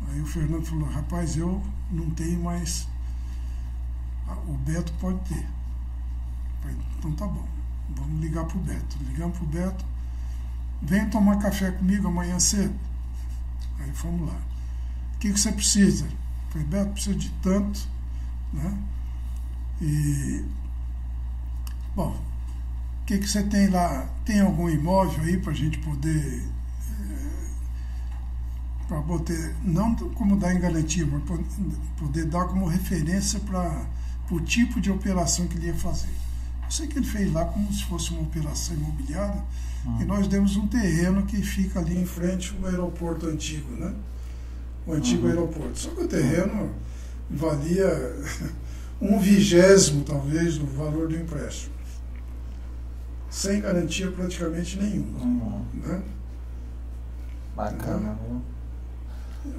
[0.09, 2.89] Aí o Fernando falou, rapaz, eu não tenho mais.
[4.47, 5.47] O Beto pode ter.
[6.61, 7.45] Falei, então tá bom,
[7.97, 8.97] vamos ligar pro Beto.
[9.01, 9.85] Ligamos pro Beto,
[10.83, 12.75] vem tomar café comigo amanhã cedo.
[13.79, 14.39] Aí fomos lá.
[15.15, 16.07] O que, que você precisa?
[16.51, 17.81] Falei, Beto, precisa de tanto,
[18.53, 18.79] né?
[19.81, 20.45] E
[21.95, 22.11] bom,
[23.03, 24.07] o que, que você tem lá?
[24.25, 26.45] Tem algum imóvel aí para a gente poder.
[28.89, 31.39] para poder, não como dar em garantia, mas po-
[31.97, 33.87] poder dar como referência para
[34.31, 36.09] o tipo de operação que ele ia fazer.
[36.65, 39.43] Eu sei que ele fez lá como se fosse uma operação imobiliária,
[40.01, 43.95] e nós demos um terreno que fica ali em frente ao aeroporto antigo, né?
[44.87, 45.29] O antigo Uhum.
[45.31, 45.79] aeroporto.
[45.79, 46.71] Só que o terreno
[47.31, 48.17] valia
[49.01, 51.75] um vigésimo, talvez, do valor do empréstimo
[53.31, 55.19] sem garantia praticamente nenhuma.
[55.21, 56.03] hum, Né?
[57.55, 58.43] bacana, viu?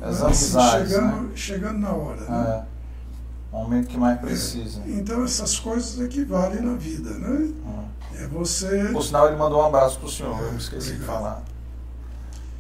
[0.02, 1.30] As Mas, amizades, chegando, né?
[1.36, 2.22] chegando na hora.
[2.22, 2.66] Né?
[2.68, 3.56] É.
[3.56, 4.82] Momento que mais precisa.
[4.86, 7.54] Então essas coisas é que valem na vida, né?
[7.66, 7.84] Ah.
[8.20, 8.90] É você.
[8.92, 11.16] Por sinal, ele mandou um abraço pro senhor, eu esqueci de Obrigado.
[11.16, 11.44] falar.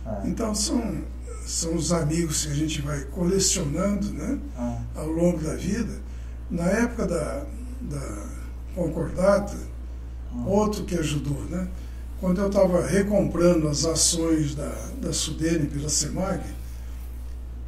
[0.06, 0.28] É.
[0.28, 1.02] Então são,
[1.52, 4.40] são os amigos que a gente vai colecionando né?
[4.58, 6.00] Ah, ao longo da vida.
[6.50, 7.46] Na época da,
[7.82, 8.26] da
[8.74, 9.58] concordata,
[10.32, 11.68] ah, outro que ajudou, né?
[12.22, 14.72] Quando eu estava recomprando as ações da,
[15.02, 16.42] da Sudene pela Semag,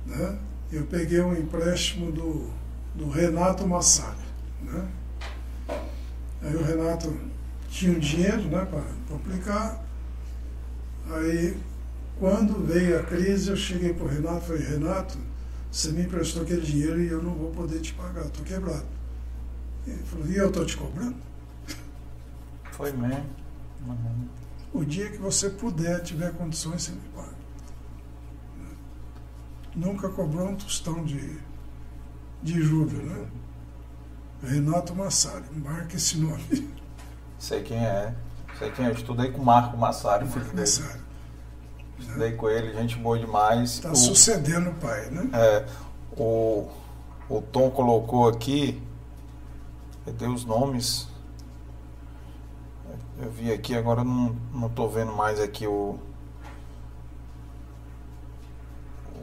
[0.05, 0.37] né?
[0.71, 2.49] eu peguei um empréstimo do,
[2.95, 4.15] do Renato Massari.
[4.61, 4.87] Né?
[6.41, 7.15] Aí o Renato
[7.69, 9.83] tinha um dinheiro né, para aplicar.
[11.11, 11.57] Aí,
[12.19, 15.17] quando veio a crise, eu cheguei para o Renato e falei, Renato,
[15.71, 18.85] você me emprestou aquele dinheiro e eu não vou poder te pagar, estou quebrado.
[19.85, 21.15] Ele falou, e eu estou te cobrando?
[22.71, 23.25] Foi mesmo.
[23.87, 24.27] Uhum.
[24.73, 27.33] O dia que você puder, tiver condições, você me paga.
[29.75, 31.39] Nunca cobrou um tostão de,
[32.41, 33.27] de juros, né?
[34.43, 36.69] Renato Massari, marca esse nome.
[37.39, 38.13] Sei quem é.
[38.57, 38.89] Sei quem é.
[38.89, 40.55] Eu estudei com o Marco Massari, Marco.
[40.55, 41.02] Massari.
[41.99, 43.71] Estudei com ele, gente boa demais.
[43.75, 45.29] Está O- sucedendo o pai, né?
[45.33, 45.65] É,
[46.17, 46.67] o,
[47.29, 48.81] o Tom colocou aqui,
[50.05, 51.07] cadê os nomes?
[53.21, 55.97] Eu vi aqui, agora não, não tô vendo mais aqui o.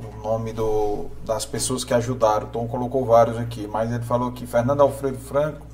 [0.02, 2.46] O nome do, das pessoas que ajudaram.
[2.48, 5.66] Tom colocou vários aqui, mas ele falou que Fernando Alfredo Franco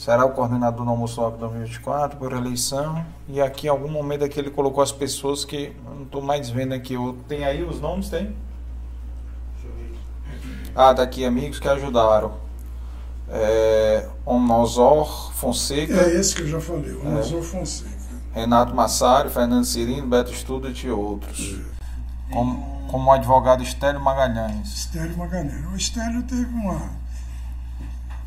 [0.00, 3.04] será o coordenador do Almoço 2024 por eleição.
[3.28, 6.72] E aqui em algum momento aqui ele colocou as pessoas que não estou mais vendo
[6.72, 6.94] aqui.
[7.28, 8.08] Tem aí os nomes?
[8.08, 8.34] Tem?
[10.74, 12.32] Ah, daqui amigos que ajudaram.
[13.28, 15.92] É, Onosor Fonseca.
[15.92, 17.42] É esse que eu já falei, Onosor é.
[17.42, 18.00] Fonseca.
[18.32, 21.60] Renato Massari, Fernando Cirino, Beto Student e outros.
[21.60, 22.32] É.
[22.32, 24.66] Como, como advogado Estélio Magalhães.
[24.66, 25.66] Estélio Magalhães.
[25.66, 26.99] O Estélio teve uma.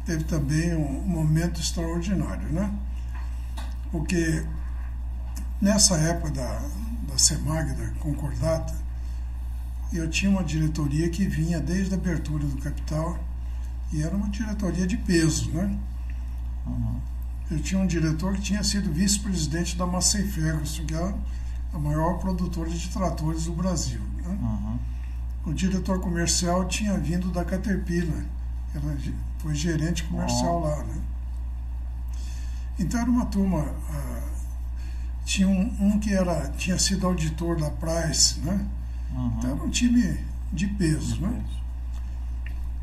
[0.06, 2.72] Teve também um momento extraordinário, né?
[3.92, 4.44] Porque
[5.62, 6.62] nessa época da,
[7.08, 8.74] da CEMAG, da Concordata,
[9.94, 13.18] eu tinha uma diretoria que vinha desde a abertura do capital
[13.92, 15.78] e era uma diretoria de peso, né?
[16.66, 17.00] Uhum.
[17.52, 21.14] Eu tinha um diretor que tinha sido vice-presidente da Massey Ferguson, que é
[21.74, 24.02] a maior produtora de tratores do Brasil.
[24.18, 24.30] Né?
[24.42, 24.80] Uhum.
[25.46, 28.26] O diretor comercial tinha vindo da Caterpillar,
[28.74, 28.96] ela
[29.44, 31.02] foi gerente comercial lá, né?
[32.80, 33.60] Então era uma turma.
[33.60, 34.34] Uh,
[35.26, 38.66] tinha um, um, que era, tinha sido auditor da Price, né?
[39.12, 39.34] Uhum.
[39.38, 40.18] Então era um time
[40.52, 41.44] de peso, né?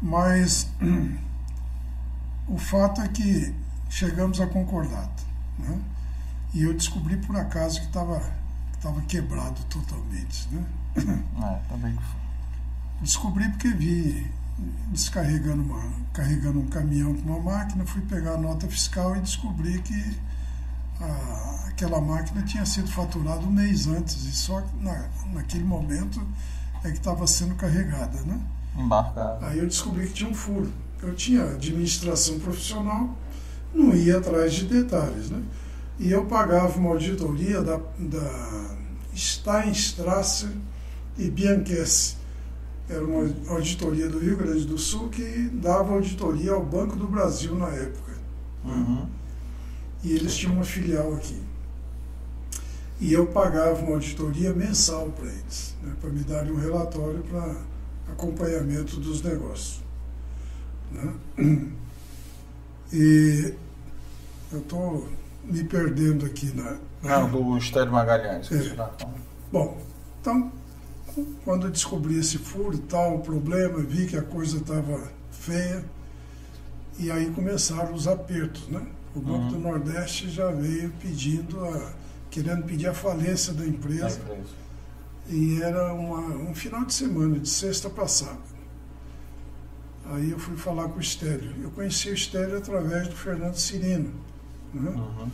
[0.03, 0.69] Mas
[2.47, 3.55] o fato é que
[3.89, 5.23] chegamos a concordata,
[5.59, 5.81] né?
[6.53, 8.23] E eu descobri por acaso que estava
[8.75, 10.65] estava quebrado totalmente, né?
[10.97, 11.99] É, também.
[13.01, 14.31] Descobri porque vi
[14.89, 15.83] descarregando uma,
[16.13, 20.17] carregando um caminhão com uma máquina, fui pegar a nota fiscal e descobri que
[21.01, 26.21] a, aquela máquina tinha sido faturada um mês antes e só na, naquele momento
[26.85, 28.41] é que estava sendo carregada, né?
[28.77, 29.47] Embarcada.
[29.47, 30.73] Aí eu descobri que tinha um furo.
[31.03, 33.17] Eu tinha administração profissional,
[33.75, 35.43] não ia atrás de detalhes, né?
[35.99, 38.77] E eu pagava uma auditoria da, da
[39.15, 40.49] Steinstrasse
[41.19, 42.20] e Bianchessi.
[42.91, 43.23] Era uma
[43.55, 48.13] auditoria do Rio Grande do Sul que dava auditoria ao Banco do Brasil na época.
[48.65, 49.07] Uhum.
[50.03, 51.41] E eles tinham uma filial aqui.
[53.01, 57.55] E eu pagava uma auditoria mensal para eles, né, para me darem um relatório para
[58.13, 59.81] acompanhamento dos negócios.
[60.93, 61.15] Né?
[62.93, 63.55] E
[64.51, 65.09] eu estou
[65.45, 66.77] me perdendo aqui na.
[67.05, 68.51] Não, do Estélio Magalhães.
[68.51, 68.75] É.
[68.75, 68.91] Tá
[69.53, 69.81] Bom,
[70.21, 70.51] então,
[71.45, 75.85] quando eu descobri esse furo tal, problema, vi que a coisa estava feia,
[76.99, 78.87] e aí começaram os apertos, né?
[79.15, 79.49] O Banco uhum.
[79.49, 81.93] do Nordeste já veio pedindo a,
[82.31, 84.21] querendo pedir a falência da empresa.
[85.29, 88.39] E era uma, um final de semana, de sexta passada.
[90.07, 91.55] Aí eu fui falar com o Estélio.
[91.63, 94.13] Eu conheci o Estélio através do Fernando Cirino.
[94.75, 94.91] Né?
[94.91, 95.29] Uhum.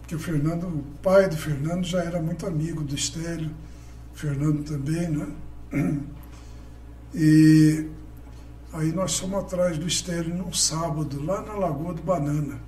[0.00, 3.50] Porque o Fernando, o pai do Fernando já era muito amigo do Estélio,
[4.18, 5.28] Fernando também, né?
[7.14, 7.88] E
[8.72, 12.60] aí nós fomos atrás do Estélio num sábado, lá na Lagoa do Banana,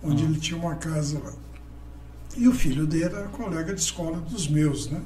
[0.00, 0.30] onde uhum.
[0.30, 1.32] ele tinha uma casa lá.
[2.36, 5.02] E o filho dele era colega de escola dos meus, né?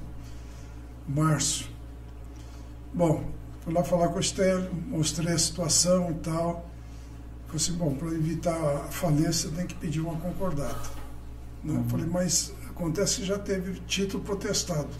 [1.08, 1.66] Márcio.
[2.92, 3.24] Bom,
[3.64, 6.70] fui lá falar com o Estélio, mostrei a situação e tal.
[7.46, 10.90] Falei assim, bom, para evitar a falência tem que pedir uma concordata.
[11.64, 11.72] Né?
[11.72, 11.88] Uhum.
[11.88, 14.90] Falei, mas acontece que já teve título protestado.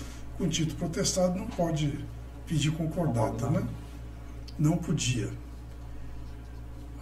[0.41, 2.02] Com título protestado não pode
[2.47, 3.62] pedir concordata, né?
[4.59, 5.28] Não podia.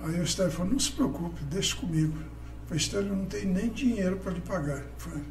[0.01, 2.19] Aí o Estélio falou, não se preocupe, deixe comigo.
[2.67, 4.83] Falei, Estélio, não tem nem dinheiro para lhe pagar.
[4.99, 5.23] Falei,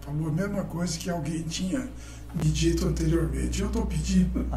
[0.00, 1.88] falou a mesma coisa que alguém tinha
[2.36, 3.62] me dito anteriormente.
[3.62, 4.46] Eu estou pedindo.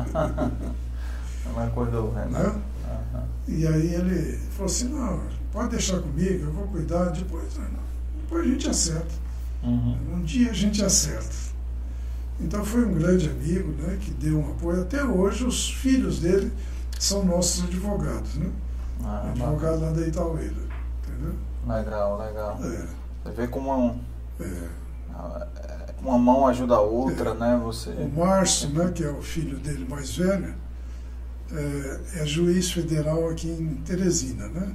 [1.45, 2.25] Não acordou, né?
[2.25, 2.43] né?
[2.43, 3.23] Uhum.
[3.47, 7.53] E aí ele falou assim, não, pode deixar comigo, eu vou cuidar, depois,
[8.23, 9.13] depois a gente acerta.
[9.63, 9.97] Uhum.
[10.13, 11.44] Um dia a gente acerta.
[12.39, 14.81] Então foi um grande amigo, né, que deu um apoio.
[14.81, 16.51] Até hoje os filhos dele
[16.99, 18.49] são nossos advogados, né?
[19.03, 20.53] Ah, Advogado lá da Itaueira,
[21.03, 21.35] entendeu?
[21.67, 22.59] Legal, legal.
[22.63, 22.87] É.
[23.23, 23.99] Você vê como um,
[24.39, 24.67] é.
[26.01, 27.33] uma mão ajuda a outra, é.
[27.33, 27.61] né?
[27.63, 27.89] Você...
[27.91, 30.53] O Márcio, né, que é o filho dele mais velho,
[31.51, 34.73] é, é, juiz federal aqui em Teresina, né?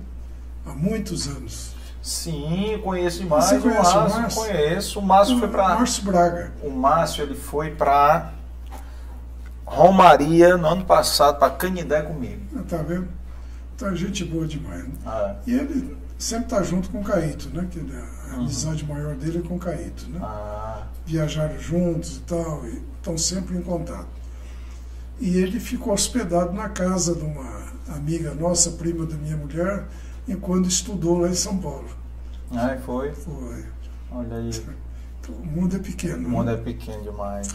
[0.65, 1.75] Há muitos anos.
[2.03, 3.45] Sim, conheço demais.
[3.45, 4.01] Você conhece o Márcio?
[4.01, 4.43] O Márcio?
[4.43, 4.99] Conheço.
[4.99, 5.69] O Márcio foi para.
[5.69, 6.53] Márcio Braga.
[6.63, 8.33] O Márcio ele foi para
[9.67, 12.43] Romaria no ano passado, para Canidé comigo.
[12.57, 13.09] Ah, tá vendo?
[13.77, 14.83] Então, é gente boa demais.
[14.83, 14.95] Né?
[15.07, 15.51] Ah, é.
[15.51, 17.67] E ele sempre está junto com o Caíto, né?
[17.71, 18.41] Que a uhum.
[18.41, 20.21] amizade maior dele é com o Caíto, né?
[20.23, 20.83] Ah.
[21.07, 24.09] Viajaram juntos e tal, e estão sempre em contato.
[25.21, 27.63] E ele ficou hospedado na casa de uma
[27.95, 29.85] amiga nossa, prima da minha mulher,
[30.29, 31.89] enquanto estudou lá em São Paulo.
[32.53, 33.13] Ah, foi?
[33.13, 33.65] Foi.
[34.13, 34.51] Olha aí.
[35.21, 36.27] Então, o mundo é pequeno.
[36.27, 36.55] O mundo né?
[36.55, 37.49] é pequeno demais.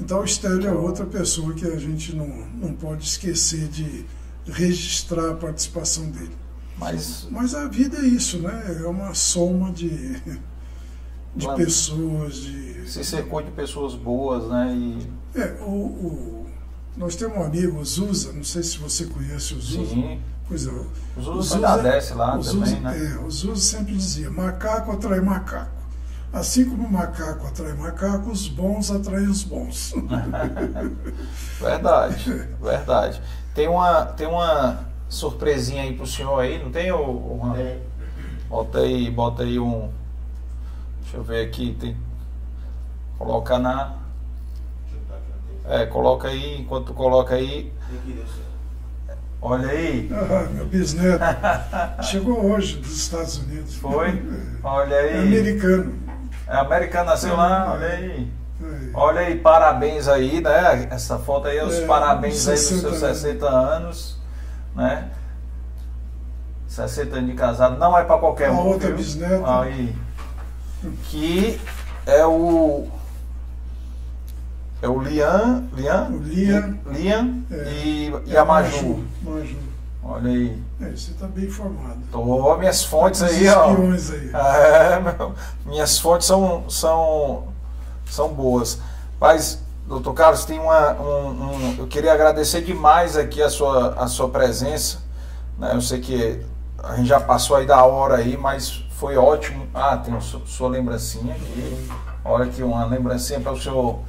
[0.00, 4.04] Então o Estélio é outra pessoa que a gente não, não pode esquecer de
[4.46, 6.34] registrar a participação dele.
[6.76, 8.78] Mas Mas a vida é isso, né?
[8.82, 9.88] É uma soma de,
[11.36, 11.56] de Claro.
[11.56, 12.90] pessoas, de.
[12.90, 14.74] se cercou de pessoas boas, né?
[14.74, 16.46] E É, o, o-
[16.96, 19.90] nós temos um amigo, o Zusa, não sei se você conhece o Zusa.
[19.94, 20.20] sim.
[20.48, 23.14] Pois é, o O O Zuza Zuza- da desce lá também, né?
[23.14, 25.72] é, o sempre dizia, macaco atrai macaco.
[26.32, 29.94] Assim como o macaco atrai macaco, os bons atraem os bons.
[31.60, 33.22] Verdade, verdade.
[33.54, 37.56] Tem uma, tem uma surpresinha aí pro senhor aí, não tem, ô, ô Juan?
[37.56, 37.80] É,
[38.48, 39.90] Bota aí, bota aí um.
[41.02, 41.76] Deixa eu ver aqui.
[41.80, 41.96] Tem,
[43.18, 43.94] coloca na.
[45.64, 47.72] É, coloca aí, enquanto tu coloca aí.
[47.88, 48.43] Tem que.
[49.46, 50.10] Olha aí.
[50.10, 51.22] Ah, meu bisneto
[52.02, 53.74] chegou hoje dos Estados Unidos.
[53.76, 54.22] Foi?
[54.62, 55.26] Olha É aí.
[55.26, 55.92] americano.
[56.48, 58.32] É americano, nasceu lá, olha aí.
[58.62, 58.90] É.
[58.94, 60.88] Olha aí, parabéns aí, né?
[60.90, 63.18] Essa foto aí é os É, parabéns aí dos 60 seus anos.
[63.18, 64.18] 60 anos,
[64.74, 65.10] né?
[66.68, 68.66] 60 anos de casado, não é pra qualquer A um.
[68.66, 68.96] outra viu?
[68.96, 69.60] bisneta.
[69.60, 69.94] Aí.
[71.04, 71.60] Que
[72.06, 72.86] é o.
[74.80, 75.64] É o Lian.
[75.74, 76.08] Lian?
[76.10, 76.78] O Lian.
[76.90, 77.68] Lian É.
[77.72, 78.76] e, e É a Maju.
[78.88, 79.04] Maju.
[80.02, 80.62] Olha aí.
[80.80, 81.98] É, você está bem informado.
[82.12, 83.70] Tô, minhas fontes Os aí, ó.
[83.70, 84.30] aí.
[84.34, 87.44] É, meu, minhas fontes são, são,
[88.10, 88.78] são boas.
[89.18, 94.06] Mas, doutor Carlos, tem uma, um, um- eu queria agradecer demais aqui a sua, a
[94.06, 94.98] sua presença.
[95.58, 95.70] né?
[95.74, 96.44] Eu sei que
[96.82, 99.66] a gente já passou aí da hora aí, mas foi ótimo.
[99.72, 101.88] Ah, tem a sua lembrancinha aqui.
[102.22, 104.00] Olha aqui, uma lembrancinha para o senhor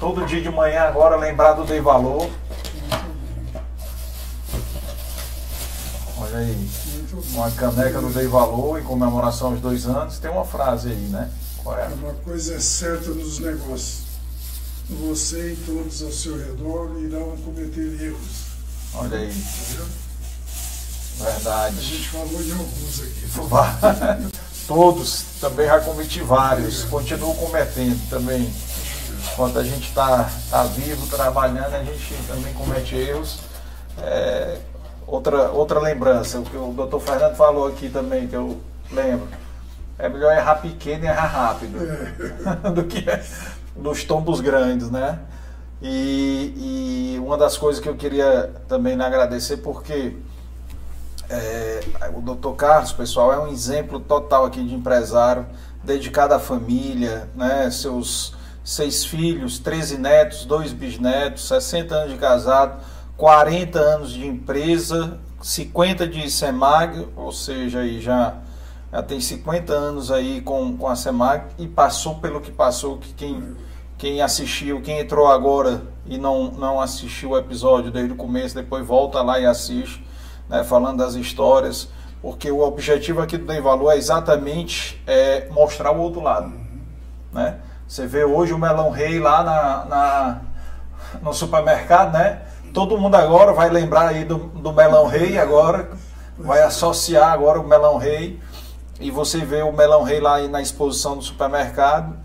[0.00, 2.28] todo dia de manhã agora lembrar do Dei Valor.
[6.28, 6.70] Olha aí.
[7.30, 10.18] Uma caneca do Dei Valor em comemoração aos dois anos.
[10.18, 11.30] Tem uma frase aí, né?
[11.62, 11.86] Qual é?
[11.88, 14.02] Uma coisa é certa nos negócios.
[14.90, 18.48] Você e todos ao seu redor irão cometer erros.
[18.94, 19.30] Olha aí.
[19.30, 19.86] Entendeu?
[21.20, 21.80] A Verdade.
[21.80, 24.28] gente falou de alguns aqui.
[24.66, 26.84] Todos também já cometi vários.
[26.84, 28.52] Continuo cometendo também.
[29.32, 33.38] Enquanto a gente está tá vivo, trabalhando, a gente também comete erros.
[33.98, 34.58] É,
[35.08, 38.60] outra, outra lembrança, o que o doutor Fernando falou aqui também, que eu
[38.92, 39.26] lembro.
[39.98, 41.78] É melhor errar pequeno e errar rápido.
[41.82, 42.70] É.
[42.70, 43.04] do que
[43.74, 45.18] nos tombos grandes, né?
[45.80, 50.16] E, e uma das coisas que eu queria também agradecer, porque
[51.28, 51.80] é,
[52.14, 52.54] o Dr.
[52.56, 55.46] Carlos, pessoal, é um exemplo total aqui de empresário,
[55.82, 57.70] dedicado à família, né?
[57.70, 62.82] Seus seis filhos, 13 netos, dois bisnetos, 60 anos de casado,
[63.18, 68.34] 40 anos de empresa, 50 de SEMAG, ou seja, aí já,
[68.92, 73.12] já tem 50 anos aí com, com a SEMAG e passou pelo que passou, que
[73.14, 73.56] quem,
[73.98, 78.86] quem assistiu, quem entrou agora e não, não assistiu o episódio desde o começo, depois
[78.86, 80.06] volta lá e assiste,
[80.48, 81.88] né, falando das histórias,
[82.22, 86.52] porque o objetivo aqui do Dei Valor é exatamente é, mostrar o outro lado,
[87.32, 87.56] né?
[87.86, 90.40] Você vê hoje o melão rei lá na, na-
[91.22, 92.42] no supermercado, né?
[92.78, 95.90] Todo mundo agora vai lembrar aí do, do melão rei agora,
[96.38, 98.38] vai associar agora o melão rei
[99.00, 102.16] e você vê o melão rei lá na exposição do supermercado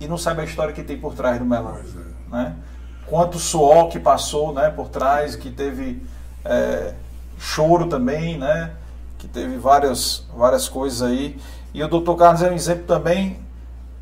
[0.00, 2.34] e não sabe a história que tem por trás do melão, é.
[2.34, 2.56] né?
[3.04, 4.70] Quanto suor que passou, né?
[4.70, 6.02] Por trás, que teve
[6.46, 6.94] é,
[7.38, 8.70] choro também, né?
[9.18, 11.38] Que teve várias, várias coisas aí.
[11.74, 12.14] E o Dr.
[12.14, 13.38] Carlos é um exemplo também.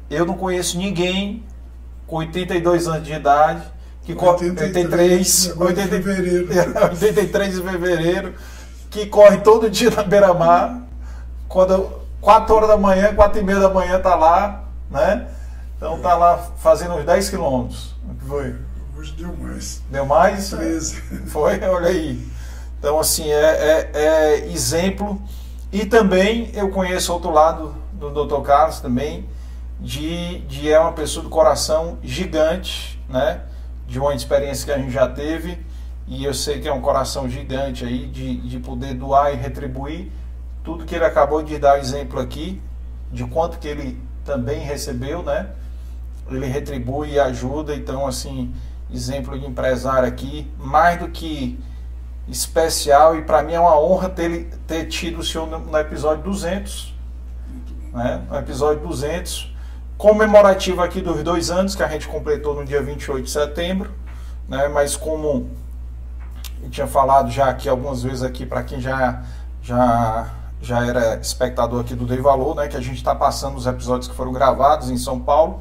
[0.09, 1.43] Eu não conheço ninguém
[2.07, 3.78] com 82 anos de idade
[4.09, 6.49] que co- 83, agora em 80 fevereiro.
[6.89, 8.35] 83 de fevereiro,
[8.91, 10.81] que corre todo dia na beira-mar,
[11.47, 11.91] quando
[12.23, 15.29] 4 horas da manhã, 4 e meia da manhã tá lá, né?
[15.77, 17.95] Então tá lá fazendo uns 10 quilômetros.
[18.27, 18.55] Foi.
[18.97, 19.83] Hoje deu mais.
[19.91, 20.49] Deu mais?
[20.49, 20.95] 13.
[21.29, 22.27] Foi, olha aí.
[22.79, 25.21] Então, assim, é, é- é exemplo.
[25.71, 28.41] E também eu conheço outro lado do Dr.
[28.41, 29.29] Carlos também,
[29.79, 33.43] de, de é uma pessoa do coração gigante, né?
[33.89, 35.59] De uma experiência que a gente já teve.
[36.07, 40.11] E eu sei que é um coração gigante aí de, de poder doar e retribuir
[40.69, 42.61] tudo que ele acabou de dar exemplo aqui,
[43.11, 45.49] de quanto que ele também recebeu, né?
[46.31, 48.55] Ele retribui e ajuda, então assim,
[48.93, 51.59] exemplo de empresário aqui, mais do que
[52.29, 56.23] especial e para mim é uma honra ter, ter tido o senhor no, no episódio
[56.25, 56.95] 200,
[57.95, 58.23] né?
[58.29, 59.55] No episódio 200,
[59.99, 63.91] comemorativo aqui dos dois anos que a gente completou no dia 28 de setembro,
[64.49, 64.69] né?
[64.69, 65.51] Mas como
[66.63, 69.23] eu tinha falado já aqui algumas vezes aqui para quem já
[69.61, 72.69] já já era espectador aqui do Dei Valor, né?
[72.69, 75.61] Que a gente está passando os episódios que foram gravados em São Paulo.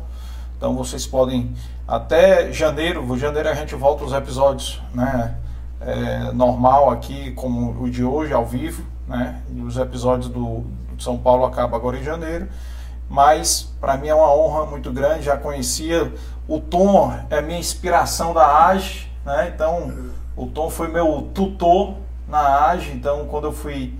[0.56, 1.56] Então vocês podem
[1.88, 5.35] até janeiro, janeiro a gente volta os episódios, né?
[5.82, 9.41] É, normal aqui, como o de hoje, ao vivo, né?
[9.51, 12.48] E os episódios do, do São Paulo acabam agora em janeiro.
[13.10, 15.24] Mas para mim é uma honra muito grande.
[15.24, 16.14] Já conhecia
[16.48, 19.52] o Tom, é minha inspiração da AGE, né?
[19.53, 21.95] Então o Tom foi meu tutor
[22.27, 22.92] na AGE.
[22.92, 23.94] Então quando eu fui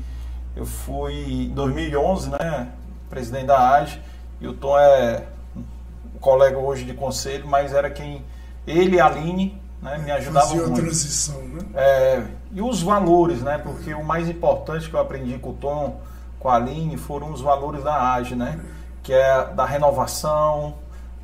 [0.58, 2.68] eu fui em 2011, né,
[3.10, 4.02] presidente da AGE,
[4.42, 5.24] e o Tom é
[5.56, 8.26] um colega hoje de conselho, mas era quem,
[8.66, 10.80] ele e a Aline, né, me ajudavam Fazia muito.
[10.80, 11.62] a transição, né?
[11.76, 16.02] É, e os valores, né, porque o mais importante que eu aprendi com o Tom,
[16.40, 18.60] com a Aline, foram os valores da AGE, né,
[19.08, 20.76] que é da renovação,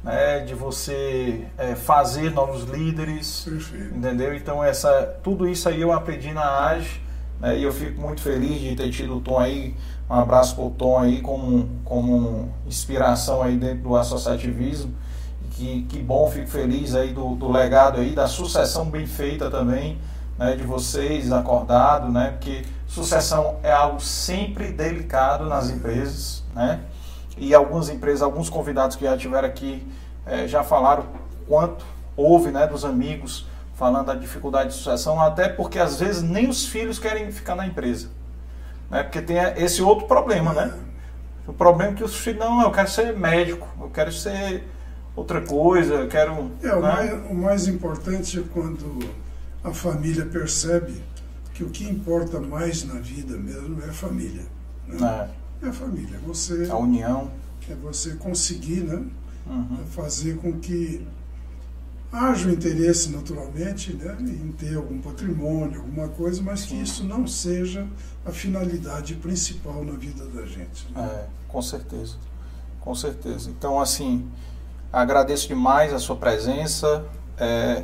[0.03, 3.95] né, de você é, fazer novos líderes, Perfeito.
[3.95, 4.34] entendeu?
[4.34, 7.03] Então essa, tudo isso aí eu aprendi na AGE
[7.44, 7.58] né?
[7.58, 9.76] E eu fico muito feliz de ter tido o Tom aí.
[10.10, 14.94] Um abraço para o Tom aí como, como inspiração aí dentro do associativismo.
[15.52, 20.00] Que, que bom, fico feliz aí do, do legado aí, da sucessão bem feita também,
[20.40, 26.80] né, de vocês acordado, né, porque sucessão é algo sempre delicado nas empresas, né,
[27.38, 29.86] e algumas empresas, alguns convidados que já tiveram aqui
[30.26, 31.06] é, já falaram
[31.48, 36.48] quanto houve, né, dos amigos falando da dificuldade de sucessão, até porque às vezes nem
[36.48, 38.10] os filhos querem ficar na empresa.
[38.90, 39.03] Né?
[39.03, 40.74] Porque tem esse outro problema, né?
[41.48, 44.64] O problema é que os filhos, não, eu quero ser médico, eu quero ser
[45.16, 46.52] outra coisa, eu quero.
[46.62, 46.94] É, o, né?
[46.94, 49.00] mais, o mais importante é quando
[49.64, 51.02] a família percebe
[51.53, 54.44] que o que importa mais na vida mesmo é a família.
[54.88, 55.28] Né?
[55.30, 55.43] É.
[55.66, 56.67] é a família, é você.
[56.69, 57.32] A união.
[57.69, 59.06] É você conseguir, né?
[59.48, 59.85] Uhum.
[59.88, 61.06] Fazer com que
[62.14, 67.25] Haja o interesse, naturalmente, né, em ter algum patrimônio, alguma coisa, mas que isso não
[67.25, 67.88] seja
[68.24, 70.88] a finalidade principal na vida da gente.
[70.92, 71.03] Né?
[71.03, 72.17] É, com certeza.
[72.82, 73.50] Com certeza.
[73.50, 74.30] Então, assim,
[74.92, 77.03] agradeço demais a sua presença.
[77.35, 77.83] É,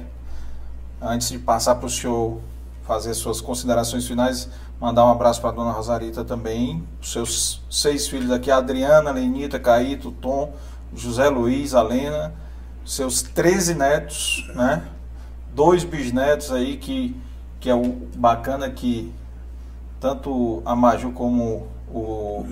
[1.02, 2.40] antes de passar para o senhor
[2.84, 4.48] fazer suas considerações finais,
[4.80, 10.12] mandar um abraço para a dona Rosarita também, seus seis filhos aqui, Adriana, Lenita, Caíto,
[10.12, 10.54] Tom,
[10.94, 12.34] José Luiz, Alena
[12.90, 14.84] seus 13 netos, né?
[15.54, 17.16] Dois bisnetos aí que,
[17.60, 17.84] que é o
[18.16, 19.14] bacana que
[20.00, 22.46] tanto a Maju como o.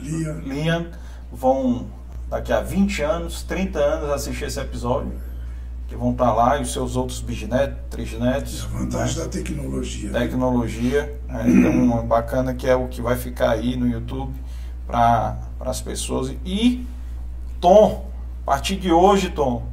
[0.44, 0.88] Liam
[1.32, 1.88] vão
[2.30, 5.12] daqui a 20 anos, 30 anos assistir esse episódio.
[5.88, 8.66] Que vão estar lá e os seus outros bisnetos, trisnetos.
[8.66, 9.24] A vantagem né?
[9.24, 10.12] da tecnologia.
[10.12, 11.20] Tecnologia.
[11.28, 11.46] Né?
[11.48, 14.34] Então, bacana que é o que vai ficar aí no YouTube
[14.86, 16.36] para as pessoas.
[16.46, 16.86] E,
[17.62, 18.10] Tom,
[18.44, 19.66] a partir de hoje, Tom,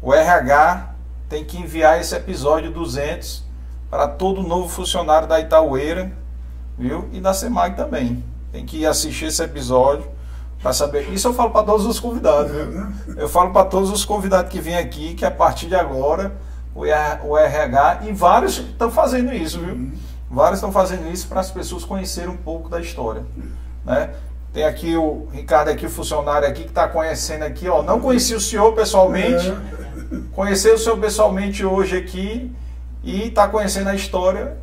[0.00, 0.94] o RH
[1.28, 3.44] tem que enviar esse episódio 200
[3.90, 6.12] para todo novo funcionário da Itaueira,
[6.78, 7.08] viu?
[7.12, 8.24] E da SEMAG também.
[8.50, 10.10] Tem que assistir esse episódio
[10.62, 11.12] para saber.
[11.12, 12.86] Isso eu falo para todos os convidados, viu?
[13.16, 16.32] Eu falo para todos os convidados que vêm aqui que a partir de agora
[16.74, 16.86] o
[17.36, 19.74] RH e vários estão fazendo isso, viu?
[19.74, 19.92] Uhum.
[20.30, 23.22] Vários estão fazendo isso para as pessoas conhecerem um pouco da história,
[23.84, 24.10] né?
[24.52, 27.82] Tem aqui o Ricardo aqui, o funcionário aqui que está conhecendo aqui, ó.
[27.82, 29.82] Não conheci o senhor pessoalmente, é.
[30.32, 32.54] Conhecer o senhor pessoalmente hoje aqui
[33.02, 34.56] e está conhecendo a história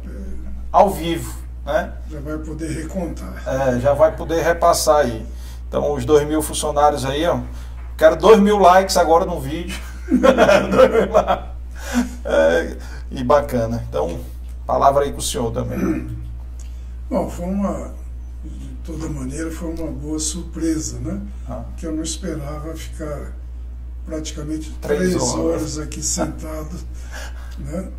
[0.71, 1.39] ao vivo.
[1.65, 1.91] Né?
[2.09, 3.43] Já vai poder recontar.
[3.47, 5.25] É, já vai poder repassar aí.
[5.69, 7.39] Então, os dois mil funcionários aí, ó.
[7.97, 9.79] Quero dois mil likes agora no vídeo.
[12.25, 12.75] é,
[13.11, 13.85] e bacana.
[13.87, 14.19] Então,
[14.65, 16.09] palavra aí com o senhor também.
[17.09, 17.93] Bom, foi uma.
[18.43, 21.21] De toda maneira, foi uma boa surpresa, né?
[21.47, 21.63] Ah.
[21.77, 23.33] Que eu não esperava ficar
[24.05, 25.35] praticamente três, três horas.
[25.35, 26.75] horas aqui sentado.
[27.59, 27.91] né?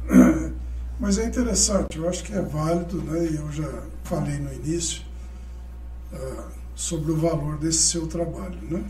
[0.99, 3.27] Mas é interessante, eu acho que é válido, né?
[3.31, 3.69] e eu já
[4.05, 5.03] falei no início,
[6.13, 6.45] uh,
[6.81, 8.59] sobre o valor desse seu trabalho.
[8.63, 8.83] Né?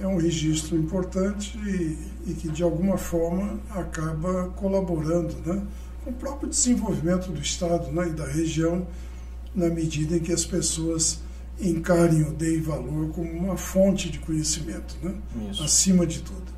[0.00, 5.62] É um registro importante e, e, que, de alguma forma, acaba colaborando né?
[6.02, 8.08] com o próprio desenvolvimento do Estado né?
[8.08, 8.86] e da região,
[9.54, 11.20] na medida em que as pessoas
[11.60, 15.14] encarem o DEI Valor como uma fonte de conhecimento, né?
[15.62, 16.56] acima de tudo.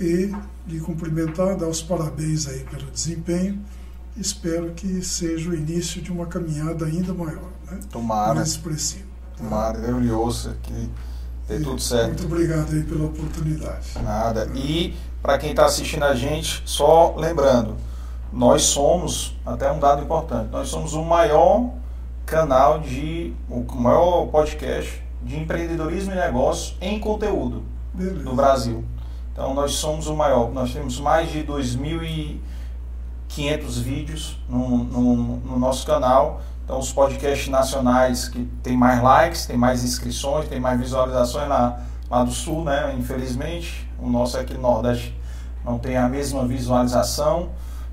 [0.00, 0.32] E
[0.66, 3.62] lhe cumprimentar, dar os parabéns aí pelo desempenho.
[4.16, 7.80] Espero que seja o início de uma caminhada ainda maior, né?
[7.90, 8.34] Tomara.
[8.34, 9.11] mais expressiva.
[9.36, 10.90] Tomara, eu lhe ouço que
[11.48, 12.08] dê tudo certo.
[12.08, 13.98] Muito obrigado aí pela oportunidade.
[14.02, 14.50] Nada.
[14.54, 17.76] E para quem está assistindo a gente, só lembrando,
[18.32, 21.70] nós somos, até um dado importante, nós somos o maior
[22.24, 27.62] canal de o maior podcast de empreendedorismo e negócio em conteúdo
[27.92, 28.22] Beleza.
[28.22, 28.82] no Brasil.
[29.32, 35.84] Então nós somos o maior, nós temos mais de 2.500 vídeos no, no, no, nosso
[35.86, 41.48] canal Então, os podcasts nacionais que tem mais likes, tem mais inscrições, tem mais visualizações
[41.48, 42.94] lá, lá do Sul, né?
[42.96, 45.14] Infelizmente, o nosso aqui no Nordeste
[45.64, 47.50] não tem a mesma visualização,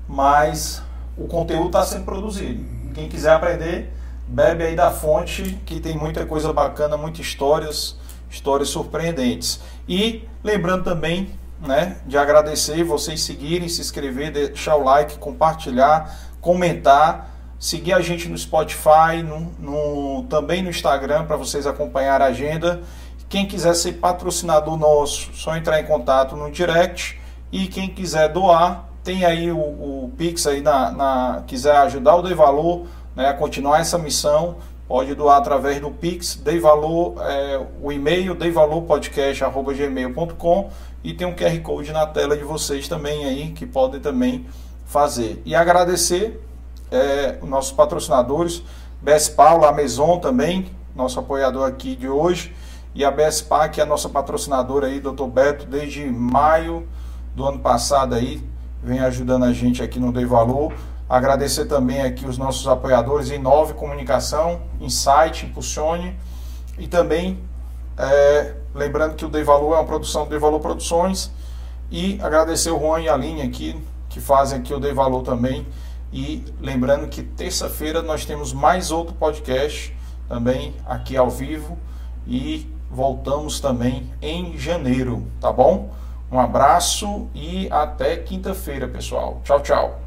[0.08, 0.82] mas
[1.16, 2.64] o conteúdo está sendo produzido.
[2.94, 3.92] Quem quiser aprender,
[4.26, 7.96] bebe aí da fonte, que tem muita coisa bacana, muitas histórias,
[8.30, 9.60] histórias surpreendentes.
[9.88, 17.29] E lembrando também né, de agradecer vocês seguirem, se inscrever, deixar o like, compartilhar, comentar,
[17.60, 22.80] seguir a gente no Spotify, no, no também no Instagram para vocês acompanhar a agenda.
[23.28, 27.20] Quem quiser ser patrocinador nosso, só entrar em contato no direct.
[27.52, 32.22] E quem quiser doar, tem aí o, o Pix aí na, na, quiser ajudar o
[32.22, 34.56] Dei Valor né, a continuar essa missão,
[34.88, 40.70] pode doar através do Pix, Dei Valor, é, o e-mail deivalorpodcast.gmail.com
[41.04, 44.46] e tem um QR Code na tela de vocês também aí que podem também
[44.86, 45.42] fazer.
[45.44, 46.40] E agradecer
[46.90, 48.62] é, os nossos patrocinadores,
[49.00, 52.54] BS Paulo, a Maison também, nosso apoiador aqui de hoje,
[52.94, 55.26] e a BSPA, que é a nossa patrocinadora aí, Dr.
[55.26, 56.88] Beto, desde maio
[57.34, 58.44] do ano passado aí,
[58.82, 60.72] vem ajudando a gente aqui no Dei Valor.
[61.08, 66.16] Agradecer também aqui os nossos apoiadores Inove Comunicação, Insight, Impulsione
[66.78, 67.38] e também
[67.96, 71.30] é, lembrando que o Dei Valor é uma produção do Dei Valor Produções
[71.90, 75.66] e agradecer o Juan e a Linha aqui que fazem aqui o Dei Valor também
[76.12, 79.94] e lembrando que terça-feira nós temos mais outro podcast
[80.28, 81.78] também aqui ao vivo
[82.26, 85.90] e voltamos também em janeiro, tá bom?
[86.30, 89.40] Um abraço e até quinta-feira, pessoal.
[89.44, 90.00] Tchau, tchau.